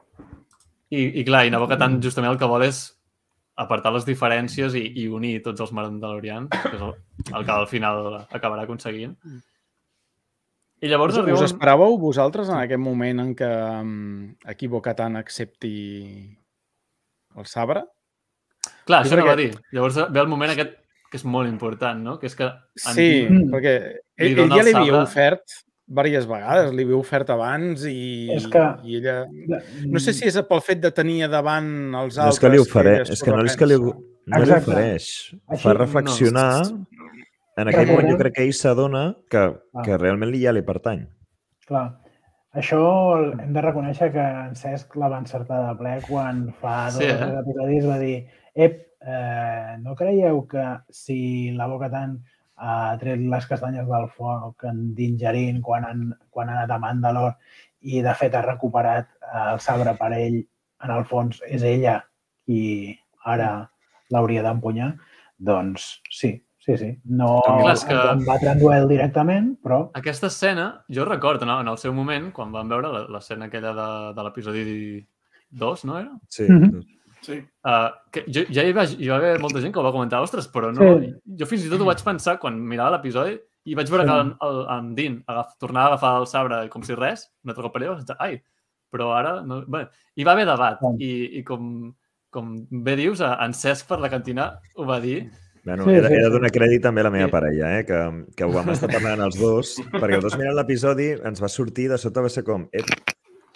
I, 0.88 1.02
i 1.20 1.24
clar, 1.28 1.44
i 1.44 1.52
Nabokatan 1.52 2.00
justament 2.02 2.32
el 2.32 2.40
que 2.40 2.48
vol 2.48 2.64
és 2.64 2.86
apartar 3.58 3.90
les 3.94 4.06
diferències 4.06 4.74
i, 4.78 4.84
i 5.02 5.08
unir 5.10 5.40
tots 5.42 5.60
els 5.64 5.72
mandalorians, 5.74 6.48
que 6.54 6.76
és 6.76 6.82
el, 6.84 6.92
el 7.34 7.44
que 7.48 7.54
al 7.54 7.66
final 7.70 8.02
acabarà 8.30 8.64
aconseguint. 8.68 9.16
I 10.78 10.86
llavors 10.92 11.16
Us, 11.16 11.22
arriba 11.24 11.38
us 11.40 11.46
esperàveu 11.50 11.96
vosaltres 11.98 12.50
en 12.52 12.60
aquest 12.60 12.78
moment 12.78 13.18
en 13.24 13.32
què 13.34 13.48
um, 13.80 14.28
aquí 14.46 14.68
Bocatan 14.70 15.18
accepti 15.18 15.72
el 17.34 17.46
sabre? 17.50 17.82
Clar, 18.86 19.02
Jo 19.02 19.08
això 19.10 19.16
no 19.18 19.24
crec 19.24 19.32
va 19.32 19.38
dir. 19.40 19.50
Llavors 19.74 19.98
ve 20.14 20.22
el 20.22 20.30
moment 20.30 20.52
aquest 20.54 20.76
que 21.10 21.16
és 21.18 21.24
molt 21.24 21.48
important, 21.50 21.98
no? 22.04 22.18
Que 22.20 22.28
és 22.30 22.36
que... 22.36 22.46
en 22.46 22.94
Sí, 22.94 23.08
Din- 23.26 23.48
perquè 23.50 23.74
ell, 23.80 24.38
ell 24.44 24.52
ja 24.52 24.60
el 24.60 24.66
li 24.68 24.74
havia 24.76 24.92
sabre. 24.92 25.02
ofert 25.02 25.58
diverses 25.88 26.26
vegades, 26.28 26.72
li 26.76 26.84
havia 26.84 26.96
ofert 26.98 27.30
abans 27.32 27.84
i, 27.88 28.28
És 28.34 28.46
que- 28.52 28.66
i 28.84 28.98
ella... 29.00 29.16
No 29.88 29.98
sé 30.04 30.12
si 30.12 30.26
és 30.28 30.36
pel 30.48 30.60
fet 30.64 30.80
de 30.84 30.90
tenir 30.92 31.22
a 31.24 31.28
davant 31.32 31.70
els 31.94 32.18
No 32.18 32.26
altres... 32.28 32.36
és 32.36 32.42
que 32.44 32.50
li 32.52 32.58
ofereix, 32.62 33.10
és 33.16 33.22
que 33.24 33.30
no 33.32 33.44
és 33.44 33.56
que 33.56 33.66
li, 33.66 33.78
no 33.80 34.42
li 34.44 34.52
ofereix. 34.58 35.06
Així, 35.48 35.62
Fa 35.62 35.72
no, 35.72 35.78
reflexionar 35.80 36.50
en 37.58 37.68
aquell 37.72 37.88
moment 37.90 38.10
jo 38.12 38.18
crec 38.20 38.36
que 38.36 38.44
ell 38.46 38.52
s'adona 38.54 39.06
que, 39.30 39.46
Ah. 39.74 39.82
que 39.84 39.96
realment 39.98 40.34
ja 40.38 40.52
li 40.52 40.62
pertany. 40.62 41.06
Clar. 41.66 41.86
Això 42.58 42.78
hem 43.42 43.52
de 43.52 43.60
reconèixer 43.62 44.08
que 44.12 44.22
en 44.24 44.54
Cesc 44.56 44.94
la 44.96 45.08
va 45.12 45.18
encertar 45.20 45.58
de 45.66 45.74
ple 45.78 45.98
quan 46.08 46.46
fa 46.60 46.86
dos 46.90 47.02
Sí, 47.02 47.04
eh? 47.04 47.32
episodis 47.42 47.84
va 47.86 47.98
dir 48.00 48.14
ep, 48.54 48.78
eh, 49.04 49.76
no 49.82 49.94
creieu 49.94 50.46
que 50.48 50.64
si 50.90 51.50
la 51.54 51.66
Boca 51.68 51.90
Tan 51.92 52.16
ha 52.58 52.96
tret 53.00 53.20
les 53.20 53.46
castanyes 53.46 53.86
del 53.88 54.08
foc 54.16 54.64
en 54.64 54.94
d'ingerint 54.94 55.60
quan, 55.62 55.84
han, 55.84 56.00
quan 56.30 56.48
ha 56.48 56.56
anat 56.58 56.70
a 56.74 56.78
Mandalor 56.82 57.32
i 57.80 58.02
de 58.02 58.14
fet 58.18 58.34
ha 58.34 58.42
recuperat 58.42 59.06
eh, 59.22 59.52
el 59.52 59.60
sabre 59.60 59.94
per 59.98 60.12
ell, 60.16 60.40
en 60.84 60.90
el 60.94 61.04
fons 61.04 61.40
és 61.46 61.62
ella 61.62 62.00
qui 62.44 62.96
ara 63.24 63.68
l'hauria 64.10 64.42
d'empunyar, 64.42 64.92
doncs 65.38 66.00
sí, 66.10 66.32
sí, 66.58 66.76
sí. 66.78 66.90
No 67.04 67.40
és 67.70 67.84
que- 67.84 67.94
en 67.94 68.22
en 68.48 68.58
duel 68.58 68.88
directament, 68.88 69.56
però 69.62 69.90
Aquesta 69.94 70.26
escena, 70.28 70.84
jo 70.88 71.04
recordo, 71.04 71.44
no? 71.46 71.60
en 71.60 71.68
el 71.68 71.78
seu 71.78 71.92
moment, 71.92 72.32
quan 72.32 72.50
vam 72.52 72.68
veure 72.68 72.88
la- 72.88 73.06
l'escena 73.08 73.46
aquella 73.46 73.72
de, 73.74 74.14
de 74.14 74.22
l'episodi 74.24 75.06
2, 75.50 75.84
no 75.84 75.98
era? 75.98 76.10
Sí. 76.28 76.44
Mhm. 76.48 76.82
Sí. 77.24 77.38
Uh, 77.66 77.88
que 78.14 78.22
jo, 78.30 78.44
ja 78.54 78.62
hi 78.64 78.72
va, 78.76 78.84
hi 78.86 79.08
va 79.10 79.16
haver 79.18 79.38
molta 79.42 79.60
gent 79.60 79.72
que 79.74 79.80
ho 79.80 79.84
va 79.86 79.92
comentar, 79.92 80.20
ostres, 80.24 80.46
però 80.52 80.70
no... 80.72 80.98
Sí. 81.02 81.12
Jo 81.40 81.46
fins 81.50 81.64
i 81.66 81.70
tot 81.72 81.80
ho 81.82 81.88
vaig 81.88 82.02
pensar 82.06 82.38
quan 82.38 82.58
mirava 82.70 82.94
l'episodi 82.96 83.34
i 83.68 83.74
vaig 83.76 83.90
veure 83.90 84.04
Sí. 84.06 84.10
que 84.12 84.20
en, 84.22 84.30
el, 84.48 84.60
en 84.76 84.92
Dean 84.96 85.16
agaf, 85.26 85.56
tornava 85.60 85.86
a 85.86 85.92
agafar 85.96 86.12
el 86.20 86.26
sabre 86.30 86.60
com 86.72 86.82
si 86.86 86.94
res, 86.94 87.26
un 87.44 87.50
altre 87.52 87.66
cop 87.66 87.76
vaig 87.80 87.90
pensar, 87.98 88.16
ai, 88.20 88.38
però 88.92 89.10
ara... 89.18 89.34
No... 89.44 89.62
Bé, 89.66 89.82
hi 90.16 90.24
va 90.24 90.32
haver 90.36 90.46
debat 90.48 90.78
Sí. 90.80 90.94
i, 91.04 91.10
i 91.40 91.44
com, 91.44 91.92
com 92.30 92.54
bé 92.86 92.96
dius, 92.96 93.20
en 93.26 93.52
Cesc 93.52 93.88
per 93.90 93.98
la 94.00 94.08
cantina 94.14 94.52
ho 94.76 94.86
va 94.88 95.00
dir. 95.00 95.26
Bueno, 95.64 95.84
Sí, 95.84 95.90
he, 95.90 96.00
de- 96.00 96.08
sí, 96.08 96.14
he 96.14 96.22
de 96.22 96.30
sí. 96.30 96.32
donar 96.32 96.50
crèdit 96.54 96.80
també 96.86 97.02
a 97.02 97.08
la 97.10 97.10
meva 97.12 97.26
Sí. 97.28 97.32
parella, 97.34 97.74
eh? 97.80 97.84
que, 97.84 97.98
que 98.38 98.44
ho 98.46 98.52
vam 98.54 98.70
estar 98.72 98.88
parlant 98.88 99.20
els 99.26 99.36
dos, 99.36 99.74
perquè 99.92 100.14
els 100.16 100.24
dos 100.24 100.38
mirant 100.38 100.54
l'episodi 100.56 101.10
ens 101.18 101.42
va 101.42 101.48
sortir 101.52 101.90
de 101.90 101.98
sota 101.98 102.22
va 102.24 102.30
ser 102.32 102.44
com... 102.46 102.68
Ep, 102.72 102.86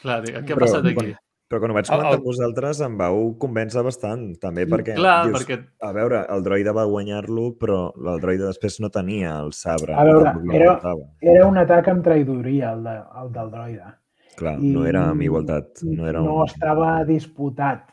Clar, 0.03 0.19
dic, 0.27 0.35
què 0.43 0.53
ha 0.53 0.57
Però- 0.59 0.67
passat 0.67 0.89
aquí? 0.91 1.13
Però 1.53 1.61
quan 1.61 1.75
ho 1.75 1.77
vaig 1.77 1.89
comentar 1.91 2.17
amb 2.17 2.25
vosaltres 2.25 2.79
em 2.87 2.95
vau 2.97 3.19
convèncer 3.43 3.83
bastant, 3.85 4.23
també 4.41 4.65
perquè 4.71 4.95
Clar, 4.97 5.19
dius, 5.29 5.43
perquè 5.43 5.59
a 5.85 5.91
veure, 5.93 6.23
el 6.33 6.45
droide 6.47 6.73
va 6.73 6.87
guanyar-lo, 6.89 7.51
però 7.61 7.81
el 7.93 8.23
droide 8.23 8.47
després 8.49 8.79
no 8.81 8.89
tenia 8.89 9.35
el 9.43 9.53
sabre. 9.53 9.93
A 9.93 10.05
veure, 10.09 10.33
era- 10.57 10.79
era 11.21 11.47
un 11.47 11.61
atac 11.61 11.91
amb 11.93 12.07
traïdoria, 12.07 12.73
el, 12.73 12.87
de, 12.89 12.97
el 13.21 13.33
del 13.37 13.51
droide. 13.53 13.91
Clar, 14.39 14.55
I 14.65 14.71
no 14.73 14.87
era 14.89 15.03
amb 15.11 15.21
igualtat. 15.21 15.83
No, 15.85 16.07
era 16.09 16.23
no 16.25 16.39
un... 16.41 16.47
estava 16.49 17.03
disputat 17.05 17.91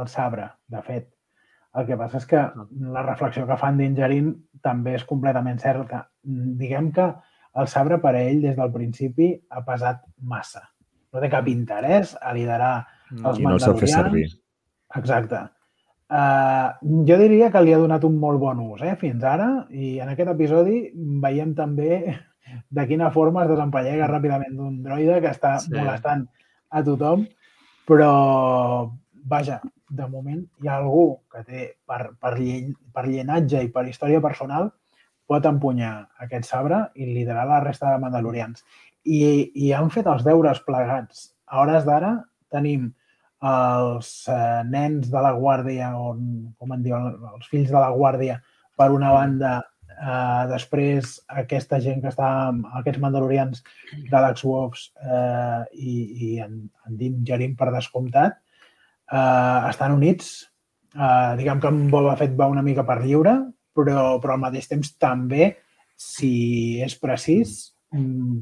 el 0.00 0.08
sabre, 0.08 0.48
de 0.72 0.80
fet. 0.86 1.10
El 1.76 1.84
que 1.88 1.96
passa 2.00 2.16
és 2.20 2.26
que 2.28 2.40
la 2.94 3.02
reflexió 3.04 3.44
que 3.48 3.56
fan 3.60 3.76
d'Ingerin 3.76 4.32
també 4.64 4.96
és 4.96 5.04
completament 5.08 5.60
certa. 5.60 6.06
Diguem 6.24 6.90
que 6.96 7.10
el 7.60 7.68
sabre 7.68 7.98
per 8.00 8.14
a 8.16 8.22
ell 8.24 8.40
des 8.40 8.56
del 8.56 8.72
principi 8.72 9.34
ha 9.52 9.60
pesat 9.68 10.00
massa. 10.24 10.64
No 11.12 11.20
té 11.20 11.28
cap 11.28 11.48
interès 11.52 12.14
a 12.20 12.32
liderar 12.32 12.86
els 13.20 13.38
I 13.40 13.44
no 13.46 13.54
el 13.56 13.60
sap 13.60 13.78
fer 13.80 13.88
servir. 13.92 14.28
Exacte. 14.96 15.42
Uh, 16.12 16.68
jo 17.08 17.16
diria 17.16 17.48
que 17.52 17.60
li 17.64 17.72
ha 17.72 17.78
donat 17.80 18.02
un 18.04 18.18
molt 18.20 18.36
bon 18.40 18.58
ús 18.66 18.82
eh, 18.84 18.92
fins 19.00 19.22
ara 19.24 19.46
i 19.72 19.94
en 20.04 20.10
aquest 20.12 20.28
episodi 20.28 20.82
veiem 21.24 21.54
també 21.56 22.02
de 22.76 22.84
quina 22.90 23.08
forma 23.14 23.46
es 23.46 23.52
desempallega 23.54 24.10
ràpidament 24.10 24.58
d'un 24.58 24.82
droide 24.84 25.22
que 25.24 25.30
està 25.32 25.54
Sí. 25.62 25.70
sí. 25.70 25.78
molestant 25.78 26.26
a 26.72 26.82
tothom, 26.84 27.24
però 27.88 28.10
vaja, 29.28 29.60
de 29.88 30.06
moment 30.08 30.44
hi 30.62 30.68
ha 30.68 30.76
algú 30.82 31.18
que 31.32 31.42
té 31.48 31.64
per, 31.86 32.12
per, 32.20 32.36
llen, 32.38 32.72
per 32.92 33.06
llenatge 33.08 33.62
i 33.64 33.72
per 33.72 33.86
història 33.88 34.20
personal 34.24 34.70
pot 35.28 35.44
empunyar 35.48 36.08
aquest 36.24 36.44
sabre 36.48 36.86
i 36.94 37.06
liderar 37.08 37.46
la 37.48 37.60
resta 37.64 37.92
de 37.92 38.00
mandalorians. 38.02 38.64
I, 39.04 39.50
i 39.54 39.72
han 39.72 39.88
fet 39.90 40.06
els 40.06 40.24
deures 40.26 40.60
plegats. 40.66 41.30
A 41.48 41.62
hores 41.62 41.84
d'ara 41.88 42.18
tenim 42.52 42.90
els 43.42 44.08
eh, 44.30 44.62
nens 44.70 45.10
de 45.10 45.22
la 45.22 45.32
guàrdia, 45.34 45.92
o 45.98 46.14
com 46.58 46.74
en 46.74 46.82
diuen, 46.84 47.08
els 47.34 47.48
fills 47.50 47.70
de 47.72 47.78
la 47.78 47.90
guàrdia, 47.94 48.38
per 48.78 48.90
una 48.94 49.10
banda, 49.14 49.56
eh, 49.92 50.44
després 50.52 51.16
aquesta 51.42 51.80
gent 51.82 52.00
que 52.02 52.12
està, 52.12 52.28
aquests 52.80 53.02
mandalorians 53.02 53.64
de 53.96 54.22
l'X-Wolves 54.24 54.86
eh, 55.02 55.62
i, 55.74 55.96
i 56.28 56.30
en, 56.44 56.62
en 56.86 57.00
Din 57.00 57.20
Djarin 57.26 57.56
per 57.58 57.72
descomptat, 57.74 58.38
eh, 59.10 59.58
estan 59.72 59.98
units. 59.98 60.32
Eh, 60.92 61.34
diguem 61.40 61.60
que 61.60 61.72
en 61.72 61.84
Boba 61.90 62.16
Fett 62.20 62.38
va 62.38 62.50
una 62.52 62.64
mica 62.64 62.86
per 62.86 63.00
lliure, 63.02 63.36
però, 63.74 64.18
però 64.22 64.36
al 64.36 64.46
mateix 64.46 64.68
temps 64.70 64.94
també, 65.00 65.54
si 65.96 66.80
és 66.84 66.94
precís, 66.98 67.71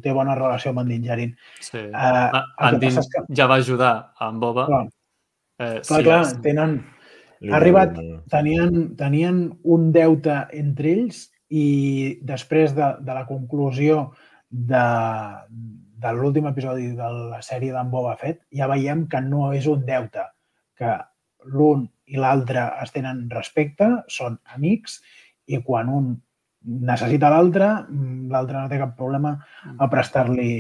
té 0.02 0.12
bona 0.12 0.35
relació 0.39 0.70
amb 0.70 0.81
en 0.85 0.89
Din 0.89 1.02
Djarin. 1.02 1.36
Sí. 1.60 1.78
Eh, 1.78 1.90
Ah, 1.94 2.44
en 2.70 2.78
Din 2.81 2.90
que, 2.97 3.24
ja 3.35 3.47
va 3.51 3.56
ajudar 3.56 4.12
a 4.18 4.28
en 4.28 4.40
Boba. 4.40 4.66
clar, 4.66 4.86
Eh, 5.60 5.81
clar, 5.82 5.85
sí, 5.85 6.05
clar, 6.05 6.20
és- 6.22 6.40
tenen, 6.40 6.86
ha 7.52 7.56
arribat- 7.59 7.98
tenien, 8.31 8.97
tenien 8.97 9.59
un 9.64 9.93
deute 9.93 10.47
entre 10.52 10.89
ells 10.93 11.31
i 11.51 12.18
després 12.22 12.74
de, 12.74 12.94
de 13.01 13.14
la 13.14 13.27
conclusió 13.27 14.12
de, 14.48 14.85
de 16.01 16.12
l'últim 16.16 16.47
episodi 16.48 16.89
de 16.97 17.10
la 17.32 17.43
sèrie 17.43 17.72
d'en 17.74 17.90
Boba 17.90 18.16
Fett, 18.16 18.40
ja 18.56 18.66
veiem 18.70 19.06
que 19.09 19.20
no 19.20 19.52
és 19.52 19.66
un 19.66 19.85
deute, 19.85 20.24
que 20.77 20.94
l'un 21.44 21.85
i 22.06 22.16
l'altre 22.16 22.64
es 22.82 22.90
tenen 22.93 23.28
respecte, 23.31 23.86
són 24.09 24.39
amics, 24.55 25.02
i 25.47 25.60
quan 25.62 25.89
un 25.89 26.22
necessita 26.65 27.31
l'altre, 27.32 27.69
mm, 27.89 28.31
l'altre 28.31 28.59
no 28.59 28.69
té 28.69 28.78
cap 28.78 28.97
problema 28.97 29.37
a 29.78 29.89
prestar-li 29.89 30.53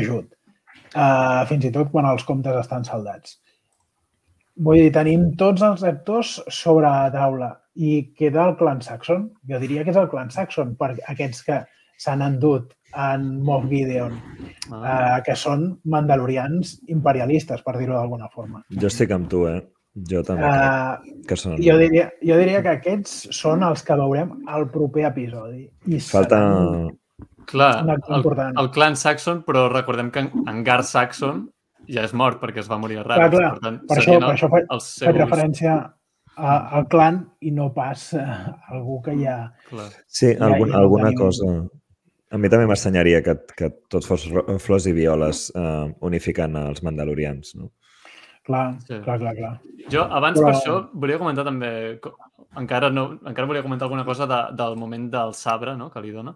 ajut. 0.00 0.34
Uh, 0.90 1.46
fins 1.46 1.64
i 1.64 1.70
tot 1.70 1.90
quan 1.90 2.06
els 2.06 2.24
comptes 2.26 2.56
estan 2.58 2.84
saldats. 2.84 3.38
Vull 4.60 4.80
dir, 4.82 4.92
tenim 4.92 5.30
tots 5.38 5.62
els 5.62 5.84
actors 5.86 6.40
sobre 6.48 6.88
la 6.90 7.10
taula 7.14 7.52
i 7.76 8.10
queda 8.18 8.48
el 8.48 8.56
clan 8.58 8.82
Saxon. 8.82 9.30
Jo 9.48 9.60
diria 9.62 9.84
que 9.84 9.94
és 9.94 9.96
el 9.96 10.10
clan 10.10 10.30
Saxon, 10.34 10.74
per 10.76 10.96
aquests 11.08 11.46
que 11.46 11.62
s'han 11.96 12.22
endut 12.26 12.74
en 12.96 13.42
Moff 13.46 13.68
Gideon, 13.70 14.18
Ah, 14.70 15.18
eh, 15.18 15.22
que 15.26 15.34
són 15.34 15.64
mandalorians 15.90 16.76
imperialistes, 16.94 17.62
per 17.66 17.76
dir-ho 17.78 17.96
d'alguna 17.96 18.28
forma. 18.30 18.62
Jo 18.70 18.86
estic 18.86 19.10
amb 19.10 19.28
tu, 19.30 19.46
eh? 19.48 19.60
Jo 20.08 20.22
també 20.26 20.46
Eh, 20.46 21.14
que 21.28 21.36
són... 21.36 21.56
jo, 21.62 21.76
diria, 21.80 22.08
jo 22.24 22.36
diria 22.40 22.62
que 22.64 22.72
aquests 22.78 23.28
són 23.36 23.62
els 23.66 23.82
que 23.86 23.96
veurem 23.98 24.32
al 24.48 24.68
proper 24.72 25.04
episodi. 25.10 25.66
I 25.86 26.00
Falta... 26.00 26.38
seran 26.40 26.96
Clar, 27.50 27.72
el, 28.14 28.22
el 28.60 28.68
clan 28.70 28.94
Saxon, 28.96 29.40
però 29.42 29.64
recordem 29.72 30.10
que 30.14 30.20
en, 30.22 30.28
en 30.48 30.60
Gar 30.64 30.84
Saxon 30.86 31.48
ja 31.90 32.04
és 32.06 32.12
mort 32.14 32.38
perquè 32.38 32.60
es 32.62 32.68
va 32.70 32.78
morir 32.78 33.00
a 33.00 33.02
Clar, 33.02 33.16
Rabbit. 33.24 33.40
clar, 33.40 33.50
per 33.56 33.64
tant, 33.64 33.78
per 33.90 33.96
això, 33.98 34.18
per 34.22 34.28
això 34.36 34.50
faig, 34.52 34.68
els 34.70 34.86
faig 35.00 35.08
seus... 35.10 35.16
referència 35.18 35.72
a, 36.36 36.52
al 36.78 36.86
clan 36.92 37.18
i 37.42 37.50
no 37.56 37.72
pas 37.74 38.04
a 38.14 38.54
algú 38.70 39.00
que 39.02 39.16
ja... 39.18 39.36
Clar. 39.68 39.88
Sí, 40.06 40.30
Ja- 40.36 40.46
algun, 40.46 40.70
ja 40.70 40.76
no 40.76 40.82
alguna 40.84 41.10
tenim- 41.10 41.18
cosa... 41.24 41.50
A 42.30 42.38
mi 42.38 42.46
també 42.46 42.68
m'estranyaria 42.70 43.24
que, 43.26 43.34
que 43.58 43.72
tots 43.90 44.06
fos 44.06 44.28
flors 44.62 44.84
i 44.86 44.92
violes 44.94 45.48
eh, 45.50 45.88
unificant 46.06 46.54
els 46.60 46.84
mandalorians, 46.86 47.56
no? 47.58 47.72
Clar, 48.46 48.80
Sí. 48.80 48.98
clar, 49.04 49.18
clar, 49.20 49.34
clar. 49.36 49.60
Jo, 49.92 50.04
abans 50.10 50.38
Però- 50.38 50.46
per 50.46 50.54
això, 50.56 50.90
volia 50.92 51.18
comentar 51.18 51.44
també... 51.44 52.00
Encara, 52.56 52.88
no, 52.90 53.20
encara 53.26 53.46
volia 53.46 53.62
comentar 53.62 53.86
alguna 53.86 54.04
cosa 54.04 54.26
de, 54.26 54.40
del 54.56 54.74
moment 54.76 55.08
del 55.12 55.34
sabre 55.34 55.76
no?, 55.76 55.90
que 55.90 56.00
li 56.02 56.10
dona. 56.10 56.32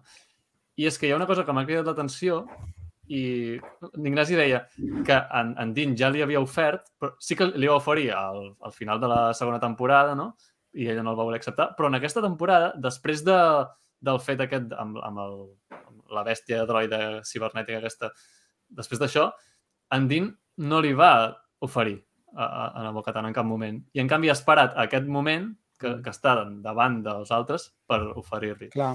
I 0.76 0.86
és 0.86 0.98
que 0.98 1.08
hi 1.08 1.12
ha 1.12 1.16
una 1.16 1.26
cosa 1.26 1.44
que 1.44 1.52
m'ha 1.52 1.64
cridat 1.66 1.86
l'atenció 1.86 2.44
i 3.08 3.58
l'Ignasi 4.00 4.36
deia 4.38 4.60
que 5.04 5.16
en, 5.40 5.54
en 5.58 5.72
Dean 5.74 5.96
ja 5.98 6.08
li 6.10 6.22
havia 6.22 6.40
ofert, 6.40 6.86
però 7.00 7.12
sí 7.18 7.34
que 7.36 7.46
li 7.52 7.66
va 7.66 7.76
oferir 7.80 8.12
al, 8.16 8.54
al 8.62 8.72
final 8.72 9.00
de 9.00 9.08
la 9.10 9.34
segona 9.34 9.58
temporada, 9.60 10.14
no? 10.14 10.36
I 10.74 10.88
ella 10.88 11.02
no 11.02 11.12
el 11.12 11.18
va 11.18 11.26
voler 11.26 11.38
acceptar, 11.42 11.74
però 11.76 11.90
en 11.90 11.98
aquesta 11.98 12.22
temporada, 12.22 12.72
després 12.80 13.24
de, 13.26 13.36
del 14.00 14.20
fet 14.20 14.40
aquest 14.40 14.72
amb, 14.72 14.98
amb, 15.02 15.18
el, 15.24 15.36
amb 15.76 16.14
la 16.14 16.24
bèstia 16.26 16.64
droide 16.66 17.22
cibernètica 17.28 17.78
aquesta, 17.82 18.10
després 18.70 19.02
d'això, 19.02 19.28
en 19.94 20.08
Dean 20.08 20.30
no 20.58 20.80
li 20.80 20.94
va 20.94 21.12
oferir 21.64 21.98
a, 22.36 22.44
a, 22.44 22.64
a 22.80 22.86
la 22.86 22.94
Bocatan 22.94 23.26
en 23.28 23.34
cap 23.36 23.46
moment. 23.48 23.82
I 23.96 24.02
en 24.04 24.08
canvi 24.10 24.28
ha 24.32 24.36
esperat 24.38 24.74
a 24.76 24.84
aquest 24.88 25.06
moment 25.10 25.50
que, 25.80 25.90
que 26.04 26.12
està 26.12 26.36
davant 26.62 27.00
dels 27.04 27.32
altres 27.34 27.64
per 27.90 27.98
oferir-li. 28.16 28.68
Clar. 28.72 28.92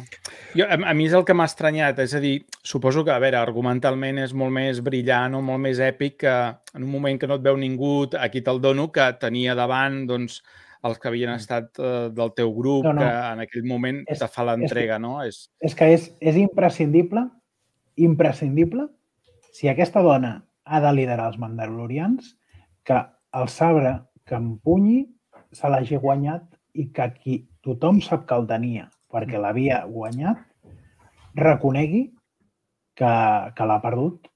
Jo, 0.56 0.66
a, 0.66 0.78
a 0.90 0.94
mi 0.96 1.06
és 1.10 1.14
el 1.18 1.26
que 1.28 1.36
m'ha 1.36 1.46
estranyat, 1.50 2.00
és 2.06 2.16
a 2.16 2.22
dir, 2.24 2.38
suposo 2.66 3.04
que, 3.06 3.12
a 3.14 3.20
veure, 3.22 3.38
argumentalment 3.38 4.22
és 4.24 4.34
molt 4.34 4.56
més 4.56 4.80
brillant 4.86 5.36
o 5.38 5.41
molt 5.46 5.60
més 5.66 5.82
èpic 5.84 6.22
que 6.24 6.34
en 6.74 6.86
un 6.86 6.90
moment 6.94 7.20
que 7.20 7.28
no 7.30 7.36
et 7.38 7.44
veu 7.46 7.60
ningú, 7.60 8.08
aquí 8.18 8.41
te'l 8.41 8.62
dono, 8.64 8.88
que 8.96 9.06
tenia 9.22 9.54
davant, 9.60 10.06
doncs, 10.10 10.40
els 10.88 10.96
que 10.98 11.10
havien 11.12 11.34
estat 11.36 11.76
eh, 11.84 12.08
del 12.16 12.32
teu 12.38 12.54
grup, 12.56 12.86
No, 12.88 12.94
no. 12.96 13.04
que 13.04 13.12
en 13.34 13.44
aquell 13.44 13.66
moment 13.68 14.00
És- 14.08 14.22
te 14.24 14.30
fa 14.32 14.48
l'entrega, 14.48 14.96
no? 15.04 15.18
És... 15.28 15.50
És 15.60 15.76
que 15.76 15.91
és, 15.94 16.06
és 16.24 16.40
imprescindible, 16.40 17.26
imprescindible, 18.00 18.88
si 19.52 19.68
aquesta 19.68 20.02
dona 20.02 20.38
ha 20.64 20.80
de 20.80 20.91
liderar 20.96 21.28
els 21.34 21.40
mandalorians, 21.41 22.38
que 22.84 23.00
el 23.40 23.48
sabre 23.50 24.00
que 24.26 24.36
empunyi 24.36 25.04
se 25.52 25.70
l'hagi 25.70 25.98
guanyat 25.98 26.46
i 26.74 26.90
que 26.94 27.10
qui 27.18 27.36
tothom 27.66 28.02
sap 28.02 28.26
que 28.30 28.38
el 28.38 28.48
tenia 28.48 28.90
perquè 29.10 29.40
l'havia 29.42 29.84
guanyat, 29.90 30.38
reconegui 31.36 32.04
que, 32.96 33.14
que 33.56 33.66
l'ha 33.66 33.80
perdut 33.82 34.28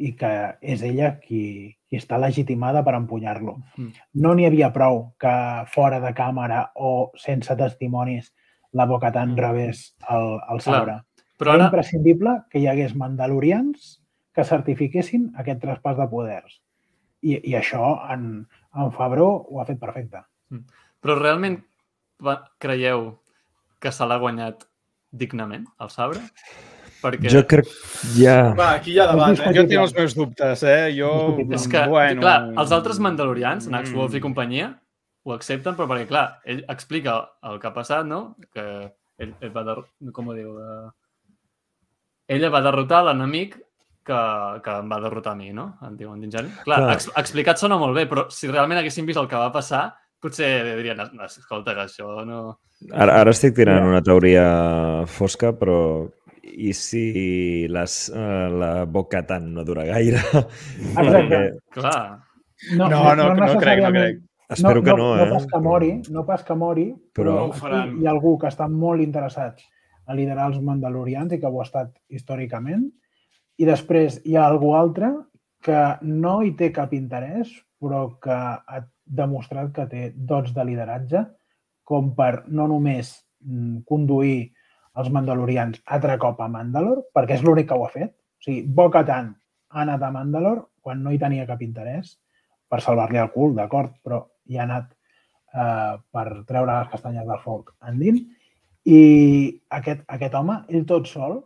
i 0.00 0.14
que 0.16 0.30
és 0.62 0.82
ella 0.86 1.16
qui, 1.20 1.74
qui 1.88 1.98
està 1.98 2.16
legitimada 2.20 2.84
per 2.86 2.94
empunyar-lo. 2.96 3.58
Mm. 3.76 3.90
No 4.22 4.34
n'hi 4.34 4.46
havia 4.48 4.70
prou 4.72 5.10
que 5.20 5.34
fora 5.74 6.00
de 6.00 6.12
càmera 6.16 6.70
o 6.76 7.10
sense 7.20 7.56
testimonis 7.56 8.30
la 8.72 8.86
Bocatan 8.86 9.34
Mm. 9.34 9.38
rebés 9.38 9.96
el, 10.08 10.38
el 10.48 10.62
Clar, 10.62 10.62
sabre. 10.62 10.96
Però 11.36 11.54
Era 11.54 11.64
ara, 11.64 11.70
imprescindible 11.72 12.36
que 12.50 12.60
hi 12.60 12.66
hagués 12.70 12.94
mandalorians 12.94 13.98
que 14.32 14.44
certifiquessin 14.44 15.32
aquest 15.36 15.60
traspàs 15.60 15.98
de 15.98 16.06
poders. 16.08 16.60
I, 17.22 17.36
i 17.50 17.54
això 17.58 17.94
en, 18.12 18.46
en 18.76 18.92
Fabró 18.96 19.28
ho 19.50 19.60
ha 19.60 19.66
fet 19.68 19.78
perfecte. 19.80 20.22
però 21.00 21.16
realment 21.18 21.58
va- 22.24 22.42
creieu 22.58 23.18
que 23.80 23.92
se 23.92 24.04
l'ha 24.06 24.18
guanyat 24.20 24.66
dignament, 25.10 25.64
el 25.80 25.90
sabre? 25.90 26.20
Perquè 27.00 27.30
Jo 27.32 27.40
crec... 27.48 27.68
Ja... 28.16 28.52
Va, 28.58 28.74
aquí 28.76 28.92
hi 28.92 28.98
ha 29.00 29.06
debat, 29.08 29.38
eh? 29.40 29.52
Jo 29.56 29.62
tinc 29.64 29.80
els 29.86 29.94
meus 29.96 30.14
dubtes, 30.18 30.62
eh? 30.68 30.90
Jo, 30.96 31.10
és 31.48 31.64
que, 31.72 31.86
bueno... 31.88 32.20
clar, 32.20 32.38
els 32.60 32.72
altres 32.76 32.98
mandalorians, 33.00 33.68
Nax 33.72 33.90
Mm. 33.90 33.96
Wolf 33.96 34.14
i 34.14 34.20
companyia, 34.20 34.68
ho 35.24 35.32
accepten, 35.32 35.74
però 35.78 35.88
perquè, 35.88 36.06
clar, 36.10 36.26
ell 36.44 36.60
explica 36.68 37.16
el 37.48 37.56
que 37.60 37.68
ha 37.70 37.72
passat, 37.76 38.04
no? 38.06 38.36
Que 38.52 38.66
ell, 39.18 39.32
ell 39.40 39.52
va... 39.56 39.64
Der... 39.64 39.78
Com 40.12 40.28
ho 40.28 40.36
diu? 40.36 40.52
Uh... 40.60 40.92
Ella 42.30 42.50
va 42.52 42.60
derrotar 42.62 43.00
l'enemic 43.08 43.56
que, 44.06 44.20
que 44.64 44.76
em 44.82 44.88
va 44.90 45.00
derrotar 45.02 45.32
a 45.32 45.38
mi, 45.38 45.50
no? 45.56 45.74
En 45.86 45.96
diu 45.96 46.12
en 46.14 46.20
Dinjani. 46.24 46.52
Clar, 46.64 46.78
Clar. 46.84 46.94
ex 46.96 47.10
explicat 47.20 47.60
sona 47.60 47.78
molt 47.80 47.94
bé, 47.96 48.06
però 48.10 48.26
si 48.32 48.48
realment 48.50 48.80
haguéssim 48.80 49.06
vist 49.08 49.20
el 49.20 49.28
que 49.30 49.36
va 49.40 49.50
passar, 49.52 49.94
potser 50.20 50.76
dirien, 50.76 51.00
"No, 51.12 51.24
escolta, 51.24 51.74
que 51.74 51.86
això 51.88 52.24
no... 52.26 52.58
Ara, 52.92 53.20
ara 53.20 53.30
estic 53.30 53.54
tirant 53.56 53.84
una 53.84 54.00
teoria 54.02 55.04
fosca, 55.06 55.52
però 55.52 56.08
i 56.42 56.72
si 56.72 57.68
les, 57.68 58.08
uh, 58.14 58.48
la 58.62 58.72
boca 58.84 59.20
tant 59.26 59.52
no 59.54 59.64
dura 59.64 59.84
gaire? 59.84 60.20
Exacte. 60.96 61.44
Clar, 61.76 62.20
No, 62.76 62.88
no, 62.88 63.14
no, 63.16 63.34
no 63.34 63.58
crec, 63.58 63.80
no 63.82 63.90
crec. 63.90 64.18
Espero 64.50 64.82
que 64.82 64.90
no, 64.90 65.16
no, 65.16 65.22
eh? 65.22 65.26
No 65.26 65.32
pas 65.34 65.46
que 65.46 65.58
mori, 65.60 65.90
no 66.10 66.24
pas 66.26 66.42
que 66.44 66.54
mori, 66.54 66.86
però, 67.14 67.50
Però- 67.54 67.84
hi 67.86 68.06
ha 68.06 68.10
algú 68.10 68.36
que 68.38 68.48
està 68.50 68.66
molt 68.68 69.00
interessat 69.00 69.60
a 70.06 70.14
liderar 70.18 70.48
els 70.50 70.58
mandalorians 70.60 71.32
i 71.32 71.38
que 71.38 71.46
ho 71.46 71.60
ha 71.60 71.64
estat 71.64 71.92
històricament. 72.10 72.88
I 73.60 73.66
després 73.68 74.20
hi 74.24 74.36
ha 74.36 74.46
algú 74.48 74.72
altre 74.76 75.10
que 75.64 75.80
no 76.06 76.40
hi 76.42 76.54
té 76.56 76.70
cap 76.72 76.94
interès, 76.96 77.50
però 77.80 78.06
que 78.22 78.36
ha 78.36 78.80
demostrat 79.04 79.72
que 79.76 79.86
té 79.90 80.02
dots 80.14 80.54
de 80.56 80.64
lideratge 80.64 81.24
com 81.84 82.14
per 82.16 82.46
no 82.48 82.68
només 82.70 83.12
mm, 83.44 83.82
conduir 83.88 84.52
els 85.00 85.10
mandalorians 85.12 85.80
altre 85.96 86.16
cop 86.22 86.40
a 86.40 86.48
Mandalor, 86.50 87.04
perquè 87.14 87.36
és 87.38 87.44
l'únic 87.44 87.68
que 87.70 87.76
ho 87.76 87.84
ha 87.86 87.92
fet. 87.92 88.12
O 88.12 88.46
sigui, 88.46 88.62
Bo-Katan 88.66 89.30
ha 89.70 89.84
anat 89.84 90.02
a 90.02 90.12
Mandalor 90.14 90.64
quan 90.80 91.02
no 91.04 91.12
hi 91.12 91.20
tenia 91.20 91.46
cap 91.48 91.60
interès 91.62 92.16
per 92.70 92.80
salvar-li 92.80 93.20
el 93.20 93.30
cul, 93.34 93.54
d'acord, 93.56 93.92
però 94.04 94.22
hi 94.48 94.58
ha 94.58 94.64
anat 94.64 94.90
eh, 94.90 95.94
per 96.14 96.26
treure 96.48 96.72
les 96.72 96.90
castanyes 96.92 97.26
del 97.28 97.42
foc 97.44 97.74
endins. 97.90 98.22
I 98.88 99.00
aquest, 99.76 100.06
aquest 100.08 100.34
home, 100.38 100.62
ell 100.72 100.86
tot 100.88 101.10
sol, 101.10 101.40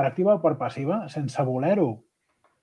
per 0.00 0.08
activa 0.08 0.34
o 0.38 0.40
per 0.40 0.56
passiva, 0.56 1.02
sense 1.12 1.42
voler-ho, 1.44 1.90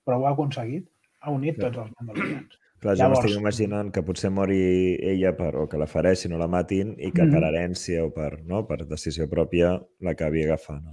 però 0.04 0.18
ho 0.18 0.26
ha 0.26 0.32
aconseguit, 0.34 0.88
ha 1.22 1.30
unit 1.30 1.58
tots 1.60 1.78
els 1.84 1.92
mandalorians. 1.98 2.56
Clar, 2.78 2.94
jo 2.94 3.02
Llavors- 3.02 3.24
m'estic 3.24 3.38
imaginant 3.40 3.88
que 3.94 4.02
potser 4.06 4.30
mori 4.30 4.58
ella 5.02 5.32
per, 5.38 5.52
o 5.58 5.66
que 5.70 5.78
la 5.78 5.86
fareixin 5.90 6.32
o 6.34 6.38
la 6.38 6.46
matin 6.50 6.94
i 6.98 7.10
que 7.12 7.24
Mhm. 7.24 7.32
per 7.32 7.42
herència 7.48 8.04
o 8.06 8.10
per, 8.14 8.42
no, 8.44 8.64
per 8.66 8.84
decisió 8.86 9.28
pròpia 9.28 9.72
l'acabi 10.00 10.44
agafant. 10.44 10.84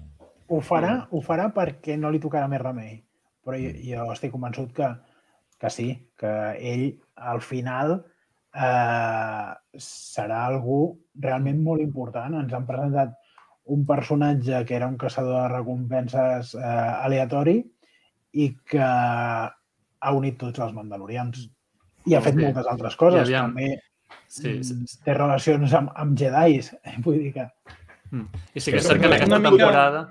Ho 0.48 0.62
farà, 0.62 1.08
ho 1.12 1.22
farà 1.22 1.52
perquè 1.54 1.98
no 1.98 2.10
li 2.12 2.20
tocarà 2.20 2.48
més 2.48 2.62
remei. 2.62 3.04
Però 3.46 3.58
jo, 3.58 3.70
jo 3.82 4.12
estic 4.12 4.32
convençut 4.32 4.74
que, 4.74 4.96
que 5.60 5.70
sí, 5.70 6.10
que 6.18 6.34
ell 6.60 7.00
al 7.16 7.42
final 7.42 8.04
eh, 8.56 9.54
serà 9.78 10.46
algú 10.48 10.98
realment 11.20 11.62
molt 11.62 11.82
important. 11.82 12.34
Ens 12.40 12.54
han 12.54 12.66
presentat 12.66 13.14
un 13.66 13.86
personatge 13.86 14.64
que 14.66 14.76
era 14.76 14.88
un 14.88 14.98
caçador 14.98 15.42
de 15.42 15.58
recompenses 15.58 16.54
eh, 16.56 16.62
aleatori 16.62 17.58
i 18.34 18.50
que 18.68 18.84
ha 18.86 20.12
unit 20.14 20.38
tots 20.38 20.62
els 20.62 20.74
mandalorians. 20.76 21.48
I 22.06 22.14
ha 22.16 22.22
fet 22.22 22.36
Sí. 22.36 22.44
moltes 22.44 22.68
altres 22.70 22.96
coses. 22.96 23.24
Aviam, 23.26 23.54
També 23.54 23.80
sí, 24.28 24.62
sí, 24.64 24.74
mm, 24.74 24.86
sí. 24.86 25.00
té 25.06 25.14
relacions 25.14 25.74
amb, 25.74 25.90
amb 25.96 26.18
jedis. 26.20 26.76
Vull 27.06 27.18
dir 27.24 27.34
que... 27.34 27.48
I 28.54 28.62
sí 28.62 28.72
que 28.72 28.78
és 28.78 28.86
cert 28.86 29.02
que 29.02 29.10
en 29.10 29.18
aquesta 29.18 29.42
temporada 29.42 30.06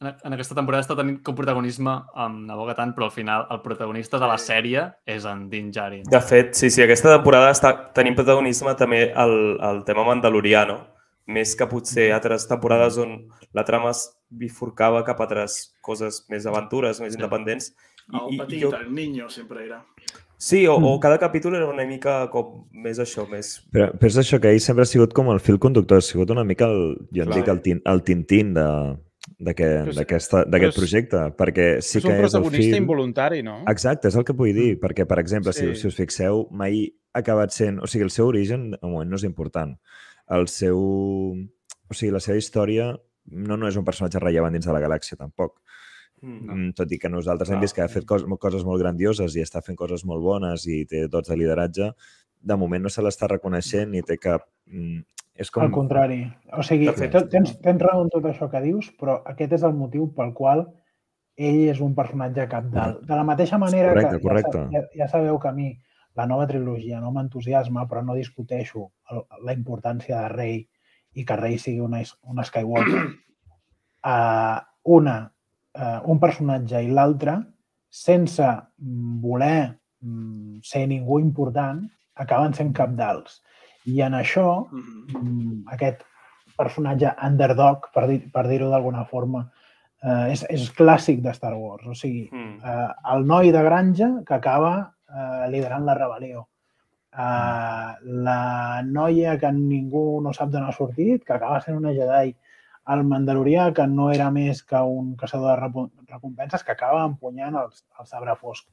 en 0.00 0.08
en 0.24 0.32
aquesta 0.32 0.54
temporada 0.56 0.80
està 0.80 0.94
tenint 0.96 1.18
com 1.22 1.36
protagonisme 1.36 1.92
amb 2.16 2.46
Navogatant, 2.48 2.94
però 2.96 3.08
al 3.08 3.12
final 3.12 3.46
el 3.52 3.60
protagonista 3.60 4.18
de 4.18 4.28
la 4.30 4.38
sèrie 4.40 4.84
és 5.04 5.26
en 5.28 5.48
Din 5.50 5.70
Djarin. 5.70 6.06
De 6.08 6.20
fet, 6.24 6.54
sí, 6.56 6.70
sí, 6.70 6.82
aquesta 6.82 7.12
temporada 7.16 7.50
està 7.52 7.74
tenint 7.92 8.16
protagonisme 8.16 8.72
també 8.80 9.12
el, 9.12 9.34
el 9.60 9.82
tema 9.84 10.06
mandaloriano, 10.08 10.78
més 11.28 11.54
que 11.56 11.66
potser 11.68 12.08
altres 12.16 12.46
temporades 12.48 12.96
on 12.98 13.28
la 13.52 13.64
trama 13.68 13.90
es 13.92 14.06
bifurcava 14.32 15.04
cap 15.04 15.20
a 15.20 15.26
altres 15.28 15.58
coses 15.84 16.24
més 16.32 16.46
aventures, 16.48 17.00
més 17.04 17.12
Sí. 17.14 17.20
independents. 17.20 17.74
El 18.08 18.38
petit, 18.38 18.62
jo, 18.62 18.70
el 18.74 18.88
niño, 18.94 19.28
sempre 19.28 19.64
era. 19.66 19.84
sí, 20.40 20.66
o, 20.66 20.76
o 20.76 20.96
Mm. 20.96 21.00
cada 21.00 21.18
capítol 21.18 21.56
era 21.56 21.66
una 21.68 21.84
mica 21.84 22.30
com 22.30 22.68
més 22.72 22.98
això, 22.98 23.28
més... 23.28 23.66
Però, 23.72 23.90
però 23.92 24.06
és 24.06 24.16
això, 24.16 24.40
que 24.40 24.48
ell 24.54 24.60
sempre 24.60 24.82
ha 24.82 24.86
sigut 24.86 25.12
com 25.12 25.28
el 25.30 25.40
fil 25.40 25.58
conductor, 25.58 25.98
ha 25.98 26.00
sigut 26.00 26.30
una 26.30 26.44
mica 26.44 26.64
el, 26.70 26.96
jo 27.12 27.22
en 27.24 27.28
Clar. 27.28 27.36
dic 27.40 27.48
el, 27.48 27.60
tin, 27.60 27.82
el 27.84 28.02
tintín 28.02 28.54
de- 28.54 28.96
d'aquest 29.38 30.76
projecte, 30.76 31.20
perquè 31.36 31.66
sí 31.82 31.98
és 31.98 32.04
que 32.04 32.08
un 32.10 32.14
és 32.14 32.20
el 32.34 32.42
protagonista 32.42 32.72
fil... 32.74 32.76
involuntari, 32.82 33.42
no? 33.42 33.58
Exacte, 33.68 34.08
és 34.08 34.16
el 34.16 34.24
que 34.24 34.32
vull 34.32 34.54
dir, 34.54 34.78
perquè, 34.80 35.04
per 35.06 35.18
exemple, 35.20 35.52
sí. 35.52 35.66
Sí. 35.66 35.74
si, 35.74 35.80
si 35.82 35.88
us 35.92 35.96
fixeu, 35.98 36.46
mai 36.50 36.86
ha 37.12 37.20
acabat 37.20 37.50
sent... 37.54 37.80
O 37.82 37.86
sigui, 37.90 38.04
el 38.06 38.10
seu 38.14 38.28
origen, 38.30 38.70
de 38.72 38.78
moment, 38.82 39.10
no 39.10 39.16
és 39.16 39.24
important. 39.24 39.76
El 40.36 40.48
seu... 40.52 40.78
O 41.88 41.96
sigui, 41.96 42.12
la 42.12 42.20
seva 42.20 42.36
història 42.36 42.90
no, 43.32 43.56
no 43.56 43.68
és 43.68 43.76
un 43.80 43.84
personatge 43.84 44.20
rellevant 44.20 44.52
dins 44.52 44.66
de 44.68 44.74
la 44.74 44.82
galàxia, 44.82 45.16
tampoc. 45.20 45.58
Mm. 46.22 46.38
Mm, 46.50 46.70
tot 46.76 46.90
i 46.92 46.98
que 46.98 47.10
nosaltres 47.12 47.50
hem 47.50 47.58
Clar. 47.58 47.64
vist 47.64 47.76
que 47.76 47.84
ha 47.84 47.90
fet 47.92 48.06
coses, 48.08 48.26
coses 48.42 48.64
molt 48.66 48.82
grandioses 48.82 49.36
i 49.38 49.44
està 49.44 49.62
fent 49.62 49.78
coses 49.78 50.02
molt 50.08 50.24
bones 50.24 50.64
i 50.66 50.82
té 50.90 51.04
dots 51.06 51.30
de 51.30 51.36
lideratge, 51.38 51.92
de 52.40 52.56
moment 52.58 52.82
no 52.82 52.90
se 52.90 53.04
l'està 53.04 53.30
reconeixent 53.30 53.92
ni 53.94 54.02
té 54.02 54.18
cap... 54.18 54.48
Mm, 54.66 55.04
és 55.38 55.52
com... 55.54 55.62
Al 55.62 55.70
contrari. 55.70 56.24
O 56.58 56.64
sigui, 56.66 56.88
tot- 56.90 57.30
tens, 57.30 57.54
tens 57.62 57.82
raó 57.84 58.02
en 58.02 58.10
tot 58.10 58.24
això 58.26 58.48
que 58.50 58.62
dius, 58.64 58.90
però 58.98 59.20
aquest 59.30 59.54
és 59.60 59.66
el 59.66 59.76
motiu 59.78 60.08
pel 60.16 60.32
qual 60.34 60.64
ell 61.38 61.60
és 61.70 61.78
un 61.84 61.94
personatge 61.94 62.48
capdalt. 62.50 63.04
De 63.06 63.14
la 63.14 63.22
mateixa 63.26 63.60
manera 63.62 63.92
Correcte, 63.92 64.16
que 64.16 64.24
correcte. 64.24 64.64
Ja, 64.74 64.82
ja 64.98 65.08
sabeu 65.12 65.38
que 65.38 65.52
a 65.52 65.54
mi 65.54 65.68
la 66.18 66.26
nova 66.26 66.46
trilogia 66.50 66.98
no 67.00 67.12
m'entusiasma, 67.14 67.86
però 67.86 68.02
no 68.02 68.16
discuteixo 68.18 68.88
el, 69.12 69.22
la 69.46 69.54
importància 69.54 70.24
de 70.24 70.32
Rey 70.34 70.56
i 71.14 71.24
que 71.24 71.36
Rey 71.38 71.58
sigui 71.62 71.80
una, 71.84 72.02
una 72.26 72.46
Skywalker. 72.46 73.04
Uh, 74.02 74.58
una, 74.98 75.18
uh, 75.78 75.98
un 76.10 76.18
personatge 76.22 76.82
i 76.82 76.90
l'altre, 76.90 77.36
sense 77.88 78.44
mm, 78.44 79.20
voler 79.22 79.60
mm, 79.68 80.58
ser 80.66 80.86
ningú 80.90 81.20
important, 81.22 81.84
acaben 82.18 82.54
sent 82.56 82.74
capdals. 82.76 83.40
I 83.88 84.02
en 84.04 84.18
això, 84.18 84.48
mm, 84.74 85.62
aquest 85.76 86.02
personatge 86.58 87.14
underdog, 87.24 87.86
per 87.94 88.08
dir- 88.10 88.24
per 88.34 88.48
dir-ho 88.48 88.68
d'alguna 88.72 89.04
forma, 89.06 89.44
eh, 90.02 90.32
és, 90.32 90.42
és 90.50 90.68
clàssic 90.74 91.22
de 91.22 91.32
Star 91.34 91.54
Wars. 91.54 91.86
O 91.86 91.94
sigui, 91.94 92.26
eh, 92.58 92.88
el 93.14 93.26
noi 93.26 93.52
de 93.54 93.62
granja 93.62 94.08
que 94.26 94.34
acaba 94.34 94.72
eh, 95.08 95.48
liderant 95.52 95.84
la 95.86 95.94
rebel·lió. 95.98 96.44
Eh, 97.12 97.92
la 98.28 98.82
noia 98.84 99.38
que 99.40 99.50
ningú 99.52 100.20
no 100.22 100.32
sap 100.36 100.50
d'on 100.52 100.66
ha 100.68 100.72
sortit, 100.76 101.24
que 101.24 101.32
acaba 101.36 101.60
sent 101.64 101.76
una 101.80 101.92
Jedi. 101.96 102.34
El 102.88 103.02
mandalorià, 103.04 103.66
que 103.76 103.84
no 103.86 104.10
era 104.12 104.30
més 104.32 104.62
que 104.64 104.80
un 104.80 105.14
caçador 105.20 105.58
de 105.60 105.88
recompenses, 106.08 106.62
que 106.64 106.72
acaba 106.72 107.02
empunyant 107.04 107.56
el, 107.60 107.68
el 108.00 108.06
sabre 108.08 108.32
fosc. 108.36 108.64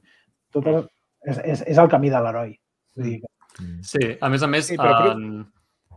Tot 0.52 0.66
el, 0.72 0.78
és, 1.26 1.38
és, 1.44 1.62
és 1.74 1.78
el 1.82 1.88
camí 1.92 2.08
de 2.12 2.20
l'heroi. 2.24 2.54
Vull 2.96 3.10
dir 3.10 3.18
que 3.24 3.32
Mm. 3.56 3.78
Sí, 3.88 4.00
a 4.20 4.28
més 4.28 4.42
a 4.44 4.46
més... 4.52 4.66
Sí, 4.68 4.74
però- 4.76 4.96
però- 4.98 5.12
En... 5.16 5.46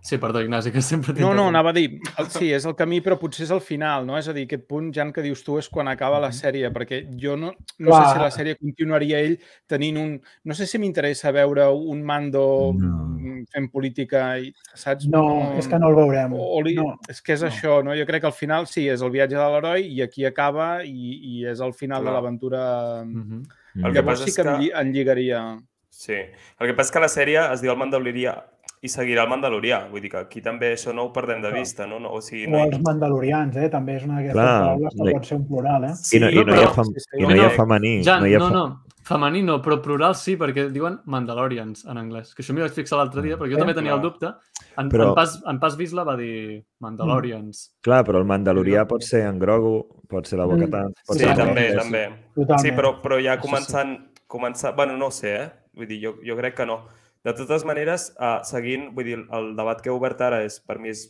Sí, 0.02 0.18
perdó, 0.18 0.42
Ignasi, 0.42 0.72
que 0.72 0.82
sempre 0.82 1.14
No, 1.20 1.34
no, 1.34 1.48
anava 1.50 1.72
a 1.72 1.74
dir, 1.74 2.00
el- 2.18 2.30
sí, 2.30 2.52
és 2.54 2.66
el 2.66 2.76
camí, 2.76 3.02
però 3.02 3.18
potser 3.20 3.44
és 3.44 3.52
el 3.52 3.60
final, 3.62 4.06
no? 4.08 4.18
És 4.18 4.28
a 4.30 4.34
dir, 4.34 4.46
aquest 4.48 4.64
punt, 4.68 4.94
Jan, 4.96 5.12
que 5.12 5.22
dius 5.22 5.44
tu, 5.44 5.58
és 5.60 5.68
quan 5.70 5.88
acaba 5.92 6.20
la 6.20 6.30
sèrie, 6.32 6.72
perquè 6.72 7.02
jo 7.20 7.36
no, 7.36 7.52
no 7.80 7.92
sé 7.98 8.14
si 8.14 8.20
la 8.20 8.30
sèrie 8.32 8.56
continuaria 8.58 9.20
ell 9.20 9.38
tenint 9.68 9.98
un... 9.98 10.22
No 10.46 10.54
sé 10.56 10.66
si 10.66 10.78
m'interessa 10.80 11.32
veure 11.36 11.68
un 11.72 12.02
mando 12.04 12.72
No. 12.76 13.06
mm, 13.20 13.46
fent 13.54 13.70
política, 13.72 14.38
i, 14.40 14.54
saps? 14.74 15.06
no, 15.08 15.56
és 15.58 15.68
que 15.68 15.78
no 15.80 15.90
el 15.90 15.96
veurem. 15.96 16.34
O, 16.34 16.56
o 16.58 16.62
li... 16.62 16.76
No. 16.76 16.98
És 17.10 17.22
que 17.22 17.34
és 17.34 17.42
no. 17.44 17.50
això, 17.50 17.80
no? 17.84 17.96
Jo 17.96 18.06
crec 18.08 18.22
que 18.22 18.28
al 18.32 18.34
final 18.38 18.68
sí, 18.68 18.88
és 18.88 19.02
el 19.02 19.12
viatge 19.12 19.36
de 19.36 19.50
l'heroi 19.52 19.84
i 19.88 20.02
aquí 20.02 20.24
acaba 20.26 20.84
i, 20.86 21.42
i 21.42 21.46
és 21.46 21.60
el 21.60 21.74
final 21.74 22.02
Clar. 22.02 22.14
de 22.14 22.16
l'aventura. 22.16 23.04
Mhm. 23.06 23.44
El 23.76 23.92
que 23.94 24.00
Llavors 24.00 24.20
passa 24.20 24.24
sí 24.26 24.30
és 24.32 24.36
que, 24.38 24.44
que- 24.44 24.70
que... 24.72 24.80
en 24.82 24.94
lligaria. 24.94 25.42
Sí. 25.90 26.14
El 26.60 26.68
que 26.68 26.74
passa 26.74 26.88
és 26.90 26.92
que 26.96 27.00
la 27.04 27.12
sèrie 27.12 27.44
es 27.54 27.62
diu 27.62 27.72
El 27.72 27.78
Mandalorià 27.78 28.38
i 28.82 28.88
seguirà 28.88 29.24
el 29.26 29.30
Mandalorià. 29.30 29.82
Vull 29.92 30.02
dir 30.02 30.10
que 30.12 30.18
aquí 30.18 30.42
també 30.42 30.74
això 30.76 30.94
no 30.96 31.04
ho 31.10 31.14
perdem 31.14 31.42
de 31.42 31.52
vista, 31.52 31.86
no? 31.88 32.00
no 32.00 32.14
o 32.16 32.22
sigui, 32.22 32.46
O 32.48 32.52
no 32.52 32.60
hi... 32.66 32.70
els 32.72 32.82
mandalorians, 32.82 33.58
eh? 33.58 33.70
També 33.70 33.98
és 33.98 34.06
una 34.08 34.22
d'aquestes 34.22 34.40
paraules 34.40 34.94
que 34.96 35.14
pot 35.18 35.26
ser 35.26 35.38
un 35.38 35.48
plural, 35.48 35.84
eh? 35.90 35.96
I 36.16 36.20
no, 36.24 36.30
i 36.30 36.36
no, 36.36 36.54
hi, 36.54 36.62
ha 36.64 36.70
però- 36.70 36.76
fem, 36.78 36.94
sí, 36.94 37.00
sí, 37.08 37.18
i 37.20 37.26
no 37.28 37.36
hi 37.36 37.40
ha 37.40 37.50
no, 37.50 37.58
femení. 37.58 37.96
Jan, 38.06 38.22
no 38.24 38.28
hi 38.32 38.36
ha 38.36 38.40
no, 38.40 38.48
fe- 38.48 38.54
no, 38.56 38.66
femení 39.10 39.42
no, 39.44 39.58
però 39.66 39.80
plural 39.82 40.16
sí, 40.16 40.38
perquè 40.38 40.70
diuen 40.72 41.00
Mandalorians 41.06 41.84
en 41.92 41.98
anglès. 41.98 42.32
Que 42.36 42.44
això 42.46 42.54
m'hi 42.56 42.62
vaig 42.64 42.72
fixar 42.78 43.00
l'altre 43.02 43.22
dia, 43.26 43.36
perquè 43.38 43.52
jo 43.52 43.58
Eh, 43.58 43.64
també 43.66 43.74
tenia 43.76 43.96
el 43.98 44.00
clar. 44.00 44.12
dubte. 44.12 44.32
En, 44.80 44.90
Però- 44.90 45.10
en, 45.10 45.16
Pas, 45.16 45.34
en 45.50 45.60
Pas 45.60 45.76
Vizla 45.76 46.04
va 46.08 46.16
dir 46.16 46.64
Mandalorians. 46.80 47.66
Clar, 47.84 48.04
però 48.06 48.20
el 48.22 48.26
Mandalorià 48.30 48.86
pot 48.88 49.04
ser 49.04 49.26
en 49.28 49.40
Grogu, 49.40 49.82
pot 50.08 50.26
ser 50.28 50.40
la 50.40 50.46
Mm. 50.46 50.56
Bocatan... 50.56 50.94
Pot 51.08 51.18
Sí, 51.18 51.26
ser 51.26 51.36
també, 51.36 51.68
és- 51.70 51.76
també. 51.76 52.04
Totalment. 52.36 52.62
Sí, 52.64 52.72
però, 52.72 52.94
però 53.02 53.20
ja 53.22 53.36
sí. 53.36 53.42
començant, 53.48 53.98
començant... 54.28 54.76
Bueno, 54.76 54.96
no 54.98 55.08
ho 55.08 55.12
sé, 55.12 55.36
eh? 55.36 55.50
Vull 55.76 55.88
dir, 55.88 56.00
jo, 56.04 56.16
jo 56.26 56.36
crec 56.38 56.56
que 56.56 56.66
no. 56.66 56.86
De 57.26 57.34
totes 57.36 57.66
maneres, 57.68 58.10
uh, 58.16 58.40
seguint, 58.48 58.90
vull 58.96 59.08
dir, 59.08 59.18
el 59.36 59.52
debat 59.58 59.82
que 59.84 59.92
he 59.92 59.96
obert 59.96 60.22
ara 60.24 60.44
és, 60.46 60.60
per 60.64 60.78
mi 60.80 60.94
és 60.94 61.10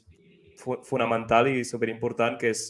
fonamental 0.87 1.51
i 1.51 1.61
superimportant, 1.67 2.39
que 2.41 2.49
és 2.53 2.63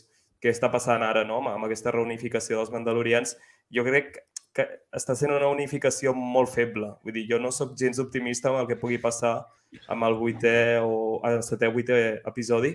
què 0.44 0.52
està 0.52 0.70
passant 0.72 1.04
ara, 1.04 1.24
no?, 1.28 1.40
amb, 1.40 1.54
amb 1.54 1.68
aquesta 1.70 1.94
reunificació 1.96 2.60
dels 2.60 2.74
mandalorians. 2.74 3.36
Jo 3.76 3.86
crec 3.88 4.20
que 4.56 4.66
està 4.96 5.16
sent 5.16 5.32
una 5.36 5.50
unificació 5.52 6.14
molt 6.18 6.52
feble. 6.52 6.94
Vull 7.06 7.16
dir, 7.16 7.26
jo 7.32 7.40
no 7.40 7.52
sóc 7.56 7.76
gens 7.80 8.02
optimista 8.04 8.52
amb 8.52 8.64
el 8.64 8.70
que 8.70 8.80
pugui 8.82 9.00
passar 9.02 9.40
amb 9.94 10.08
el 10.08 10.16
vuitè 10.18 10.80
o 10.82 11.20
el 11.30 11.44
setè 11.46 11.70
o 11.70 11.76
vuitè 11.76 12.00
episodi, 12.28 12.74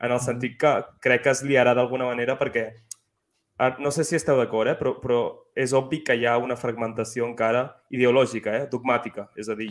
en 0.00 0.14
el 0.14 0.22
sentit 0.24 0.56
que 0.58 0.70
crec 1.04 1.26
que 1.26 1.34
es 1.34 1.42
liarà 1.44 1.74
d'alguna 1.76 2.08
manera 2.08 2.38
perquè 2.40 2.70
Ah, 3.62 3.76
no 3.78 3.90
sé 3.90 4.04
si 4.08 4.16
esteu 4.16 4.38
d'acord, 4.38 4.70
eh? 4.70 4.72
però, 4.72 4.94
però 5.02 5.16
és 5.52 5.74
obvi 5.76 5.98
que 6.00 6.14
hi 6.16 6.22
ha 6.24 6.38
una 6.40 6.54
fragmentació 6.56 7.26
encara 7.28 7.66
ideològica, 7.92 8.54
eh? 8.56 8.68
dogmàtica. 8.72 9.26
És 9.36 9.50
a 9.52 9.56
dir, 9.58 9.66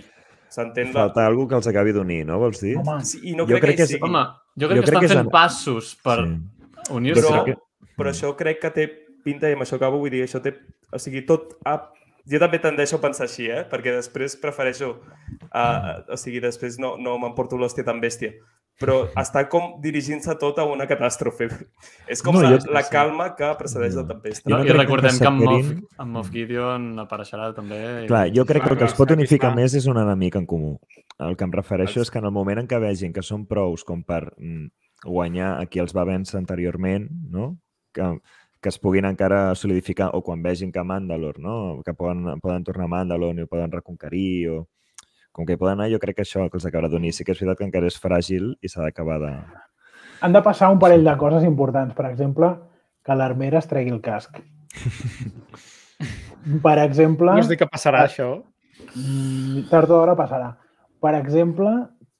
s'entén 0.50 0.90
la... 0.94 1.06
Falta 1.06 1.26
algú 1.30 1.48
que 1.48 1.56
els 1.60 1.68
acabi 1.70 1.94
d'unir, 1.96 2.24
no? 2.26 2.40
Vols 2.42 2.60
dir? 2.64 2.76
Home, 2.82 3.00
Sí, 3.06 3.20
I 3.32 3.36
no 3.38 3.46
Jo 3.46 3.56
crec, 3.58 3.62
crec 3.68 3.78
que, 3.78 3.86
que 3.88 3.98
és-. 3.98 4.04
Home, 4.04 4.24
jo 4.60 4.68
crec 4.72 4.80
Jo 4.80 4.84
que 4.84 4.90
crec 4.90 4.90
estan 4.90 5.00
que 5.00 5.06
és 5.06 5.14
fent 5.14 5.26
en- 5.26 5.32
passos 5.32 5.94
per 6.04 6.18
Sí. 6.26 6.94
unir-se. 6.98 7.22
Però, 7.28 7.44
crec 7.46 7.58
però 8.00 8.10
això 8.14 8.34
crec 8.40 8.60
que 8.64 8.70
té 8.72 8.88
pinta, 9.24 9.50
i 9.50 9.54
amb 9.58 9.62
això 9.66 9.76
acabo, 9.76 10.00
vull 10.00 10.10
dir, 10.12 10.24
això 10.26 10.42
té... 10.42 10.56
O 10.92 10.98
sigui, 11.00 11.26
tot... 11.28 11.58
Ha... 11.66 11.78
Jo 12.30 12.38
també 12.40 12.60
tendeixo 12.62 12.98
a 12.98 13.02
pensar 13.02 13.26
així, 13.26 13.48
eh? 13.50 13.64
Perquè 13.70 13.94
després 13.96 14.36
prefereixo... 14.38 15.00
Uh, 15.50 16.04
o 16.14 16.18
sigui, 16.18 16.40
després 16.44 16.78
no, 16.80 16.96
no 17.02 17.18
m'emporto 17.18 17.58
l'hòstia 17.58 17.84
tan 17.88 18.00
bèstia. 18.02 18.34
Però 18.80 19.10
està 19.20 19.42
com 19.52 19.74
dirigint-se 19.84 20.34
tot 20.40 20.58
a 20.60 20.64
una 20.64 20.86
catàstrofe. 20.88 21.50
És 22.08 22.22
com 22.24 22.36
No, 22.36 22.42
la, 22.46 22.52
jo- 22.58 22.72
la 22.72 22.84
calma 22.88 23.36
que 23.36 23.50
precedeix 23.60 23.94
la 23.98 24.04
No. 24.04 24.08
tempesta. 24.08 24.50
Jo 24.50 24.56
No, 24.56 24.58
no 24.58 24.64
I 24.64 24.68
crec 24.68 24.78
que 24.78 24.82
recordem 24.84 25.18
que 25.20 25.28
en 25.28 25.36
Moff, 25.44 25.72
en 26.00 26.10
Moff 26.14 26.30
Gideon 26.32 27.00
apareixerà 27.00 27.54
també. 27.54 28.06
i- 28.06 28.08
Clar, 28.08 28.30
jo 28.34 28.46
crec 28.46 28.64
que 28.64 28.70
el 28.72 28.78
que 28.78 28.86
els 28.86 28.94
pot 28.96 29.12
unificar 29.12 29.54
més 29.56 29.74
és 29.76 29.86
un 29.86 29.98
enemic 29.98 30.36
en 30.38 30.46
comú. 30.46 30.80
El 31.20 31.36
que 31.36 31.44
em 31.44 31.52
refereixo 31.52 32.00
és 32.02 32.10
que 32.10 32.20
en 32.20 32.26
el 32.26 32.32
moment 32.32 32.60
en 32.60 32.68
què 32.68 32.80
vegin 32.80 33.12
que 33.12 33.22
són 33.22 33.46
prous 33.46 33.84
com 33.84 34.02
per 34.04 34.34
mm, 34.38 34.68
guanyar 35.06 35.60
a 35.62 35.66
qui 35.66 35.80
els 35.80 35.94
va 35.96 36.06
vèncer 36.06 36.38
anteriorment, 36.38 37.10
no? 37.30 37.58
que, 37.94 38.20
que 38.62 38.70
es 38.70 38.78
puguin 38.80 39.04
encara 39.06 39.56
solidificar, 39.56 40.12
o 40.14 40.22
quan 40.24 40.42
vegin 40.42 40.72
que 40.72 40.84
Mandalor, 40.84 41.40
no? 41.40 41.82
que 41.84 41.94
poden, 41.94 42.40
poden 42.40 42.64
tornar 42.64 42.86
a 42.86 42.88
Mandalor 42.88 43.36
i 43.36 43.42
ho 43.42 43.48
poden 43.48 43.72
reconquerir, 43.72 44.50
o 44.50 44.68
com 45.40 45.48
que 45.48 45.56
hi 45.56 45.60
poden 45.60 45.78
anar, 45.78 45.88
jo 45.88 46.02
crec 46.04 46.18
que 46.18 46.26
això 46.26 46.50
que 46.52 46.60
els 46.60 46.66
acabarà 46.68 46.90
d'unir. 46.92 47.14
Sí 47.16 47.24
que 47.24 47.32
és 47.32 47.40
veritat 47.40 47.62
que 47.62 47.68
encara 47.70 47.88
és 47.88 47.96
fràgil 48.04 48.50
i 48.60 48.68
s'ha 48.68 48.84
d'acabar 48.84 49.22
de... 49.24 49.32
han 50.20 50.36
de 50.36 50.42
passar 50.44 50.68
un 50.74 50.82
parell 50.84 51.06
de 51.08 51.14
coses 51.22 51.46
importants. 51.48 51.96
Per 51.96 52.10
exemple, 52.10 52.50
que 53.08 53.16
l'armera 53.16 53.62
es 53.64 53.70
tregui 53.72 53.96
el 53.96 54.02
casc. 54.04 54.42
Per 56.66 56.76
exemple, 56.82 57.32
Vols 57.40 57.48
dir 57.52 57.60
que 57.60 57.70
passarà 57.72 58.04
això? 58.08 58.28
mm, 58.96 59.70
tard 59.72 59.88
o 59.88 59.96
d'hora 59.96 60.18
passarà. 60.20 60.52
Per 61.00 61.16
exemple, 61.16 61.72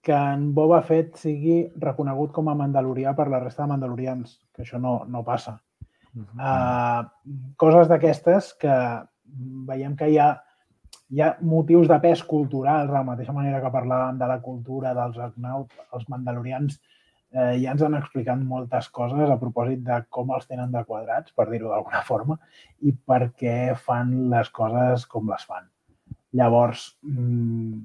que 0.02 0.16
en 0.16 0.50
Boba 0.56 0.80
Fett 0.88 1.20
sigui 1.20 1.62
reconegut 1.84 2.32
com 2.36 2.48
a 2.48 2.56
mandalorià 2.56 3.12
per 3.18 3.28
la 3.28 3.44
resta 3.44 3.66
de 3.66 3.74
mandalorians, 3.74 4.38
que 4.56 4.64
això 4.64 4.80
no, 4.80 5.02
no 5.12 5.26
passa. 5.28 5.58
Mhm. 6.16 6.40
Uh, 6.40 7.52
coses 7.60 7.92
d'aquestes 7.92 8.54
que 8.64 8.76
veiem 9.68 10.00
que 10.00 10.08
hi 10.08 10.18
ha, 10.18 10.38
hi 11.10 11.22
ha 11.26 11.34
motius 11.42 11.88
de 11.90 11.98
pes 12.04 12.22
culturals, 12.24 12.88
de 12.90 12.96
la 12.96 13.06
mateixa 13.06 13.34
manera 13.34 13.62
que 13.64 13.74
parlàvem 13.74 14.20
de 14.20 14.30
la 14.30 14.40
cultura 14.46 14.94
dels 14.98 15.18
Agnaut, 15.26 15.74
els 15.98 16.08
mandalorians, 16.12 16.80
eh, 17.34 17.56
ja 17.64 17.74
ens 17.74 17.84
han 17.86 17.98
explicat 17.98 18.42
moltes 18.52 18.90
coses 18.94 19.30
a 19.30 19.38
propòsit 19.42 19.82
de 19.86 20.02
com 20.10 20.34
els 20.36 20.48
tenen 20.50 20.72
de 20.74 20.84
quadrats, 20.86 21.34
per 21.34 21.50
dir-ho 21.50 21.74
d'alguna 21.74 22.04
forma, 22.06 22.38
i 22.82 22.94
per 22.94 23.32
què 23.42 23.76
fan 23.88 24.14
les 24.34 24.52
coses 24.54 25.06
com 25.10 25.30
les 25.34 25.46
fan. 25.50 25.66
Llavors, 26.38 26.86
mm, 27.02 27.80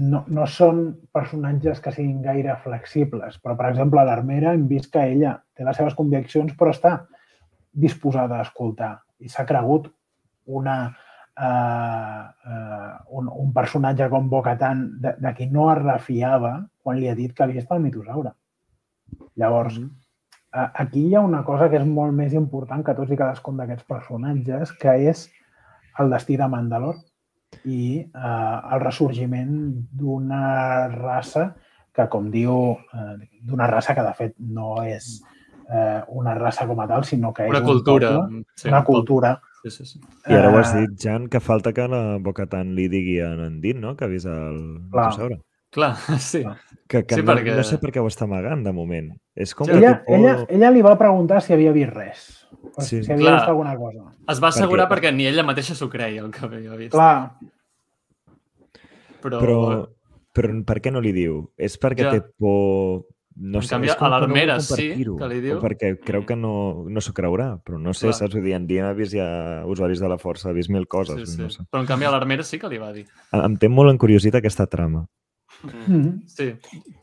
no, 0.00 0.24
no 0.28 0.46
són 0.46 0.82
personatges 1.12 1.80
que 1.84 1.92
siguin 1.92 2.22
gaire 2.22 2.56
flexibles, 2.64 3.40
però, 3.42 3.56
per 3.58 3.70
exemple, 3.70 4.04
l'Armera 4.06 4.54
hem 4.54 4.66
vist 4.70 4.92
que 4.92 5.04
ella 5.12 5.36
té 5.54 5.66
les 5.66 5.76
seves 5.76 5.96
conviccions, 5.98 6.54
però 6.56 6.72
està 6.72 7.00
disposada 7.72 8.38
a 8.38 8.46
escoltar 8.46 8.94
i 9.20 9.28
s'ha 9.28 9.44
cregut 9.46 9.90
una, 10.46 10.96
uh, 11.38 12.22
uh, 12.50 13.18
un, 13.18 13.28
un 13.28 13.52
personatge 13.52 14.08
com 14.10 14.28
Bo-Katan 14.30 14.84
de, 15.00 15.14
de 15.18 15.34
qui 15.34 15.46
no 15.50 15.70
es 15.72 15.80
refiava 15.82 16.54
quan 16.82 16.96
li 16.98 17.08
ha 17.08 17.14
dit 17.14 17.32
que 17.34 17.42
havia 17.44 17.60
estat 17.62 17.78
el 17.78 17.84
mitosaure. 17.84 18.32
Llavors, 19.36 19.78
Mhm. 19.78 19.90
uh, 20.54 20.68
aquí 20.74 21.06
hi 21.08 21.14
ha 21.14 21.20
una 21.20 21.44
cosa 21.44 21.68
que 21.70 21.76
és 21.78 21.86
molt 21.86 22.12
més 22.12 22.32
important 22.34 22.84
que 22.84 22.94
tots 22.94 23.10
i 23.10 23.16
cadascun 23.16 23.56
d'aquests 23.56 23.84
personatges, 23.86 24.72
que 24.72 24.96
és 25.10 25.30
el 25.98 26.10
destí 26.10 26.36
de 26.36 26.48
Mandalor 26.48 26.96
i 27.64 28.06
uh, 28.14 28.74
el 28.74 28.80
ressorgiment 28.80 29.84
d'una 29.92 30.88
raça 30.88 31.54
que, 31.92 32.06
com 32.08 32.30
diu, 32.30 32.72
uh, 32.72 33.16
d'una 33.42 33.66
raça 33.66 33.94
que 33.94 34.02
de 34.02 34.12
fet 34.14 34.34
no 34.38 34.82
és 34.84 35.20
uh, 35.68 36.02
una 36.08 36.34
raça 36.34 36.66
com 36.66 36.78
a 36.80 36.86
tal, 36.86 37.04
sinó 37.04 37.32
que 37.34 37.44
és 37.44 37.50
Una 37.50 37.58
un 37.60 37.66
cultura. 37.66 38.10
poble, 38.20 38.44
sí, 38.54 38.68
una 38.68 38.78
un 38.78 38.84
cultura. 38.84 39.40
Sí, 39.62 39.70
sí, 39.70 39.84
sí. 39.84 40.00
I 40.26 40.32
ara 40.32 40.50
ho 40.50 40.56
has 40.58 40.74
Eh, 40.74 40.80
dit, 40.86 40.98
Jan, 41.02 41.28
que 41.28 41.38
falta 41.40 41.72
que 41.72 41.86
la 41.86 42.18
Bocatan 42.18 42.74
li 42.74 42.88
digui 42.88 43.18
a 43.20 43.32
en 43.34 43.60
Din, 43.60 43.80
no?, 43.80 43.94
que 43.96 44.04
ha 44.04 44.08
vist 44.08 44.26
el 44.26 44.80
Clar. 44.90 45.06
mitosaure. 45.10 45.40
Clar, 45.70 45.94
sí. 46.18 46.42
Que, 46.88 47.04
que 47.04 47.14
Sí, 47.14 47.22
no, 47.22 47.32
perquè- 47.32 47.54
no 47.56 47.62
sé 47.62 47.78
per 47.78 47.92
què 47.92 48.00
ho 48.00 48.06
està 48.08 48.24
amagant, 48.24 48.64
de 48.64 48.72
moment. 48.72 49.12
És 49.36 49.54
com 49.54 49.66
Sí, 49.66 49.72
que 49.72 49.78
Ella, 49.78 50.02
por... 50.04 50.16
ella, 50.18 50.46
ella 50.48 50.70
li 50.70 50.82
va 50.82 50.96
preguntar 50.98 51.42
si 51.42 51.52
havia 51.52 51.72
vist 51.72 51.92
res. 51.92 52.46
O 52.74 52.80
Sí. 52.82 53.02
si 53.04 53.12
havia 53.12 53.24
Clar. 53.26 53.34
vist 53.36 53.48
alguna 53.48 53.76
cosa. 53.76 54.10
Es 54.28 54.42
va 54.42 54.48
assegurar 54.48 54.88
Perquè- 54.88 55.10
perquè, 55.10 55.14
ni 55.14 55.26
ella 55.26 55.42
mateixa 55.44 55.74
s'ho 55.74 55.88
creia, 55.90 56.22
el 56.22 56.30
que 56.30 56.44
havia 56.46 56.74
vist. 56.76 56.92
Clar, 56.92 57.36
Però, 59.20 59.38
Però, 59.38 59.56
però 60.32 60.64
per 60.64 60.80
què 60.80 60.90
no 60.90 61.00
li 61.04 61.12
diu? 61.12 61.42
És 61.58 61.74
perquè 61.78 62.06
Ja. 62.06 62.10
té 62.14 62.22
por... 62.38 63.04
No 63.36 63.58
En 63.58 63.62
sé, 63.62 63.70
canvi, 63.70 63.88
a 63.88 63.94
que 63.96 64.04
no 64.04 64.10
l'Armera 64.10 64.56
sí 64.60 64.88
que 64.90 65.28
li 65.30 65.40
diu. 65.40 65.60
Perquè 65.62 65.92
creu 66.04 66.24
que 66.26 66.34
no, 66.36 66.84
no 66.90 67.00
s'ho 67.00 67.12
creurà, 67.14 67.60
però 67.62 67.78
no 67.78 67.94
sé, 67.94 68.08
Clar. 68.08 68.14
saps? 68.18 68.34
Vull 68.34 68.44
dir, 68.44 68.54
en 68.58 68.66
Diem 68.66 68.84
ha 68.88 68.92
vist 68.92 69.14
ja 69.14 69.62
usuaris 69.70 70.00
de 70.02 70.08
la 70.10 70.18
força, 70.18 70.50
ha 70.50 70.52
vist 70.52 70.68
mil 70.68 70.86
coses. 70.88 71.28
sí, 71.30 71.36
sí. 71.36 71.42
No 71.42 71.48
sé. 71.50 71.62
Però 71.70 71.80
en 71.80 71.86
canvi 71.86 72.04
a 72.04 72.10
l'Armera 72.10 72.42
sí 72.44 72.58
que 72.58 72.68
li 72.68 72.78
va 72.82 72.92
dir. 72.92 73.06
Em 73.32 73.56
té 73.56 73.68
molt 73.68 73.90
encuriosita 73.94 74.38
aquesta 74.42 74.66
trama. 74.66 75.06
mm. 75.62 76.26
Sí, 76.26 76.50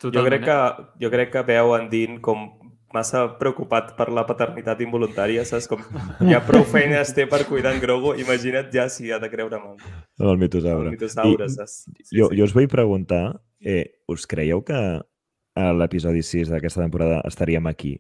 Jo 0.02 0.12
totalment. 0.12 0.28
crec, 0.28 0.46
que, 0.46 0.88
jo 1.06 1.10
crec 1.12 1.32
que 1.32 1.44
veu 1.48 1.76
en 1.78 1.90
Dean 1.90 2.20
com 2.22 2.46
massa 2.94 3.26
preocupat 3.38 3.96
per 3.98 4.08
la 4.16 4.24
paternitat 4.26 4.80
involuntària, 4.82 5.44
saps? 5.46 5.68
Com 5.68 5.82
ja 6.30 6.40
prou 6.46 6.64
feines 6.64 7.12
té 7.14 7.26
per 7.28 7.44
cuidar 7.46 7.74
en 7.76 7.82
Grogu, 7.82 8.14
imagina't 8.20 8.70
ja 8.74 8.88
si 8.90 9.12
ha 9.12 9.20
de 9.20 9.30
creure 9.30 9.58
en 9.58 9.64
el, 9.74 9.78
El 10.20 10.30
el 10.32 10.38
mitosaure. 10.38 10.92
mitosaure, 10.92 11.46
I 11.46 11.50
saps? 11.50 11.86
jo, 12.12 12.30
jo 12.32 12.44
us 12.48 12.54
vull 12.56 12.68
preguntar, 12.72 13.40
eh, 13.62 14.00
us 14.08 14.26
creieu 14.28 14.64
que 14.64 15.02
a 15.58 15.72
l'episodi 15.74 16.22
6 16.24 16.52
d'aquesta 16.54 16.84
temporada 16.86 17.24
estaríem 17.28 17.66
aquí? 17.68 17.98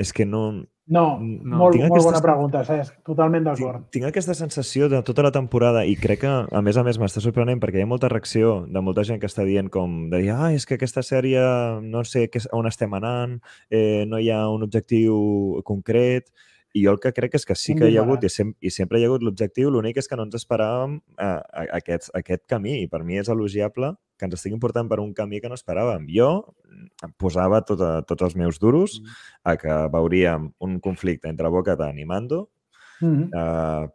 És 0.00 0.12
que 0.16 0.24
no... 0.26 0.50
No, 0.90 1.20
No. 1.20 1.56
molt, 1.60 1.76
Tinc 1.76 1.84
molt 1.86 1.92
aquesta 2.00 2.06
bona 2.08 2.20
pregunta, 2.24 2.60
Cesc. 2.66 2.96
Totalment 3.06 3.44
d'acord. 3.46 3.82
Tinc, 3.84 3.90
tinc 3.94 4.06
aquesta 4.08 4.34
sensació 4.34 4.88
de 4.90 4.98
tota 5.06 5.22
la 5.22 5.30
temporada 5.30 5.84
i 5.86 5.92
crec 5.94 6.22
que, 6.24 6.30
a 6.50 6.62
més 6.66 6.76
a 6.80 6.82
més, 6.82 6.98
m'està 6.98 7.20
sorprenent 7.22 7.60
perquè 7.62 7.78
hi 7.78 7.84
ha 7.84 7.90
molta 7.90 8.08
reacció 8.10 8.64
de 8.66 8.82
molta 8.82 9.04
gent 9.06 9.20
que 9.22 9.28
està 9.30 9.44
dient 9.46 9.68
com 9.70 10.08
de 10.10 10.18
dir, 10.24 10.32
ah, 10.34 10.48
és 10.56 10.66
que 10.66 10.74
aquesta 10.80 11.04
sèrie 11.06 11.38
no 11.84 12.02
sé 12.02 12.24
què, 12.32 12.42
on 12.56 12.66
estem 12.66 12.96
anant, 12.98 13.36
eh, 13.70 14.02
no 14.10 14.18
hi 14.18 14.32
ha 14.34 14.40
un 14.50 14.64
objectiu 14.66 15.60
concret, 15.68 16.26
i 16.74 16.82
jo 16.88 16.96
el 16.96 16.98
que 17.02 17.12
crec 17.14 17.34
és 17.38 17.46
que 17.46 17.54
sí 17.54 17.76
que 17.78 17.86
hi 17.90 17.96
ha 17.98 18.02
hagut 18.02 18.24
i, 18.26 18.28
sem 18.32 18.50
i 18.62 18.70
sempre 18.74 18.98
hi 18.98 19.04
ha 19.04 19.12
hagut 19.12 19.22
l'objectiu, 19.26 19.70
l'únic 19.70 19.96
és 20.02 20.08
que 20.10 20.16
no 20.18 20.26
ens 20.26 20.34
esperàvem 20.42 20.98
eh, 21.18 21.24
a- 21.24 21.68
aquest, 21.78 22.10
aquest 22.18 22.48
camí 22.50 22.80
i 22.82 22.88
per 22.90 23.04
mi 23.04 23.18
és 23.18 23.28
elogiable 23.30 23.94
que 24.20 24.28
ens 24.28 24.36
estiguin 24.36 24.60
portant 24.60 24.86
per 24.92 25.00
un 25.00 25.14
camí 25.16 25.40
que 25.40 25.48
no 25.48 25.56
esperàvem. 25.56 26.04
Jo 26.12 26.30
em 27.02 27.12
posava 27.16 27.62
tot 27.64 27.80
a, 27.80 27.90
tots 28.04 28.28
els 28.28 28.36
meus 28.36 28.60
duros 28.60 29.00
a 29.42 29.56
que 29.56 29.72
veuríem 29.90 30.50
un 30.60 30.78
conflicte 30.84 31.32
entre 31.32 31.48
Bo-Katan 31.48 31.98
i 31.98 32.04
Mando, 32.04 32.50
Mm. 33.00 33.30
uh, 33.32 33.88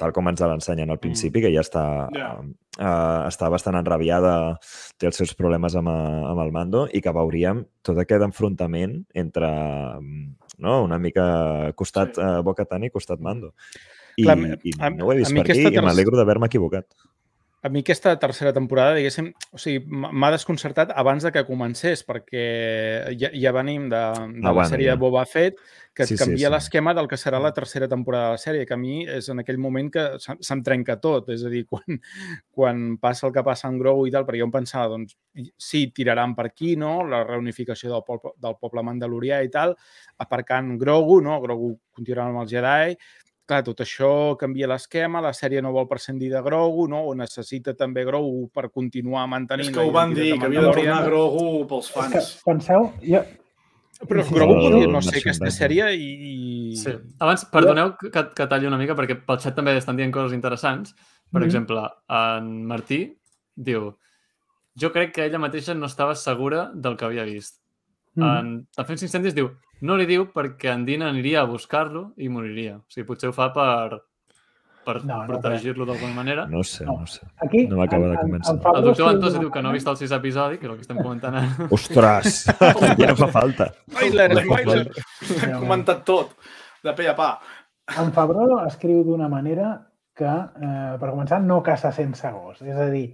tal 0.00 0.14
com 0.16 0.30
ens 0.30 0.40
l'ensenyen 0.40 0.88
al 0.88 0.96
principi, 0.96 1.42
que 1.44 1.50
ja 1.52 1.60
està, 1.60 2.08
Ja. 2.16 2.30
uh, 2.40 3.26
està 3.28 3.50
bastant 3.52 3.76
enrabiada, 3.76 4.56
té 4.96 5.10
els 5.10 5.16
seus 5.20 5.34
problemes 5.36 5.76
amb, 5.76 5.88
uh, 5.92 6.30
amb 6.30 6.40
el 6.40 6.52
Mando, 6.56 6.86
i 6.90 7.02
que 7.04 7.12
veuríem 7.12 7.66
tot 7.84 7.98
aquest 8.00 8.24
enfrontament 8.24 9.04
entre 9.12 9.46
mm, 10.00 10.36
no, 10.64 10.78
una 10.84 10.96
mica 10.98 11.70
costat 11.76 12.14
Sí. 12.16 12.22
sí. 12.22 12.26
uh, 12.26 12.40
Bo-Katan 12.48 12.84
i 12.88 12.90
costat 12.90 13.20
Mando. 13.20 13.52
I, 14.16 14.24
Clar, 14.24 14.38
i 14.64 14.72
a- 14.80 14.88
no 14.88 15.04
ho 15.04 15.12
he 15.12 15.16
a 15.16 15.18
vist 15.18 15.32
per 15.36 15.42
aquí 15.44 15.52
aquesta 15.60 15.74
i 15.76 15.84
m'alegro 15.84 16.16
d'haver-me 16.16 16.46
equivocat. 16.48 16.86
A 17.66 17.70
mi 17.72 17.80
aquesta 17.82 18.12
tercera 18.22 18.52
temporada, 18.54 18.94
diguéssim, 18.94 19.32
o 19.50 19.58
sigui, 19.58 19.80
m'ha 19.90 20.30
desconcertat 20.30 20.92
abans 20.94 21.24
de 21.26 21.32
que 21.34 21.42
comencés, 21.48 22.04
perquè 22.06 22.44
ja, 23.18 23.32
ja 23.34 23.52
venim 23.56 23.88
de, 23.90 24.02
de 24.38 24.46
Ah, 24.46 24.52
la 24.54 24.64
sèrie 24.70 24.86
ja. 24.86 24.94
de 24.94 25.00
Boba 25.02 25.24
Fett, 25.26 25.58
que 25.96 26.04
Sí, 26.06 26.14
et 26.14 26.18
sí, 26.20 26.24
canvia 26.24 26.48
sí. 26.50 26.52
l'esquema 26.54 26.92
del 26.94 27.08
que 27.08 27.16
serà 27.18 27.40
la 27.40 27.50
tercera 27.56 27.88
temporada 27.88 28.28
de 28.30 28.36
la 28.36 28.42
sèrie, 28.42 28.66
que 28.68 28.74
a 28.76 28.78
mi 28.78 29.00
és 29.08 29.28
en 29.32 29.40
aquell 29.42 29.58
moment 29.58 29.90
que 29.90 30.04
se- 30.22 30.36
se'm 30.44 30.62
trenca 30.62 30.98
tot, 31.00 31.28
és 31.34 31.42
a 31.42 31.50
dir, 31.50 31.64
quan, 31.70 31.98
quan 32.52 32.84
passa 33.02 33.26
el 33.26 33.32
que 33.34 33.42
passa 33.42 33.68
en 33.68 33.78
Grogu 33.80 34.06
i 34.06 34.12
tal, 34.14 34.26
perquè 34.28 34.40
jo 34.44 34.46
em 34.48 34.54
pensava, 34.54 34.88
doncs, 34.92 35.16
sí, 35.58 35.86
tiraran 35.96 36.36
per 36.36 36.46
aquí, 36.52 36.76
no?, 36.76 37.00
la 37.08 37.24
reunificació 37.24 37.90
del 37.92 38.04
poble, 38.06 38.36
del 38.38 38.56
poble 38.60 38.82
mandalorià 38.86 39.42
i 39.42 39.50
tal, 39.50 39.74
aparcant 40.22 40.76
Grogu, 40.78 41.20
no?, 41.24 41.40
Grogu 41.42 41.74
continuarà 41.96 42.28
amb 42.30 42.44
els 42.44 42.52
Jedi, 42.52 42.96
clar, 43.46 43.62
tot 43.64 43.78
això 43.80 44.08
canvia 44.38 44.66
l'esquema, 44.68 45.20
la 45.22 45.32
sèrie 45.32 45.62
no 45.62 45.70
vol 45.72 45.86
prescindir 45.88 46.28
de 46.32 46.42
Grogu, 46.42 46.88
no? 46.90 47.04
o 47.06 47.14
necessita 47.14 47.74
també 47.74 48.04
Grogu 48.04 48.48
per 48.52 48.68
continuar 48.70 49.26
mantenint 49.30 49.68
És 49.70 49.74
que 49.74 49.80
ho 49.84 49.92
van 49.94 50.12
dir, 50.14 50.32
que 50.38 50.46
havia 50.46 50.60
de 50.66 50.72
tornar. 50.72 51.04
Grogu 51.06 51.66
pels 51.70 51.88
És 51.88 51.92
que, 51.94 52.00
fans. 52.00 52.30
penseu, 52.44 52.92
jo, 53.02 53.24
Però 54.06 54.20
Sí, 54.22 54.34
Grogu 54.34 54.54
podria 54.60 54.86
no 54.92 55.00
ser 55.00 55.22
aquesta 55.22 55.48
sèrie 55.48 55.86
i... 55.96 56.74
Sí. 56.76 56.90
Abans, 57.18 57.46
perdoneu 57.48 57.94
que, 57.96 58.10
que 58.36 58.46
talli 58.46 58.66
una 58.68 58.76
mica, 58.76 58.92
perquè 58.94 59.16
pel 59.24 59.38
xat 59.40 59.54
també 59.56 59.72
estan 59.78 59.96
dient 59.96 60.12
coses 60.12 60.34
interessants. 60.36 60.92
Per 61.32 61.40
Mhm. 61.40 61.46
exemple, 61.46 61.80
en 62.10 62.66
Martí 62.66 63.16
diu 63.56 63.94
jo 64.78 64.92
crec 64.92 65.14
que 65.14 65.24
ella 65.24 65.38
mateixa 65.40 65.72
no 65.74 65.86
estava 65.86 66.14
segura 66.14 66.70
del 66.74 66.94
que 66.98 67.06
havia 67.06 67.24
vist. 67.24 67.62
Mm, 68.16 68.34
En 68.40 68.66
Defensa 68.76 69.06
Incendis 69.06 69.36
diu 69.36 69.52
no 69.84 69.96
li 69.96 70.06
diu 70.08 70.28
perquè 70.32 70.72
en 70.72 70.84
Dean 70.86 71.04
aniria 71.04 71.42
a 71.42 71.48
buscar-lo 71.48 72.10
i 72.16 72.30
moriria. 72.32 72.78
O 72.78 72.92
sigui, 72.92 73.06
potser 73.10 73.28
ho 73.28 73.34
fa 73.36 73.50
per, 73.52 73.98
per 74.86 75.02
No, 75.04 75.18
no 75.18 75.26
protegir-lo 75.28 75.84
d'alguna 75.88 76.14
manera. 76.16 76.46
No 76.48 76.62
sé, 76.64 76.86
no 76.86 77.00
ho 77.02 77.08
sé. 77.10 77.26
aquí... 77.44 77.66
no 77.68 77.80
m'acaba 77.80 78.12
de 78.14 78.20
convèncer. 78.22 78.54
en 78.54 78.62
Fabro 78.62 78.80
El 78.80 78.86
doctor 78.88 79.10
Ventosa 79.10 79.34
d'una 79.34 79.44
diu 79.44 79.50
que 79.52 79.64
no 79.64 79.72
ha 79.72 79.76
vist 79.76 79.90
el 79.92 79.98
sis 80.00 80.14
episodi, 80.16 80.60
que 80.60 80.68
és 80.68 80.72
el 80.72 80.78
que 80.78 80.86
estem 80.86 81.02
comentant 81.02 81.36
ara. 81.42 81.68
Ostres! 81.76 82.38
ja 83.02 83.10
no 83.10 83.18
fa 83.20 83.28
falta. 83.34 83.68
Spoiler, 83.90 84.30
spoiler! 84.40 84.86
Hem 85.42 85.58
comentat 85.60 86.02
tot, 86.08 86.32
de 86.86 86.96
pe 86.96 87.10
a 87.10 87.16
pa. 87.18 87.30
En 88.00 88.14
Fabró 88.16 88.62
escriu 88.64 89.04
d'una 89.06 89.28
manera 89.28 89.74
que, 90.16 90.32
eh, 90.32 90.96
per 90.96 91.12
començar, 91.12 91.42
no 91.44 91.60
caça 91.62 91.92
sense 91.92 92.32
gos. 92.32 92.62
És 92.64 92.80
a 92.80 92.88
dir, 92.90 93.10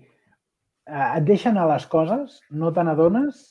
eh, 0.87 1.09
et 1.16 1.27
deixen 1.27 1.59
a 1.59 1.66
les 1.74 1.89
coses, 1.91 2.39
no 2.51 2.70
te 2.73 2.87
n'adones 2.87 3.49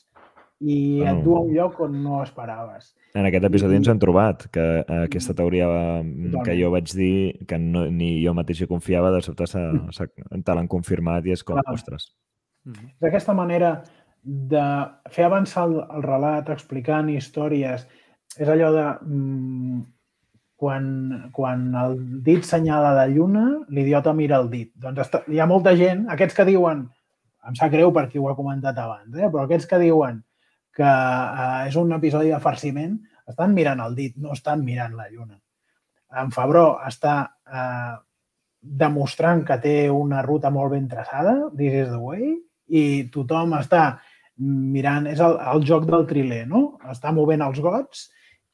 i 0.62 1.02
et 1.02 1.14
Mm. 1.16 1.22
du 1.24 1.34
a 1.36 1.40
un 1.40 1.52
lloc 1.54 1.80
on 1.80 1.96
no 2.02 2.22
esperaves. 2.22 2.94
En 3.14 3.26
aquest 3.26 3.44
episodi 3.44 3.76
ens 3.76 3.88
hem 3.88 3.98
trobat 3.98 4.46
que 4.50 4.62
eh, 4.80 5.02
aquesta 5.04 5.34
teoria 5.34 5.66
mm, 6.02 6.22
que 6.24 6.30
Totalment. 6.30 6.60
jo 6.62 6.70
vaig 6.70 6.92
dir 6.94 7.46
que 7.46 7.58
no, 7.58 7.86
ni 7.90 8.24
jo 8.24 8.32
mateix 8.34 8.60
hi 8.62 8.66
confiava, 8.70 9.10
de 9.10 9.20
sobte 9.22 9.44
s'ha- 9.46 9.90
s'ha- 9.90 10.06
te 10.44 10.54
l'han 10.54 10.68
confirmat 10.68 11.26
i 11.26 11.32
és 11.32 11.42
com, 11.44 11.58
Clar. 11.60 11.74
ostres. 11.74 12.12
És 12.66 13.02
aquesta 13.08 13.34
manera 13.34 13.82
de 14.22 14.62
fer 15.10 15.24
avançar 15.26 15.64
el, 15.66 15.80
el 15.96 16.02
relat 16.02 16.48
explicant 16.54 17.08
històries. 17.10 17.86
És 18.38 18.48
allò 18.48 18.70
de... 18.72 18.86
Mm, 19.04 19.82
quan, 20.62 20.84
quan 21.34 21.74
el 21.74 21.96
dit 22.22 22.44
senyala 22.46 22.92
la 22.94 23.08
lluna, 23.10 23.48
l'idiota 23.68 24.12
mira 24.14 24.36
el 24.38 24.48
dit. 24.50 24.70
Doncs 24.78 25.00
està, 25.08 25.22
hi 25.26 25.40
ha 25.42 25.46
molta 25.50 25.72
gent, 25.74 26.04
aquests 26.08 26.36
que 26.38 26.44
diuen, 26.46 26.84
em 27.48 27.56
sap 27.58 27.72
greu 27.72 27.90
perquè 27.90 28.20
ho 28.22 28.28
he 28.30 28.36
comentat 28.38 28.78
abans, 28.78 29.10
eh? 29.18 29.26
però 29.28 29.42
aquests 29.48 29.66
que 29.66 29.80
diuen 29.82 30.20
que 30.76 30.88
eh, 30.88 31.66
és 31.68 31.76
un 31.80 31.92
episodi 31.96 32.32
de 32.32 32.40
farciment, 32.42 32.96
estan 33.28 33.52
mirant 33.56 33.82
el 33.84 33.96
dit, 33.98 34.16
no 34.16 34.32
estan 34.36 34.64
mirant 34.64 34.96
la 34.98 35.08
lluna. 35.10 35.38
En 36.20 36.32
Fabró 36.34 36.78
està 36.86 37.16
eh, 37.48 37.92
demostrant 38.62 39.44
que 39.46 39.58
té 39.62 39.76
una 39.90 40.22
ruta 40.22 40.50
molt 40.50 40.74
ben 40.76 40.88
traçada, 40.88 41.34
this 41.56 41.74
is 41.84 41.92
the 41.92 42.00
way, 42.00 42.32
i 42.72 43.10
tothom 43.12 43.56
està 43.58 43.84
mirant, 44.42 45.06
és 45.10 45.20
el, 45.20 45.36
el 45.52 45.64
joc 45.68 45.86
del 45.88 46.06
triler, 46.08 46.44
no? 46.48 46.78
Està 46.90 47.12
movent 47.14 47.44
els 47.44 47.60
gots 47.62 48.08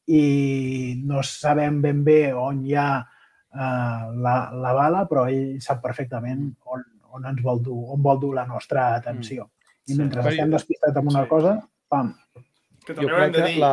i 0.09 0.97
no 1.05 1.23
sabem 1.27 1.83
ben 1.85 2.01
bé 2.05 2.33
on 2.33 2.63
hi 2.65 2.75
ha 2.75 2.91
eh, 2.99 4.05
la, 4.25 4.37
la 4.53 4.75
bala, 4.77 5.05
però 5.11 5.27
ell 5.29 5.59
sap 5.65 5.83
perfectament 5.85 6.49
on, 6.67 6.85
on 7.15 7.29
ens 7.31 7.43
vol 7.45 7.63
dur, 7.65 7.79
on 7.95 8.03
vol 8.05 8.21
dur 8.23 8.35
la 8.41 8.47
nostra 8.49 8.95
atenció. 8.97 9.51
I 9.89 9.95
Sí. 9.95 9.99
mentre 9.99 10.21
Però 10.21 10.33
estem 10.33 10.51
despistats 10.53 10.97
amb 11.01 11.09
una 11.13 11.23
sí. 11.25 11.29
cosa, 11.31 11.53
pam, 11.89 12.13
Que 12.87 12.95
també 12.95 13.11
crec 13.13 13.33
de 13.35 13.41
que 13.43 13.49
dir, 13.53 13.59
la... 13.61 13.73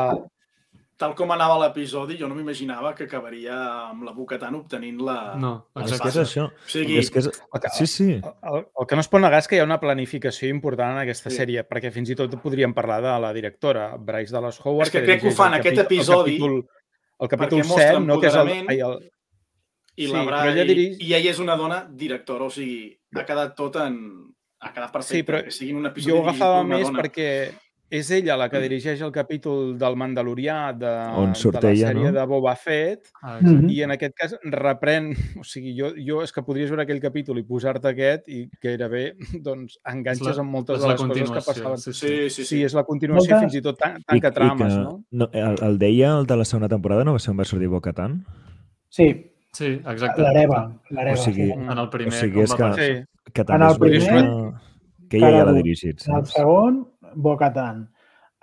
tal 0.97 1.13
com 1.15 1.31
anava 1.31 1.55
l'episodi, 1.61 2.17
jo 2.19 2.27
no 2.27 2.35
m'imaginava 2.35 2.93
que 2.95 3.03
acabaria 3.09 3.55
amb 3.89 4.03
la 4.07 4.11
Bo-Katan 4.15 4.55
obtenint 4.55 4.99
la... 5.03 5.15
No, 5.39 5.53
És 5.83 5.97
que 5.99 6.07
és 6.11 6.17
això. 6.21 6.45
O 6.51 6.69
sigui, 6.71 6.97
És 6.99 7.09
que 7.11 7.19
és... 7.19 7.29
Sí, 7.77 7.87
sí. 7.87 8.07
El, 8.21 8.61
el 8.63 8.87
que 8.87 8.95
no 8.95 9.03
es 9.03 9.09
pot 9.11 9.19
negar 9.23 9.39
és 9.43 9.47
que 9.51 9.55
hi 9.57 9.59
ha 9.63 9.67
una 9.67 9.79
planificació 9.79 10.47
important 10.51 10.95
en 10.95 11.01
aquesta 11.03 11.29
Sí. 11.31 11.37
sèrie, 11.41 11.63
perquè 11.67 11.91
fins 11.91 12.09
i 12.11 12.15
tot 12.15 12.35
podríem 12.43 12.73
parlar 12.73 13.01
de 13.03 13.15
la 13.23 13.33
directora, 13.35 13.89
Bryce 13.97 14.31
Dallas 14.35 14.59
Howard. 14.63 14.87
És 14.87 14.91
que 14.95 15.03
crec 15.03 15.21
que 15.25 15.33
ho 15.33 15.35
fan 15.35 15.53
el 15.53 15.59
aquest 15.63 15.83
episodi 15.85 16.35
El 16.37 16.39
capítol, 16.41 16.55
el 17.19 17.27
capítol 17.35 17.59
perquè 17.59 17.67
mostra 17.67 17.91
7, 17.95 18.05
no? 18.07 18.19
que 18.19 18.27
és 18.31 18.35
el, 18.35 18.53
ai, 18.71 18.79
el, 18.89 18.95
i 19.95 20.07
sí, 20.07 20.11
la 20.13 20.23
Bra... 20.27 20.45
ella 20.51 20.63
i, 20.63 20.67
dirige- 20.73 21.03
i 21.07 21.13
ella 21.15 21.31
és 21.31 21.39
una 21.39 21.55
dona 21.59 21.81
directora, 21.91 22.47
o 22.47 22.51
sigui, 22.51 22.89
ha 23.15 23.23
quedat 23.27 23.55
tot 23.55 23.75
en... 23.83 23.99
Ha 24.65 24.71
quedat 24.73 24.91
perfecte, 24.95 25.19
Sí, 25.19 25.23
però 25.27 25.43
que 25.43 25.51
sigui 25.51 25.73
un 25.75 25.85
episodi 25.91 26.11
jo 26.15 26.21
ho 26.23 26.23
agafava 26.29 26.63
més 26.67 26.87
dona. 26.87 26.99
perquè 27.03 27.27
és 27.89 28.09
ella 28.11 28.35
la 28.35 28.47
que 28.49 28.59
dirigeix 28.59 28.99
el 29.05 29.11
capítol 29.13 29.77
del 29.77 29.95
Mandalorià 29.95 30.71
de, 30.73 30.89
On 31.21 31.35
surt 31.37 31.59
de 31.59 31.67
la 31.67 31.73
ella, 31.73 31.89
sèrie 31.91 32.07
no? 32.09 32.11
de 32.17 32.23
Boba 32.25 32.55
Fett 32.57 33.11
Ah, 33.21 33.37
exacte. 33.39 33.71
i 33.71 33.81
en 33.85 33.91
aquest 33.93 34.15
cas 34.17 34.33
reprèn, 34.43 35.11
o 35.39 35.43
sigui, 35.45 35.75
jo, 35.77 35.91
jo 35.95 36.23
és 36.23 36.33
que 36.33 36.41
podries 36.43 36.69
veure 36.73 36.83
aquell 36.83 36.99
capítol 36.99 37.37
i 37.39 37.43
posar-te 37.43 37.87
aquest 37.93 38.27
i 38.27 38.49
gairebé 38.61 39.03
doncs, 39.45 39.77
enganxes 39.85 40.35
la- 40.35 40.41
amb 40.41 40.51
moltes 40.51 40.81
de 40.81 40.87
les 40.87 41.01
coses 41.01 41.29
que 41.31 41.43
passaven. 41.45 41.77
sí, 41.77 41.93
Sí, 41.93 42.07
sí, 42.07 42.29
sí. 42.29 42.45
Sí, 42.45 42.63
és 42.63 42.73
la 42.73 42.83
continuació, 42.83 43.35
Molta- 43.35 43.39
fins 43.45 43.55
i 43.55 43.61
tot 43.61 43.77
tan, 43.79 44.01
tanca 44.03 44.31
trames, 44.31 44.73
que, 44.73 44.79
no? 44.81 45.03
no 45.11 45.29
el, 45.31 45.55
el 45.61 45.77
deia 45.79 46.17
el 46.17 46.25
de 46.25 46.37
la 46.37 46.45
segona 46.45 46.67
temporada, 46.67 47.03
no 47.05 47.13
va 47.13 47.19
ser 47.19 47.31
on 47.31 47.39
va 47.39 47.45
sortir 47.45 47.67
Bo-Katan? 47.69 48.23
sí, 48.89 49.31
Sí, 49.55 49.67
exacte. 49.87 50.21
l'hereva. 50.21 50.65
l'hereva, 50.89 51.13
O 51.13 51.23
sigui, 51.23 51.45
sí. 51.45 51.51
En 51.53 51.77
el 51.79 51.87
primer, 51.89 52.11
O 52.11 52.17
sigui, 52.19 52.33
com 52.33 52.43
és 52.43 52.51
va 52.59 52.75
que-. 52.75 52.83
Sí, 52.97 53.31
Que 53.31 53.41
En 53.41 53.47
també 53.47 53.65
el 53.65 53.71
és 53.71 53.77
una 53.77 54.17
primer, 54.19 54.51
que 55.09 55.17
ella 55.17 55.29
ja 55.31 55.45
l'ha 55.45 55.53
dirigit, 55.53 56.01
En 56.09 56.15
el 56.17 56.25
saps? 56.25 56.33
segon, 56.33 56.81
Bo-Katan. 57.15 57.85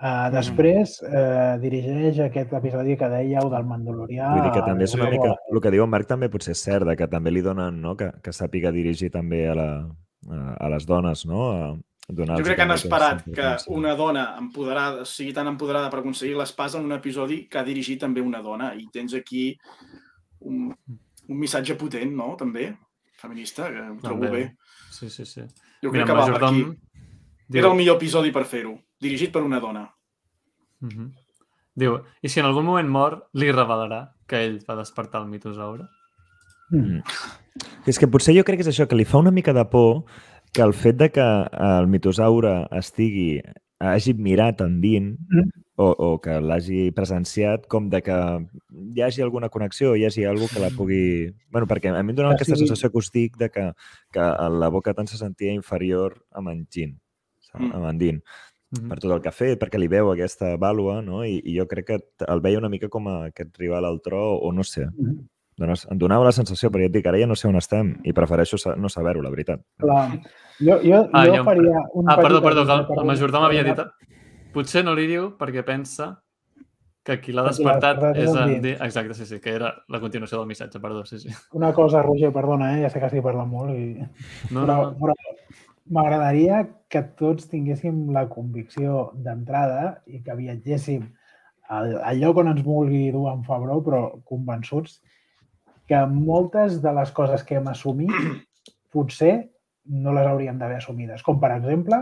Uh, 0.03 0.27
després 0.33 0.97
eh, 1.05 1.53
dirigeix 1.61 2.17
aquest 2.25 2.51
episodi 2.57 2.97
que 2.99 3.07
dèieu 3.07 3.45
del 3.47 3.67
Mandalorià. 3.69 4.33
Vull 4.33 4.41
dir 4.43 4.51
que 4.57 4.63
també 4.65 4.83
és 4.83 4.95
una 4.97 5.07
mica... 5.07 5.29
El 5.47 5.61
que 5.63 5.71
diu 5.71 5.85
en 5.85 5.91
Marc 5.93 6.09
també 6.09 6.27
potser 6.33 6.51
és 6.57 6.63
cert, 6.65 6.83
de 6.89 6.97
que 6.99 7.07
també 7.07 7.31
li 7.31 7.43
donen, 7.45 7.77
no?, 7.79 7.93
que, 7.95 8.09
que 8.25 8.33
sàpiga 8.35 8.73
dirigir 8.75 9.13
també 9.13 9.45
a, 9.47 9.55
la, 9.55 9.69
a, 10.27 10.41
a 10.57 10.71
les 10.73 10.89
dones, 10.89 11.23
no?, 11.29 11.45
a 11.55 12.11
donar 12.19 12.41
Jo 12.41 12.49
crec 12.49 12.59
que 12.59 12.65
han 12.65 12.75
esperat 12.75 13.23
que 13.31 13.53
una 13.71 13.95
dona 13.95 14.25
empoderada, 14.41 15.05
sigui 15.07 15.31
tan 15.31 15.47
empoderada 15.53 15.87
per 15.93 16.01
aconseguir 16.01 16.35
l'espasa 16.35 16.81
en 16.81 16.89
un 16.89 16.97
episodi 16.97 17.45
que 17.47 17.61
ha 17.61 17.63
dirigit 17.63 18.03
també 18.03 18.19
una 18.19 18.43
dona. 18.43 18.73
I 18.75 18.89
tens 18.91 19.15
aquí 19.15 19.53
un, 20.43 20.73
un 21.29 21.37
missatge 21.39 21.79
potent, 21.79 22.11
no?, 22.11 22.33
també, 22.35 22.73
feminista, 23.23 23.71
que 23.71 23.87
ho 23.87 24.01
trobo 24.03 24.27
També. 24.27 24.49
bé. 24.49 24.73
Sí, 24.91 25.07
sí, 25.07 25.23
sí. 25.23 25.47
Jo 25.79 25.93
Mira, 25.93 26.03
crec 26.03 26.11
que 26.11 26.17
va 26.19 26.27
per 26.27 26.41
Majordom 26.41 26.75
aquí. 27.53 27.63
Era 27.65 27.71
el 27.71 27.77
millor 27.79 27.97
episodi 27.97 28.31
per 28.31 28.45
fer-ho, 28.45 28.75
dirigit 29.01 29.31
per 29.31 29.43
una 29.43 29.59
dona. 29.59 29.87
Mhm. 30.81 31.11
Diu, 31.75 31.95
i 32.21 32.29
si 32.29 32.39
en 32.39 32.45
algun 32.45 32.65
moment 32.65 32.89
mor, 32.89 33.29
li 33.33 33.51
revelarà 33.51 34.11
que 34.29 34.43
ell 34.45 34.59
va 34.69 34.75
despertar 34.77 35.21
el 35.23 35.27
mitosaure? 35.31 35.87
Mm. 36.69 36.99
És 37.87 37.97
que 37.99 38.07
potser 38.07 38.35
jo 38.37 38.43
crec 38.45 38.59
que 38.61 38.67
és 38.67 38.69
això, 38.69 38.87
que 38.87 38.95
li 38.95 39.05
fa 39.05 39.17
una 39.17 39.31
mica 39.31 39.53
de 39.53 39.65
por 39.65 40.03
que 40.53 40.61
el 40.61 40.73
fet 40.73 40.97
de 40.97 41.09
que 41.11 41.23
el 41.23 41.87
mitosaure 41.89 42.67
estigui 42.77 43.41
hagi 43.79 44.13
mirat 44.13 44.61
endint 44.61 45.17
Mm. 45.29 45.49
o, 45.75 45.87
o 45.97 46.21
que 46.21 46.39
l'hagi 46.39 46.91
presenciat 46.93 47.65
com 47.67 47.89
de 47.89 48.01
que 48.05 48.13
hi 48.93 49.01
hagi 49.01 49.21
alguna 49.25 49.49
connexió, 49.49 49.95
hi 49.95 50.05
hagi 50.05 50.23
alguna 50.25 50.47
que 50.53 50.59
la 50.61 50.69
pugui... 50.69 51.33
bueno, 51.49 51.65
perquè 51.67 51.89
a 51.89 52.03
mi 52.03 52.11
em 52.13 52.15
donava 52.15 52.35
Que 52.35 52.43
aquesta 52.43 52.55
sigui- 52.55 52.67
sensació 52.67 52.89
acústic 52.89 53.35
de 53.37 53.49
que, 53.49 53.71
que 54.13 54.19
la 54.59 54.69
boca 54.69 54.93
tant 54.93 55.07
se 55.09 55.17
sentia 55.17 55.51
inferior 55.51 56.23
amb 56.31 56.49
en 56.49 56.65
Mm. 57.59 57.71
amb 57.75 57.85
en 57.85 57.97
Dean, 57.99 58.23
Mhm. 58.73 58.89
per 58.89 58.99
tot 58.99 59.11
el 59.11 59.21
que 59.21 59.29
ha 59.29 59.31
fet, 59.31 59.59
perquè 59.61 59.77
li 59.77 59.87
veu 59.87 60.09
aquesta 60.11 60.55
vàlua, 60.57 61.03
no? 61.05 61.23
I, 61.23 61.39
i 61.45 61.57
jo 61.59 61.67
crec 61.67 61.85
que 61.85 61.99
el 62.27 62.41
veia 62.41 62.57
una 62.57 62.69
mica 62.69 62.89
com 62.89 63.07
a 63.07 63.25
aquest 63.27 63.55
rival 63.59 63.85
al 63.85 64.01
tro, 64.01 64.35
o 64.39 64.51
no 64.51 64.63
sé, 64.63 64.87
Mm. 64.87 65.27
Dones, 65.55 65.85
em 65.91 65.97
donava 65.99 66.23
la 66.25 66.31
sensació, 66.31 66.71
però 66.71 66.79
ja 66.81 66.87
et 66.87 66.91
dic, 66.91 67.05
ara 67.05 67.19
ja 67.19 67.27
no 67.27 67.35
sé 67.35 67.47
on 67.47 67.55
estem 67.55 67.99
i 68.03 68.11
prefereixo 68.11 68.57
sa- 68.57 68.75
no 68.75 68.89
saber-ho, 68.89 69.21
la 69.21 69.29
veritat. 69.29 69.61
Clar. 69.77 70.19
Jo, 70.59 70.79
jo, 70.81 71.07
Ah, 71.13 71.27
jo 71.27 71.35
em- 71.35 71.45
faria 71.45 71.77
un 71.93 72.09
Ah, 72.09 72.15
perdó, 72.17 72.41
perdó, 72.41 72.65
que 72.65 72.71
el, 72.73 72.99
el 72.99 73.05
Majordom 73.05 73.41
m'havia 73.43 73.63
dit... 73.63 73.77
Potser 74.51 74.83
no 74.83 74.95
li 74.95 75.05
diu 75.05 75.37
perquè 75.37 75.63
pensa 75.63 76.23
que 77.03 77.19
qui 77.21 77.31
l'ha 77.33 77.43
despertat 77.43 77.99
despertat 77.99 78.17
és 78.17 78.31
en 78.31 78.37
en... 78.37 78.49
Dean. 78.49 78.61
Di- 78.63 78.85
Exacte, 78.85 79.13
sí, 79.13 79.25
sí, 79.27 79.39
que 79.39 79.51
era 79.53 79.75
la 79.89 79.99
continuació 79.99 80.39
del 80.39 80.47
missatge, 80.47 80.79
perdó, 80.79 81.05
sí, 81.05 81.19
sí. 81.19 81.29
Una 81.51 81.71
cosa, 81.71 82.01
Roger, 82.01 82.31
perdona, 82.33 82.79
eh? 82.79 82.81
ja 82.81 82.89
sé 82.89 82.99
que 82.99 83.05
estic 83.05 83.21
parlant 83.21 83.49
molt, 83.51 83.77
i... 83.77 83.93
No, 84.49 84.65
però, 84.65 84.65
no, 84.65 84.91
no. 84.91 84.97
però 84.97 85.13
m'agradaria 85.89 86.63
que 86.89 87.01
tots 87.19 87.49
tinguéssim 87.51 88.05
la 88.15 88.27
convicció 88.31 89.11
d'entrada 89.15 89.99
i 90.07 90.21
que 90.23 90.35
viatgéssim 90.37 91.03
al, 91.69 91.97
al 92.03 92.19
lloc 92.21 92.37
on 92.43 92.51
ens 92.53 92.63
vulgui 92.63 93.09
dur 93.11 93.27
en 93.31 93.43
Fabró, 93.43 93.79
però 93.83 94.03
convençuts 94.29 94.99
que 95.89 95.99
moltes 96.07 96.79
de 96.83 96.93
les 96.95 97.11
coses 97.11 97.43
que 97.43 97.57
hem 97.59 97.67
assumit 97.67 98.13
potser 98.93 99.49
no 99.85 100.13
les 100.15 100.27
hauríem 100.27 100.57
d'haver 100.59 100.77
assumides. 100.79 101.23
Com, 101.23 101.39
per 101.41 101.51
exemple, 101.57 101.97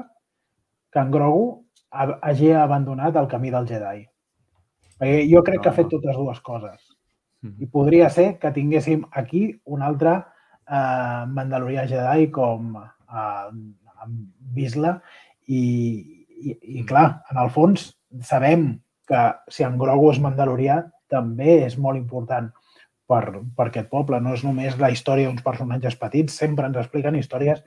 que 0.94 1.00
en 1.02 1.10
Grogu 1.12 1.64
ha- 1.92 2.20
hagi 2.22 2.52
abandonat 2.54 3.16
el 3.18 3.28
camí 3.32 3.50
del 3.50 3.66
Jedi. 3.68 4.04
Perquè 5.00 5.24
jo 5.32 5.42
crec 5.42 5.64
que 5.64 5.70
ha 5.72 5.74
fet 5.80 5.90
totes 5.90 6.16
dues 6.18 6.40
coses. 6.46 6.84
I 7.58 7.66
podria 7.66 8.10
ser 8.14 8.36
que 8.38 8.52
tinguéssim 8.54 9.02
aquí 9.18 9.48
un 9.66 9.82
altre 9.82 10.12
eh, 10.20 11.26
Mandalorià 11.26 11.88
Jedi 11.90 12.28
com 12.30 12.76
eh, 13.12 13.52
amb 14.02 14.16
Bisla 14.56 14.96
i, 15.48 15.62
i, 15.62 16.56
i, 16.80 16.86
clar, 16.88 17.22
en 17.32 17.42
el 17.44 17.52
fons 17.54 17.92
sabem 18.28 18.74
que 19.08 19.22
si 19.52 19.66
en 19.68 19.78
Grogu 19.80 20.12
és 20.14 20.22
Mandalorià 20.24 20.82
també 21.12 21.62
és 21.66 21.78
molt 21.78 22.00
important 22.00 22.50
per, 23.12 23.24
per 23.58 23.68
aquest 23.68 23.90
poble. 23.92 24.22
No 24.24 24.36
és 24.38 24.44
només 24.48 24.78
la 24.80 24.92
història 24.94 25.28
d'uns 25.28 25.44
personatges 25.44 25.98
petits, 26.00 26.38
sempre 26.40 26.68
ens 26.68 26.80
expliquen 26.80 27.18
històries 27.20 27.64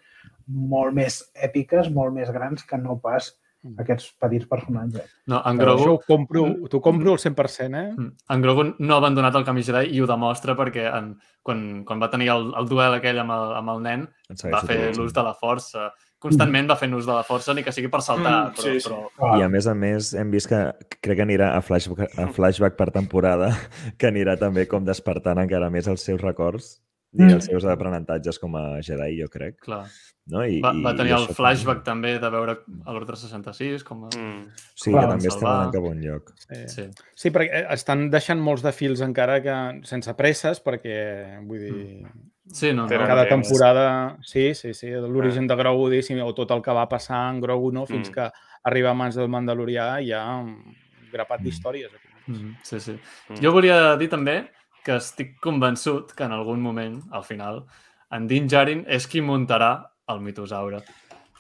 molt 0.47 0.97
més 0.97 1.21
èpiques, 1.35 1.91
molt 1.93 2.15
més 2.16 2.33
grans 2.33 2.65
que 2.69 2.81
no 2.81 2.99
pas 3.01 3.33
aquests 3.81 4.11
petits 4.20 4.47
personatges. 4.49 5.11
No, 5.31 5.41
en 5.49 5.61
Però 5.61 5.74
això 5.74 5.85
Grogu, 5.85 6.01
ho 6.01 6.09
compro, 6.09 6.45
t'ho 6.70 6.81
compro 6.85 7.15
al 7.15 7.20
100%, 7.23 7.81
eh? 7.81 7.93
Mm. 7.97 8.11
en 8.35 8.43
Grogu 8.45 8.65
no 8.78 8.95
ha 8.95 8.99
abandonat 9.01 9.39
el 9.39 9.47
camí 9.47 9.65
Jedi 9.65 9.95
i 9.97 10.03
ho 10.03 10.09
demostra 10.11 10.57
perquè 10.59 10.86
en, 10.91 11.15
quan, 11.43 11.85
quan 11.89 12.03
va 12.03 12.11
tenir 12.12 12.31
el, 12.35 12.51
el 12.61 12.69
duel 12.69 12.99
aquell 12.99 13.23
amb 13.24 13.35
el, 13.36 13.55
amb 13.61 13.74
el 13.74 13.85
nen 13.85 14.09
En 14.32 14.43
va 14.53 14.65
fer 14.66 14.93
l'ús 14.97 15.16
de 15.16 15.24
la 15.24 15.35
força. 15.39 15.91
Constantment 16.24 16.70
va 16.70 16.78
fent 16.81 16.95
ús 16.97 17.05
de 17.05 17.12
la 17.12 17.24
força, 17.27 17.53
ni 17.53 17.62
que 17.65 17.73
sigui 17.73 17.91
per 17.93 18.01
saltar, 18.01 18.32
Mm, 18.35 18.55
però, 18.57 18.62
sí, 18.65 18.81
sí. 18.81 18.89
però 18.89 19.01
Clar, 19.19 19.35
I 19.41 19.45
a 19.45 19.51
més 19.53 19.66
a 19.69 19.74
més 19.77 20.15
hem 20.16 20.31
vist 20.32 20.49
que 20.49 20.61
crec 21.05 21.19
que 21.20 21.27
anirà 21.27 21.51
a 21.57 21.61
flashback, 21.61 22.16
a 22.16 22.31
flashback 22.32 22.78
per 22.81 22.91
temporada, 22.95 23.51
que 23.99 24.09
anirà 24.09 24.39
també 24.41 24.65
com 24.69 24.85
despertant 24.85 25.43
encara 25.43 25.69
més 25.70 25.89
els 25.89 26.05
seus 26.05 26.23
records 26.24 26.78
i 27.15 27.23
Mm. 27.23 27.31
els 27.36 27.45
seus 27.47 27.65
aprenentatges 27.65 28.39
com 28.39 28.57
a 28.57 28.81
Jedi, 28.82 29.20
jo 29.23 29.28
crec. 29.28 29.57
clar. 29.61 29.86
No? 30.27 30.41
I, 30.45 30.59
Va, 30.61 30.73
va 30.73 30.93
i 30.95 30.97
tenir 30.97 31.12
el 31.12 31.27
això 31.27 31.35
flashback 31.36 31.82
també 31.85 32.19
de 32.19 32.31
veure 32.31 32.57
a 32.86 32.93
l'Ordre 32.93 33.15
66, 33.16 33.85
com 33.85 34.05
a... 34.07 34.09
Mm. 34.16 34.47
Sí, 34.74 34.91
Clar, 34.91 35.03
que 35.05 35.09
també 35.11 35.28
estem 35.28 35.41
salvar. 35.41 35.57
anant 35.61 35.73
cap 35.74 35.85
a 35.85 35.89
un 35.89 36.01
lloc. 36.01 36.32
Sí. 36.36 36.69
Sí. 36.69 36.85
sí, 37.15 37.31
perquè 37.31 37.51
eh, 37.53 37.66
estan 37.74 38.09
deixant 38.11 38.41
molts 38.41 38.62
de 38.62 38.73
fils 38.73 39.01
encara 39.05 39.43
que 39.43 39.81
sense 39.85 40.15
presses, 40.15 40.62
perquè, 40.65 41.41
vull 41.47 41.59
dir, 41.59 42.07
Sí, 42.53 42.73
no, 42.74 42.86
Però 42.86 43.01
no. 43.01 43.07
cada 43.07 43.27
temps. 43.28 43.49
temporada... 43.49 44.19
Sí, 44.23 44.55
sí, 44.55 44.74
sí, 44.74 44.91
l'origen 44.91 45.47
de 45.47 45.57
Grogu, 45.57 45.89
diguéssim, 45.89 46.20
o 46.20 46.35
tot 46.35 46.51
el 46.51 46.61
que 46.62 46.73
va 46.77 46.86
passar 46.89 47.31
en 47.32 47.41
Grogu, 47.41 47.70
no? 47.73 47.86
fins 47.86 48.11
Mm. 48.11 48.12
que 48.12 48.31
arriba 48.65 48.91
a 48.91 48.95
mans 48.95 49.15
del 49.15 49.28
Mandalorià 49.28 50.01
hi 50.03 50.12
ha 50.12 50.36
un 50.39 50.74
grapat 51.12 51.41
Mm. 51.41 51.45
d'històries. 51.45 51.91
Aquí. 51.95 52.09
Mhm, 52.32 52.57
Sí, 52.62 52.81
sí. 52.81 52.99
Mm. 53.31 53.41
Jo 53.43 53.53
volia 53.53 53.97
dir 53.97 54.09
també 54.11 54.51
que 54.85 54.97
estic 55.01 55.39
convençut 55.40 56.12
que 56.15 56.24
en 56.24 56.32
algun 56.32 56.61
moment, 56.61 57.01
al 57.12 57.24
final, 57.24 57.65
en 58.12 58.27
Din 58.28 58.47
Djarin 58.47 58.85
és 58.86 59.06
qui 59.09 59.20
muntarà 59.23 59.73
el 60.09 60.20
mitosaure. 60.20 60.82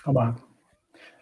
home. 0.06 0.34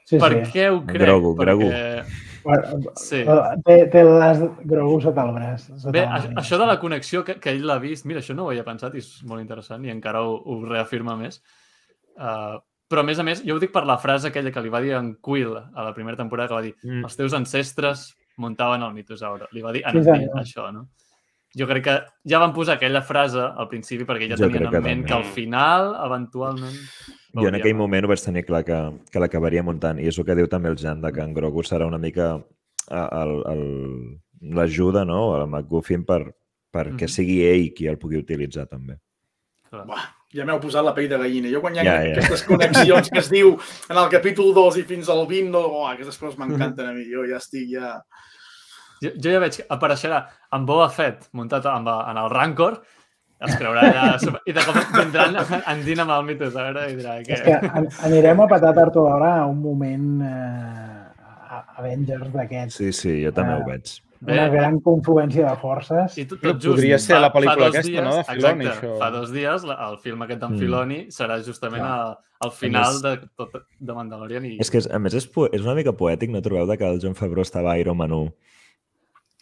Sí, 0.04 0.18
per 0.18 0.32
sí. 0.32 0.52
què 0.52 0.68
ho 0.72 0.80
crec? 0.84 1.02
Grogu, 1.02 1.34
Grogu. 1.38 1.68
Perquè... 1.70 2.04
Bueno, 2.44 2.90
Sí. 2.98 3.20
Té, 3.64 3.76
té 3.92 4.02
les 4.02 4.40
Grogu 4.66 5.00
sota 5.00 5.22
el 5.22 5.30
braç. 5.36 5.68
Sota 5.78 5.92
Bé, 5.94 6.00
la 6.02 6.14
a- 6.16 6.18
màniga. 6.18 6.40
això 6.42 6.58
de 6.58 6.66
la 6.66 6.78
connexió 6.80 7.22
que, 7.24 7.36
que 7.38 7.50
ell 7.50 7.62
l'ha 7.66 7.78
vist, 7.78 8.04
mira, 8.06 8.18
això 8.20 8.34
no 8.34 8.44
ho 8.46 8.50
havia 8.50 8.64
pensat 8.64 8.94
i 8.94 8.98
és 8.98 9.22
molt 9.24 9.40
interessant 9.40 9.84
i 9.84 9.90
encara 9.90 10.22
ho, 10.26 10.34
ho 10.44 10.64
reafirma 10.64 11.14
més. 11.16 11.40
Uh, 12.18 12.58
però, 12.90 13.00
a 13.00 13.06
més 13.06 13.18
a 13.18 13.22
més, 13.22 13.44
jo 13.46 13.54
ho 13.54 13.60
dic 13.62 13.70
per 13.72 13.84
la 13.86 13.96
frase 13.98 14.28
aquella 14.28 14.50
que 14.52 14.60
li 14.60 14.68
va 14.68 14.80
dir 14.82 14.92
en 14.98 15.14
Quill 15.22 15.54
a 15.56 15.84
la 15.86 15.94
primera 15.94 16.16
temporada, 16.18 16.48
que 16.48 16.54
va 16.54 16.62
dir 16.62 16.74
Mm. 16.82 17.04
els 17.04 17.16
teus 17.16 17.32
ancestres 17.32 18.16
muntaven 18.38 18.82
el 18.82 18.92
mitosaure. 18.92 19.46
Li 19.52 19.62
va 19.62 19.72
dir 19.72 19.84
en 19.86 20.02
Sí, 20.02 20.10
senyor. 20.10 20.34
això, 20.42 20.72
no? 20.72 20.88
Jo 21.58 21.66
crec 21.68 21.84
que 21.84 21.94
ja 22.24 22.38
van 22.40 22.52
posar 22.56 22.78
aquella 22.78 23.02
frase 23.04 23.40
al 23.40 23.68
principi 23.68 24.06
perquè 24.08 24.28
ja 24.30 24.36
Jo 24.40 24.48
tenien 24.48 24.72
en 24.74 24.82
ment 24.82 25.04
que 25.06 25.14
al 25.14 25.24
final, 25.24 25.92
eventualment... 26.06 26.76
Jo 27.34 27.48
en 27.48 27.54
aquell 27.56 27.74
moment 27.76 28.04
ho 28.04 28.08
vaig 28.08 28.20
tenir 28.24 28.44
clar 28.44 28.62
que, 28.64 28.78
que 29.12 29.20
l'acabaria 29.20 29.62
muntant 29.64 29.98
i 30.00 30.06
és 30.08 30.18
el 30.18 30.24
que 30.28 30.34
diu 30.36 30.48
també 30.48 30.68
el 30.72 30.76
Jan, 30.80 31.00
de 31.00 31.12
que 31.12 31.20
en 31.24 31.32
Grogu 31.36 31.62
serà 31.64 31.86
una 31.88 31.98
mica 32.00 32.34
l'ajuda, 34.40 35.04
no?, 35.04 35.36
el 35.36 35.46
McGuffin 35.48 36.04
per, 36.04 36.34
perquè 36.72 37.06
Mhm. 37.06 37.08
sigui 37.08 37.40
ell 37.46 37.72
qui 37.74 37.86
el 37.86 37.98
pugui 37.98 38.18
utilitzar 38.18 38.66
també. 38.68 38.98
Clar. 39.70 39.86
Buah, 39.86 40.04
ja 40.34 40.44
m'heu 40.44 40.58
posat 40.60 40.84
la 40.84 40.92
pell 40.94 41.08
de 41.08 41.18
gallina. 41.18 41.48
Jo 41.52 41.60
quan 41.60 41.74
hi 41.74 41.78
ha 41.80 41.84
Ja, 41.84 42.02
ja. 42.04 42.12
aquestes 42.12 42.42
connexions 42.44 43.08
que 43.10 43.18
es 43.20 43.30
diu 43.30 43.56
en 43.88 43.96
el 43.96 44.08
capítol 44.10 44.52
2 44.54 44.76
i 44.78 44.82
fins 44.82 45.08
al 45.08 45.26
20, 45.26 45.50
no, 45.50 45.60
oh, 45.60 45.86
aquestes 45.88 46.18
coses 46.18 46.38
m'encanten 46.38 46.86
a 46.88 46.92
mi. 46.92 47.04
Jo 47.10 47.24
ja 47.28 47.36
estic 47.36 47.68
ja... 47.72 48.02
Jo, 49.02 49.10
jo 49.18 49.30
ja 49.34 49.40
veig 49.42 49.56
que 49.60 49.66
apareixerà 49.74 50.22
amb 50.54 50.66
Boba 50.68 50.88
Fett 50.94 51.28
muntat 51.32 51.66
amb, 51.66 51.88
en 51.90 52.20
el 52.22 52.30
Rancor, 52.30 52.80
es 53.42 53.56
creurà 53.58 53.82
allà 53.88 54.04
i 54.48 54.52
de 54.54 54.62
cop 54.62 54.76
vindran 54.94 55.34
en 55.66 55.80
Din 55.84 55.98
amb 56.04 56.12
el 56.14 56.24
mitosaure 56.28 56.84
i 56.92 56.94
dirà 57.00 57.16
que... 57.26 57.32
És 57.34 57.42
que 57.42 57.56
an- 57.58 57.88
anirem 58.06 58.40
a 58.44 58.46
patar 58.52 58.70
tard 58.76 58.94
o 58.96 59.08
d'hora 59.08 59.32
a 59.40 59.46
un 59.50 59.58
moment 59.64 60.22
eh, 60.22 61.26
a- 61.50 61.64
Avengers 61.82 62.30
d'aquests. 62.32 62.78
Sí, 62.78 62.92
sí, 62.94 63.16
jo 63.24 63.32
també 63.34 63.56
Ah. 63.56 63.60
ho 63.64 63.68
veig. 63.68 63.96
Bé. 64.22 64.36
Una 64.36 64.44
gran 64.52 64.76
confluència 64.78 65.48
de 65.48 65.56
forces. 65.58 66.14
I 66.22 66.28
tot, 66.30 66.38
tot 66.44 66.60
just, 66.62 66.76
podria 66.76 66.98
ser 67.02 67.16
la 67.18 67.32
pel·lícula 67.34 67.72
aquesta, 67.72 68.04
no, 68.06 68.12
de 68.20 68.22
Filoni, 68.28 68.66
exacte, 68.68 68.86
això. 68.86 68.98
Fa 69.00 69.08
dos 69.10 69.32
dies 69.34 69.64
el 69.66 69.96
film 70.04 70.22
aquest 70.22 70.40
d'en 70.44 70.52
Mm. 70.54 70.60
Filoni 70.60 70.98
serà 71.10 71.40
justament 71.42 71.82
a, 71.82 71.96
al 72.46 72.52
final 72.54 72.92
més- 72.92 73.02
de, 73.02 73.16
tot, 73.34 73.56
de 73.80 73.92
Mandalorian 73.98 74.46
i... 74.46 74.52
És 74.62 74.70
que, 74.70 74.78
és- 74.78 74.86
a 74.86 75.00
més, 75.02 75.14
és, 75.18 75.26
és 75.26 75.66
una 75.66 75.74
mica 75.74 75.90
poètic, 75.98 76.30
no 76.30 76.40
trobeu, 76.40 76.68
de 76.70 76.78
que 76.78 76.86
el 76.86 77.00
John 77.02 77.16
Favreau 77.18 77.42
estava 77.42 77.72
a 77.72 77.78
Iron 77.82 77.96
Man 77.98 78.12
1 78.12 78.30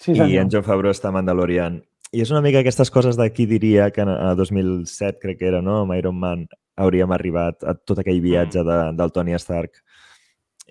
Sí, 0.00 0.14
i 0.16 0.38
en 0.40 0.48
John 0.52 0.64
Favreau 0.64 0.94
està 0.94 1.12
Mandalorian. 1.12 1.82
I 2.12 2.22
és 2.24 2.30
una 2.32 2.40
mica 2.42 2.62
aquestes 2.64 2.90
coses 2.90 3.16
de 3.20 3.28
qui 3.30 3.44
diria 3.46 3.90
que 3.94 4.02
a 4.02 4.32
2007, 4.34 5.18
crec 5.22 5.38
que 5.38 5.46
era, 5.52 5.60
no?, 5.62 5.82
amb 5.84 5.94
Iron 5.98 6.16
Man, 6.18 6.46
hauríem 6.80 7.12
arribat 7.12 7.62
a 7.68 7.74
tot 7.76 8.00
aquell 8.00 8.22
viatge 8.24 8.64
de, 8.64 8.78
del 8.96 9.12
Tony 9.12 9.36
Stark 9.36 9.76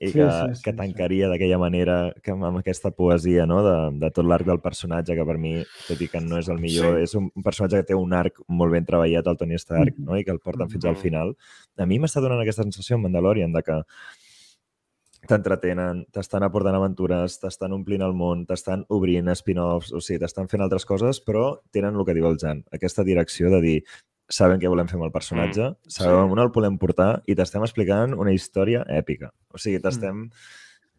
i 0.01 0.07
Sí, 0.07 0.14
que, 0.15 0.26
sí, 0.31 0.56
sí, 0.56 0.64
que 0.64 0.72
sí. 0.72 0.77
tancaria 0.77 1.27
d'aquella 1.27 1.57
manera 1.60 1.95
que 2.23 2.31
amb, 2.31 2.45
aquesta 2.57 2.89
poesia 2.95 3.45
no? 3.45 3.60
de, 3.65 3.99
de 3.99 4.10
tot 4.15 4.26
l'arc 4.26 4.45
del 4.47 4.61
personatge, 4.64 5.14
que 5.14 5.26
per 5.27 5.35
mi, 5.38 5.57
tot 5.89 5.99
i 6.01 6.07
que 6.07 6.22
no 6.23 6.39
és 6.39 6.47
el 6.49 6.57
millor, 6.64 6.95
Sí. 6.97 7.03
és 7.03 7.15
un, 7.19 7.27
un 7.35 7.43
personatge 7.43 7.81
que 7.81 7.89
té 7.91 7.95
un 7.99 8.14
arc 8.15 8.39
molt 8.47 8.72
ben 8.72 8.88
treballat, 8.88 9.27
el 9.27 9.38
Tony 9.38 9.57
Stark, 9.60 9.93
Mhm. 9.97 10.06
no? 10.07 10.18
i 10.18 10.23
que 10.23 10.31
el 10.31 10.39
porten 10.39 10.69
fins 10.72 10.85
al 10.85 10.95
Mhm. 10.95 11.01
final. 11.03 11.35
A 11.77 11.85
mi 11.85 11.99
m'està 11.99 12.22
donant 12.23 12.39
aquesta 12.41 12.64
sensació 12.64 12.95
en 12.95 13.03
Mandalorian 13.03 13.51
de 13.51 13.61
que 13.61 13.81
t'entretenen, 15.30 16.03
t'estan 16.15 16.43
aportant 16.45 16.76
aventures, 16.76 17.38
t'estan 17.41 17.73
omplint 17.76 18.03
el 18.06 18.15
món, 18.18 18.45
t'estan 18.49 18.85
obrint 18.95 19.30
spin-offs, 19.38 19.93
o 19.93 20.01
sigui, 20.03 20.19
t'estan 20.23 20.49
fent 20.51 20.65
altres 20.65 20.88
coses, 20.89 21.22
però 21.26 21.60
tenen 21.76 21.97
el 21.97 22.07
que 22.07 22.15
diu 22.18 22.27
el 22.30 22.39
Jan, 22.41 22.64
aquesta 22.76 23.06
direcció 23.07 23.51
de 23.53 23.61
dir 23.65 23.76
saben 24.30 24.61
què 24.61 24.69
volem 24.69 24.89
fer 24.89 24.97
amb 24.99 25.07
el 25.07 25.14
personatge, 25.14 25.72
mm, 25.72 25.93
sabem 25.93 26.34
on 26.34 26.41
el 26.41 26.51
volem 26.53 26.77
portar 26.81 27.11
i 27.26 27.35
t'estem 27.35 27.65
explicant 27.65 28.14
una 28.14 28.34
història 28.34 28.85
èpica. 29.01 29.34
O 29.53 29.61
sigui, 29.61 29.81
t'estem... 29.81 30.27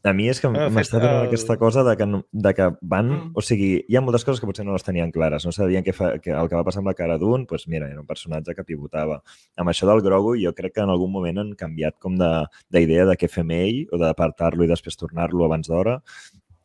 A 0.03 0.15
mi 0.17 0.31
és 0.33 0.39
que 0.41 0.49
fet, 0.49 0.71
m'està 0.73 0.97
donant 0.97 1.19
el- 1.21 1.27
aquesta 1.29 1.59
cosa 1.61 1.83
de 1.85 1.95
que, 1.97 2.07
no- 2.09 2.23
de 2.33 2.55
que 2.57 2.71
van... 2.81 3.09
Mm. 3.11 3.33
O 3.37 3.43
sigui, 3.45 3.85
hi 3.87 3.97
ha 3.97 4.01
moltes 4.01 4.25
coses 4.25 4.41
que 4.41 4.47
potser 4.49 4.65
no 4.65 4.73
les 4.73 4.83
tenien 4.87 5.11
clares. 5.13 5.45
No 5.45 5.53
sabien 5.53 5.85
què 5.85 5.93
fa, 5.93 6.15
que 6.19 6.31
el 6.33 6.49
que 6.49 6.57
va 6.57 6.65
passar 6.65 6.81
amb 6.81 6.89
la 6.89 6.95
cara 6.97 7.19
d'un, 7.21 7.45
doncs 7.45 7.67
mira, 7.69 7.87
era 7.91 8.01
un 8.01 8.07
personatge 8.09 8.55
que 8.57 8.65
pivotava. 8.65 9.21
Amb 9.61 9.69
això 9.69 9.87
del 9.91 10.01
Grogu, 10.01 10.37
jo 10.41 10.55
crec 10.57 10.73
que 10.79 10.81
en 10.87 10.89
algun 10.89 11.13
moment 11.13 11.39
han 11.43 11.53
canviat 11.55 11.99
com 12.01 12.17
de- 12.17 12.47
d'idea 12.71 13.05
de, 13.05 13.11
de 13.13 13.17
què 13.21 13.29
fem 13.29 13.51
ell 13.53 13.83
o 13.93 13.99
d'apartar-lo 14.01 14.65
i 14.65 14.69
després 14.73 14.97
tornar-lo 14.97 15.45
abans 15.45 15.69
d'hora, 15.69 16.01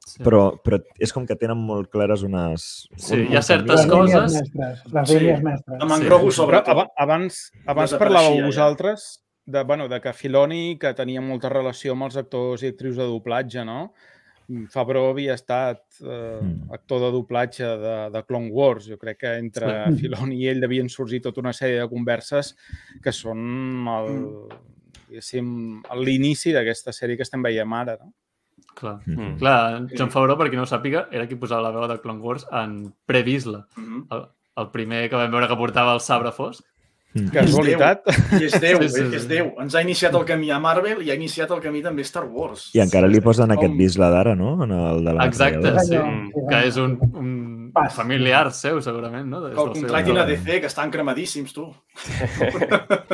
Sí. 0.06 0.22
però, 0.24 0.62
però 0.64 0.78
és 1.02 1.12
com 1.12 1.26
que 1.26 1.36
tenen 1.36 1.58
molt 1.58 1.90
clares 1.90 2.22
unes... 2.24 2.88
Sí, 2.96 3.16
un- 3.18 3.32
hi 3.34 3.36
ha 3.36 3.42
certes 3.42 3.82
les 3.82 3.88
coses- 3.90 4.36
mestres. 4.38 4.84
Les 4.94 5.10
Sí. 5.10 5.16
línies 5.20 5.42
mestres. 5.44 5.82
Amb 5.82 5.92
en 5.92 5.98
Sí. 5.98 6.06
Grogu 6.06 6.30
aba- 6.72 6.88
abans, 6.96 7.52
abans 7.66 7.94
parlàveu 8.00 8.38
ja. 8.38 8.46
De, 9.46 9.64
bueno, 9.64 9.88
de 9.88 10.00
que 10.02 10.14
Filoni, 10.14 10.78
que 10.80 10.94
tenia 10.94 11.22
molta 11.22 11.50
relació 11.50 11.94
amb 11.94 12.04
els 12.10 12.18
actors 12.18 12.64
i 12.64 12.68
actrius 12.74 12.96
de 12.98 13.04
doblatge, 13.06 13.64
no? 13.66 13.94
Favreau 14.70 15.08
havia 15.10 15.34
estat 15.34 15.82
eh, 16.02 16.40
Mm. 16.42 16.72
actor 16.74 17.00
de 17.02 17.12
doblatge 17.12 17.66
de, 17.66 17.94
de 18.14 18.24
Clone 18.26 18.52
Wars. 18.54 18.86
Jo 18.86 18.98
crec 19.02 19.18
que 19.24 19.32
entre 19.38 19.86
Sí. 19.96 20.04
Filoni 20.04 20.36
i 20.44 20.48
ell 20.52 20.62
devien 20.62 20.88
sorgir 20.90 21.22
tota 21.22 21.42
una 21.42 21.54
sèrie 21.54 21.80
de 21.82 21.90
converses 21.90 22.56
que 23.02 23.12
són 23.12 23.88
el, 23.90 24.20
l'inici 26.04 26.54
d'aquesta 26.54 26.94
sèrie 26.94 27.18
que 27.18 27.24
estem 27.26 27.42
veient 27.46 27.74
ara. 27.74 27.98
No? 28.04 28.14
Clar. 28.76 29.00
Mhm. 29.06 29.38
Clar, 29.40 29.76
en 29.78 29.90
John 29.98 30.12
Favreau, 30.12 30.38
per 30.38 30.50
qui 30.50 30.56
no 30.58 30.64
ho 30.64 30.70
sàpiga, 30.70 31.08
era 31.12 31.28
qui 31.28 31.36
posava 31.40 31.62
la 31.62 31.72
veu 31.72 31.88
de 31.88 32.00
Clone 32.02 32.20
Wars 32.22 32.46
en 32.52 32.94
Previsla, 33.06 33.66
Mhm. 33.78 34.08
el, 34.12 34.26
el 34.58 34.70
primer 34.72 35.10
que 35.10 35.16
vam 35.16 35.32
veure 35.32 35.48
que 35.48 35.56
portava 35.56 35.94
el 35.94 36.02
sabre 36.02 36.32
fosc. 36.32 36.64
Mm. 37.16 37.32
Casualitat. 37.32 38.10
I 38.36 38.44
és 38.50 38.58
Déu, 38.60 38.82
Sí, 38.84 38.90
sí, 38.92 39.04
sí. 39.08 39.16
és 39.16 39.28
Déu. 39.30 39.54
Ens 39.64 39.76
ha 39.76 39.82
iniciat 39.86 40.14
el 40.20 40.26
camí 40.28 40.50
a 40.52 40.60
Marvel 40.60 41.00
i 41.06 41.12
ha 41.14 41.16
iniciat 41.16 41.52
el 41.56 41.62
camí 41.64 41.82
també 41.86 42.04
a 42.04 42.10
Star 42.10 42.26
Wars. 42.28 42.68
I 42.76 42.82
encara 42.84 43.08
li 43.08 43.22
posen 43.24 43.56
aquest 43.56 43.78
bisla 43.80 44.10
d'ara, 44.12 44.36
no? 44.36 44.58
En 44.66 44.76
el 44.76 45.04
de 45.06 45.14
la 45.16 45.28
Exacte, 45.30 45.72
sí. 45.88 46.02
Que 46.50 46.66
és 46.68 46.76
un, 46.82 46.98
un 47.16 47.32
Pas. 47.76 47.94
familiar 47.94 48.52
seu, 48.56 48.80
segurament, 48.82 49.28
no? 49.30 49.42
Des 49.44 49.54
Que 49.56 49.62
el 49.66 49.72
contractin 49.76 50.18
a 50.18 50.24
DC, 50.26 50.60
que 50.64 50.70
estan 50.72 50.90
cremadíssims, 50.94 51.52
tu. 51.54 51.66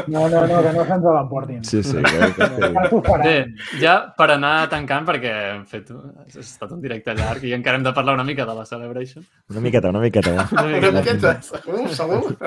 No, 0.07 0.27
no, 0.29 0.41
no, 0.47 0.61
que 0.61 0.71
no 0.75 0.85
se'ns 0.85 1.07
l'emportin. 1.15 1.63
Sí, 1.65 1.81
sí. 1.83 1.97
Que, 1.97 2.29
que. 2.37 3.17
Bé, 3.23 3.33
ja 3.81 3.95
per 4.17 4.29
anar 4.35 4.53
tancant, 4.71 5.05
perquè 5.09 5.33
hem 5.55 5.65
fet, 5.69 5.91
ha 5.91 6.25
estat 6.43 6.71
un 6.75 6.81
directe 6.83 7.15
llarg 7.17 7.43
i 7.49 7.53
encara 7.57 7.79
hem 7.79 7.85
de 7.89 7.93
parlar 7.97 8.15
una 8.19 8.25
mica 8.27 8.45
de 8.45 8.55
la 8.57 8.65
Celebration. 8.69 9.25
una 9.49 9.59
miqueta, 9.65 9.89
una 9.89 9.99
miqueta. 10.05 10.33
Va. 10.37 10.47
Una 10.51 10.63
Una 10.77 10.91
miqueta. 10.91 11.01
miqueta, 11.01 11.41
segur, 11.41 11.89
segur. 11.89 12.37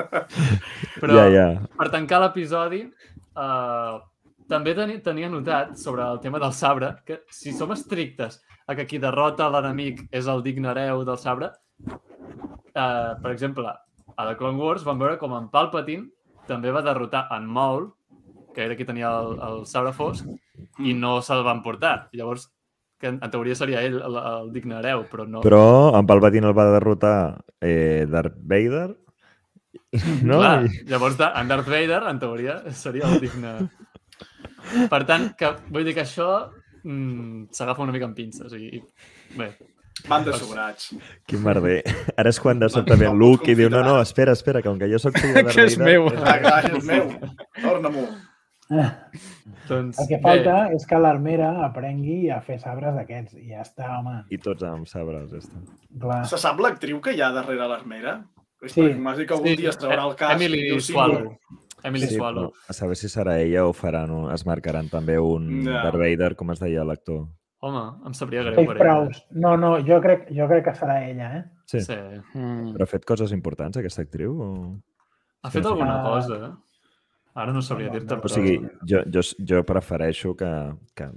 Però 1.01 1.13
Ja, 1.19 1.27
ja. 1.29 1.47
per 1.77 1.89
tancar 1.93 2.21
l'episodi, 2.23 2.83
uh, 3.35 3.99
també 4.49 4.75
teni, 4.77 4.99
tenia 5.03 5.29
notat 5.29 5.75
sobre 5.81 6.03
el 6.05 6.19
tema 6.21 6.39
del 6.39 6.53
sabre 6.53 6.95
que 7.05 7.21
si 7.33 7.51
som 7.53 7.71
estrictes 7.73 8.41
a 8.67 8.75
que 8.75 8.85
qui 8.85 8.99
derrota 9.01 9.47
l'enemic 9.49 10.05
és 10.11 10.27
el 10.27 10.43
digne 10.45 10.69
hereu 10.71 11.03
del 11.05 11.17
sabre, 11.17 11.51
uh, 11.83 13.11
per 13.21 13.31
exemple, 13.31 13.69
a 14.15 14.27
The 14.29 14.35
Clone 14.39 14.61
Wars 14.61 14.85
vam 14.87 14.99
veure 15.01 15.19
com 15.21 15.35
en 15.37 15.49
Palpatine 15.53 16.09
també 16.49 16.71
va 16.71 16.83
derrotar 16.85 17.25
en 17.35 17.47
Maul, 17.49 17.89
que 18.55 18.63
era 18.63 18.75
qui 18.77 18.87
tenia 18.87 19.09
el, 19.19 19.39
el 19.43 19.63
sabre 19.69 19.93
fosc, 19.95 20.27
i 20.79 20.93
no 20.95 21.17
se'l 21.25 21.43
van 21.45 21.63
portar. 21.65 21.95
Llavors, 22.15 22.47
que 23.01 23.09
en, 23.11 23.17
en 23.23 23.31
teoria 23.33 23.57
seria 23.57 23.81
ell 23.83 23.97
el, 23.99 24.19
el 24.19 24.51
digne 24.55 24.77
hereu, 24.79 25.05
però 25.11 25.25
no. 25.27 25.41
Però 25.45 25.63
en 25.97 26.07
Palpatine 26.07 26.51
el 26.51 26.57
va 26.57 26.69
derrotar 26.71 27.15
eh, 27.59 28.05
Darth 28.09 28.37
Vader, 28.37 28.87
no? 30.27 30.39
Clar, 30.39 30.69
llavors 30.87 31.19
en 31.27 31.51
Darth 31.51 31.69
Vader, 31.71 32.03
en 32.09 32.21
teoria, 32.21 32.61
seria 32.71 33.09
el 33.11 33.19
digne... 33.23 33.57
Per 34.89 35.03
tant, 35.05 35.27
que, 35.37 35.51
vull 35.69 35.85
dir 35.85 35.93
que 35.93 36.01
això 36.01 36.29
mm, 36.81 37.51
s'agafa 37.53 37.83
una 37.83 37.93
mica 37.93 38.07
amb 38.07 38.17
pinces. 38.17 38.55
I, 38.57 38.79
i 38.79 39.37
bé, 39.37 39.51
Van 40.07 40.25
de 40.27 40.33
sobrats. 40.37 40.89
Quin 41.25 41.41
merder. 41.41 41.79
Ara 42.19 42.29
és 42.29 42.39
quan 42.43 42.59
de 42.59 42.67
sobte 42.69 42.97
ve 42.99 43.07
Luke 43.15 43.49
i 43.51 43.55
diu, 43.57 43.69
no, 43.71 43.81
no, 43.85 43.95
espera, 44.03 44.33
espera, 44.37 44.61
que 44.61 44.69
com 44.69 44.77
que 44.79 44.89
jo 44.91 44.99
soc 45.01 45.17
fill 45.17 45.33
de 45.33 45.41
Darth 45.43 45.55
Que 45.57 45.65
és 45.65 45.77
Vader... 45.79 45.87
meu. 45.87 46.09
Ah, 46.21 46.37
clar, 46.43 46.61
és 46.75 46.85
meu. 46.85 47.09
Torna-m'ho. 47.63 48.05
doncs... 49.69 49.99
El 50.01 50.07
que 50.09 50.19
falta 50.23 50.55
és 50.75 50.85
que 50.89 50.99
l'armera 51.01 51.49
aprengui 51.65 52.29
a 52.33 52.39
fer 52.45 52.59
sabres 52.61 52.95
d'aquests. 52.97 53.37
I 53.39 53.53
ja 53.55 53.63
està, 53.65 53.89
home. 53.99 54.19
I 54.33 54.39
tots 54.41 54.65
amb 54.67 54.87
sabres, 54.89 55.29
ja 55.31 55.41
està. 55.41 55.61
Clar. 56.01 56.21
Se 56.29 56.39
sap 56.41 56.59
l'actriu 56.61 56.99
que 57.01 57.15
hi 57.15 57.21
ha 57.23 57.31
darrere 57.35 57.67
l'armera? 57.71 58.19
És 58.65 58.73
Sí. 58.73 58.81
M'has 58.81 59.17
dit 59.19 59.27
que 59.29 59.33
algun 59.35 59.51
Bé, 59.51 59.55
dia 59.59 59.69
es 59.73 59.77
traurà 59.77 60.05
el 60.09 60.15
cas. 60.19 60.35
Emily 60.35 60.59
i 60.59 60.69
diu, 60.71 60.79
sí, 60.81 60.91
Swallow. 60.93 61.31
Emily 61.85 62.07
Sí, 62.09 62.15
Swallow. 62.17 62.51
a 62.67 62.73
saber 62.73 62.95
si 62.97 63.07
serà 63.09 63.35
ella 63.39 63.65
o 63.67 63.73
faran 63.73 64.09
es 64.33 64.45
marcaran 64.45 64.87
també 64.89 65.19
un 65.21 65.63
Ja. 65.67 65.83
Darth 65.83 65.99
Vader, 66.01 66.35
com 66.35 66.51
es 66.51 66.59
deia 66.59 66.83
l'actor. 66.83 67.27
Home, 67.65 67.83
em 68.05 68.13
sabria 68.13 68.43
greu 68.45 68.55
Dave 68.59 68.67
per 68.67 68.75
ella. 68.77 68.83
Prowse. 68.83 69.23
No, 69.41 69.55
no, 69.57 69.71
jo 69.87 69.97
crec, 70.03 70.27
jo 70.37 70.45
crec 70.51 70.67
que 70.67 70.75
serà 70.77 70.99
ella, 71.07 71.31
eh? 71.39 71.43
Sí. 71.65 71.81
Sí. 71.81 71.95
Mm. 72.35 72.75
Però 72.75 72.85
ha 72.85 72.91
fet 72.91 73.07
coses 73.09 73.33
importants, 73.33 73.79
aquesta 73.81 74.03
actriu? 74.05 74.35
O... 74.37 74.51
Ha 75.45 75.49
fet 75.53 75.65
alguna 75.65 75.97
Ah. 75.99 76.03
cosa, 76.05 76.37
eh? 76.49 76.53
Ara 77.35 77.51
no 77.51 77.59
sabria 77.61 77.89
No, 77.89 77.93
dir-te, 77.97 78.13
no. 78.15 78.21
O 78.21 78.23
però... 78.23 78.31
sigui, 78.31 78.53
jo, 78.87 79.01
jo, 79.11 79.21
jo 79.49 79.63
prefereixo 79.67 80.35
que, 80.39 80.47
que 80.95 81.09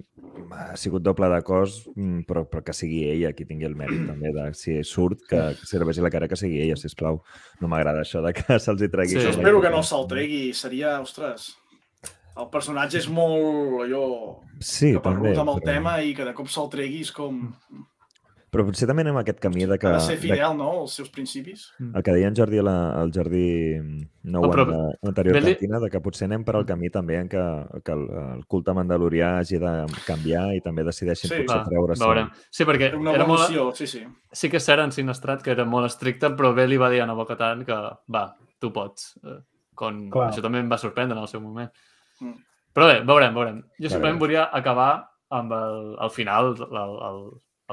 ha 0.51 0.75
sigut 0.77 1.05
doble 1.07 1.29
de 1.31 1.43
cos, 1.47 1.77
mm, 1.95 2.25
però, 2.27 2.43
però 2.51 2.65
que 2.67 2.73
sigui 2.75 3.05
ella 3.07 3.31
qui 3.39 3.45
tingui 3.47 3.69
el 3.69 3.77
mèrit 3.79 4.03
també 4.09 4.33
de 4.35 4.49
si 4.59 4.81
surt, 4.83 5.21
que, 5.31 5.39
que 5.61 5.69
serveixi 5.71 6.03
la 6.03 6.11
cara 6.11 6.27
que 6.27 6.35
sigui 6.41 6.59
ella, 6.65 6.75
sisplau. 6.81 7.21
No 7.61 7.71
m'agrada 7.71 8.03
això 8.03 8.25
de 8.25 8.33
que 8.35 8.59
se'ls 8.65 8.83
hi 8.83 8.89
tregui. 8.91 9.15
Sí. 9.21 9.29
Jo 9.29 9.37
espero 9.37 9.61
que 9.63 9.71
no 9.71 9.85
se'l 9.87 10.09
tregui. 10.11 10.43
Seria, 10.59 10.97
ostres, 11.05 11.53
el 12.39 12.49
personatge 12.53 12.99
és 13.03 13.09
molt 13.09 13.85
allò 13.87 14.05
Sí, 14.61 14.93
que 14.95 15.01
també. 15.05 15.35
amb 15.37 15.51
el 15.55 15.61
però, 15.61 15.65
tema 15.75 16.01
i 16.03 16.15
que 16.15 16.25
de 16.25 16.35
cop 16.35 16.49
se'l 16.51 16.69
tregui 16.73 17.01
és 17.07 17.13
com... 17.13 17.45
però 18.49 18.65
potser 18.65 18.87
també 18.89 19.03
anem 19.05 19.19
a 19.19 19.21
aquest 19.21 19.39
camí 19.45 19.67
de 19.69 19.77
que... 19.79 19.87
Ha 19.87 19.99
de 19.99 20.01
ser 20.01 20.15
de, 20.17 20.23
fidel, 20.23 20.55
no?, 20.57 20.69
als 20.81 20.95
seus 20.97 21.11
principis. 21.13 21.67
el 21.85 22.03
que 22.03 22.15
deia 22.17 22.31
en 22.31 22.37
Jordi, 22.39 22.59
a 22.59 22.65
la, 22.65 22.77
el 23.03 23.11
Jordi 23.13 23.43
no 24.25 24.41
Oh, 24.41 24.49
però 24.51 24.65
l'anterior 25.03 25.37
ve-li- 25.37 25.53
cantina, 25.55 25.79
de 25.83 25.91
que 25.93 26.01
potser 26.01 26.25
anem 26.31 26.47
per 26.49 26.55
al 26.57 26.65
camí 26.67 26.89
també 26.91 27.19
en 27.21 27.29
què, 27.29 27.43
que 27.85 27.93
el, 27.93 28.07
el 28.23 28.47
culte 28.49 28.73
mandalorià 28.79 29.35
hagi 29.43 29.61
de 29.61 29.73
canviar 30.07 30.47
i 30.57 30.63
també 30.65 30.83
decideixin 30.89 31.29
Sí. 31.31 31.43
potser 31.43 31.59
Va, 31.61 31.67
treure 31.69 31.99
veurem. 32.01 32.31
Sí, 32.51 32.65
perquè 32.65 32.95
Una 32.97 33.13
era 33.13 33.27
molt... 33.29 33.45
evolució, 33.51 33.69
sí, 33.77 33.87
sí. 33.87 34.03
Sí 34.33 34.49
que 34.49 34.57
és 34.63 34.65
cert 34.65 34.81
en 34.87 34.93
Sinestrat 34.97 35.43
que 35.45 35.53
era 35.53 35.65
molt 35.69 35.87
estricte, 35.91 36.33
però 36.35 36.55
bé 36.57 36.67
li 36.67 36.81
va 36.81 36.89
dir 36.91 37.03
a 37.05 37.07
Nabokatan 37.07 37.67
que 37.69 37.79
va, 38.09 38.25
tu 38.59 38.73
pots. 38.73 39.13
Eh, 39.25 39.39
Con... 39.79 40.09
Clar. 40.11 40.33
Això 40.33 40.41
també 40.43 40.59
em 40.59 40.67
va 40.73 40.77
sorprendre 40.81 41.15
en 41.15 41.23
el 41.23 41.29
seu 41.31 41.39
moment. 41.45 41.69
Mm. 42.21 42.35
Però 42.75 42.87
bé, 42.87 42.99
veurem, 43.07 43.35
veurem. 43.35 43.63
Jo 43.81 43.89
simplement 43.91 44.19
volia 44.21 44.49
acabar 44.55 45.09
amb 45.35 45.53
el, 45.53 45.97
el 46.05 46.11
final, 46.11 46.55
el, 46.69 46.93
el, 47.09 47.23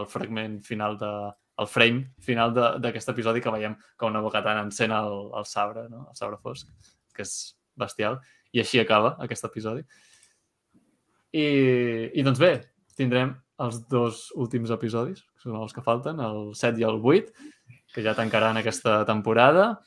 el 0.01 0.05
fragment 0.11 0.61
final 0.63 0.97
de 0.99 1.11
el 1.57 1.67
frame 1.71 2.01
final 2.19 2.51
de- 2.53 2.79
d'aquest 2.83 3.07
episodi 3.13 3.39
que 3.39 3.51
veiem 3.53 3.77
com 3.95 4.11
Nabokatan 4.11 4.57
encén 4.65 4.91
el, 4.91 5.13
el 5.39 5.45
sabre, 5.47 5.85
no? 5.87 6.01
el 6.09 6.15
sabre 6.19 6.35
fosc, 6.43 6.67
que 7.15 7.23
és 7.23 7.55
bestial, 7.79 8.17
i 8.51 8.59
així 8.59 8.81
acaba 8.81 9.13
aquest 9.23 9.45
episodi. 9.47 9.85
I, 11.31 11.45
i 12.15 12.23
doncs 12.27 12.39
bé, 12.39 12.51
tindrem 12.95 13.33
els 13.63 13.79
dos 13.87 14.25
últims 14.35 14.71
episodis, 14.75 15.21
que 15.35 15.45
són 15.47 15.55
els 15.61 15.71
que 15.75 15.83
falten, 15.83 16.19
el 16.19 16.51
7 16.59 16.81
i 16.81 16.83
el 16.87 16.99
8, 16.99 17.31
que 17.95 18.03
ja 18.03 18.13
tancaran 18.17 18.59
aquesta 18.59 19.05
temporada 19.07 19.77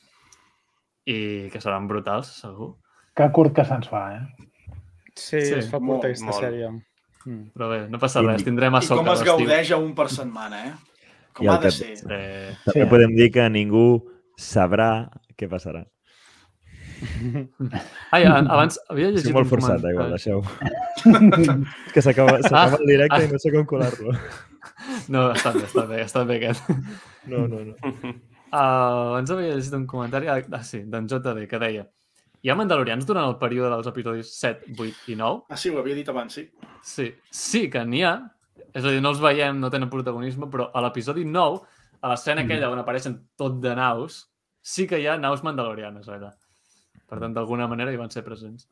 i 1.05 1.49
que 1.53 1.61
seran 1.61 1.85
brutals, 1.89 2.31
segur. 2.41 2.71
Que 3.13 3.29
curt 3.33 3.53
que 3.57 3.65
se'ns 3.65 3.89
fa, 3.89 4.03
eh? 4.17 4.48
Sí, 5.19 5.41
Sí, 5.43 5.53
es 5.59 5.67
fa 5.69 5.79
molt, 5.79 5.99
curta 5.99 6.07
aquesta 6.13 6.25
molt. 6.31 6.43
sèrie. 6.43 6.69
Mm. 7.25 7.41
Però 7.53 7.67
bé, 7.69 7.79
no 7.91 7.99
passa 7.99 8.21
I- 8.23 8.27
res, 8.29 8.43
tindrem 8.47 8.75
a 8.75 8.79
I 8.79 8.87
soca 8.87 9.03
com 9.03 9.13
es 9.13 9.23
gaudeix 9.27 9.71
a 9.75 9.77
un 9.77 9.93
per 9.95 10.07
setmana, 10.09 10.61
eh? 10.69 10.73
Com 11.35 11.45
I 11.45 11.49
ha 11.51 11.57
de 11.59 11.67
que- 11.67 11.71
ser. 11.71 11.93
Eh, 12.09 12.55
També 12.65 12.83
Sí. 12.85 12.89
podem 12.89 13.15
dir 13.15 13.31
que 13.31 13.49
ningú 13.49 13.85
sabrà 14.39 15.09
què 15.37 15.49
passarà. 15.51 15.85
ai, 18.11 18.25
abans 18.27 18.79
havia 18.89 19.07
llegit 19.09 19.21
Estic 19.23 19.35
molt 19.35 19.45
un 19.47 19.51
forçat, 19.53 19.83
eh, 19.83 19.91
igual, 19.93 20.09
comentari. 20.09 20.11
deixeu. 20.17 20.39
És 21.85 21.93
que 21.93 22.01
s'acaba 22.03 22.39
s'acaba 22.43 22.77
el 22.81 22.87
directe 22.91 23.15
ah. 23.19 23.23
i 23.23 23.29
no 23.31 23.39
sé 23.39 23.51
com 23.53 23.65
colar-lo. 23.71 24.15
No, 25.11 25.29
està 25.35 25.53
bé, 25.55 25.63
està 25.67 25.85
bé, 25.87 26.01
està 26.03 26.25
bé 26.27 26.39
aquest. 26.39 26.67
No, 27.31 27.45
no, 27.47 27.61
no. 27.69 27.75
Uh, 28.49 29.13
abans 29.13 29.31
havia 29.31 29.53
llegit 29.55 29.73
un 29.77 29.85
comentari, 29.87 30.27
ah, 30.27 30.39
ah, 30.51 30.63
sí, 30.65 30.81
d'en 30.89 31.07
JD, 31.07 31.45
que 31.47 31.59
deia 31.61 31.85
hi 32.43 32.51
ha 32.51 32.55
mandalorians 32.55 33.07
durant 33.07 33.27
el 33.27 33.37
període 33.41 33.71
dels 33.73 33.87
episodis 33.91 34.31
7, 34.39 34.73
8 34.77 35.13
i 35.13 35.17
9? 35.19 35.45
Ah, 35.51 35.57
sí, 35.59 35.71
ho 35.73 35.79
havia 35.81 35.97
dit 35.97 36.09
abans, 36.11 36.37
sí. 36.39 36.45
Sí, 36.85 37.09
sí 37.31 37.65
que 37.71 37.83
n'hi 37.85 38.03
ha, 38.07 38.15
és 38.69 38.83
a 38.85 38.93
dir, 38.93 39.01
no 39.03 39.11
els 39.13 39.21
veiem, 39.23 39.59
no 39.59 39.71
tenen 39.73 39.91
protagonisme, 39.91 40.47
però 40.51 40.69
a 40.71 40.83
l'episodi 40.85 41.25
9, 41.27 41.61
a 41.99 42.13
l'escena 42.13 42.45
aquella 42.45 42.69
on 42.71 42.79
apareixen 42.79 43.17
tot 43.39 43.59
de 43.63 43.73
naus, 43.75 44.21
sí 44.61 44.87
que 44.87 44.99
hi 45.01 45.07
ha 45.09 45.17
naus 45.19 45.43
mandalorianes, 45.43 46.07
allà. 46.07 46.31
Per 47.09 47.19
tant, 47.19 47.33
d'alguna 47.35 47.67
manera 47.67 47.91
hi 47.91 47.99
van 47.99 48.11
ser 48.13 48.23
presents. 48.23 48.69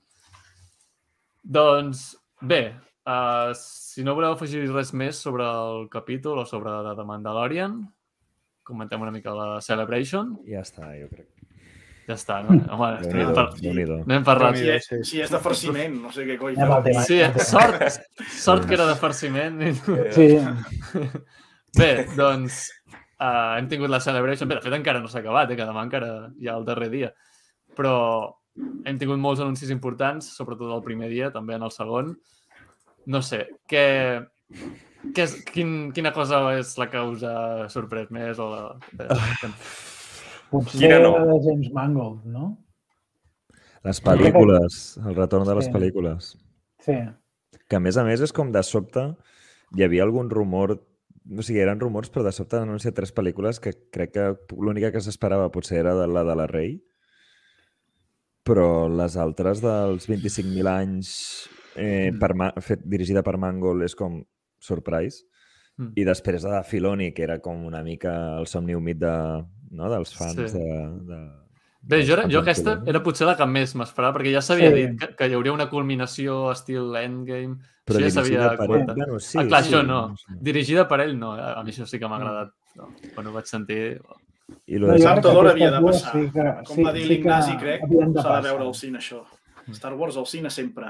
Doncs, 1.43 2.09
bé, 2.41 2.61
uh, 3.07 3.51
si 3.57 4.05
no 4.05 4.15
voleu 4.15 4.35
afegir 4.35 4.65
res 4.69 4.93
més 4.93 5.19
sobre 5.19 5.47
el 5.47 5.87
capítol 5.91 6.43
o 6.43 6.45
sobre 6.45 6.75
The 6.95 7.07
Mandalorian, 7.07 7.79
comentem 8.67 9.01
una 9.01 9.15
mica 9.15 9.35
la 9.35 9.49
Celebration. 9.63 10.37
Ja 10.47 10.61
està, 10.67 10.91
jo 10.99 11.09
crec. 11.11 11.36
Ja 12.07 12.15
està, 12.15 12.37
no? 12.45 12.55
Home, 12.71 12.89
no 13.11 13.33
par 13.35 13.49
déu-n'hi-do. 13.59 13.97
no 14.07 14.15
hem 14.15 14.23
parlat. 14.23 14.55
Si 14.55 14.75
sí. 14.85 14.99
si 15.09 15.19
és 15.25 15.31
de 15.33 15.41
farciment, 15.43 15.97
no 16.05 16.11
sé 16.15 16.23
què 16.29 16.37
coi 16.39 16.55
feu. 16.55 16.75
tema. 16.85 17.03
Sí, 17.03 17.19
sort, 17.43 17.83
sort 18.31 18.67
que 18.69 18.77
era 18.77 18.85
de 18.87 18.95
farciment. 18.95 19.59
Sí, 20.15 20.29
Bé, 21.77 21.89
doncs 22.15 22.61
uh, 23.19 23.57
hem 23.57 23.67
tingut 23.67 23.91
la 23.91 23.99
Celebration. 23.99 24.47
Bé, 24.47 24.55
de 24.55 24.63
fet 24.63 24.77
encara 24.79 25.03
no 25.03 25.11
s'ha 25.11 25.19
acabat, 25.19 25.51
eh, 25.51 25.59
que 25.59 25.67
demà 25.67 25.83
encara 25.83 26.11
hi 26.39 26.47
ha 26.47 26.55
el 26.55 26.65
darrer 26.69 26.87
dia. 26.95 27.11
Però 27.75 27.97
hem 28.57 28.97
tingut 28.97 29.19
molts 29.21 29.43
anuncis 29.43 29.73
importants, 29.73 30.31
sobretot 30.39 30.71
el 30.73 30.85
primer 30.87 31.11
dia, 31.11 31.29
també 31.35 31.59
en 31.59 31.67
el 31.67 31.75
segon. 31.75 32.15
No 33.11 33.21
sé, 33.23 33.43
què, 33.67 33.83
què 35.11 35.27
és, 35.27 35.35
quin, 35.51 35.91
quina 35.95 36.15
cosa 36.15 36.39
és 36.55 36.73
la 36.79 36.87
que 36.91 37.03
us 37.03 37.27
ha 37.27 37.67
sorprès 37.71 38.09
més? 38.15 38.39
O 38.39 38.49
la, 38.51 38.63
de, 38.95 39.11
que, 39.43 39.51
potser 40.51 40.79
Quina 40.81 40.99
no? 41.03 41.13
la 41.17 41.25
de 41.33 41.39
James 41.45 41.71
Mangold, 41.73 42.25
no? 42.25 42.51
Les 43.87 44.01
pel·lícules, 44.03 44.97
el 45.05 45.15
retorn 45.15 45.47
de 45.47 45.55
les 45.55 45.65
Sí. 45.65 45.71
pel·lícules. 45.71 46.35
Sí. 46.83 46.97
Que 47.69 47.75
a 47.77 47.79
més 47.79 47.97
a 47.97 48.03
més 48.03 48.21
és 48.21 48.33
com 48.33 48.51
de 48.51 48.63
sobte 48.63 49.15
hi 49.75 49.83
havia 49.83 50.03
algun 50.03 50.29
rumor, 50.29 50.77
o 51.27 51.41
sigui, 51.43 51.59
eren 51.59 51.79
rumors, 51.79 52.09
però 52.11 52.23
de 52.23 52.31
sobte 52.31 52.57
han 52.57 52.69
anunciat 52.69 52.95
tres 52.95 53.13
pel·lícules 53.13 53.59
que 53.59 53.73
crec 53.91 54.13
que 54.13 54.27
l'única 54.55 54.91
que 54.91 55.01
s'esperava 55.03 55.51
potser 55.51 55.79
era 55.79 55.95
de 55.95 56.07
la 56.07 56.23
de 56.23 56.35
la 56.35 56.47
Rei, 56.47 56.81
però 58.47 58.87
les 58.87 59.17
altres 59.19 59.61
dels 59.61 60.07
25.000 60.07 60.67
anys 60.71 61.49
eh, 61.75 62.11
per 62.19 62.33
Ma 62.35 62.51
fet, 62.63 62.81
dirigida 62.87 63.23
per 63.23 63.37
Mangold 63.37 63.83
és 63.83 63.95
com 63.95 64.21
surprise. 64.59 65.25
Mm. 65.77 65.91
I 65.99 66.05
després 66.07 66.41
de 66.47 66.63
Filoni, 66.65 67.11
que 67.13 67.23
era 67.27 67.39
com 67.43 67.65
una 67.67 67.83
mica 67.83 68.37
el 68.39 68.47
somni 68.47 68.73
humit 68.73 68.97
de, 68.97 69.13
no, 69.71 69.89
dels 69.89 70.13
fans 70.15 70.35
Sí. 70.35 70.57
de, 70.57 70.69
de... 71.09 71.19
Bé, 71.87 72.01
jo, 72.05 72.13
era- 72.17 72.27
jo 72.27 72.39
aquesta 72.41 72.81
era 72.85 73.01
potser 73.03 73.27
la 73.27 73.37
que 73.37 73.45
més 73.47 73.73
m'esperava, 73.75 74.17
perquè 74.17 74.33
ja 74.33 74.41
s'havia 74.41 74.69
Sí. 74.71 74.75
dit 74.87 74.99
que, 74.99 75.15
que 75.15 75.27
hi 75.29 75.33
hauria 75.33 75.53
una 75.53 75.69
culminació 75.69 76.51
estil 76.51 76.95
Endgame. 76.95 77.57
Però 77.87 77.97
això 77.99 78.03
ja 78.03 78.09
s'havia 78.17 78.51
ell. 78.51 78.57
comentat. 78.57 78.95
Bueno, 78.97 79.19
sí, 79.19 79.37
ah, 79.39 79.45
clar, 79.47 79.63
sí, 79.63 79.69
això 79.73 79.83
no. 79.85 80.15
sé. 80.17 80.33
Dirigida 80.41 80.87
per 80.87 80.99
ell, 81.01 81.17
no. 81.17 81.31
A 81.33 81.63
mi 81.63 81.71
això 81.71 81.85
sí 81.87 81.97
que 81.99 82.07
m'ha 82.07 82.17
agradat. 82.17 82.51
No. 82.75 82.89
Quan 83.15 83.27
ho 83.27 83.31
vaig 83.31 83.45
sentir... 83.47 84.01
I 84.67 84.77
lo 84.79 84.87
No, 84.87 84.93
de 84.93 84.99
jo 84.99 85.05
Tard 85.05 85.21
crec 85.21 85.25
o 85.25 85.29
que 85.29 85.35
d'hora 85.35 85.49
aquestes 85.51 85.67
havia 85.67 85.71
de 85.71 85.85
passar. 85.85 86.11
Sí 86.11 86.31
que, 86.31 86.73
Com 86.75 86.83
va 86.85 86.91
dir 86.93 87.01
sí 87.03 87.09
l'Ignasi, 87.09 87.57
crec, 87.57 87.81
s'ha 88.21 88.35
de 88.41 88.41
veure 88.49 88.63
al 88.63 88.73
cine, 88.75 88.97
això. 88.99 89.23
Star 89.73 89.93
Wars 89.93 90.17
al 90.17 90.25
cine 90.25 90.49
sempre. 90.49 90.85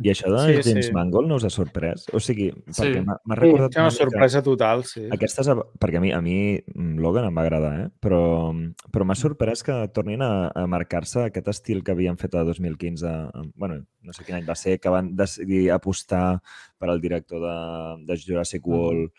I 0.00 0.08
això 0.10 0.30
de 0.32 0.62
Sí, 0.62 0.70
James 0.70 0.86
sí. 0.86 0.92
Mangold 0.92 1.28
no 1.28 1.36
us 1.36 1.44
ha 1.44 1.50
sorprès? 1.50 2.06
O 2.12 2.18
sigui, 2.18 2.48
Sí. 2.68 2.82
perquè 2.82 3.04
m'ha 3.04 3.18
m'ha 3.24 3.34
Sí, 3.36 3.40
recordat 3.40 3.70
És 3.70 3.76
una 3.76 3.84
mica- 3.90 3.96
sorpresa 4.02 4.42
total, 4.42 4.84
sí. 4.84 5.06
Aquestes, 5.12 5.46
perquè 5.78 5.96
a 5.98 6.00
mi, 6.00 6.12
a 6.12 6.20
mi 6.20 6.58
mm, 6.74 6.98
Logan 6.98 7.26
em 7.26 7.36
va 7.36 7.42
agradar, 7.42 7.72
eh? 7.80 7.88
però, 8.00 8.50
però 8.90 9.04
m'ha 9.04 9.14
sorprès 9.14 9.62
que 9.62 9.76
tornin 9.94 10.22
a, 10.22 10.48
a 10.54 10.66
marcar-se 10.66 11.26
aquest 11.26 11.48
estil 11.48 11.84
que 11.84 11.92
havien 11.92 12.16
fet 12.18 12.34
a 12.34 12.42
2015, 12.42 13.06
amb- 13.32 13.52
bueno, 13.54 13.84
no 14.02 14.12
sé 14.12 14.24
quin 14.24 14.36
any 14.36 14.46
va 14.48 14.54
ser, 14.56 14.80
que 14.80 14.88
van 14.88 15.14
decidir 15.14 15.70
apostar 15.70 16.40
per 16.78 16.88
al 16.90 17.00
director 17.00 17.38
de, 17.40 18.04
de 18.06 18.16
Jurassic 18.18 18.66
World 18.66 19.10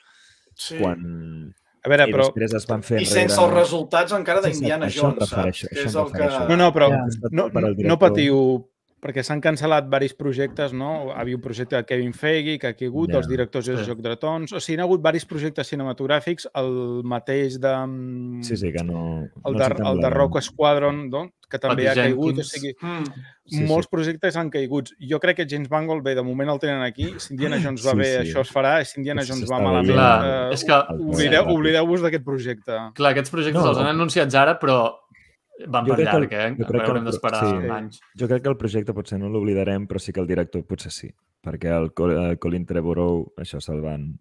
Sí. 0.55 0.77
quan... 0.81 1.53
A 1.85 1.89
veure, 1.89 2.05
I 2.07 2.13
però... 2.13 2.25
després 2.29 2.53
es 2.53 2.65
van 2.67 2.81
fer 2.81 3.01
I 3.01 3.05
sense 3.05 3.35
els 3.41 3.51
resultats 3.53 4.13
encara 4.15 4.39
Sí, 4.43 4.51
d'Indiana 4.51 4.85
això 4.87 5.01
Jones, 5.09 5.29
saps? 5.29 5.63
Que 5.67 5.75
això 5.75 5.87
és 5.89 5.95
el 5.95 6.11
que... 6.13 6.27
No, 6.49 6.55
no, 6.55 6.71
però 6.71 6.89
Ja. 6.89 7.01
no, 7.31 7.49
no 7.49 7.73
director. 7.75 7.99
patiu, 7.99 8.69
perquè 9.03 9.21
s'han 9.25 9.41
cancel·lat 9.43 9.89
varis 9.91 10.13
projectes, 10.15 10.71
no? 10.73 11.11
Hi 11.11 11.19
havia 11.21 11.35
un 11.35 11.43
projecte 11.43 11.75
de 11.75 11.83
Kevin 11.89 12.13
Feige 12.15 12.57
que 12.61 12.71
ha 12.71 12.73
caigut, 12.79 13.11
Ja, 13.11 13.19
els 13.19 13.27
directors 13.27 13.67
de 13.67 13.77
sí. 13.77 13.85
Joc 13.91 13.99
de 14.05 14.15
Trons... 14.17 14.53
O 14.55 14.59
sigui, 14.63 14.77
hi 14.79 14.81
ha 14.81 14.87
hagut 14.87 15.03
varis 15.03 15.25
projectes 15.27 15.67
cinematogràfics, 15.73 16.47
el 16.55 17.03
mateix 17.03 17.59
de... 17.59 17.75
mm, 17.85 18.41
Sí, 18.47 18.55
sí, 18.57 18.71
que 18.71 18.83
no... 18.87 19.27
El 19.45 19.53
no 19.53 19.59
de, 19.59 19.71
el 19.91 19.99
de 20.01 20.09
Rock 20.09 20.39
Squadron, 20.41 21.09
no? 21.09 21.27
que 21.53 21.59
també 21.61 21.83
ha 21.85 21.93
caigut. 21.93 22.39
O 22.41 22.43
sigui, 22.47 22.71
Mm. 22.81 23.03
Sí, 23.45 23.57
sí. 23.59 23.63
molts 23.67 23.89
projectes 23.91 24.37
han 24.39 24.47
caigut. 24.49 24.87
Jo 25.03 25.19
crec 25.19 25.35
que 25.41 25.45
James 25.51 25.69
Mangold, 25.69 26.01
bé, 26.01 26.13
de 26.15 26.23
moment 26.23 26.49
el 26.49 26.59
tenen 26.63 26.81
aquí. 26.81 27.09
Si 27.19 27.33
Indiana 27.35 27.59
Jones 27.61 27.83
va 27.85 27.91
Sí, 27.91 27.97
bé, 27.99 28.05
sí. 28.07 28.21
això 28.31 28.41
es 28.41 28.49
farà. 28.55 28.71
Si 28.87 28.95
Indiana 29.01 29.21
Això 29.21 29.33
Jones 29.35 29.51
va 29.51 29.59
malament, 29.61 29.91
Clar, 29.93 30.47
eh, 30.49 30.53
és 30.55 30.63
que- 30.63 30.79
oblideu- 30.95 31.43
Sí. 31.45 31.53
oblideu-vos 31.53 32.01
d'aquest 32.01 32.23
projecte. 32.23 32.71
Clar, 32.95 33.11
aquests 33.11 33.29
projectes 33.29 33.61
No. 33.61 33.69
els 33.69 33.77
han 33.83 33.87
anunciats 33.91 34.33
ara, 34.33 34.57
però 34.59 34.77
van 35.67 35.85
Jo 35.85 35.93
per 35.93 35.97
crec 35.97 36.09
que 36.09 36.15
el- 36.17 36.21
llarg, 36.29 36.33
eh? 36.33 36.55
jo 36.57 36.65
crec 36.65 36.67
que 36.67 36.75
el 36.77 36.81
Haurem 36.89 37.03
pro- 37.03 37.11
d'esperar 37.11 37.41
sí. 37.45 37.69
anys. 37.69 37.99
Jo 38.19 38.27
crec 38.27 38.43
que 38.43 38.49
el 38.49 38.57
projecte 38.57 38.93
potser 38.93 39.19
no 39.19 39.29
l'oblidarem, 39.29 39.87
però 39.87 39.99
sí 39.99 40.11
que 40.11 40.19
el 40.21 40.27
director 40.27 40.63
potser 40.65 40.91
sí, 40.91 41.11
perquè 41.43 41.69
el 41.77 41.93
Col- 41.93 42.17
eh, 42.31 42.37
Colin 42.37 42.65
Trevorrow, 42.65 43.33
això 43.37 43.59
se'l 43.61 43.81
van, 43.81 44.19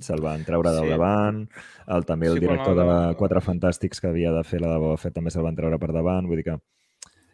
se'l 0.00 0.20
van 0.22 0.44
treure 0.44 0.70
del 0.70 0.84
Sí. 0.84 0.88
davant, 0.90 1.48
el, 1.88 2.04
també 2.06 2.26
el 2.28 2.34
Sí, 2.34 2.40
director 2.40 2.74
no, 2.74 2.80
de 2.82 2.86
no. 3.08 3.16
Quatre 3.16 3.40
Fantàstics 3.40 4.00
que 4.00 4.08
havia 4.08 4.32
de 4.32 4.42
fer 4.44 4.60
la 4.62 4.68
de 4.72 4.78
Boba 4.78 4.96
Fett 4.96 5.14
també 5.14 5.30
se'l 5.30 5.42
van 5.44 5.54
treure 5.56 5.78
per 5.78 5.92
davant, 5.92 6.26
vull 6.26 6.36
dir 6.36 6.44
que 6.44 6.58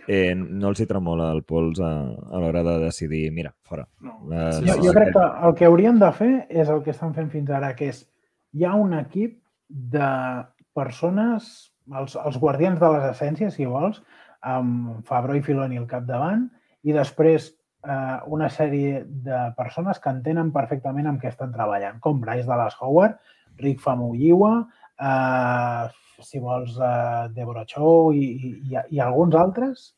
eh, 0.08 0.34
no 0.34 0.68
els 0.68 0.80
hi 0.80 0.86
tremola 0.86 1.30
el 1.30 1.44
pols 1.44 1.78
a, 1.78 1.92
a 2.10 2.38
l'hora 2.40 2.64
de 2.64 2.78
decidir, 2.86 3.30
mira, 3.30 3.54
fora. 3.62 3.86
No. 4.00 4.16
Eh, 4.32 4.52
Sí, 4.54 4.66
Jo, 4.66 4.72
sí, 4.74 4.78
jo 4.80 4.90
sí. 4.90 4.96
crec 4.96 5.12
que 5.12 5.46
el 5.46 5.54
que 5.54 5.64
haurien 5.66 5.98
de 6.00 6.10
fer 6.12 6.46
és 6.50 6.68
el 6.68 6.82
que 6.82 6.90
estan 6.90 7.14
fent 7.14 7.30
fins 7.30 7.48
ara, 7.50 7.76
que 7.76 7.88
és 7.90 8.08
hi 8.52 8.64
ha 8.64 8.74
un 8.74 8.94
equip 8.98 9.38
de 9.68 10.44
persones, 10.74 11.71
els, 11.98 12.16
els 12.16 12.38
guardians 12.38 12.78
de 12.80 12.90
les 12.94 13.08
essències, 13.10 13.54
si 13.54 13.66
vols, 13.66 14.02
amb 14.42 15.02
Fabro 15.06 15.34
i 15.38 15.42
Filoni 15.42 15.78
al 15.78 15.86
capdavant, 15.90 16.48
i 16.82 16.92
després 16.94 17.52
eh, 17.86 18.18
una 18.26 18.48
sèrie 18.50 19.04
de 19.06 19.40
persones 19.56 19.98
que 20.02 20.10
entenen 20.10 20.52
perfectament 20.54 21.06
amb 21.06 21.22
què 21.22 21.28
estan 21.30 21.52
treballant, 21.54 22.00
com 22.00 22.20
Bryce 22.20 22.46
Dallas 22.48 22.76
Howard, 22.80 23.18
Rick 23.62 23.80
Famuyiwa, 23.80 24.52
eh, 24.98 25.88
si 26.22 26.38
vols, 26.42 26.76
eh, 26.78 27.28
Deborah 27.34 27.64
Chow 27.66 28.12
i, 28.14 28.24
i, 28.24 28.52
i, 28.72 28.78
i 28.96 29.00
alguns 29.02 29.34
altres, 29.34 29.90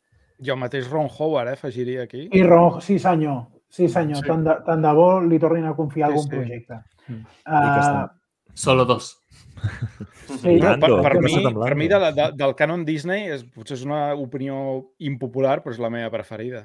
I 0.44 0.51
el 0.51 0.56
mateix 0.59 0.89
Ron 0.90 1.06
Howard, 1.19 1.48
eh, 1.48 1.52
afegiria 1.55 2.02
aquí. 2.02 2.28
i 2.32 2.43
Ron, 2.43 2.81
sí 2.82 2.98
senyor, 2.98 3.44
sí 3.70 3.89
senyor, 3.89 4.16
Sí. 4.19 4.23
sí. 4.24 4.28
Tant, 4.28 4.43
de, 4.44 4.56
tant 4.66 4.82
de 4.82 4.93
bo 4.93 5.20
li 5.23 5.39
tornin 5.39 5.65
a 5.70 5.74
confiar 5.77 6.09
Sí, 6.11 6.12
algun 6.12 6.24
sí. 6.24 6.36
projecte. 6.36 6.81
Mm. 7.06 7.20
Uh, 7.47 8.09
Solo 8.55 8.85
dos. 8.85 9.12
sí, 10.40 10.59
Lando, 10.59 11.02
per, 11.02 11.12
per, 11.12 11.22
mi, 11.22 11.36
per 11.55 11.74
mi 11.76 11.88
de, 11.88 11.98
de, 12.12 12.30
del 12.34 12.55
canon 12.55 12.84
Disney 12.84 13.28
és, 13.30 13.44
potser 13.44 13.76
és 13.78 13.84
una 13.84 14.14
opinió 14.14 14.56
impopular, 14.98 15.60
però 15.62 15.72
és 15.74 15.78
la 15.82 15.90
meva 15.90 16.10
preferida. 16.10 16.64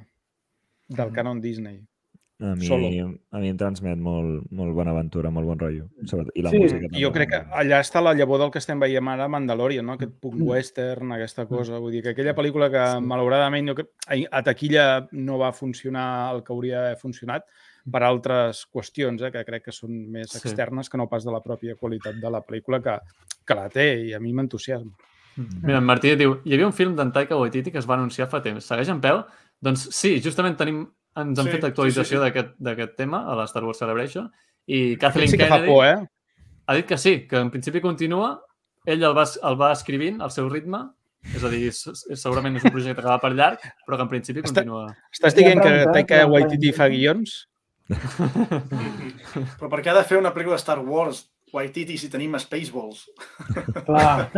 Del 0.89 1.11
canon 1.13 1.39
Disney. 1.41 1.79
A 2.41 2.53
mi, 2.55 2.65
Solo. 2.65 2.87
a 3.35 3.39
mi 3.43 3.49
em 3.51 3.57
transmet 3.59 3.97
molt, 3.99 4.45
molt 4.55 4.71
bona 4.73 4.93
aventura, 4.95 5.27
molt 5.29 5.45
bon 5.45 5.59
rotllo. 5.59 5.89
I 6.33 6.41
la 6.41 6.49
Sí, 6.53 6.57
música 6.61 6.79
també. 6.85 7.01
jo 7.03 7.11
crec 7.11 7.29
que 7.33 7.39
allà 7.51 7.81
està 7.83 7.99
la 8.01 8.13
llavor 8.15 8.39
del 8.39 8.49
que 8.53 8.59
estem 8.63 8.79
veient 8.79 9.09
ara 9.11 9.25
a 9.25 9.27
Mandalorian, 9.27 9.85
no? 9.85 9.97
aquest 9.99 10.13
punt 10.21 10.37
Mm. 10.39 10.47
western, 10.47 11.11
aquesta 11.11 11.45
cosa. 11.47 11.77
Vull 11.79 11.91
dir 11.91 12.01
que 12.01 12.09
aquella 12.15 12.33
pel·lícula 12.33 12.71
que, 12.71 13.01
malauradament, 13.05 13.67
jo 13.67 13.75
crec, 13.75 13.89
a- 14.07 14.37
a 14.39 14.41
taquilla 14.41 15.07
no 15.11 15.37
va 15.37 15.51
funcionar 15.51 16.33
el 16.33 16.41
que 16.43 16.53
hauria 16.53 16.79
d'haver 16.81 16.97
funcionat 16.97 17.43
per 17.91 18.01
altres 18.03 18.65
qüestions, 18.71 19.21
eh, 19.21 19.31
que 19.31 19.45
crec 19.45 19.63
que 19.65 19.71
són 19.71 19.91
més 20.11 20.29
Sí. 20.31 20.39
externes 20.43 20.89
que 20.89 20.97
no 20.97 21.07
pas 21.07 21.23
de 21.23 21.31
la 21.31 21.41
pròpia 21.41 21.75
qualitat 21.75 22.15
de 22.15 22.29
la 22.29 22.41
pel·lícula 22.41 22.81
que, 22.83 22.97
que 23.45 23.55
la 23.55 23.69
té 23.69 23.87
i 24.09 24.13
a 24.13 24.19
mi 24.19 24.33
m'entusiasma. 24.33 24.91
Mira, 25.63 25.77
en 25.77 25.85
Martí 25.85 26.15
diu, 26.19 26.41
hi 26.43 26.53
havia 26.53 26.67
un 26.67 26.73
film 26.73 26.95
d'en 26.97 27.11
Taika 27.13 27.37
Waititi 27.37 27.71
que 27.71 27.77
es 27.79 27.87
va 27.89 27.93
anunciar 27.95 28.27
fa 28.27 28.41
temps. 28.43 28.65
Segueix 28.65 28.89
en 28.89 28.99
peu? 28.99 29.21
Doncs 29.61 29.87
sí, 29.95 30.19
justament 30.21 30.57
tenim, 30.57 30.81
ens 31.15 31.39
han 31.39 31.45
Sí, 31.45 31.51
fet 31.51 31.63
actualització 31.63 32.03
sí, 32.03 32.15
sí. 32.15 32.21
d'aquest 32.23 32.55
d'aquest 32.59 32.95
tema 32.97 33.25
a 33.31 33.35
la 33.35 33.45
Star 33.47 33.63
Wars 33.63 33.77
Celebration 33.79 34.29
i 34.67 34.95
Kathleen 34.97 35.29
sí 35.29 35.37
que 35.37 35.45
fa 35.47 35.55
Kennedy 35.61 35.71
por, 35.73 35.85
eh? 35.85 36.07
ha 36.67 36.75
dit 36.75 36.85
que 36.85 36.97
sí, 36.97 37.27
que 37.27 37.37
en 37.37 37.49
principi 37.49 37.81
continua, 37.81 38.39
ell 38.85 39.03
el 39.03 39.15
va, 39.17 39.23
el 39.43 39.55
va 39.59 39.71
escrivint 39.73 40.21
al 40.21 40.31
seu 40.31 40.47
ritme, 40.49 40.83
és 41.35 41.43
a 41.43 41.49
dir, 41.49 41.71
segurament 41.73 42.55
és 42.55 42.63
un 42.63 42.71
projecte 42.71 43.01
que 43.01 43.07
va 43.07 43.19
per 43.19 43.31
llarg, 43.33 43.59
però 43.87 43.97
que 43.97 44.03
en 44.03 44.09
principi 44.09 44.39
Està- 44.39 44.63
continua. 44.63 44.95
Estàs 45.11 45.35
dient 45.35 45.59
que 45.61 45.85
Taika 45.91 46.25
Waititi 46.27 46.71
fa 46.71 46.87
guions? 46.87 47.48
Però 47.89 49.69
per 49.69 49.81
què 49.81 49.91
ha 49.91 49.97
de 49.97 50.05
fer 50.07 50.19
una 50.21 50.31
pel·lícula 50.35 50.57
de 50.57 50.61
Star 50.63 50.79
Wars, 50.85 51.23
Waititi, 51.53 51.95
si 51.97 52.09
tenim 52.13 52.35
Spaceballs? 52.37 53.07
clar. 53.87 54.29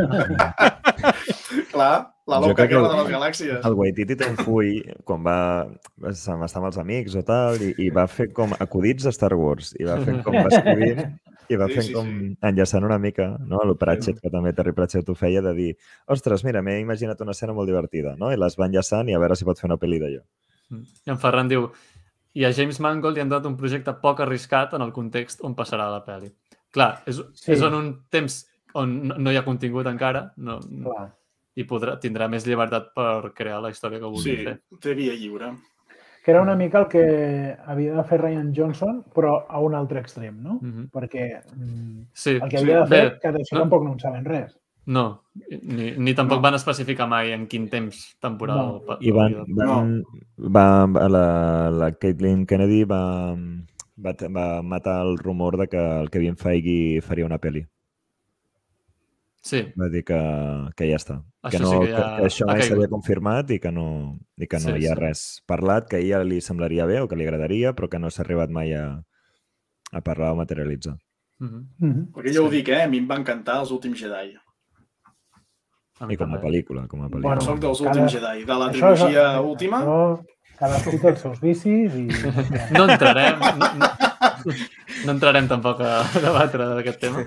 Clar, 1.71 1.95
la 2.27 2.37
loca 2.39 2.67
que 2.69 2.77
de 2.77 2.81
les 2.95 3.09
galàxies. 3.11 3.65
El 3.67 3.75
Waititi 3.75 4.15
té 4.19 4.29
un 4.31 4.37
full 4.39 4.77
quan 5.07 5.23
va 5.25 5.37
estar 6.11 6.37
amb 6.37 6.69
els 6.69 6.77
amics 6.79 7.17
o 7.19 7.23
tal 7.27 7.59
i, 7.63 7.73
i 7.83 7.89
va 7.91 8.05
fer 8.07 8.29
com 8.35 8.53
acudits 8.63 9.03
de 9.07 9.11
Star 9.15 9.33
Wars 9.35 9.73
i 9.79 9.87
va 9.87 9.97
fent 10.05 10.21
com 10.23 10.37
va 10.39 10.47
escrivint 10.51 11.01
i 11.51 11.57
va 11.59 11.67
Sí, 11.67 11.75
fent 11.75 11.87
sí, 11.89 11.95
com 11.97 12.07
sí. 12.07 12.29
enllaçant 12.47 12.85
una 12.87 12.99
mica, 13.01 13.25
no? 13.43 13.59
El 13.65 13.75
Pratchett, 13.79 14.21
que 14.23 14.31
també 14.31 14.53
Terry 14.55 14.71
Pratchett 14.77 15.09
ho 15.11 15.15
feia, 15.19 15.41
de 15.43 15.51
dir 15.57 15.71
ostres, 16.07 16.45
mira, 16.47 16.61
m'he 16.63 16.77
imaginat 16.79 17.19
una 17.25 17.35
escena 17.35 17.51
molt 17.57 17.67
divertida, 17.67 18.15
no? 18.15 18.31
I 18.31 18.39
les 18.39 18.55
va 18.59 18.69
enllaçant 18.71 19.11
i 19.11 19.17
a 19.17 19.19
veure 19.19 19.35
si 19.35 19.43
pot 19.47 19.59
fer 19.59 19.67
una 19.67 19.79
pel·li 19.81 19.99
d'allò. 19.99 20.23
I 20.71 21.11
en 21.11 21.17
Ferran 21.19 21.49
diu, 21.51 21.65
i 22.33 22.45
a 22.45 22.51
James 22.53 22.79
Mangold 22.79 23.15
li 23.15 23.21
han 23.21 23.29
donat 23.29 23.45
un 23.45 23.57
projecte 23.57 23.93
poc 24.01 24.19
arriscat 24.19 24.73
en 24.73 24.81
el 24.81 24.91
context 24.91 25.43
on 25.43 25.55
passarà 25.55 25.89
la 25.91 26.03
pel·li. 26.05 26.31
Clar, 26.71 27.03
és, 27.05 27.15
Sí. 27.17 27.23
sí. 27.33 27.51
és 27.53 27.61
en 27.61 27.73
un 27.73 27.89
temps 28.09 28.47
on 28.73 29.07
no, 29.07 29.15
no 29.17 29.31
hi 29.31 29.35
ha 29.37 29.43
contingut 29.43 29.85
encara 29.87 30.31
no, 30.37 30.59
clar. 30.59 31.09
i 31.55 31.65
podrà, 31.67 31.97
tindrà 31.99 32.29
més 32.29 32.45
llibertat 32.47 32.93
per 32.95 33.33
crear 33.33 33.61
la 33.61 33.69
història 33.69 33.99
que 33.99 34.05
vulgui 34.05 34.21
Sí, 34.37 34.37
fer. 34.45 34.59
té 34.79 34.93
via 34.95 35.13
lliure. 35.13 35.51
Que 36.23 36.31
era 36.31 36.41
una 36.43 36.55
mica 36.55 36.79
el 36.79 36.87
que 36.87 37.57
havia 37.65 37.95
de 37.95 38.03
fer 38.03 38.21
Ryan 38.21 38.53
Johnson, 38.55 39.03
però 39.13 39.45
a 39.49 39.59
un 39.59 39.73
altre 39.75 39.99
extrem, 39.99 40.39
no? 40.41 40.59
Mm 40.61 40.71
-hmm. 40.71 40.89
Perquè 40.91 41.41
mm, 41.55 42.05
Sí, 42.13 42.29
el 42.41 42.47
que 42.47 42.57
sí. 42.59 42.63
havia 42.63 42.79
de 42.81 42.87
fer, 42.87 43.09
Bé, 43.11 43.19
que 43.19 43.29
d'això 43.31 43.53
no- 43.55 43.59
tampoc 43.61 43.83
no 43.83 43.91
en 43.93 43.99
saben 43.99 44.23
res. 44.25 44.57
No, 44.85 45.23
ni, 45.61 45.91
ni 45.97 46.13
tampoc 46.15 46.37
No. 46.37 46.41
van 46.41 46.55
especificar 46.55 47.07
mai 47.07 47.31
en 47.33 47.47
quin 47.47 47.69
temps 47.69 48.17
temporal. 48.19 48.81
No. 48.87 48.97
I 48.99 49.11
van, 49.11 49.35
van, 49.47 50.03
va, 50.37 50.85
va, 50.87 51.07
la, 51.09 51.69
la 51.71 51.91
Caitlin 51.93 52.45
Kennedy 52.45 52.83
va, 52.83 53.35
va, 53.97 54.15
va 54.29 54.61
matar 54.63 55.01
el 55.05 55.17
rumor 55.17 55.57
de 55.57 55.67
que 55.67 55.77
el 56.01 56.09
Kevin 56.09 56.35
Feige 56.37 57.01
faria 57.01 57.25
una 57.25 57.39
pel·li. 57.39 57.67
Sí, 59.43 59.63
Va 59.79 59.87
dir 59.89 60.03
que, 60.05 60.17
que 60.77 60.85
ja 60.91 60.97
està. 60.99 61.15
que, 61.49 61.57
Això 61.57 61.61
no, 61.63 61.69
sí 61.71 61.77
que 61.79 61.85
que, 61.87 61.93
ja 61.95 62.17
que 62.19 62.25
això 62.27 62.45
ha 62.45 62.51
mai 62.53 62.61
s'havia 62.67 62.89
confirmat 62.91 63.49
i 63.49 63.57
que 63.59 63.71
no, 63.73 63.85
i 64.37 64.45
que 64.45 64.59
no 64.61 64.75
Sí, 64.75 64.83
hi 64.83 64.85
ha 64.85 64.93
sí. 64.93 64.99
res 64.99 65.23
parlat, 65.49 65.87
que 65.89 65.97
a 65.97 65.99
ella 66.03 66.19
li 66.23 66.41
semblaria 66.45 66.85
bé 66.85 66.99
o 67.01 67.07
que 67.09 67.15
li 67.17 67.25
agradaria, 67.25 67.73
però 67.73 67.89
que 67.89 67.97
no 67.97 68.11
s'ha 68.13 68.21
arribat 68.21 68.53
mai 68.53 68.73
a, 68.77 69.01
a 69.91 70.01
parlar 70.05 70.33
o 70.33 70.35
materialitzar. 70.43 70.93
Mhm. 71.39 71.63
Mm 71.79 71.91
-hmm. 71.93 72.05
Perquè 72.13 72.33
jo 72.35 72.45
ho 72.45 72.51
dic, 72.51 72.69
eh? 72.69 72.83
A 72.83 72.87
mi 72.87 72.97
em 72.99 73.07
va 73.09 73.17
encantar 73.17 73.59
Els 73.61 73.71
últims 73.71 73.97
Jedi. 73.99 74.37
I 76.09 76.17
com 76.17 76.33
a 76.33 76.39
pel·lícula, 76.41 76.87
com 76.87 77.03
a 77.03 77.07
pel·lícula. 77.09 77.21
Bueno, 77.29 77.41
Soc 77.41 77.59
dels 77.59 77.79
cada- 77.79 77.89
últims 77.91 78.11
Jedi. 78.13 78.43
De 78.45 78.53
la 78.57 78.69
Això 78.71 78.91
és- 78.93 78.99
trilogia 78.99 79.41
última, 79.41 79.81
Això, 79.83 80.25
cadascú 80.59 80.99
té 81.01 81.07
els 81.09 81.19
seus 81.21 81.39
vicis 81.41 81.95
i... 81.95 82.07
No 82.77 82.85
entrarem, 82.89 83.39
no, 83.39 83.67
no, 83.81 83.89
no 85.05 85.11
entrarem 85.11 85.47
tampoc 85.47 85.81
a 85.85 86.03
debatre 86.21 86.65
d'aquest 86.73 86.99
tema. 87.01 87.23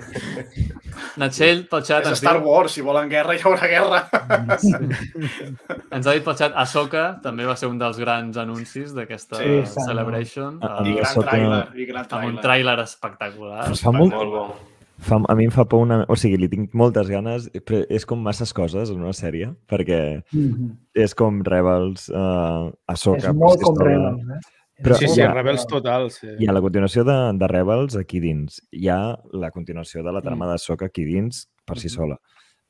Natxell, 1.20 1.64
pel 1.70 1.82
xat, 1.86 2.06
és 2.10 2.18
Star 2.18 2.38
diu, 2.40 2.48
Wars. 2.50 2.72
Si 2.74 2.82
volen 2.82 3.08
guerra, 3.08 3.34
hi 3.36 3.42
haurà 3.44 3.68
guerra. 3.70 4.00
ens 5.94 6.06
ha 6.06 6.12
dit 6.14 6.24
pel 6.26 6.36
xat 6.38 6.52
Ahsoka 6.58 7.04
també 7.22 7.46
va 7.46 7.56
ser 7.58 7.68
un 7.70 7.78
dels 7.78 7.98
grans 8.02 8.36
anuncis 8.40 8.94
d'aquesta 8.94 9.38
Sí. 9.38 9.62
Celebration, 9.86 10.58
Ah, 10.62 10.80
I 10.84 10.90
eh, 10.90 10.94
gran 10.98 11.06
Ahsoka- 11.10 11.30
tràiler. 11.30 11.64
I 11.74 11.86
gran 11.86 12.06
amb 12.10 12.24
un 12.32 12.38
tràiler 12.42 12.78
espectacular. 12.82 13.66
Fa 13.76 13.92
molt, 13.92 14.14
Molt 14.14 14.30
bo. 14.34 14.46
Fa, 14.98 15.18
a 15.28 15.34
mi 15.34 15.44
em 15.44 15.50
fa 15.50 15.64
por 15.64 15.80
una... 15.82 16.04
O 16.08 16.16
sigui, 16.16 16.36
li 16.38 16.48
tinc 16.48 16.72
moltes 16.74 17.08
ganes, 17.10 17.48
però 17.66 17.84
és 17.90 18.04
com 18.06 18.20
masses 18.22 18.52
coses 18.52 18.90
en 18.90 19.00
una 19.02 19.12
sèrie, 19.12 19.54
perquè 19.68 20.22
Mm 20.32 20.50
-hmm. 20.52 20.76
és 20.94 21.14
com 21.14 21.42
Rebels, 21.42 22.08
uh, 22.10 22.70
Ahsoka... 22.86 23.28
És 23.28 23.34
molt 23.34 23.60
com. 23.62 23.76
Rebels, 23.76 24.20
eh? 24.30 24.40
Però- 24.82 24.96
Sí, 24.98 25.06
sí, 25.08 25.20
Ja. 25.20 25.26
molt 25.28 25.36
Rebels 25.36 25.66
total, 25.66 26.10
sí. 26.10 26.26
I 26.38 26.46
a 26.48 26.52
la 26.52 26.60
continuació 26.60 27.04
de, 27.04 27.38
de 27.38 27.46
Rebels, 27.48 27.96
aquí 27.96 28.18
dins, 28.20 28.60
hi 28.72 28.88
ha 28.88 29.16
la 29.32 29.50
continuació 29.50 30.02
de 30.02 30.12
la 30.12 30.20
trama 30.20 30.46
d'Ahsoka 30.46 30.86
aquí 30.86 31.04
dins, 31.04 31.48
per 31.64 31.78
si 31.78 31.86
Mhm. 31.88 31.94
sola. 31.94 32.18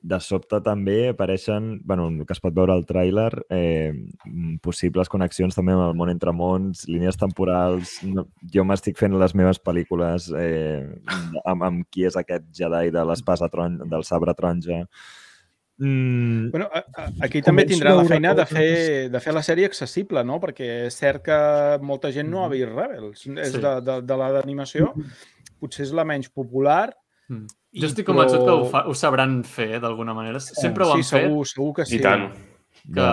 De 0.04 0.18
sobte 0.20 0.58
també 0.60 1.08
apareixen, 1.14 1.78
bueno, 1.88 2.10
que 2.28 2.34
es 2.36 2.40
pot 2.44 2.52
veure 2.52 2.74
al 2.74 2.84
tràiler, 2.84 3.30
eh, 3.48 3.94
possibles 4.62 5.08
connexions 5.08 5.56
també 5.56 5.72
amb 5.72 5.86
el 5.86 5.96
món 5.96 6.12
entre 6.12 6.34
mons, 6.36 6.84
línies 6.92 7.16
temporals... 7.16 7.96
No, 8.04 8.26
jo 8.52 8.66
m'estic 8.68 9.00
fent 9.00 9.16
les 9.16 9.32
meves 9.34 9.60
pel·lícules 9.64 10.28
eh, 10.36 10.84
amb, 11.48 11.64
amb 11.64 11.86
qui 11.88 12.04
és 12.04 12.18
aquest 12.20 12.50
Jedi 12.52 12.92
de 12.92 13.04
l'espasa 13.08 13.48
tron, 13.48 13.80
del 13.88 14.04
sabre 14.04 14.36
taronja. 14.36 14.82
Mm, 15.78 16.50
Bueno, 16.52 16.68
a, 16.70 16.84
a, 17.00 17.08
aquí 17.26 17.40
també 17.42 17.64
tindrà 17.66 17.96
la 17.96 18.04
feina 18.06 18.34
de 18.36 18.44
fer, 18.46 18.68
de 19.10 19.20
fer 19.24 19.32
la 19.34 19.42
sèrie 19.42 19.66
accessible, 19.66 20.22
no? 20.22 20.36
Perquè 20.42 20.68
és 20.86 21.00
cert 21.00 21.24
que 21.26 21.38
molta 21.82 22.12
gent 22.14 22.28
no 22.30 22.44
ha 22.44 22.52
vist 22.52 22.68
Rebels. 22.70 23.24
És 23.26 23.56
Sí. 23.56 23.64
de, 23.64 23.74
de, 23.82 24.00
de 24.04 24.20
la 24.20 24.30
d'animació. 24.36 24.92
Potser 25.58 25.88
és 25.88 25.96
la 25.96 26.04
menys 26.04 26.28
popular. 26.28 26.92
Mm. 27.32 27.48
I- 27.74 27.80
Jo 27.82 27.88
estic 27.90 28.06
convençut 28.06 28.38
que 28.40 28.46
però- 28.46 28.60
ho, 28.62 28.68
fa, 28.70 28.84
ho 28.86 28.94
sabran 28.94 29.42
fer 29.44 29.80
d'alguna 29.82 30.14
manera. 30.14 30.38
Sempre 30.40 30.84
ho 30.84 30.92
sí, 30.92 30.92
han 30.92 31.02
fet. 31.02 31.24
segur, 31.28 31.46
segur 31.46 31.72
que 31.74 31.84
sí. 31.90 31.96
I 31.98 32.00
tant. 32.00 32.28
que, 32.94 33.08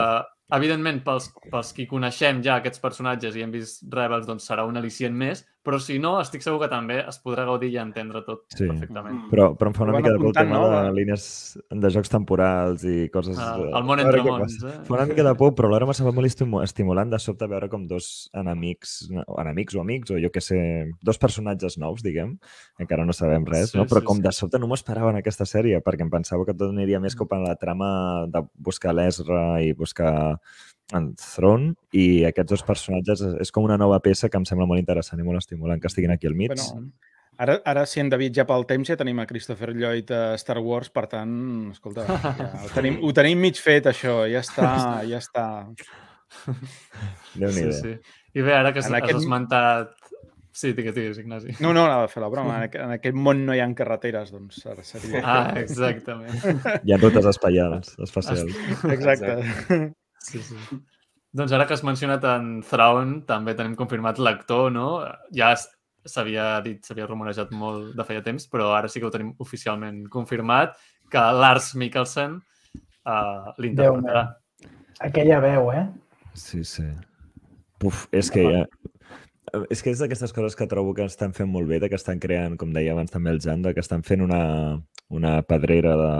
evidentment, 0.58 1.04
pels, 1.04 1.30
pels 1.50 1.74
qui 1.74 1.86
coneixem 1.88 2.42
ja 2.44 2.56
aquests 2.60 2.80
personatges 2.80 3.36
i 3.36 3.42
hem 3.42 3.52
vist 3.52 3.84
Rebels, 3.90 4.28
doncs 4.28 4.48
serà 4.50 4.66
un 4.68 4.76
al·licient 4.76 5.14
més, 5.14 5.46
però 5.64 5.78
si 5.80 6.00
no, 6.02 6.16
estic 6.22 6.42
segur 6.42 6.58
que 6.64 6.68
també 6.72 6.96
es 7.06 7.20
podrà 7.22 7.44
gaudir 7.46 7.68
i 7.70 7.78
entendre 7.78 8.24
tot 8.26 8.44
Sí. 8.56 8.66
perfectament. 8.66 9.16
Mm. 9.16 9.30
Però, 9.30 9.52
però 9.56 9.70
em 9.70 9.76
fa 9.78 9.84
una 9.86 9.94
mica 9.98 10.10
de 10.12 10.18
por 10.18 10.28
el 10.32 10.34
tema 10.34 10.58
no? 10.58 10.70
de 10.72 10.92
línies 10.98 11.26
de 11.70 11.90
jocs 11.94 12.10
temporals 12.10 12.84
i 12.84 13.10
coses... 13.14 13.38
Ah, 13.38 13.60
eh, 13.60 13.70
el 13.78 13.84
món 13.86 14.00
entre 14.02 14.24
mons, 14.26 14.56
eh? 14.64 14.74
Fa 14.88 14.96
una 14.96 15.06
mica 15.06 15.24
de 15.28 15.36
por, 15.38 15.54
però 15.54 15.70
alhora 15.70 15.86
m'estava 15.86 16.12
molt 16.18 16.26
estimu- 16.26 16.64
estimulant 16.64 17.12
de 17.14 17.20
sobte 17.22 17.46
veure 17.48 17.70
com 17.70 17.86
dos 17.88 18.30
enemics, 18.34 18.96
o 19.28 19.38
enemics 19.42 19.76
o 19.78 19.82
amics, 19.86 20.12
o 20.12 20.18
jo 20.20 20.32
que 20.34 20.42
sé, 20.42 20.60
dos 21.02 21.18
personatges 21.22 21.78
nous, 21.78 22.02
diguem, 22.02 22.38
encara 22.82 23.06
no 23.06 23.14
sabem 23.14 23.46
res, 23.46 23.70
Sí, 23.72 23.78
no? 23.78 23.86
però 23.86 24.02
sí, 24.02 24.06
com 24.10 24.18
sí. 24.18 24.24
de 24.26 24.32
sobte 24.32 24.58
no 24.60 24.68
m'ho 24.68 24.80
esperava 24.80 25.12
en 25.14 25.22
aquesta 25.22 25.46
sèrie, 25.46 25.78
perquè 25.86 26.02
em 26.02 26.10
pensava 26.10 26.44
que 26.46 26.54
tot 26.58 26.72
aniria 26.74 27.00
més 27.00 27.16
cap 27.16 27.32
a 27.34 27.40
la 27.40 27.56
trama 27.56 28.26
de 28.34 28.42
buscar 28.58 28.96
l'Ezra 28.98 29.62
i 29.62 29.74
buscar 29.78 30.40
en 30.98 31.14
Throne, 31.16 31.74
i 31.94 32.24
aquests 32.28 32.50
dos 32.56 32.64
personatges 32.68 33.22
és, 33.42 33.52
com 33.52 33.64
una 33.68 33.78
nova 33.78 34.00
peça 34.04 34.30
que 34.30 34.38
em 34.40 34.46
sembla 34.46 34.68
molt 34.70 34.80
interessant 34.82 35.20
i 35.22 35.26
molt 35.28 35.40
estimulant 35.42 35.82
que 35.82 35.88
estiguin 35.92 36.12
aquí 36.12 36.28
al 36.28 36.36
mig. 36.36 36.52
Bueno, 36.54 36.92
ara, 37.38 37.60
ara 37.66 37.86
si 37.90 38.00
hem 38.02 38.10
de 38.12 38.18
viatjar 38.22 38.46
pel 38.50 38.66
temps 38.70 38.90
ja 38.92 38.98
tenim 39.00 39.20
a 39.24 39.26
Christopher 39.30 39.72
Lloyd 39.76 40.12
a 40.12 40.22
Star 40.38 40.60
Wars, 40.60 40.90
per 40.94 41.08
tant, 41.12 41.34
escolta, 41.72 42.06
ja 42.06 42.52
ho, 42.66 42.70
tenim, 42.78 43.00
ho 43.02 43.14
tenim 43.18 43.40
mig 43.42 43.58
fet, 43.62 43.88
això, 43.92 44.22
ja 44.30 44.44
està, 44.44 44.72
ja 45.10 45.20
està. 45.24 45.48
déu 47.36 47.50
nhi 47.52 47.66
Sí, 47.68 47.72
sí. 47.82 47.96
I 48.34 48.44
bé, 48.46 48.54
ara 48.56 48.72
que 48.72 48.80
has, 48.80 48.88
En 48.88 48.96
has 48.96 49.04
aquest- 49.04 49.20
esmentat... 49.24 49.98
Sí, 50.54 50.74
digues, 50.76 50.92
digues, 50.94 51.18
Ignasi. 51.18 51.54
No, 51.64 51.70
no, 51.72 51.86
anava 51.86 52.04
a 52.06 52.08
fer 52.12 52.20
la 52.20 52.28
broma. 52.28 52.58
En, 52.66 52.74
en 52.76 52.92
aquest 52.98 53.16
món 53.16 53.46
no 53.48 53.54
hi 53.56 53.62
ha 53.64 53.68
carreteres, 53.76 54.34
doncs 54.36 54.58
ara 54.68 54.84
seria... 54.84 55.22
Ah, 55.24 55.54
exactament. 55.62 56.42
Hi 56.84 56.92
ha 56.92 56.98
rutes 57.00 57.28
espaials, 57.32 57.94
espacials. 58.04 58.58
Exacte. 58.92 59.38
Sí, 60.22 60.42
sí. 60.46 60.58
Doncs 61.32 61.54
ara 61.56 61.66
que 61.68 61.76
has 61.78 61.84
mencionat 61.88 62.26
en 62.28 62.58
Thrawn, 62.68 63.22
també 63.28 63.56
tenim 63.56 63.78
confirmat 63.80 64.20
l'actor, 64.20 64.70
no? 64.74 64.88
Ja 65.36 65.54
s'havia 65.56 66.58
dit, 66.66 66.82
s'havia 66.84 67.08
rumorejat 67.08 67.54
molt 67.56 67.94
de 67.96 68.06
feia 68.08 68.24
temps, 68.26 68.48
però 68.52 68.72
ara 68.76 68.90
sí 68.92 69.00
que 69.00 69.08
ho 69.08 69.14
tenim 69.14 69.32
oficialment 69.44 70.04
confirmat, 70.12 70.76
que 71.12 71.24
Lars 71.38 71.72
Mikkelsen 71.78 72.40
uh, 72.40 73.52
l'interpretarà. 73.62 74.26
Aquella 75.02 75.40
veu, 75.44 75.72
eh? 75.74 75.86
Sí, 76.38 76.64
sí. 76.68 76.88
Puf, 77.82 78.08
és 78.12 78.32
que 78.34 78.46
ja... 78.48 78.66
És 79.74 79.82
que 79.84 79.92
és 79.92 80.00
d'aquestes 80.00 80.32
coses 80.32 80.54
que 80.56 80.68
trobo 80.70 80.94
que 80.96 81.04
estan 81.10 81.34
fent 81.36 81.50
molt 81.52 81.68
bé, 81.68 81.82
de 81.82 81.90
que 81.92 81.98
estan 81.98 82.22
creant, 82.24 82.54
com 82.60 82.70
deia 82.72 82.94
abans 82.94 83.12
també 83.12 83.34
el 83.34 83.42
Jan, 83.44 83.64
de 83.66 83.74
que 83.76 83.82
estan 83.84 84.04
fent 84.08 84.22
una, 84.24 84.44
una 85.12 85.42
pedrera 85.44 85.96
de, 86.00 86.12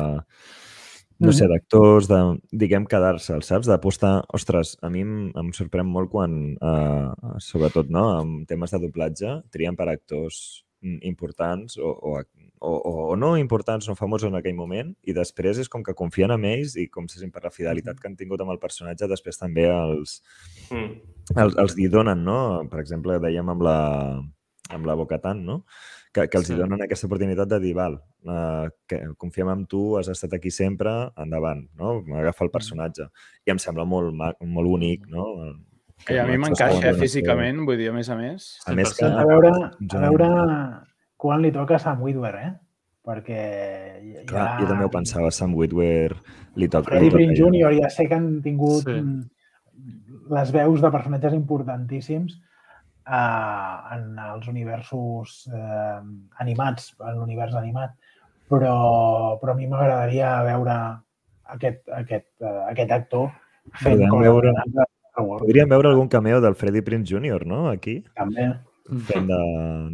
no 1.22 1.34
sé, 1.36 1.48
d'actors, 1.50 2.08
de, 2.10 2.20
diguem, 2.64 2.88
quedar-se'ls, 2.90 3.48
saps? 3.52 3.70
D'apostar... 3.70 4.14
Ostres, 4.36 4.76
a 4.82 4.90
mi 4.94 5.04
em, 5.06 5.16
em 5.38 5.52
sorprèn 5.56 5.88
molt 5.88 6.12
quan, 6.14 6.36
eh, 6.58 7.38
sobretot, 7.44 7.92
no?, 7.94 8.08
amb 8.18 8.44
temes 8.50 8.74
de 8.74 8.82
doblatge, 8.82 9.36
trien 9.54 9.78
per 9.78 9.88
actors 9.92 10.42
mm, 10.82 11.00
importants 11.12 11.78
o, 11.78 11.92
o, 11.94 12.16
o, 12.62 12.74
o, 12.74 13.16
no 13.20 13.34
importants, 13.38 13.88
no 13.90 13.98
famosos 14.00 14.32
en 14.32 14.40
aquell 14.40 14.58
moment, 14.58 14.92
i 15.06 15.16
després 15.18 15.62
és 15.62 15.72
com 15.72 15.86
que 15.86 15.98
confien 15.98 16.34
en 16.34 16.46
ells 16.50 16.76
i 16.78 16.88
com 16.90 17.08
si 17.12 17.30
per 17.30 17.46
la 17.46 17.54
fidelitat 17.54 18.02
que 18.02 18.10
han 18.10 18.18
tingut 18.20 18.42
amb 18.42 18.56
el 18.56 18.62
personatge, 18.62 19.10
després 19.12 19.42
també 19.42 19.70
els, 19.70 20.22
Mm. 20.72 21.02
els, 21.36 21.58
els 21.60 21.74
hi 21.78 21.90
donen, 21.92 22.22
no? 22.24 22.38
Per 22.72 22.80
exemple, 22.80 23.18
dèiem 23.20 23.50
amb 23.52 23.66
la, 23.66 23.80
amb 24.72 24.88
la 24.88 24.96
Bocatan, 24.96 25.44
no? 25.46 25.62
Que, 26.12 26.26
que 26.28 26.38
els 26.42 26.50
Sí. 26.50 26.56
donen 26.60 26.82
aquesta 26.84 27.08
oportunitat 27.08 27.48
de 27.48 27.60
dir, 27.64 27.72
val, 27.74 27.94
uh, 28.28 28.68
que 28.86 29.00
confiem 29.18 29.48
en 29.54 29.66
tu, 29.66 29.98
has 29.98 30.10
estat 30.12 30.34
aquí 30.36 30.52
sempre, 30.52 30.92
endavant, 31.16 31.70
no? 31.80 32.02
Agafa 32.20 32.44
el 32.44 32.52
personatge. 32.52 33.08
I 33.48 33.54
em 33.54 33.62
sembla 33.64 33.86
molt, 33.88 34.12
molt 34.42 34.68
bonic, 34.68 35.08
no? 35.08 35.30
I 36.10 36.18
a 36.18 36.26
mi 36.28 36.36
m'encaixa 36.42 36.90
eh, 36.90 36.98
físicament, 36.98 37.62
vull 37.68 37.78
dir, 37.80 37.92
a 37.92 37.94
més 37.94 38.10
a 38.10 38.18
més. 38.18 38.50
A 38.68 38.76
més 38.76 38.92
que... 38.98 39.06
100%. 39.06 39.22
A 39.22 39.26
veure, 39.30 39.52
a 39.54 40.04
veure 40.10 40.30
quan 41.22 41.44
li 41.44 41.52
toca 41.54 41.78
a 41.78 41.82
Sam 41.82 42.02
Witwer, 42.02 42.36
eh? 42.42 42.52
Perquè 43.06 43.42
ja... 44.02 44.24
Clar, 44.30 44.48
jo 44.62 44.70
també 44.70 44.86
ho 44.88 44.94
pensava, 44.94 45.32
Sam 45.34 45.54
Witwer 45.58 46.16
li 46.58 46.70
toca... 46.70 46.90
Freddie 46.90 47.12
toca 47.12 47.20
Prinze 47.20 47.38
ja. 47.38 47.50
Jr. 47.50 47.76
ja 47.80 47.92
sé 47.94 48.08
que 48.10 48.18
han 48.18 48.32
tingut 48.46 48.90
sí. 48.90 48.98
les 50.34 50.54
veus 50.54 50.82
de 50.82 50.92
personatges 50.94 51.38
importantíssims 51.38 52.40
eh, 53.08 53.96
en 53.96 54.18
els 54.20 54.48
universos 54.48 55.48
eh, 55.54 56.00
animats, 56.40 56.94
en 57.00 57.20
l'univers 57.20 57.56
animat, 57.56 57.92
però, 58.52 59.38
però 59.42 59.54
a 59.54 59.56
mi 59.58 59.68
m'agradaria 59.68 60.34
veure 60.44 60.78
aquest, 61.56 61.84
aquest, 61.90 62.28
eh, 62.42 62.58
aquest 62.72 62.92
actor 62.92 63.30
fent 63.78 63.96
Podem 64.00 64.10
coses 64.10 64.28
veure- 64.28 64.54
de 64.56 64.86
Star 65.12 65.24
Wars, 65.28 65.42
Podríem 65.44 65.70
veure 65.70 65.88
algun 65.92 66.08
cameo 66.10 66.42
del 66.42 66.56
Freddie 66.56 66.84
Prinze 66.84 67.14
Jr., 67.16 67.46
no? 67.46 67.70
Aquí, 67.70 68.02
també. 68.16 68.50
fent 69.08 69.28
de, 69.28 69.40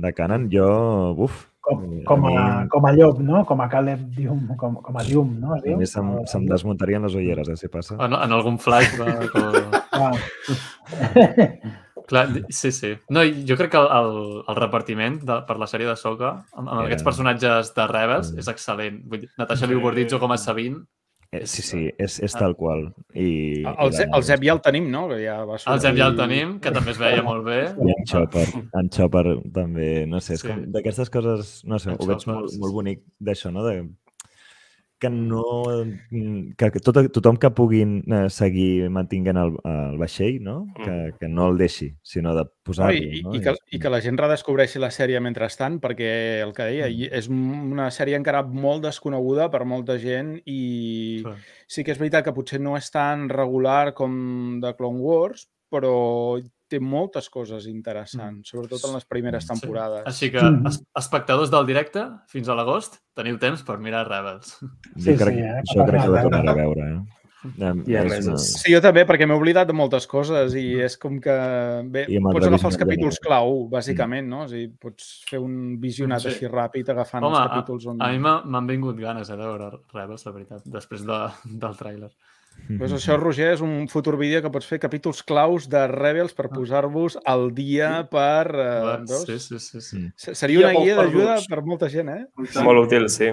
de 0.02 0.14
Canon. 0.14 0.50
Jo, 0.50 1.14
uf, 1.18 1.46
Com, 1.68 1.82
A 1.84 2.04
com, 2.08 2.22
a, 2.32 2.44
com 2.72 2.86
a 2.88 2.92
llop, 2.96 3.18
no? 3.20 3.42
Com 3.46 3.60
a 3.60 3.66
Caleb 3.68 4.06
Dium, 4.16 4.46
com, 4.56 4.78
com 4.80 4.98
a 4.98 5.04
Dium, 5.04 5.34
no? 5.42 5.56
Es 5.58 5.64
a 5.64 5.66
diu? 5.66 5.76
mi 5.82 5.86
se'm, 5.86 6.14
se'm 6.32 6.46
desmuntarien 6.48 7.04
les 7.04 7.14
ulleres, 7.20 7.50
eh, 7.52 7.58
si 7.60 7.68
passa. 7.68 7.98
En, 8.00 8.14
en 8.16 8.32
algun 8.38 8.56
flashback 8.58 9.36
o... 9.42 9.44
Ah. 9.92 10.14
Clar, 12.08 12.28
sí, 12.50 12.72
sí. 12.72 12.94
No, 13.12 13.22
i 13.28 13.44
jo 13.48 13.58
crec 13.60 13.72
que 13.74 13.78
el, 13.78 13.88
el, 13.92 14.44
el 14.48 14.56
repartiment 14.56 15.18
de, 15.28 15.42
per 15.48 15.58
la 15.60 15.68
sèrie 15.68 15.88
de 15.90 15.96
Soca 16.00 16.30
amb, 16.54 16.62
amb 16.70 16.78
Era- 16.80 16.86
aquests 16.88 17.04
personatges 17.04 17.74
de 17.76 17.88
Rebels 17.92 18.32
Mm. 18.34 18.40
és 18.40 18.48
excel·lent. 18.48 19.02
Vull 19.12 19.20
dir, 19.26 19.30
Natasha 19.38 19.68
Liu 19.68 19.82
Bordizzo 19.84 20.20
com 20.20 20.32
a 20.32 20.38
Sabine. 20.38 20.86
Eh, 21.30 21.42
sí, 21.46 21.62
sí, 21.62 21.82
és, 22.00 22.22
és 22.24 22.32
tal 22.40 22.54
qual. 22.56 22.86
I, 23.14 23.66
El, 23.68 23.92
Ze- 23.92 24.08
el 24.16 24.24
Zep 24.24 24.46
ja 24.48 24.54
el 24.54 24.62
tenim, 24.64 24.86
no? 24.90 25.10
Que 25.10 25.18
ja 25.26 25.42
va 25.44 25.58
El 25.60 25.82
Zep 25.84 25.98
ja 26.00 26.08
el 26.08 26.16
tenim, 26.16 26.54
que 26.64 26.72
també 26.72 26.92
es 26.96 26.98
veia 27.02 27.22
molt 27.22 27.44
bé. 27.44 27.58
I 27.76 27.92
en 27.98 28.06
Chopper, 28.08 28.46
en 28.80 28.88
Chopper 28.90 29.26
també, 29.54 30.06
no 30.08 30.22
sé, 30.24 30.36
és 30.36 30.40
Sí. 30.42 30.48
com 30.48 30.64
d'aquestes 30.72 31.10
coses, 31.12 31.66
no 31.66 31.78
sé, 31.84 31.90
En 31.92 31.98
ho 32.00 32.06
veig 32.08 32.20
Chopper, 32.24 32.34
molt, 32.34 32.50
sí, 32.54 32.60
molt 32.64 32.72
sí. 32.72 32.76
bonic 32.80 33.04
d'això, 33.20 33.52
no? 33.52 33.66
De, 33.68 33.90
que 35.00 35.10
no... 35.14 35.44
Que, 36.58 36.72
que 36.74 36.82
tot, 36.84 37.00
tothom 37.14 37.38
que 37.42 37.52
puguin 37.54 38.00
eh, 38.10 38.28
seguir 38.34 38.90
mantinguent 38.94 39.40
el, 39.42 39.56
el 39.68 39.98
vaixell, 40.02 40.40
no? 40.44 40.60
Que, 40.78 40.98
que 41.20 41.30
no 41.30 41.50
el 41.52 41.62
deixi, 41.62 41.92
sinó 42.04 42.36
de 42.38 42.48
No, 42.68 42.74
posar-lo, 42.74 43.00
i, 43.00 43.22
no? 43.24 43.34
i, 43.36 43.42
que, 43.42 43.54
I 43.72 43.80
que 43.80 43.90
la 43.90 44.02
gent 44.04 44.18
redescobreixi 44.20 44.82
la 44.84 44.92
sèrie 44.92 45.22
mentrestant, 45.24 45.80
perquè 45.84 46.10
el 46.44 46.52
que 46.54 46.68
deia, 46.68 46.90
i 46.92 47.08
és 47.08 47.30
una 47.32 47.88
sèrie 47.96 48.18
encara 48.20 48.44
molt 48.44 48.84
desconeguda 48.84 49.48
per 49.54 49.64
molta 49.66 49.98
gent 50.02 50.36
i 50.46 51.22
Clar. 51.24 51.38
sí 51.68 51.86
que 51.86 51.96
és 51.96 52.02
veritat 52.02 52.26
que 52.26 52.36
potser 52.36 52.60
no 52.60 52.76
és 52.78 52.92
tan 52.92 53.30
regular 53.32 53.94
com 53.96 54.60
de 54.64 54.74
Clone 54.76 55.00
Wars, 55.00 55.48
però 55.72 55.96
té 56.68 56.80
moltes 56.80 57.30
coses 57.30 57.66
interessants, 57.68 58.50
sobretot 58.50 58.84
en 58.90 58.94
les 58.96 59.06
primeres 59.06 59.44
Sí. 59.46 59.54
temporades. 59.54 60.04
Així 60.06 60.32
que, 60.32 60.42
Mhm. 60.42 60.68
es, 60.68 60.82
espectadors 60.96 61.50
del 61.52 61.66
directe, 61.66 62.04
fins 62.28 62.50
a 62.50 62.56
l'agost, 62.56 62.98
teniu 63.16 63.38
temps 63.40 63.64
per 63.64 63.78
mirar 63.80 64.08
Rebels. 64.08 64.58
Jo 64.62 64.68
Sí, 64.98 65.16
crec, 65.16 65.34
sí, 65.36 65.40
eh? 65.42 65.62
això 65.64 65.86
crec 65.88 66.02
que 66.04 66.10
ho 66.10 66.22
tornaré 66.22 66.50
a 66.50 66.54
veure, 66.54 66.92
eh? 66.96 67.00
Em- 67.60 67.84
I 67.88 67.96
a 67.96 68.02
és 68.04 68.26
una- 68.28 68.38
Sí, 68.40 68.74
jo 68.74 68.82
també, 68.82 69.06
perquè 69.08 69.26
m'he 69.28 69.36
oblidat 69.38 69.68
de 69.68 69.72
moltes 69.74 70.08
coses 70.08 70.54
i 70.56 70.82
és 70.82 70.98
com 70.98 71.20
que... 71.22 71.32
Bé, 71.86 72.08
pots 72.20 72.48
agafar 72.48 72.72
els 72.72 72.78
ja 72.78 72.84
capítols 72.84 73.20
no. 73.22 73.28
clau, 73.28 73.70
bàsicament, 73.70 74.28
no? 74.28 74.44
És 74.44 74.52
a 74.52 74.56
dir, 74.56 74.72
pots 74.78 75.24
fer 75.30 75.40
un 75.40 75.80
visionat 75.80 76.20
Sí. 76.20 76.28
així 76.30 76.48
ràpid 76.48 76.90
agafant 76.90 77.24
Home, 77.24 77.38
els 77.38 77.46
a, 77.46 77.48
capítols 77.50 77.86
on... 77.86 78.02
a 78.02 78.10
mi 78.12 78.18
m'ha- 78.20 78.44
m'han 78.44 78.68
vingut 78.68 78.98
ganes 79.00 79.30
eh, 79.30 79.38
de 79.38 79.44
veure 79.46 79.70
Rebels, 79.94 80.26
la 80.26 80.32
veritat, 80.34 80.62
després 80.66 81.06
de, 81.06 81.20
del 81.46 81.74
tràiler. 81.78 82.10
Pues 82.78 82.92
això, 82.92 83.16
Roger, 83.20 83.54
és 83.54 83.62
un 83.64 83.88
futur 83.88 84.18
vídeo 84.20 84.42
que 84.44 84.50
pots 84.52 84.66
fer 84.68 84.80
capítols 84.84 85.22
claus 85.24 85.70
de 85.72 85.86
Rebels 85.88 86.34
per 86.36 86.50
posar-vos 86.52 87.18
al 87.24 87.54
dia 87.56 88.02
per... 88.12 88.50
Eh, 88.52 88.98
veus? 89.08 89.24
sí, 89.26 89.38
sí, 89.40 89.60
sí, 89.60 89.80
sí. 89.82 89.98
Mm. 90.02 90.12
Se- 90.20 90.36
Seria 90.36 90.66
una 90.66 90.74
Guia 90.76 90.98
d'ajuda 90.98 91.38
per 91.48 91.62
molta 91.64 91.88
gent, 91.90 92.10
eh? 92.12 92.26
Molt 92.66 92.84
útil, 92.88 93.08
sí. 93.14 93.30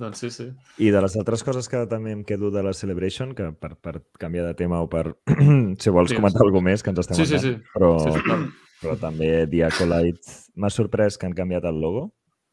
Doncs 0.00 0.16
sí, 0.22 0.30
sí. 0.32 0.46
I 0.80 0.88
de 0.94 1.02
les 1.04 1.14
altres 1.20 1.42
coses 1.44 1.68
que 1.68 1.82
també 1.90 2.14
em 2.16 2.22
quedo 2.24 2.48
de 2.50 2.62
la 2.64 2.72
Celebration, 2.72 3.34
que 3.36 3.50
per, 3.52 3.74
per 3.76 3.98
canviar 4.18 4.46
de 4.46 4.54
tema 4.56 4.80
o 4.80 4.88
per, 4.88 5.10
si 5.28 5.92
vols 5.92 6.08
Digues. 6.08 6.16
comentar 6.16 6.40
alguna 6.46 6.70
més, 6.70 6.80
que 6.82 6.88
ens 6.94 7.02
estem 7.04 7.18
Sí, 7.20 7.26
sí, 7.28 7.36
anant, 7.36 7.44
sí. 7.60 7.72
Però, 7.74 7.90
sí, 8.00 8.14
sí, 8.16 8.22
clar. 8.24 8.38
però 8.80 8.96
també 9.02 9.28
The 9.52 9.66
Acolyte 9.68 10.38
m'ha 10.56 10.70
sorprès 10.72 11.18
que 11.20 11.28
han 11.28 11.36
canviat 11.36 11.68
el 11.68 11.82
logo, 11.84 12.06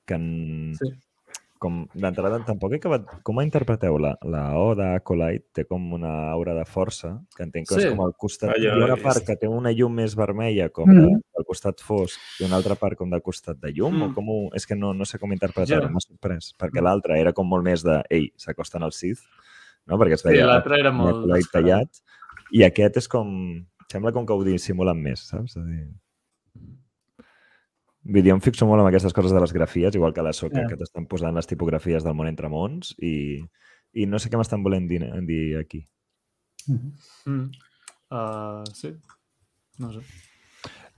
que 0.05 0.19
han... 0.19 0.27
Sí. 0.75 0.91
Com 1.59 1.87
d'entrada 1.93 2.39
tampoc 2.45 2.73
he 2.73 2.79
acabat... 2.81 3.05
Com 3.27 3.41
interpreteu 3.41 3.97
la, 4.01 4.13
la 4.23 4.43
O 4.59 4.73
d'Acolite? 4.77 5.45
Té 5.53 5.65
com 5.65 5.93
una 5.97 6.11
aura 6.31 6.53
de 6.57 6.65
força, 6.65 7.15
que 7.35 7.43
entenc 7.43 7.67
que 7.69 7.75
Sí. 7.75 7.85
és 7.87 7.91
com 7.93 8.01
al 8.05 8.13
costat... 8.15 8.51
Ah, 8.53 8.57
Hi 8.59 8.67
ha 8.67 8.75
una 8.77 8.95
part 9.01 9.25
que 9.25 9.35
té 9.35 9.47
una 9.47 9.71
llum 9.71 9.93
més 9.99 10.15
vermella, 10.15 10.69
com 10.69 10.89
de, 10.89 11.01
Mhm. 11.01 11.19
del 11.37 11.45
costat 11.45 11.79
fosc, 11.81 12.19
i 12.39 12.45
una 12.45 12.55
altra 12.57 12.75
part 12.75 12.97
com 12.97 13.09
del 13.09 13.21
costat 13.21 13.57
de 13.59 13.71
llum, 13.73 14.01
o 14.01 14.07
Mm. 14.09 14.13
com 14.15 14.29
ho... 14.29 14.39
És 14.55 14.65
que 14.67 14.75
no, 14.75 14.93
no 14.93 15.05
sé 15.05 15.19
com 15.19 15.31
interpretar-ho, 15.33 15.87
Ja. 15.87 15.89
m'ha 15.89 15.99
sorprès. 16.03 16.53
Perquè 16.57 16.81
l'altra 16.81 17.17
era 17.19 17.33
com 17.33 17.47
molt 17.47 17.63
més 17.63 17.83
de, 17.83 18.01
ei, 18.09 18.31
s'acosten 18.37 18.83
al 18.83 18.91
Sith, 18.93 19.19
no? 19.85 19.97
Perquè 19.97 20.13
es 20.13 20.21
Sí, 20.21 20.29
veia 20.29 20.45
l'altre 20.45 20.79
era 20.79 20.91
molt... 20.91 21.25
Tallat, 21.51 21.89
i 22.51 22.63
aquest 22.63 22.97
és 22.97 23.07
com... 23.07 23.65
Sembla 23.91 24.11
com 24.11 24.25
que 24.27 24.33
ho 24.33 24.43
dissimulen 24.43 24.99
més, 25.01 25.21
saps? 25.29 25.55
És 25.55 25.57
a 25.57 25.63
dir... 25.65 25.87
Vull 28.07 28.23
dir, 28.23 28.31
em 28.31 28.39
fixo 28.43 28.65
molt 28.69 28.79
en 28.81 28.87
aquestes 28.87 29.13
coses 29.15 29.33
de 29.35 29.41
les 29.43 29.51
grafies, 29.53 29.95
igual 29.95 30.13
que 30.15 30.21
a 30.21 30.23
la 30.23 30.33
soca, 30.33 30.61
Ja. 30.61 30.67
que 30.69 30.77
t'estan 30.79 31.07
posant 31.07 31.35
les 31.35 31.47
tipografies 31.47 32.03
del 32.05 32.15
món 32.15 32.27
entre 32.29 32.47
mons, 32.49 32.93
i, 33.03 33.43
i 33.93 34.05
no 34.05 34.19
sé 34.19 34.29
què 34.29 34.39
m'estan 34.39 34.63
volent 34.63 34.87
dir, 34.87 35.01
dir 35.27 35.57
aquí. 35.59 35.85
Mhm. 36.67 36.93
Mm. 37.25 37.51
Uh, 38.09 38.63
sí. 38.73 38.93
No 39.79 39.91
sé. 39.91 39.99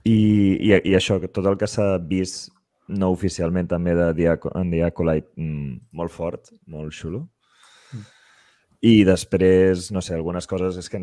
I, 0.04 0.14
i, 0.14 0.70
i 0.72 0.94
això, 0.94 1.18
que 1.20 1.28
tot 1.28 1.46
el 1.46 1.58
que 1.58 1.66
s'ha 1.68 1.98
vist 1.98 2.52
no 2.88 3.10
oficialment 3.12 3.68
també 3.70 3.94
de 3.94 4.12
Diaco, 4.14 4.50
en 4.58 4.70
Diacolite, 4.70 5.30
mm, 5.36 5.90
molt 5.92 6.10
fort, 6.10 6.50
molt 6.66 6.94
xulo. 6.94 7.28
Mm. 7.92 8.06
I 8.82 8.94
després, 9.04 9.90
no 9.92 10.00
sé, 10.00 10.14
algunes 10.14 10.46
coses 10.46 10.78
és 10.80 10.88
que 10.88 11.02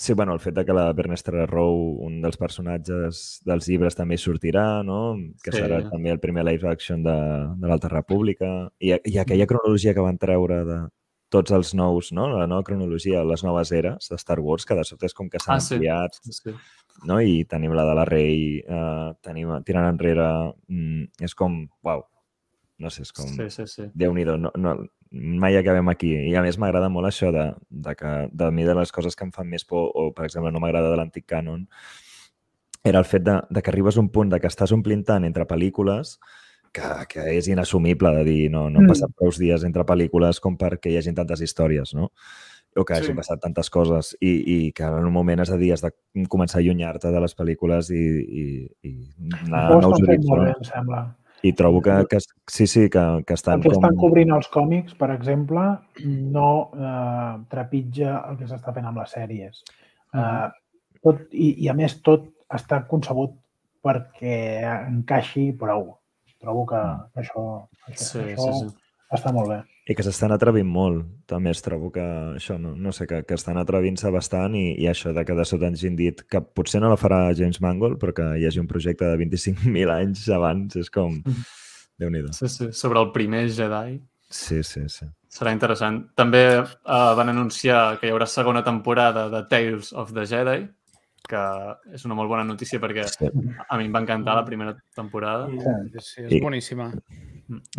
Sí, 0.00 0.14
bueno, 0.14 0.32
el 0.32 0.40
fet 0.40 0.54
de 0.56 0.64
que 0.64 0.72
la 0.72 0.86
Bernestra 0.96 1.44
Rowe, 1.44 1.98
un 2.06 2.22
dels 2.22 2.38
personatges 2.40 3.42
dels 3.44 3.66
llibres, 3.68 3.94
també 3.98 4.16
sortirà, 4.16 4.82
no? 4.82 5.14
Que 5.44 5.52
Sí. 5.52 5.58
serà 5.60 5.82
també 5.90 6.08
el 6.10 6.18
primer 6.22 6.42
live 6.46 6.66
action 6.70 7.02
de, 7.04 7.12
de 7.60 7.68
l'Alta 7.68 7.88
República. 7.92 8.70
I, 8.80 8.94
I 9.04 9.18
aquella 9.20 9.46
cronologia 9.46 9.92
que 9.92 10.00
van 10.00 10.16
treure 10.16 10.64
de 10.64 10.78
tots 11.28 11.52
els 11.52 11.74
nous, 11.74 12.12
no? 12.16 12.30
La 12.32 12.46
nova 12.48 12.64
cronologia, 12.64 13.20
les 13.28 13.44
noves 13.44 13.70
eres 13.76 14.08
de 14.08 14.16
Star 14.16 14.40
Wars, 14.40 14.64
que 14.64 14.74
de 14.74 14.84
sobte 14.88 15.04
és 15.06 15.12
com 15.14 15.28
que 15.28 15.38
s'han 15.38 15.56
Ah, 15.58 15.60
sí. 15.60 15.74
ampliat 15.76 16.16
Sí, 16.22 16.32
sí. 16.32 16.54
no? 17.04 17.20
i 17.20 17.44
tenim 17.44 17.72
la 17.76 17.84
de 17.84 17.94
la 17.94 18.04
Rei, 18.08 18.58
eh, 18.66 19.12
tenim 19.20 19.52
tirant 19.68 19.84
enrere, 19.92 20.54
mm, 20.66 21.10
és 21.28 21.34
com, 21.34 21.68
uau, 21.84 22.06
no 22.78 22.88
sé, 22.88 23.02
és 23.02 23.12
com, 23.12 23.28
Sí, 23.28 23.50
sí, 23.50 23.66
sí. 23.66 23.82
Déu-n'hi-do, 23.94 24.38
no, 24.38 24.50
no, 24.56 24.78
mai 25.10 25.56
acabem 25.58 25.88
aquí. 25.90 26.12
I 26.30 26.34
a 26.38 26.42
més 26.42 26.58
m'agrada 26.58 26.88
molt 26.88 27.08
això 27.08 27.32
de, 27.34 27.48
de 27.70 27.94
que 27.98 28.12
de 28.32 28.50
mi 28.54 28.64
de 28.64 28.74
les 28.78 28.92
coses 28.92 29.16
que 29.16 29.24
em 29.26 29.32
fan 29.34 29.48
més 29.50 29.64
por, 29.64 29.90
o 29.94 30.10
per 30.14 30.24
exemple 30.28 30.52
no 30.52 30.60
m'agrada 30.62 30.90
de 30.92 30.96
l'antic 31.00 31.26
cànon, 31.26 31.66
era 32.84 32.98
el 32.98 33.04
fet 33.04 33.22
de, 33.26 33.40
de 33.50 33.62
que 33.62 33.70
arribes 33.70 33.96
a 33.96 34.00
un 34.00 34.08
punt 34.08 34.30
de 34.30 34.38
que 34.40 34.46
estàs 34.48 34.72
omplint 34.72 35.02
tant 35.04 35.24
entre 35.26 35.44
pel·lícules 35.46 36.14
que, 36.72 36.86
que 37.10 37.24
és 37.36 37.48
inassumible 37.50 38.12
de 38.14 38.22
dir 38.24 38.50
no, 38.50 38.68
no 38.70 38.78
han 38.78 38.86
Mm. 38.86 38.92
passat 38.94 39.10
prou 39.18 39.32
dies 39.36 39.64
entre 39.66 39.84
pel·lícules 39.84 40.38
com 40.40 40.56
perquè 40.56 40.92
hi 40.92 40.96
hagin 41.00 41.14
tantes 41.18 41.40
històries, 41.42 41.92
no? 41.94 42.12
o 42.76 42.84
que 42.86 42.94
Sí. 42.94 43.02
hagin 43.02 43.16
passat 43.18 43.40
tantes 43.42 43.68
coses 43.68 44.12
i, 44.22 44.30
i 44.46 44.72
que 44.72 44.84
en 44.86 45.04
un 45.04 45.12
moment 45.12 45.40
has 45.42 45.50
de 45.50 45.58
dir, 45.58 45.72
has 45.74 45.82
de 45.82 45.90
començar 46.30 46.60
a 46.60 46.62
allunyar-te 46.62 47.10
de 47.10 47.20
les 47.20 47.34
pel·lícules 47.36 47.90
i, 47.90 48.04
i, 48.22 48.44
i 48.86 48.92
anar 49.42 49.64
a 49.66 49.80
nous 49.82 49.98
horitzons. 50.06 50.56
em 50.56 50.64
sembla. 50.64 51.00
I 51.42 51.52
trobo 51.56 51.80
que, 51.80 51.94
que 52.10 52.18
sí, 52.20 52.66
sí, 52.66 52.88
que, 52.92 53.04
que 53.26 53.34
estan 53.34 53.60
El 53.60 53.62
que 53.64 53.74
estan 53.76 53.94
com... 53.96 54.08
cobrint 54.08 54.34
els 54.36 54.48
còmics, 54.52 54.96
per 54.98 55.10
exemple, 55.14 55.62
no 56.04 56.50
eh, 56.76 57.36
trepitja 57.52 58.18
el 58.30 58.40
que 58.40 58.48
s'està 58.50 58.74
fent 58.76 58.90
amb 58.90 59.00
les 59.00 59.14
sèries. 59.16 59.62
Eh, 60.12 60.48
tot, 61.00 61.22
i, 61.32 61.54
I, 61.64 61.70
a 61.72 61.76
més, 61.78 61.96
tot 62.04 62.28
està 62.52 62.82
concebut 62.90 63.38
perquè 63.84 64.36
encaixi 64.90 65.50
prou. 65.56 65.94
Trobo 66.40 66.66
que 66.68 66.82
que 67.14 67.20
això, 67.24 67.42
això, 67.88 68.04
Sí, 68.04 68.20
això 68.34 68.52
sí, 68.52 68.68
sí. 68.68 68.79
Està 69.10 69.32
molt 69.34 69.50
bé. 69.50 69.58
I 69.90 69.96
que 69.98 70.04
s'estan 70.06 70.32
atrevint 70.34 70.68
molt. 70.70 71.06
També 71.30 71.50
es 71.50 71.62
trobo 71.64 71.90
que 71.94 72.04
això, 72.36 72.56
no, 72.62 72.76
no 72.78 72.92
sé, 72.94 73.08
que, 73.10 73.22
que 73.26 73.38
estan 73.38 73.58
atrevint-se 73.58 74.12
bastant 74.14 74.54
i, 74.58 74.68
i 74.78 74.86
això 74.90 75.14
de 75.16 75.24
que 75.26 75.34
de 75.34 75.46
sota 75.48 75.70
ens 75.70 75.82
hagin 75.82 75.96
dit 75.98 76.22
que 76.30 76.42
potser 76.42 76.82
no 76.82 76.92
la 76.92 76.98
farà 77.00 77.24
James 77.36 77.60
Mangold, 77.64 77.98
però 78.02 78.14
que 78.16 78.28
hi 78.38 78.46
hagi 78.46 78.62
un 78.62 78.70
projecte 78.70 79.08
de 79.10 79.18
25.000 79.24 79.96
anys 79.96 80.28
abans, 80.36 80.78
és 80.78 80.92
com... 80.94 81.18
Mhm. 81.24 81.48
Déu-n'hi-do. 82.00 82.32
Sí, 82.32 82.48
sí. 82.48 82.70
Sobre 82.72 82.96
el 83.02 83.10
primer 83.12 83.42
Jedi. 83.52 83.98
Sí, 84.30 84.62
sí, 84.64 84.86
sí. 84.88 85.04
Serà 85.30 85.52
interessant. 85.52 85.98
També 86.16 86.42
uh, 86.56 86.68
van 87.18 87.28
anunciar 87.28 87.98
que 88.00 88.08
hi 88.08 88.14
haurà 88.14 88.24
segona 88.30 88.62
temporada 88.64 89.26
de 89.28 89.42
Tales 89.50 89.90
of 89.92 90.14
the 90.16 90.24
Jedi, 90.30 90.62
que 91.28 91.42
és 91.94 92.04
una 92.08 92.16
molt 92.18 92.30
bona 92.30 92.44
notícia 92.44 92.80
perquè 92.80 93.04
a 93.68 93.78
mi 93.78 93.88
em 93.88 93.92
va 93.94 94.02
encantar 94.04 94.36
la 94.38 94.44
primera 94.46 94.76
temporada. 94.96 95.48
Sí. 95.50 95.98
Sí, 96.00 96.22
és 96.26 96.32
I- 96.38 96.40
boníssima. 96.44 96.90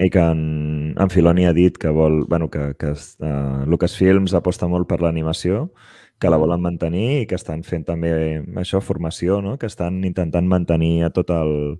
I 0.03 0.09
que 0.11 0.19
en, 0.19 0.93
en 0.99 1.09
Filoni 1.09 1.45
ha 1.47 1.53
dit 1.55 1.77
que 1.79 1.87
vol, 1.95 2.25
bueno, 2.27 2.49
que, 2.51 2.73
que 2.75 2.91
uh, 2.91 3.63
Lucasfilms 3.71 4.33
aposta 4.35 4.67
molt 4.67 4.89
per 4.89 4.99
l'animació, 4.99 5.69
que 6.19 6.29
la 6.29 6.37
volen 6.37 6.61
mantenir 6.61 7.21
i 7.21 7.25
que 7.25 7.37
estan 7.39 7.63
fent 7.63 7.85
també 7.87 8.11
això, 8.59 8.81
formació, 8.83 9.39
no? 9.41 9.55
que 9.57 9.69
estan 9.71 10.03
intentant 10.03 10.45
mantenir 10.45 11.05
a 11.07 11.09
tot 11.15 11.31
el, 11.33 11.79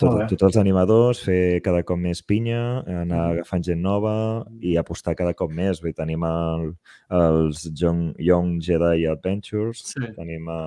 tot, 0.00 0.22
tots 0.32 0.46
els 0.48 0.56
animadors, 0.60 1.20
fer 1.24 1.60
cada 1.64 1.82
cop 1.86 2.00
més 2.00 2.22
pinya, 2.26 2.82
anar 3.02 3.20
agafant 3.34 3.62
gent 3.66 3.82
nova 3.84 4.14
i 4.60 4.76
apostar 4.80 5.14
cada 5.18 5.34
cop 5.38 5.52
més. 5.54 5.82
Vull 5.84 5.94
tenim 5.96 6.24
el, 6.26 6.72
els 7.20 7.66
Young, 7.78 8.14
Young 8.18 8.58
Jedi 8.64 9.06
Adventures, 9.10 9.84
Sí. 9.92 10.12
tenim 10.16 10.48
a, 10.50 10.62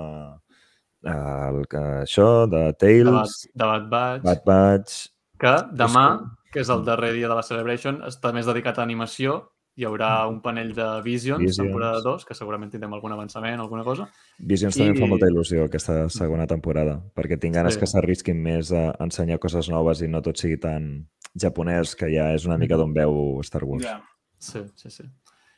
el, 1.04 1.64
que, 1.68 1.82
això, 2.04 2.46
de 2.48 2.56
De 2.56 2.70
Bad, 2.72 2.78
Tales, 2.80 3.48
de 3.54 3.64
Bad 3.64 3.90
Batch, 3.90 4.22
Bad 4.24 4.44
Batch, 4.46 5.00
que 5.38 5.54
demà, 5.76 6.06
que 6.52 6.62
és 6.62 6.70
el 6.70 6.84
darrer 6.86 7.12
dia 7.12 7.28
de 7.28 7.34
la 7.34 7.42
Celebration, 7.42 8.00
està 8.06 8.32
més 8.32 8.46
dedicat 8.46 8.78
a 8.78 8.82
animació. 8.86 9.42
Hi 9.76 9.84
haurà 9.88 10.28
un 10.30 10.36
panell 10.40 10.72
de 10.72 10.84
Visions, 11.02 11.40
Visions. 11.40 11.56
temporada 11.58 12.00
2, 12.00 12.24
que 12.24 12.34
segurament 12.38 12.70
tindrem 12.70 12.92
algun 12.94 13.10
avançament, 13.12 13.58
alguna 13.58 13.82
cosa. 13.82 14.06
Visions 14.38 14.76
també 14.76 14.92
em 14.92 15.00
fa 15.00 15.06
I- 15.06 15.10
molta 15.10 15.26
il·lusió 15.26 15.64
aquesta 15.66 16.08
segona 16.08 16.46
temporada, 16.46 17.00
perquè 17.16 17.38
tinc 17.40 17.54
ganes 17.56 17.74
Sí. 17.74 17.80
que 17.80 17.86
s'arrisquin 17.86 18.40
més 18.40 18.70
a 18.72 18.94
ensenyar 19.00 19.40
coses 19.40 19.68
noves 19.68 20.00
i 20.02 20.08
no 20.08 20.22
tot 20.22 20.36
sigui 20.38 20.58
tan 20.60 21.08
japonès, 21.34 21.96
que 21.96 22.06
ja 22.14 22.32
és 22.34 22.46
una 22.46 22.56
mica 22.56 22.76
d'on 22.76 22.92
veu 22.94 23.40
Star 23.42 23.64
Wars. 23.64 23.82
Ja. 23.84 24.00
Sí, 24.38 24.60
sí, 24.76 24.90
sí. 24.90 25.04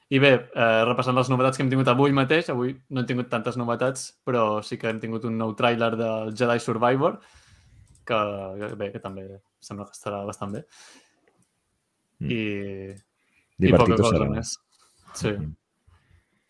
I 0.09 0.19
bé, 0.19 0.49
eh, 0.55 0.85
repassant 0.87 1.15
les 1.17 1.29
novetats 1.29 1.57
que 1.59 1.63
hem 1.65 1.69
tingut 1.69 1.89
avui 1.89 2.13
mateix, 2.13 2.49
avui 2.49 2.81
no 2.89 3.01
hem 3.01 3.07
tingut 3.07 3.29
tantes 3.29 3.57
novetats, 3.59 4.21
però 4.25 4.63
sí 4.63 4.79
que 4.79 4.89
hem 4.89 5.01
tingut 5.01 5.25
un 5.25 5.37
nou 5.37 5.55
tràiler 5.55 5.97
del 5.97 6.33
Jedi 6.35 6.59
Survivor, 6.61 7.19
que 8.07 8.15
que 8.59 8.75
bé, 8.77 8.93
que 8.93 9.01
també 9.01 9.41
sembla 9.61 9.85
que 9.85 9.91
estarà 9.93 10.25
bastant 10.25 10.53
bé. 10.53 10.65
Mm. 12.21 12.31
I, 12.31 12.35
i 12.35 12.95
Divertit 13.59 14.01
ho 14.01 14.11
serà. 14.13 14.29
més. 14.31 14.55
Sí. 15.17 15.31
Mm. 15.33 15.55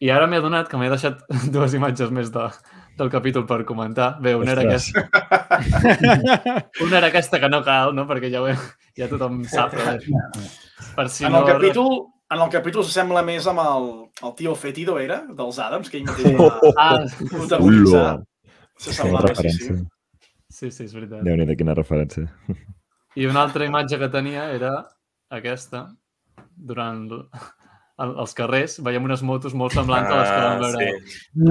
I 0.07 0.11
ara 0.13 0.27
m'he 0.29 0.37
adonat 0.43 0.69
que 0.69 0.77
m'he 0.77 0.89
deixat 0.93 1.23
dues 1.55 1.73
imatges 1.79 2.11
més 2.13 2.29
de, 2.35 2.47
del 2.99 3.09
capítol 3.13 3.47
per 3.49 3.63
comentar. 3.65 4.17
Bé, 4.21 4.35
una 4.37 4.53
era, 4.53 4.65
Ostres. 4.67 4.91
aquesta, 4.93 6.67
una 6.85 6.99
era 6.99 7.07
aquesta 7.13 7.41
que 7.41 7.49
no 7.49 7.63
cal, 7.65 7.95
no? 7.97 8.05
perquè 8.11 8.29
ja, 8.33 8.43
ho 8.43 8.49
he, 8.51 8.57
ja 8.99 9.09
tothom 9.09 9.43
sap. 9.49 9.73
Però 9.73 9.97
per 10.97 11.09
si 11.09 11.25
En 11.25 11.33
no... 11.33 11.41
el 11.41 11.49
capítol, 11.49 11.97
en 12.35 12.43
el 12.45 12.51
capítol 12.53 12.85
s'assembla 12.85 13.23
més 13.25 13.47
amb 13.49 13.63
el, 13.65 13.89
el 14.27 14.35
tio 14.37 14.55
Fetido, 14.59 14.99
era? 15.01 15.23
Dels 15.39 15.59
Adams, 15.63 15.89
que 15.93 16.01
ell 16.01 16.09
mateix 16.09 16.27
Sí. 16.27 16.37
va 16.37 16.73
Ah, 16.77 17.05
protagonitzar. 17.31 18.17
Ulo! 18.17 18.25
Quina 18.77 18.85
S'assemblava, 18.85 19.29
sí, 19.33 19.49
sí. 19.49 19.69
referència. 19.71 19.77
sí, 20.53 20.71
sí, 20.71 20.85
és 20.85 20.93
veritat. 20.97 21.23
Déu-n'hi-do, 21.25 21.55
quina 21.57 21.73
referència. 21.79 22.27
I 23.17 23.25
una 23.31 23.47
altra 23.47 23.65
imatge 23.65 23.97
que 24.03 24.11
tenia 24.13 24.51
era 24.53 24.75
aquesta, 25.33 25.87
durant 26.57 27.07
els 28.07 28.35
carrers, 28.37 28.75
veiem 28.85 29.07
unes 29.09 29.23
motos 29.25 29.55
molt 29.57 29.73
semblants 29.73 30.11
a 30.13 30.17
les 30.19 30.29
que 30.29 30.41
vam 30.45 30.59
veure 30.61 30.89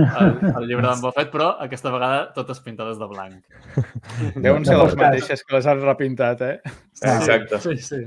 Ah, 0.05 0.27
sí. 0.35 0.51
al, 0.51 0.67
llibre 0.69 0.85
d'en 0.91 1.01
Buffett, 1.01 1.31
però 1.33 1.47
aquesta 1.63 1.89
vegada 1.93 2.27
totes 2.35 2.59
pintades 2.61 2.99
de 3.01 3.07
blanc. 3.09 3.47
Deuen 4.45 4.65
ser 4.67 4.77
les 4.77 4.93
mateixes 4.99 5.41
que 5.43 5.55
les 5.57 5.65
han 5.71 5.81
repintat, 5.81 6.43
eh? 6.45 6.59
Exacte. 7.01 7.61
Sí, 7.65 7.77
sí. 7.81 8.01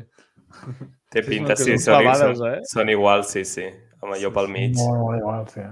Té 1.10 1.22
Sí, 1.24 1.28
pinta, 1.32 1.56
sí, 1.58 1.72
són 1.74 1.82
són, 1.82 2.04
clavades, 2.04 2.38
són, 2.38 2.52
eh? 2.52 2.60
són 2.70 2.92
iguals, 2.94 3.32
sí, 3.34 3.42
sí. 3.48 3.66
Amb 4.04 4.14
allò 4.14 4.30
pel 4.36 4.48
mig. 4.54 4.76
Molt, 4.78 5.00
molt 5.02 5.18
igual, 5.18 5.48
sí. 5.50 5.64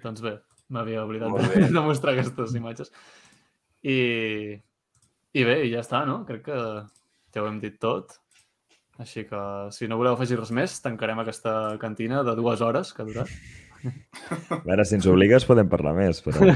Doncs 0.00 0.22
bé, 0.24 0.32
m'havia 0.72 1.04
oblidat 1.04 1.36
bé. 1.36 1.66
de 1.76 1.82
mostrar 1.84 2.14
aquestes 2.16 2.54
imatges. 2.56 2.92
I, 3.84 4.56
I 5.36 5.44
bé, 5.46 5.60
i 5.66 5.72
ja 5.74 5.84
està, 5.84 6.04
no? 6.08 6.22
Crec 6.28 6.46
que 6.48 6.58
ja 7.34 7.42
ho 7.44 7.48
hem 7.50 7.60
dit 7.62 7.76
tot. 7.82 8.16
Així 9.00 9.24
que, 9.24 9.40
si 9.72 9.88
no 9.88 9.96
voleu 9.96 10.12
afegir 10.16 10.36
res 10.38 10.50
més, 10.52 10.74
tancarem 10.84 11.22
aquesta 11.22 11.76
cantina 11.80 12.20
de 12.26 12.34
dues 12.36 12.60
hores 12.60 12.92
que 12.92 13.02
ha 13.02 13.08
durat. 13.08 13.30
A 14.52 14.58
veure, 14.66 14.84
si 14.84 14.98
ens 14.98 15.06
obligues 15.08 15.46
podem 15.48 15.70
parlar 15.72 15.94
més, 15.96 16.20
però... 16.20 16.36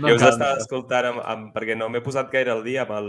No 0.00 0.08
jo 0.08 0.14
us 0.16 0.22
estava 0.22 0.54
escoltant 0.60 1.08
amb, 1.10 1.22
amb, 1.32 1.48
perquè 1.54 1.74
no 1.76 1.88
m'he 1.90 2.02
posat 2.04 2.30
gaire 2.32 2.52
al 2.52 2.62
dia 2.64 2.84
amb, 2.84 2.92
el, 2.98 3.08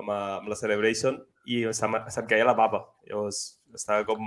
amb, 0.00 0.12
a- 0.14 0.38
amb 0.38 0.48
la 0.50 0.56
Celebration 0.58 1.18
i 1.50 1.60
se'm, 1.76 1.98
se'm 2.10 2.28
queia 2.30 2.46
la 2.48 2.56
bava. 2.56 2.80
Llavors 3.10 3.42
estava 3.76 4.06
com... 4.08 4.24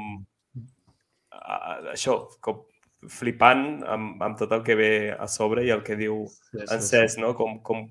Uh, 1.34 1.90
això, 1.96 2.20
com 2.46 2.62
flipant 3.10 3.82
amb, 3.90 4.22
amb 4.24 4.38
tot 4.40 4.54
el 4.56 4.62
que 4.64 4.78
ve 4.80 4.92
a 5.18 5.26
sobre 5.28 5.66
i 5.66 5.72
el 5.74 5.82
que 5.84 5.98
diu 6.00 6.22
Sí, 6.30 6.60
sí, 6.62 6.68
en 6.70 6.84
Cesc, 6.86 7.20
no? 7.24 7.34
Com, 7.36 7.58
com 7.66 7.88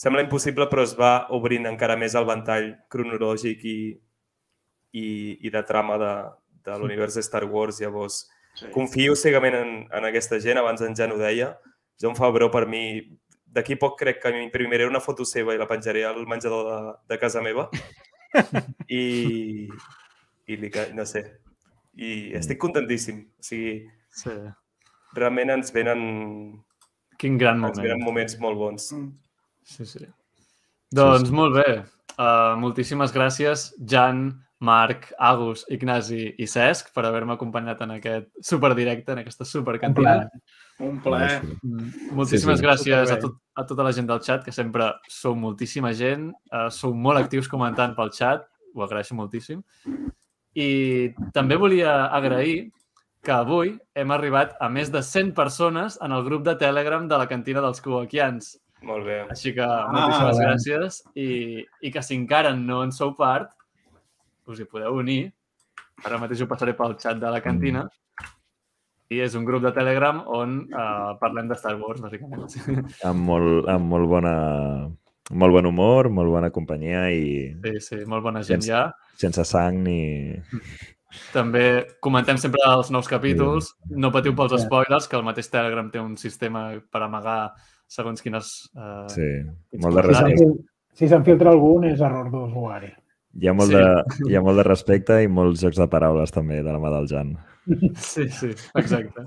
sembla 0.00 0.22
impossible, 0.24 0.66
però 0.72 0.84
es 0.86 0.94
va 0.96 1.26
obrint 1.36 1.66
encara 1.68 1.96
més 2.00 2.14
el 2.16 2.24
ventall 2.28 2.70
cronològic 2.92 3.64
i, 3.68 3.78
i, 4.96 5.06
i 5.46 5.50
de 5.52 5.62
trama 5.68 5.98
de, 6.00 6.12
de 6.66 6.78
l'univers 6.80 7.18
de 7.18 7.24
Star 7.26 7.44
Wars. 7.44 7.80
Llavors, 7.84 8.22
Sí. 8.58 8.66
confio 8.74 9.12
cegament 9.14 9.54
en, 9.54 9.68
en 9.94 10.04
aquesta 10.08 10.40
gent, 10.42 10.58
abans 10.58 10.80
en 10.82 10.96
Jan 10.98 11.12
ho 11.14 11.18
deia. 11.20 11.52
John 12.02 12.16
Favreau, 12.18 12.48
per 12.50 12.64
mi, 12.66 12.80
d'aquí 13.46 13.76
poc 13.78 13.94
crec 14.00 14.18
que 14.24 14.32
m'imprimiré 14.34 14.88
una 14.88 14.98
foto 15.00 15.24
seva 15.24 15.54
i 15.54 15.60
la 15.60 15.68
penjaré 15.70 16.02
al 16.04 16.18
menjador 16.26 16.66
de, 16.66 16.78
de 17.14 17.18
casa 17.22 17.40
meva. 17.46 17.68
I, 18.90 19.68
i 20.50 20.56
li, 20.58 20.70
no 20.98 21.06
sé, 21.06 21.22
i 21.94 22.32
estic 22.40 22.58
contentíssim. 22.62 23.22
O 23.38 23.46
sigui, 23.46 23.76
Sí. 24.10 24.34
realment 25.14 25.52
ens 25.54 25.70
venen, 25.72 26.00
Quin 27.22 27.38
gran 27.38 27.62
ens 27.64 27.78
venen 27.78 28.00
moment. 28.00 28.08
moments 28.10 28.38
molt 28.42 28.58
bons. 28.58 28.90
Mm. 28.96 29.12
Sí, 29.64 29.86
sí. 29.86 30.06
Doncs 30.94 31.28
sí. 31.28 31.34
molt 31.34 31.56
bé. 31.60 31.82
Uh, 32.20 32.56
moltíssimes 32.60 33.12
gràcies, 33.14 33.70
Jan, 33.88 34.30
Marc, 34.60 35.06
Agus, 35.18 35.64
Ignasi 35.72 36.34
i 36.36 36.46
Cesc, 36.50 36.90
per 36.92 37.06
haver-me 37.08 37.32
acompanyat 37.32 37.80
en 37.86 37.94
aquest 37.94 38.28
superdirecte, 38.44 39.14
en 39.14 39.22
aquesta 39.22 39.46
supercantina. 39.48 40.26
Un 40.84 40.98
plaer. 41.00 41.40
Mm, 41.62 42.12
Moltíssimes 42.16 42.58
Sí, 42.58 42.62
sí. 42.62 42.66
gràcies 42.66 43.12
a, 43.12 43.16
tot, 43.20 43.38
a 43.56 43.64
tota 43.68 43.86
la 43.86 43.92
gent 43.96 44.08
del 44.08 44.20
xat, 44.20 44.44
que 44.44 44.52
sempre 44.52 44.90
sou 45.08 45.34
moltíssima 45.36 45.94
gent, 45.96 46.28
uh, 46.52 46.68
sou 46.68 46.92
molt 46.92 47.20
actius 47.22 47.48
comentant 47.48 47.96
pel 47.96 48.12
xat, 48.12 48.44
ho 48.74 48.84
agraeixo 48.84 49.16
moltíssim. 49.16 49.62
I 50.56 51.14
també 51.32 51.56
volia 51.56 52.10
agrair 52.12 52.70
que 53.24 53.32
avui 53.32 53.78
hem 53.94 54.12
arribat 54.12 54.56
a 54.60 54.68
més 54.68 54.90
de 54.92 55.02
100 55.04 55.32
persones 55.36 55.98
en 56.02 56.12
el 56.12 56.24
grup 56.24 56.44
de 56.44 56.56
Telegram 56.60 57.06
de 57.08 57.16
la 57.20 57.28
cantina 57.28 57.60
dels 57.64 57.80
Covaquians. 57.80 58.58
Molt 58.86 59.04
bé. 59.04 59.18
Així 59.32 59.52
que 59.56 59.66
moltíssimes 59.66 60.38
bé. 60.38 60.44
gràcies 60.46 61.00
i, 61.14 61.28
i 61.84 61.90
que 61.92 62.02
si 62.02 62.16
encara 62.16 62.54
no 62.56 62.82
en 62.84 62.92
sou 62.96 63.12
part, 63.18 63.50
us 64.48 64.60
hi 64.62 64.66
podeu 64.68 64.96
unir. 65.02 65.32
Ara 66.04 66.18
mateix 66.22 66.40
ho 66.40 66.48
passaré 66.48 66.72
pel 66.78 66.96
xat 67.00 67.20
de 67.20 67.30
la 67.30 67.42
cantina. 67.44 67.84
I 69.10 69.18
és 69.24 69.34
un 69.34 69.44
grup 69.44 69.64
de 69.66 69.72
Telegram 69.74 70.22
on 70.30 70.60
uh, 70.70 71.12
parlem 71.20 71.48
de 71.50 71.56
Star 71.58 71.74
Wars, 71.80 72.00
bàsicament. 72.00 72.46
Amb 73.08 73.24
molt, 73.26 73.66
amb 73.68 73.90
molt 73.90 74.08
bona 74.08 74.34
molt 75.30 75.54
bon 75.54 75.66
humor, 75.68 76.08
molt 76.10 76.30
bona 76.32 76.48
companyia 76.50 77.04
i 77.14 77.26
Sí, 77.62 77.74
sí, 77.84 77.98
molt 78.10 78.22
bona 78.24 78.40
gent 78.42 78.62
Sense- 78.64 78.70
ja. 78.72 78.86
sense 79.18 79.44
sang 79.46 79.82
ni... 79.84 80.00
També 81.34 81.86
comentem 82.02 82.38
sempre 82.38 82.62
els 82.70 82.90
nous 82.94 83.08
capítols. 83.10 83.72
No 83.90 84.12
patiu 84.14 84.34
pels 84.38 84.54
spoilers, 84.62 85.08
que 85.10 85.18
el 85.18 85.24
mateix 85.26 85.48
Telegram 85.50 85.88
té 85.90 85.98
un 85.98 86.16
sistema 86.18 86.68
per 86.90 87.02
amagar 87.02 87.52
segons 87.90 88.22
quines... 88.22 88.50
Uh, 88.76 89.06
Sí, 89.10 89.26
molt 89.82 89.98
de 89.98 90.02
Si 90.04 90.08
Respecte. 90.08 90.48
Si 91.00 91.08
s'enfiltra 91.10 91.50
algun 91.54 91.84
és 91.90 92.00
error 92.02 92.28
d'usuari. 92.32 92.90
Hi 93.40 93.46
ha, 93.46 93.52
molt 93.54 93.70
Sí. 93.70 93.78
de, 93.78 94.30
hi 94.30 94.36
ha 94.36 94.42
molt 94.42 94.58
de 94.58 94.64
respecte 94.66 95.16
i 95.22 95.28
molts 95.30 95.62
jocs 95.62 95.78
de 95.78 95.86
paraules 95.90 96.32
també 96.34 96.62
de 96.66 96.72
la 96.74 96.80
mà 96.82 96.90
del 96.96 97.06
Jan. 97.10 97.36
Sí, 98.10 98.26
sí, 98.34 98.50
exacte. 98.80 99.26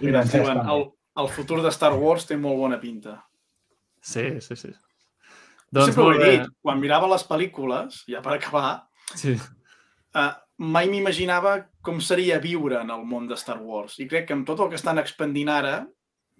Mira, 0.00 0.22
ens 0.24 0.32
diuen, 0.34 0.58
el, 0.72 0.88
el 1.22 1.28
futur 1.34 1.60
de 1.62 1.70
Star 1.74 1.92
Wars 1.98 2.26
té 2.26 2.36
molt 2.40 2.58
bona 2.58 2.78
pinta. 2.82 3.18
Sí, 4.02 4.40
sí, 4.42 4.56
sí. 4.58 4.72
Doncs 5.70 5.90
Sempre 5.92 6.04
ho 6.04 6.12
he 6.14 6.18
bé. 6.18 6.30
dit, 6.38 6.50
quan 6.64 6.80
mirava 6.80 7.08
les 7.12 7.24
pel·lícules, 7.28 8.02
ja 8.10 8.22
per 8.24 8.34
acabar, 8.38 8.88
Sí. 9.14 9.34
uh, 10.16 10.32
mai 10.58 10.88
m'imaginava 10.90 11.58
com 11.84 12.00
seria 12.02 12.38
viure 12.42 12.80
en 12.82 12.90
el 12.90 13.04
món 13.06 13.28
de 13.28 13.36
Star 13.38 13.58
Wars. 13.62 13.98
I 14.02 14.08
crec 14.08 14.26
que 14.28 14.34
amb 14.36 14.46
tot 14.48 14.60
el 14.64 14.70
que 14.72 14.80
estan 14.80 14.98
expandint 14.98 15.48
ara, 15.52 15.86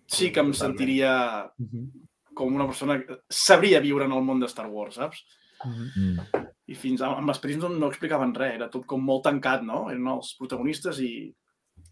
sí 0.08 0.30
que 0.32 0.40
em 0.40 0.50
Totalment. 0.50 0.54
sentiria 0.78 1.12
Mhm. 1.58 1.90
com 2.34 2.54
una 2.54 2.66
persona 2.66 2.98
que 3.04 3.20
sabria 3.28 3.80
viure 3.80 4.04
en 4.06 4.12
el 4.12 4.22
món 4.24 4.40
de 4.40 4.46
Star 4.46 4.66
Wars, 4.70 4.94
saps? 4.96 5.24
Mhm. 5.64 5.90
Mm. 5.96 6.46
I 6.68 6.74
fins 6.74 7.00
a- 7.02 7.16
amb 7.18 7.30
primers 7.40 7.62
no, 7.62 7.68
no 7.68 7.88
explicaven 7.88 8.34
res, 8.34 8.54
era 8.54 8.68
tot 8.70 8.84
com 8.86 9.00
molt 9.02 9.24
tancat, 9.24 9.62
no? 9.62 9.88
Eren 9.90 10.06
els 10.06 10.34
protagonistes 10.38 11.00
i, 11.00 11.34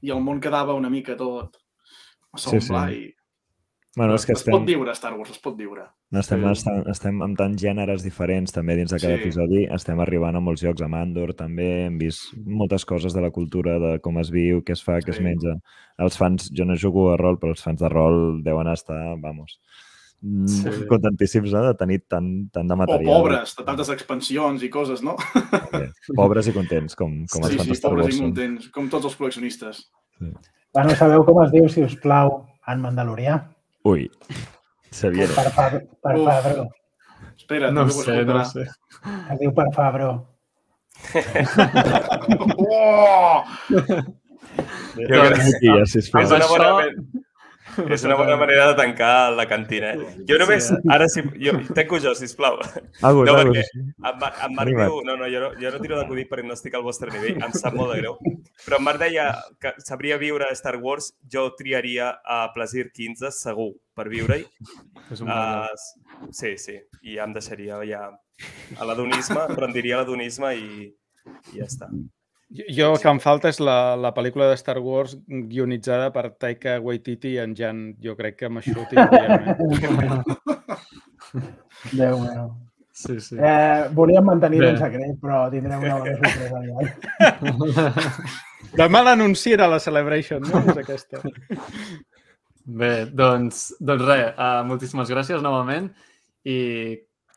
i 0.02 0.10
el 0.10 0.20
món 0.20 0.40
quedava 0.40 0.74
una 0.74 0.90
mica 0.90 1.16
tot 1.16 1.56
a 2.32 2.38
segon 2.38 2.60
Sí, 2.60 2.66
sí. 2.66 2.72
pla 2.72 2.90
i 2.92 3.14
Bueno, 3.96 4.14
és 4.14 4.26
que 4.26 4.34
es 4.36 4.42
pot 4.44 4.52
estem, 4.60 4.66
viure 4.66 4.92
Star 4.92 5.14
Wars, 5.16 5.30
es 5.32 5.38
pot 5.40 5.56
viure. 5.56 5.86
estem, 6.12 6.42
Sí. 6.42 6.50
estem, 6.52 6.82
estem 6.92 7.22
amb 7.22 7.36
tants 7.38 7.62
gèneres 7.62 8.02
diferents 8.04 8.52
també 8.52 8.76
dins 8.76 8.90
de 8.92 8.98
cada 9.00 9.16
Sí. 9.16 9.22
episodi. 9.22 9.64
Estem 9.72 9.98
arribant 10.00 10.36
a 10.36 10.40
molts 10.40 10.60
jocs, 10.60 10.82
a 10.82 10.88
Mandor 10.88 11.32
també. 11.34 11.86
Hem 11.86 11.96
vist 11.98 12.34
moltes 12.44 12.84
coses 12.84 13.14
de 13.14 13.22
la 13.22 13.30
cultura, 13.30 13.78
de 13.78 13.98
com 14.00 14.18
es 14.18 14.30
viu, 14.30 14.60
què 14.62 14.72
es 14.72 14.82
fa, 14.84 14.98
què 15.00 15.08
es 15.10 15.16
Sí. 15.16 15.22
menja. 15.22 15.54
Els 15.98 16.16
fans, 16.18 16.50
jo 16.52 16.64
no 16.66 16.76
jugo 16.76 17.10
a 17.12 17.16
rol, 17.16 17.38
però 17.40 17.48
els 17.50 17.62
fans 17.62 17.80
de 17.80 17.88
rol 17.88 18.42
deuen 18.42 18.68
estar, 18.68 19.16
vamos, 19.18 19.58
mm, 20.20 20.46
Sí. 20.46 20.70
contentíssims 20.86 21.50
no? 21.54 21.64
de 21.64 21.74
tenir 21.74 22.00
tant, 22.06 22.50
tant 22.52 22.68
de 22.68 22.74
O 22.74 22.76
material. 22.76 23.22
pobres, 23.22 23.56
de 23.56 23.64
tantes 23.64 23.88
expansions 23.88 24.62
i 24.62 24.68
coses, 24.68 25.02
no? 25.02 25.16
Pobres 26.14 26.48
i 26.48 26.52
contents, 26.52 26.94
com, 26.94 27.24
com 27.26 27.42
els 27.44 27.50
sí, 27.52 27.56
fans 27.56 27.62
sí, 27.62 27.68
de 27.70 27.74
Star 27.76 27.90
pobres 27.92 28.04
Wars. 28.04 28.14
i 28.14 28.18
són. 28.18 28.26
contents, 28.26 28.68
com 28.68 28.88
tots 28.90 29.04
els 29.06 29.18
col·leccionistes. 29.18 29.86
Bueno, 30.74 30.90
sabeu 30.90 31.24
com 31.24 31.42
es 31.44 31.50
diu, 31.50 31.66
si 31.70 31.82
us 31.82 31.96
plau, 31.96 32.44
en 32.68 32.80
Mandalorià? 32.82 33.52
Ui, 33.86 34.06
Xavier. 34.92 35.28
Per, 35.36 35.46
Fab 35.56 35.76
per 36.02 36.14
Uf. 36.16 36.26
Fabro. 36.28 36.64
Espera, 37.36 37.70
No 37.70 37.84
ho 37.84 37.90
també 37.90 38.00
ho 38.00 38.04
sé, 38.06 38.16
no 38.24 38.34
ho 38.36 38.40
escoltarà. 38.40 38.44
sé. 38.52 38.64
Es 39.34 39.38
diu 39.42 39.52
per 39.58 39.68
Fabro. 39.76 40.10
Oh! 42.58 43.44
Jo 43.68 43.82
crec 44.96 45.40
Aquí, 45.44 45.68
ja, 45.68 45.84
sisplau. 45.92 46.22
és 46.24 46.32
una 46.32 46.46
bona, 46.52 46.68
això- 46.70 47.24
és 47.94 48.04
una 48.06 48.14
bona 48.16 48.36
manera 48.38 48.68
de 48.70 48.74
tancar 48.78 49.32
la 49.34 49.46
cantina. 49.50 49.92
Eh? 49.94 50.24
Jo 50.28 50.38
només, 50.40 50.68
Sí, 50.70 50.76
ara 50.92 51.08
sí, 51.12 51.22
jo, 51.42 51.52
tanco 51.74 51.98
jo, 52.02 52.12
sisplau. 52.14 52.58
Agus, 53.02 53.26
No, 53.26 53.34
Agus. 53.36 53.56
perquè- 53.58 53.84
En, 54.06 54.18
Mar 54.20 54.32
en 54.46 54.54
Marc 54.54 54.70
diu, 54.76 55.00
no, 55.04 55.16
no, 55.16 55.26
jo 55.32 55.40
no, 55.42 55.50
jo 55.60 55.70
no 55.74 55.80
tiro 55.82 55.96
d'acudit 55.98 56.28
perquè 56.30 56.46
no 56.46 56.54
estic 56.54 56.74
al 56.78 56.84
vostre 56.86 57.10
nivell, 57.10 57.40
em 57.42 57.52
sap 57.52 57.74
molt 57.74 57.92
de 57.94 58.00
greu. 58.02 58.18
Però 58.64 58.78
en 58.78 58.84
Marc 58.86 59.00
deia 59.02 59.26
que 59.60 59.72
sabria 59.84 60.16
viure 60.20 60.46
a 60.50 60.54
Star 60.54 60.76
Wars, 60.82 61.12
jo 61.32 61.48
triaria 61.58 62.12
a 62.24 62.52
Plasir 62.54 62.90
15, 62.92 63.30
segur, 63.34 63.72
per 63.96 64.08
viure-hi. 64.12 64.44
Uh, 65.22 65.66
sí, 66.30 66.56
sí, 66.58 66.78
i 67.02 67.16
ja 67.16 67.24
em 67.24 67.32
deixaria 67.34 67.80
ja 67.88 68.04
a 68.78 68.84
l'adonisme, 68.84 69.46
rendiria 69.56 69.96
a 69.96 70.04
l'adonisme 70.04 70.54
i, 70.54 70.92
i 71.52 71.58
ja 71.58 71.64
està. 71.66 71.88
Jo, 72.54 72.64
jo 72.70 72.90
el 72.92 73.00
que 73.02 73.10
em 73.10 73.18
falta 73.22 73.50
és 73.50 73.58
la, 73.58 73.96
la 73.98 74.12
pel·lícula 74.14 74.46
de 74.50 74.58
Star 74.60 74.78
Wars 74.78 75.16
guionitzada 75.26 76.12
per 76.14 76.28
Taika 76.38 76.76
Waititi 76.82 77.34
i 77.34 77.40
en 77.42 77.56
Jan. 77.58 77.80
Jo 78.02 78.14
crec 78.18 78.38
que 78.38 78.46
amb 78.50 78.62
això 78.62 78.76
ho 78.78 78.86
tindríem. 78.90 79.32
Eh? 79.42 80.76
Déu 82.00 82.20
meu. 82.22 82.54
Sí, 82.96 83.18
sí. 83.20 83.36
Eh, 83.36 83.88
volíem 83.92 84.24
mantenir 84.24 84.62
Bé. 84.62 84.68
en 84.70 84.78
secret, 84.80 85.18
però 85.20 85.42
tindrem 85.52 85.82
una 85.84 85.98
bona 86.00 86.14
sorpresa 86.16 86.56
allà. 86.62 86.76
Demà 88.80 89.02
l'anuncien 89.04 89.60
a 89.60 89.68
la 89.68 89.80
Celebration, 89.84 90.46
no? 90.48 90.62
És 90.72 90.80
aquesta. 90.80 91.20
Bé, 92.80 92.92
doncs, 93.12 93.68
doncs 93.84 94.06
res, 94.06 94.30
uh, 94.32 94.62
moltíssimes 94.66 95.12
gràcies 95.12 95.44
novament 95.44 95.90
i 96.48 96.56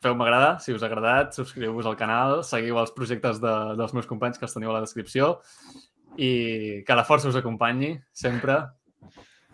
feu-me 0.00 0.24
agradar, 0.24 0.60
si 0.64 0.72
us 0.72 0.82
ha 0.82 0.88
agradat, 0.88 1.34
subscriu-vos 1.36 1.86
al 1.86 1.96
canal, 2.00 2.40
seguiu 2.46 2.78
els 2.80 2.92
projectes 2.96 3.40
de, 3.42 3.54
dels 3.78 3.92
meus 3.96 4.08
companys 4.08 4.40
que 4.40 4.48
els 4.48 4.56
teniu 4.56 4.72
a 4.72 4.78
la 4.78 4.84
descripció 4.84 5.34
i 6.16 6.82
que 6.86 6.96
la 6.96 7.04
força 7.06 7.30
us 7.30 7.38
acompanyi 7.38 7.94
sempre 8.12 8.58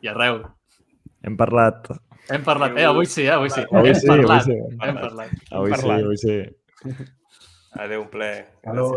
i 0.02 0.10
arreu. 0.12 0.44
Hem 1.26 1.36
parlat. 1.38 1.90
Hem 2.30 2.42
parlat, 2.46 2.78
eh, 2.78 2.86
avui 2.86 3.06
sí, 3.10 3.26
eh, 3.26 3.34
avui 3.34 3.50
sí. 3.50 3.62
Avui 3.70 3.90
Hem 3.90 3.98
sí, 3.98 4.08
avui 4.10 4.26
parlat, 4.26 4.46
sí. 4.46 4.56
Hem 4.86 4.98
parlat. 5.02 5.36
Avui 5.50 5.74
sí, 5.74 5.90
avui 5.98 6.18
sí. 6.22 6.38
Adéu, 7.76 8.02
un 8.06 8.10
plaer. 8.10 8.46